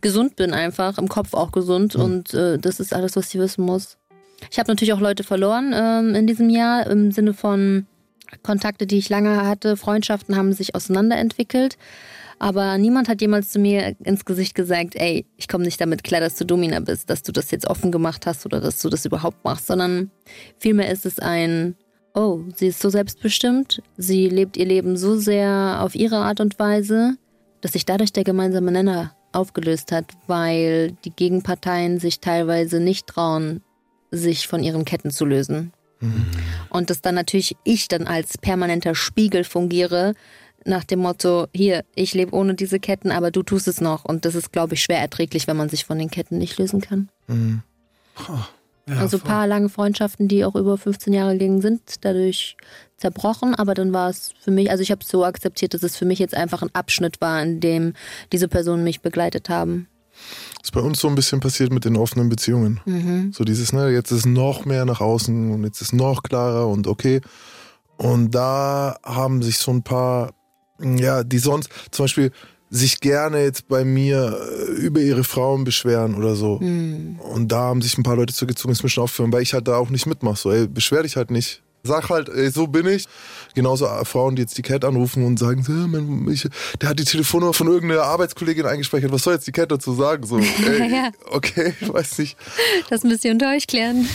gesund 0.00 0.36
bin 0.36 0.52
einfach, 0.52 0.98
im 0.98 1.08
Kopf 1.08 1.34
auch 1.34 1.52
gesund 1.52 1.96
mhm. 1.96 2.02
und 2.02 2.34
äh, 2.34 2.58
das 2.58 2.80
ist 2.80 2.94
alles, 2.94 3.16
was 3.16 3.34
ich 3.34 3.40
wissen 3.40 3.64
muss. 3.64 3.98
Ich 4.50 4.58
habe 4.58 4.70
natürlich 4.70 4.92
auch 4.92 5.00
Leute 5.00 5.24
verloren 5.24 5.72
ähm, 5.74 6.14
in 6.14 6.26
diesem 6.26 6.48
Jahr 6.48 6.86
im 6.86 7.10
Sinne 7.10 7.34
von 7.34 7.86
Kontakte, 8.42 8.86
die 8.86 8.98
ich 8.98 9.08
lange 9.08 9.46
hatte, 9.46 9.76
Freundschaften 9.76 10.36
haben 10.36 10.52
sich 10.52 10.74
auseinanderentwickelt. 10.74 11.76
Aber 12.38 12.78
niemand 12.78 13.08
hat 13.08 13.20
jemals 13.20 13.50
zu 13.50 13.58
mir 13.58 13.96
ins 14.04 14.24
Gesicht 14.24 14.54
gesagt, 14.54 14.94
ey, 14.94 15.26
ich 15.36 15.48
komme 15.48 15.64
nicht 15.64 15.80
damit 15.80 16.04
klar, 16.04 16.20
dass 16.20 16.36
du 16.36 16.46
Domina 16.46 16.78
bist, 16.78 17.10
dass 17.10 17.22
du 17.22 17.32
das 17.32 17.50
jetzt 17.50 17.66
offen 17.66 17.90
gemacht 17.90 18.26
hast 18.26 18.46
oder 18.46 18.60
dass 18.60 18.78
du 18.78 18.88
das 18.88 19.04
überhaupt 19.04 19.44
machst, 19.44 19.66
sondern 19.66 20.12
vielmehr 20.58 20.90
ist 20.90 21.04
es 21.04 21.18
ein, 21.18 21.74
oh, 22.14 22.40
sie 22.54 22.68
ist 22.68 22.80
so 22.80 22.90
selbstbestimmt, 22.90 23.82
sie 23.96 24.28
lebt 24.28 24.56
ihr 24.56 24.66
Leben 24.66 24.96
so 24.96 25.16
sehr 25.16 25.78
auf 25.80 25.96
ihre 25.96 26.18
Art 26.18 26.40
und 26.40 26.58
Weise, 26.60 27.16
dass 27.60 27.72
sich 27.72 27.84
dadurch 27.84 28.12
der 28.12 28.22
gemeinsame 28.22 28.70
Nenner 28.70 29.16
aufgelöst 29.32 29.92
hat, 29.92 30.06
weil 30.26 30.92
die 31.04 31.10
Gegenparteien 31.10 32.00
sich 32.00 32.20
teilweise 32.20 32.80
nicht 32.80 33.06
trauen, 33.06 33.62
sich 34.10 34.46
von 34.46 34.62
ihren 34.62 34.84
Ketten 34.84 35.10
zu 35.10 35.24
lösen. 35.24 35.72
Mhm. 36.00 36.26
Und 36.70 36.90
dass 36.90 37.02
dann 37.02 37.14
natürlich 37.14 37.56
ich 37.64 37.88
dann 37.88 38.06
als 38.06 38.38
permanenter 38.38 38.94
Spiegel 38.94 39.44
fungiere, 39.44 40.14
nach 40.64 40.84
dem 40.84 41.00
Motto, 41.00 41.46
hier, 41.54 41.84
ich 41.94 42.14
lebe 42.14 42.34
ohne 42.34 42.54
diese 42.54 42.80
Ketten, 42.80 43.10
aber 43.10 43.30
du 43.30 43.42
tust 43.42 43.68
es 43.68 43.80
noch. 43.80 44.04
Und 44.04 44.24
das 44.24 44.34
ist, 44.34 44.52
glaube 44.52 44.74
ich, 44.74 44.82
schwer 44.82 44.98
erträglich, 44.98 45.46
wenn 45.46 45.56
man 45.56 45.68
sich 45.68 45.84
von 45.84 45.98
den 45.98 46.10
Ketten 46.10 46.38
nicht 46.38 46.58
lösen 46.58 46.80
kann. 46.80 47.08
Mhm. 47.26 47.62
Oh. 48.28 48.38
Ja, 48.88 48.96
also 48.96 49.18
ein 49.18 49.22
paar 49.22 49.46
lange 49.46 49.68
Freundschaften, 49.68 50.28
die 50.28 50.44
auch 50.44 50.54
über 50.54 50.78
15 50.78 51.12
Jahre 51.12 51.36
gingen, 51.36 51.60
sind 51.60 51.80
dadurch 52.00 52.56
zerbrochen. 52.96 53.54
Aber 53.54 53.74
dann 53.74 53.92
war 53.92 54.10
es 54.10 54.32
für 54.40 54.50
mich, 54.50 54.70
also 54.70 54.82
ich 54.82 54.90
habe 54.90 55.02
es 55.02 55.08
so 55.08 55.24
akzeptiert, 55.24 55.74
dass 55.74 55.82
es 55.82 55.96
für 55.96 56.04
mich 56.04 56.18
jetzt 56.18 56.34
einfach 56.34 56.62
ein 56.62 56.74
Abschnitt 56.74 57.20
war, 57.20 57.42
in 57.42 57.60
dem 57.60 57.92
diese 58.32 58.48
Personen 58.48 58.84
mich 58.84 59.00
begleitet 59.00 59.48
haben. 59.48 59.88
Das 60.58 60.68
ist 60.68 60.72
bei 60.72 60.80
uns 60.80 61.00
so 61.00 61.08
ein 61.08 61.14
bisschen 61.14 61.40
passiert 61.40 61.72
mit 61.72 61.84
den 61.84 61.96
offenen 61.96 62.28
Beziehungen. 62.28 62.80
Mhm. 62.84 63.32
So 63.32 63.44
dieses, 63.44 63.72
ne, 63.72 63.90
jetzt 63.90 64.10
ist 64.10 64.26
noch 64.26 64.64
mehr 64.64 64.84
nach 64.84 65.00
außen 65.00 65.52
und 65.52 65.64
jetzt 65.64 65.80
ist 65.80 65.92
noch 65.92 66.22
klarer 66.22 66.66
und 66.68 66.86
okay. 66.86 67.20
Und 67.96 68.32
da 68.32 68.96
haben 69.04 69.42
sich 69.42 69.58
so 69.58 69.70
ein 69.72 69.82
paar, 69.82 70.32
ja, 70.80 71.24
die 71.24 71.38
sonst, 71.38 71.70
zum 71.90 72.04
Beispiel, 72.04 72.32
sich 72.70 73.00
gerne 73.00 73.42
jetzt 73.42 73.68
bei 73.68 73.84
mir 73.84 74.38
äh, 74.40 74.72
über 74.72 75.00
ihre 75.00 75.24
Frauen 75.24 75.64
beschweren 75.64 76.14
oder 76.14 76.34
so. 76.34 76.58
Mhm. 76.60 77.18
Und 77.20 77.50
da 77.50 77.60
haben 77.60 77.82
sich 77.82 77.96
ein 77.96 78.02
paar 78.02 78.16
Leute 78.16 78.34
zugezogen, 78.34 78.72
ist 78.72 78.82
mir 78.82 78.88
schon 78.88 79.04
aufgefallen, 79.04 79.32
weil 79.32 79.42
ich 79.42 79.54
halt 79.54 79.68
da 79.68 79.76
auch 79.76 79.90
nicht 79.90 80.06
mitmache. 80.06 80.36
So, 80.36 80.52
ey, 80.52 80.66
beschwer 80.66 81.02
dich 81.02 81.16
halt 81.16 81.30
nicht. 81.30 81.62
Sag 81.84 82.10
halt, 82.10 82.28
ey, 82.28 82.50
so 82.50 82.66
bin 82.66 82.86
ich. 82.86 83.06
Genauso 83.54 83.86
äh, 83.86 84.04
Frauen, 84.04 84.36
die 84.36 84.42
jetzt 84.42 84.58
die 84.58 84.62
Cat 84.62 84.84
anrufen 84.84 85.24
und 85.24 85.38
sagen, 85.38 85.64
mein, 85.90 86.32
ich, 86.32 86.46
der 86.80 86.90
hat 86.90 86.98
die 86.98 87.04
Telefonnummer 87.04 87.54
von 87.54 87.68
irgendeiner 87.68 88.02
Arbeitskollegin 88.02 88.66
eingespeichert. 88.66 89.12
Was 89.12 89.22
soll 89.22 89.34
jetzt 89.34 89.46
die 89.46 89.52
Cat 89.52 89.70
dazu 89.70 89.94
sagen? 89.94 90.26
So, 90.26 90.38
ey, 90.66 90.92
ja. 90.92 91.10
okay, 91.30 91.72
weiß 91.80 92.18
nicht. 92.18 92.36
Das 92.90 93.04
müsst 93.04 93.24
ihr 93.24 93.32
unter 93.32 93.50
euch 93.50 93.66
klären. 93.66 94.06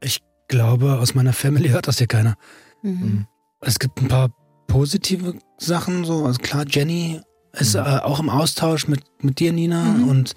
Ich 0.00 0.20
glaube, 0.48 0.98
aus 0.98 1.14
meiner 1.14 1.32
Family 1.32 1.68
hört 1.68 1.86
das 1.86 1.98
hier 1.98 2.08
keiner. 2.08 2.34
Mhm. 2.82 3.26
Es 3.60 3.78
gibt 3.78 4.02
ein 4.02 4.08
paar 4.08 4.30
positive 4.66 5.34
Sachen, 5.58 6.04
so, 6.04 6.24
also 6.24 6.40
klar, 6.40 6.64
Jenny 6.66 7.20
ist 7.52 7.74
mhm. 7.74 7.80
äh, 7.80 7.98
auch 7.98 8.20
im 8.20 8.30
Austausch 8.30 8.88
mit, 8.88 9.02
mit 9.20 9.38
dir, 9.38 9.52
Nina. 9.52 9.82
Mhm. 9.82 10.08
Und 10.08 10.32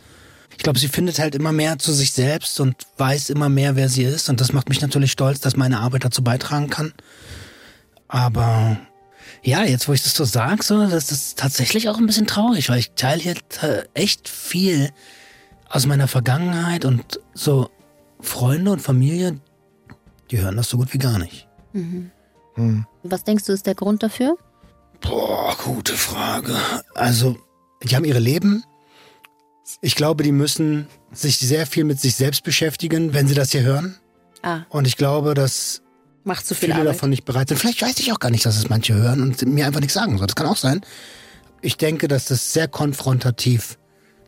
ich 0.51 0.63
glaube, 0.63 0.79
sie 0.79 0.87
findet 0.87 1.19
halt 1.19 1.35
immer 1.35 1.51
mehr 1.51 1.79
zu 1.79 1.93
sich 1.93 2.13
selbst 2.13 2.59
und 2.59 2.75
weiß 2.97 3.29
immer 3.29 3.49
mehr, 3.49 3.75
wer 3.75 3.89
sie 3.89 4.03
ist. 4.03 4.29
Und 4.29 4.41
das 4.41 4.53
macht 4.53 4.69
mich 4.69 4.81
natürlich 4.81 5.11
stolz, 5.11 5.39
dass 5.39 5.55
meine 5.55 5.79
Arbeit 5.79 6.05
dazu 6.05 6.23
beitragen 6.23 6.69
kann. 6.69 6.93
Aber 8.07 8.77
ja, 9.43 9.63
jetzt 9.63 9.87
wo 9.87 9.93
ich 9.93 10.03
das 10.03 10.13
so 10.13 10.23
sage, 10.25 10.63
so, 10.63 10.87
das 10.87 11.11
ist 11.11 11.37
tatsächlich 11.37 11.89
auch 11.89 11.97
ein 11.97 12.05
bisschen 12.05 12.27
traurig, 12.27 12.69
weil 12.69 12.79
ich 12.79 12.91
teile 12.91 13.21
hier 13.21 13.35
echt 13.93 14.29
viel 14.29 14.91
aus 15.69 15.85
meiner 15.85 16.07
Vergangenheit 16.07 16.85
und 16.85 17.19
so 17.33 17.69
Freunde 18.21 18.71
und 18.71 18.81
Familie, 18.81 19.39
die 20.31 20.39
hören 20.39 20.57
das 20.57 20.69
so 20.69 20.77
gut 20.77 20.93
wie 20.93 20.97
gar 20.97 21.19
nicht. 21.19 21.47
Mhm. 21.73 22.11
Hm. 22.55 22.85
Was 23.03 23.23
denkst 23.23 23.45
du, 23.45 23.51
ist 23.51 23.67
der 23.67 23.75
Grund 23.75 24.01
dafür? 24.01 24.37
Boah, 25.01 25.55
gute 25.63 25.93
Frage. 25.93 26.55
Also, 26.93 27.37
die 27.83 27.95
haben 27.95 28.05
ihre 28.05 28.19
Leben. 28.19 28.63
Ich 29.81 29.95
glaube, 29.95 30.23
die 30.23 30.31
müssen 30.31 30.87
sich 31.11 31.37
sehr 31.37 31.65
viel 31.65 31.83
mit 31.83 31.99
sich 31.99 32.15
selbst 32.15 32.43
beschäftigen, 32.43 33.13
wenn 33.13 33.27
sie 33.27 33.35
das 33.35 33.51
hier 33.51 33.63
hören. 33.63 33.97
Ah. 34.41 34.61
Und 34.69 34.85
ich 34.85 34.97
glaube, 34.97 35.33
dass 35.33 35.81
Macht 36.23 36.45
zu 36.45 36.55
viel 36.55 36.69
viele 36.69 36.75
Arbeit. 36.75 36.95
davon 36.95 37.09
nicht 37.09 37.25
bereit 37.25 37.49
sind. 37.49 37.57
Vielleicht 37.57 37.81
weiß 37.81 37.99
ich 37.99 38.11
auch 38.11 38.19
gar 38.19 38.31
nicht, 38.31 38.45
dass 38.45 38.57
es 38.57 38.69
manche 38.69 38.93
hören 38.93 39.21
und 39.21 39.45
mir 39.45 39.65
einfach 39.65 39.79
nichts 39.79 39.93
sagen. 39.93 40.17
Das 40.17 40.35
kann 40.35 40.47
auch 40.47 40.57
sein. 40.57 40.81
Ich 41.61 41.77
denke, 41.77 42.07
dass 42.07 42.25
das 42.25 42.53
sehr 42.53 42.67
konfrontativ 42.67 43.77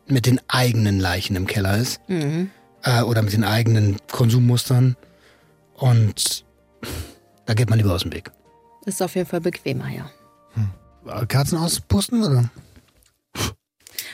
mit 0.08 0.26
den 0.26 0.40
eigenen 0.48 1.00
Leichen 1.00 1.36
im 1.36 1.48
Keller 1.48 1.78
ist. 1.78 2.00
Mhm. 2.08 2.50
Äh, 2.84 3.02
oder 3.02 3.22
mit 3.22 3.34
den 3.34 3.44
eigenen 3.44 3.98
Konsummustern. 4.12 4.96
Und 5.74 6.46
da 7.46 7.54
geht 7.54 7.70
man 7.70 7.80
lieber 7.80 7.94
aus 7.94 8.04
dem 8.04 8.14
Weg. 8.14 8.32
Das 8.86 8.96
ist 8.96 9.02
auf 9.02 9.16
jeden 9.16 9.28
Fall 9.28 9.42
bequemer, 9.42 9.90
ja. 9.90 10.10
Kerzen 11.28 11.58
auspusten 11.58 12.24
oder? 12.24 12.50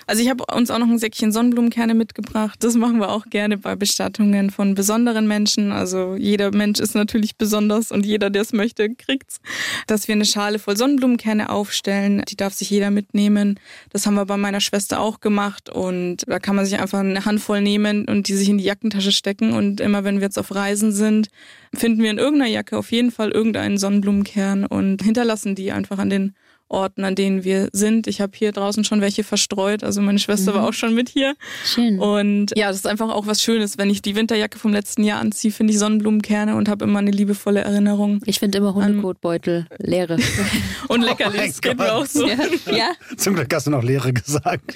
Also 0.06 0.22
ich 0.22 0.30
habe 0.30 0.44
uns 0.54 0.70
auch 0.70 0.80
noch 0.80 0.88
ein 0.88 0.98
Säckchen 0.98 1.32
Sonnenblumenkerne 1.32 1.94
mitgebracht. 1.94 2.60
Das 2.62 2.76
machen 2.76 3.00
wir 3.00 3.10
auch 3.10 3.26
gerne 3.30 3.58
bei 3.58 3.76
Bestattungen 3.76 4.50
von 4.50 4.76
besonderen 4.76 5.28
Menschen. 5.28 5.72
Also 5.72 6.16
jeder 6.16 6.54
Mensch 6.54 6.80
ist 6.80 6.96
natürlich 6.96 7.38
besonders 7.38 7.92
und 7.92 8.06
jeder, 8.06 8.30
der 8.30 8.42
es 8.42 8.54
möchte, 8.54 8.94
kriegt's. 8.96 9.40
Dass 9.88 10.08
wir 10.08 10.14
eine 10.14 10.26
Schale 10.26 10.60
voll 10.60 10.78
Sonnenblumenkerne 10.78 11.50
aufstellen, 11.50 12.24
die 12.28 12.36
darf 12.36 12.54
sich 12.54 12.70
jeder 12.70 12.92
mitnehmen. 12.92 13.60
Das 13.92 14.06
haben 14.06 14.16
wir 14.16 14.26
bei 14.26 14.38
meiner 14.38 14.60
Schwester 14.60 15.00
auch 15.00 15.22
gemacht 15.22 15.70
und 15.70 16.28
da 16.28 16.40
kann 16.40 16.56
man 16.56 16.66
sich 16.66 16.80
einfach 16.80 17.00
eine 17.00 17.26
Handvoll 17.26 17.62
nehmen 17.62 18.06
und 18.08 18.28
die 18.28 18.36
sich 18.36 18.50
in 18.50 18.58
die 18.58 18.66
Jackentasche 18.66 19.12
stecken 19.12 19.54
und 19.54 19.80
immer 19.80 20.04
wenn 20.04 20.16
wir 20.16 20.24
jetzt 20.24 20.40
auf 20.40 20.54
Reisen 20.54 20.92
sind, 20.92 21.30
finden 21.74 22.04
wir 22.04 22.12
in 22.12 22.18
irgendeiner 22.18 22.52
Jacke 22.52 22.78
auf 22.78 22.92
jeden 22.92 23.12
Fall 23.12 23.32
irgendeinen 23.32 23.78
Sonnenblumenkern 23.78 24.66
und 24.66 25.02
hinterlassen 25.02 25.56
die 25.56 25.72
einfach 25.72 25.98
an 25.98 26.10
den 26.10 26.36
Orten, 26.70 27.04
an 27.04 27.14
denen 27.16 27.44
wir 27.44 27.70
sind. 27.72 28.08
Ich 28.08 28.20
habe 28.22 28.32
hier 28.36 28.52
draußen 28.52 28.84
schon 28.84 29.00
welche 29.02 29.24
verstreut. 29.24 29.84
Also 29.84 30.02
meine 30.02 30.18
Schwester 30.20 30.52
Mhm. 30.52 30.56
war 30.56 30.68
auch 30.70 30.74
schon 30.74 30.96
mit 30.96 31.10
hier. 31.10 31.36
Schön. 31.66 32.00
Und 32.00 32.52
ja, 32.58 32.68
das 32.70 32.78
ist 32.78 32.88
einfach 32.88 33.10
auch 33.10 33.28
was 33.28 33.42
Schönes. 33.44 33.78
Wenn 33.78 33.90
ich 33.90 34.02
die 34.02 34.16
Winterjacke 34.16 34.58
vom 34.58 34.72
letzten 34.74 35.04
Jahr 35.04 35.20
anziehe, 35.20 35.52
finde 35.52 35.74
ich 35.74 35.80
Sonnenblumenkerne 35.80 36.56
und 36.56 36.70
habe 36.70 36.86
immer 36.86 37.00
eine 37.00 37.12
liebevolle 37.12 37.62
Erinnerung. 37.62 38.22
Ich 38.26 38.40
finde 38.40 38.58
immer 38.58 38.74
Hundekotbeutel 38.74 39.68
leere. 39.78 40.18
Und 40.88 41.02
Leckerlis 41.02 41.62
geht 41.62 41.78
mir 41.78 41.94
auch 41.94 42.06
so. 42.06 42.28
ja. 42.72 42.92
Zum 43.18 43.36
Glück 43.36 43.54
hast 43.54 43.68
du 43.68 43.72
noch 43.72 43.84
Lehre 43.84 44.12
gesagt. 44.14 44.74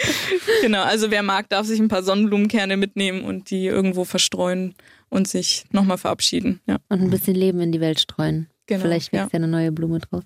Genau, 0.62 0.84
also 0.84 1.12
wer 1.12 1.24
mag, 1.24 1.50
darf 1.50 1.66
sich 1.68 1.80
ein 1.80 1.88
paar 1.88 2.04
Sonnenblumenkerne 2.04 2.78
mitnehmen 2.78 3.24
und 3.24 3.50
die 3.52 3.66
irgendwo 3.66 4.06
verstreuen 4.06 4.76
und 5.10 5.28
sich 5.28 5.66
nochmal 5.72 5.98
verabschieden. 5.98 6.62
Ja. 6.68 6.78
Und 6.90 7.02
ein 7.02 7.10
bisschen 7.10 7.36
Leben 7.36 7.60
in 7.60 7.72
die 7.72 7.82
Welt 7.82 8.00
streuen. 8.00 8.48
Genau, 8.68 8.82
Vielleicht 8.82 9.12
wächst 9.14 9.32
ja. 9.34 9.40
ja 9.40 9.44
eine 9.44 9.48
neue 9.48 9.72
Blume 9.72 10.00
draus. 10.00 10.24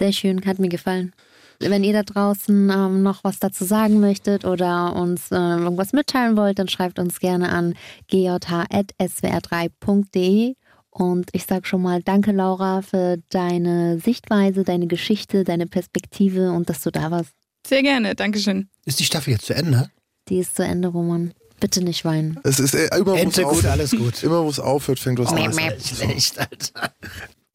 Sehr 0.00 0.12
schön, 0.14 0.46
hat 0.46 0.58
mir 0.58 0.70
gefallen. 0.70 1.12
Wenn 1.58 1.84
ihr 1.84 1.92
da 1.92 2.02
draußen 2.02 2.70
ähm, 2.70 3.02
noch 3.02 3.22
was 3.22 3.38
dazu 3.38 3.66
sagen 3.66 4.00
möchtet 4.00 4.46
oder 4.46 4.96
uns 4.96 5.30
äh, 5.30 5.34
irgendwas 5.34 5.92
mitteilen 5.92 6.38
wollt, 6.38 6.58
dann 6.58 6.68
schreibt 6.68 6.98
uns 6.98 7.20
gerne 7.20 7.50
an 7.50 7.74
gjh.swr3.de. 8.08 10.54
Und 10.88 11.28
ich 11.34 11.44
sage 11.44 11.66
schon 11.66 11.82
mal 11.82 12.02
Danke, 12.02 12.32
Laura, 12.32 12.80
für 12.80 13.18
deine 13.28 13.98
Sichtweise, 13.98 14.64
deine 14.64 14.86
Geschichte, 14.86 15.44
deine 15.44 15.66
Perspektive 15.66 16.52
und 16.52 16.70
dass 16.70 16.80
du 16.80 16.90
da 16.90 17.10
warst. 17.10 17.34
Sehr 17.66 17.82
gerne, 17.82 18.14
Dankeschön. 18.14 18.70
Ist 18.86 19.00
die 19.00 19.04
Staffel 19.04 19.34
jetzt 19.34 19.44
zu 19.44 19.54
Ende? 19.54 19.90
Die 20.30 20.38
ist 20.38 20.56
zu 20.56 20.64
Ende, 20.64 20.88
Roman. 20.88 21.34
Bitte 21.60 21.84
nicht 21.84 22.06
weinen. 22.06 22.40
Es 22.42 22.58
ist 22.58 22.74
äh, 22.74 22.88
immer, 22.96 23.12
wo 23.12 23.16
es 23.16 23.38
aufhört, 23.38 23.66
alles 23.66 23.90
gut. 23.90 24.22
immer, 24.22 24.42
wo 24.42 24.48
es 24.48 24.60
aufhört, 24.60 24.98
fängt 24.98 25.18
was 25.18 25.30
Neues 25.30 25.58
an. 25.58 25.78
Schlecht, 25.78 26.38
Alter. 26.38 26.94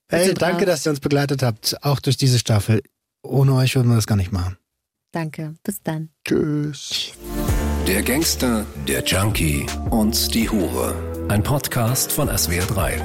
Hey, 0.08 0.36
danke, 0.36 0.68
dass 0.68 0.86
ihr 0.86 0.92
uns 0.92 1.00
begleitet 1.00 1.42
habt, 1.42 1.78
auch 1.82 2.00
durch 2.00 2.16
diese 2.16 2.38
Staffel. 2.38 2.84
Ohne 3.24 3.56
euch 3.56 3.76
würden 3.76 3.90
wir 3.90 3.96
das 3.96 4.06
gar 4.06 4.16
nicht 4.16 4.32
machen. 4.32 4.56
Danke. 5.12 5.56
Bis 5.64 5.82
dann. 5.82 6.10
Tschüss. 6.24 7.14
Der 7.88 8.04
Gangster, 8.04 8.68
der 8.88 9.04
Junkie 9.04 9.66
und 9.90 10.36
die 10.36 10.48
Hure. 10.48 10.94
Ein 11.28 11.42
Podcast 11.42 12.12
von 12.12 12.30
SWR3. 12.30 13.02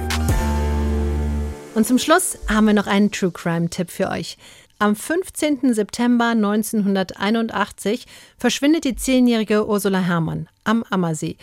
Und 1.75 1.87
zum 1.87 1.99
Schluss 1.99 2.37
haben 2.49 2.67
wir 2.67 2.75
noch 2.75 2.87
einen 2.87 3.11
True 3.11 3.31
Crime-Tipp 3.31 3.91
für 3.91 4.11
euch. 4.11 4.37
Am 4.79 4.95
15. 4.95 5.73
September 5.73 6.29
1981 6.29 8.05
verschwindet 8.37 8.85
die 8.85 8.97
zehnjährige 8.97 9.67
Ursula 9.67 10.01
Herrmann 10.01 10.51
am 10.65 10.85
Ammersee. 10.91 11.39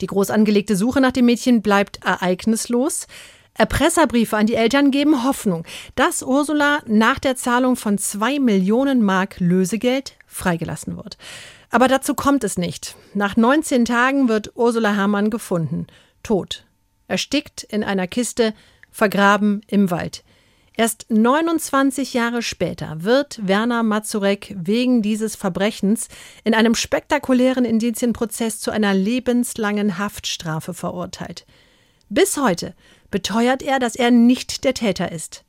Die 0.00 0.06
groß 0.06 0.30
angelegte 0.30 0.74
Suche 0.74 1.02
nach 1.02 1.12
dem 1.12 1.26
Mädchen 1.26 1.60
bleibt 1.60 2.02
ereignislos. 2.02 3.06
Erpresserbriefe 3.54 4.36
an 4.36 4.46
die 4.46 4.54
Eltern 4.54 4.90
geben 4.90 5.24
Hoffnung, 5.24 5.64
dass 5.94 6.22
Ursula 6.22 6.82
nach 6.86 7.18
der 7.18 7.36
Zahlung 7.36 7.76
von 7.76 7.98
zwei 7.98 8.38
Millionen 8.38 9.02
Mark 9.02 9.40
Lösegeld 9.40 10.14
freigelassen 10.26 10.96
wird. 10.96 11.18
Aber 11.70 11.88
dazu 11.88 12.14
kommt 12.14 12.44
es 12.44 12.56
nicht. 12.58 12.96
Nach 13.14 13.36
19 13.36 13.84
Tagen 13.84 14.28
wird 14.28 14.52
Ursula 14.54 14.94
Herrmann 14.94 15.30
gefunden, 15.30 15.86
tot, 16.22 16.64
erstickt 17.08 17.62
in 17.62 17.84
einer 17.84 18.06
Kiste, 18.06 18.54
vergraben 18.90 19.62
im 19.66 19.90
Wald. 19.90 20.24
Erst 20.74 21.06
29 21.10 22.14
Jahre 22.14 22.40
später 22.40 23.04
wird 23.04 23.46
Werner 23.46 23.82
Mazurek 23.82 24.54
wegen 24.58 25.02
dieses 25.02 25.36
Verbrechens 25.36 26.08
in 26.44 26.54
einem 26.54 26.74
spektakulären 26.74 27.66
Indizienprozess 27.66 28.58
zu 28.58 28.70
einer 28.70 28.94
lebenslangen 28.94 29.98
Haftstrafe 29.98 30.72
verurteilt. 30.72 31.44
Bis 32.08 32.38
heute 32.38 32.74
beteuert 33.12 33.62
er, 33.62 33.78
dass 33.78 33.94
er 33.94 34.10
nicht 34.10 34.64
der 34.64 34.74
Täter 34.74 35.12
ist. 35.12 35.44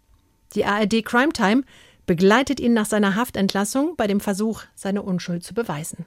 Die 0.54 0.66
ARD 0.66 1.04
Crime 1.04 1.34
Time 1.34 1.64
begleitet 2.06 2.60
ihn 2.60 2.74
nach 2.74 2.86
seiner 2.86 3.16
Haftentlassung 3.16 3.96
bei 3.96 4.06
dem 4.06 4.20
Versuch, 4.20 4.62
seine 4.76 5.02
Unschuld 5.02 5.44
zu 5.44 5.56
beweisen. 5.56 6.06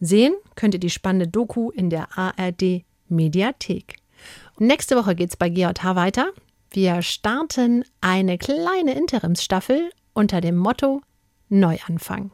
Sehen 0.00 0.32
könnt 0.54 0.72
ihr 0.72 0.80
die 0.80 0.88
spannende 0.88 1.28
Doku 1.28 1.70
in 1.70 1.90
der 1.90 2.16
ARD 2.16 2.84
Mediathek. 3.08 3.96
Nächste 4.58 4.96
Woche 4.96 5.14
geht's 5.14 5.36
bei 5.36 5.50
GJH 5.50 5.94
weiter. 5.94 6.30
Wir 6.70 7.02
starten 7.02 7.84
eine 8.00 8.38
kleine 8.38 8.94
Interimsstaffel 8.94 9.90
unter 10.14 10.40
dem 10.40 10.56
Motto 10.56 11.02
Neuanfang. 11.48 12.30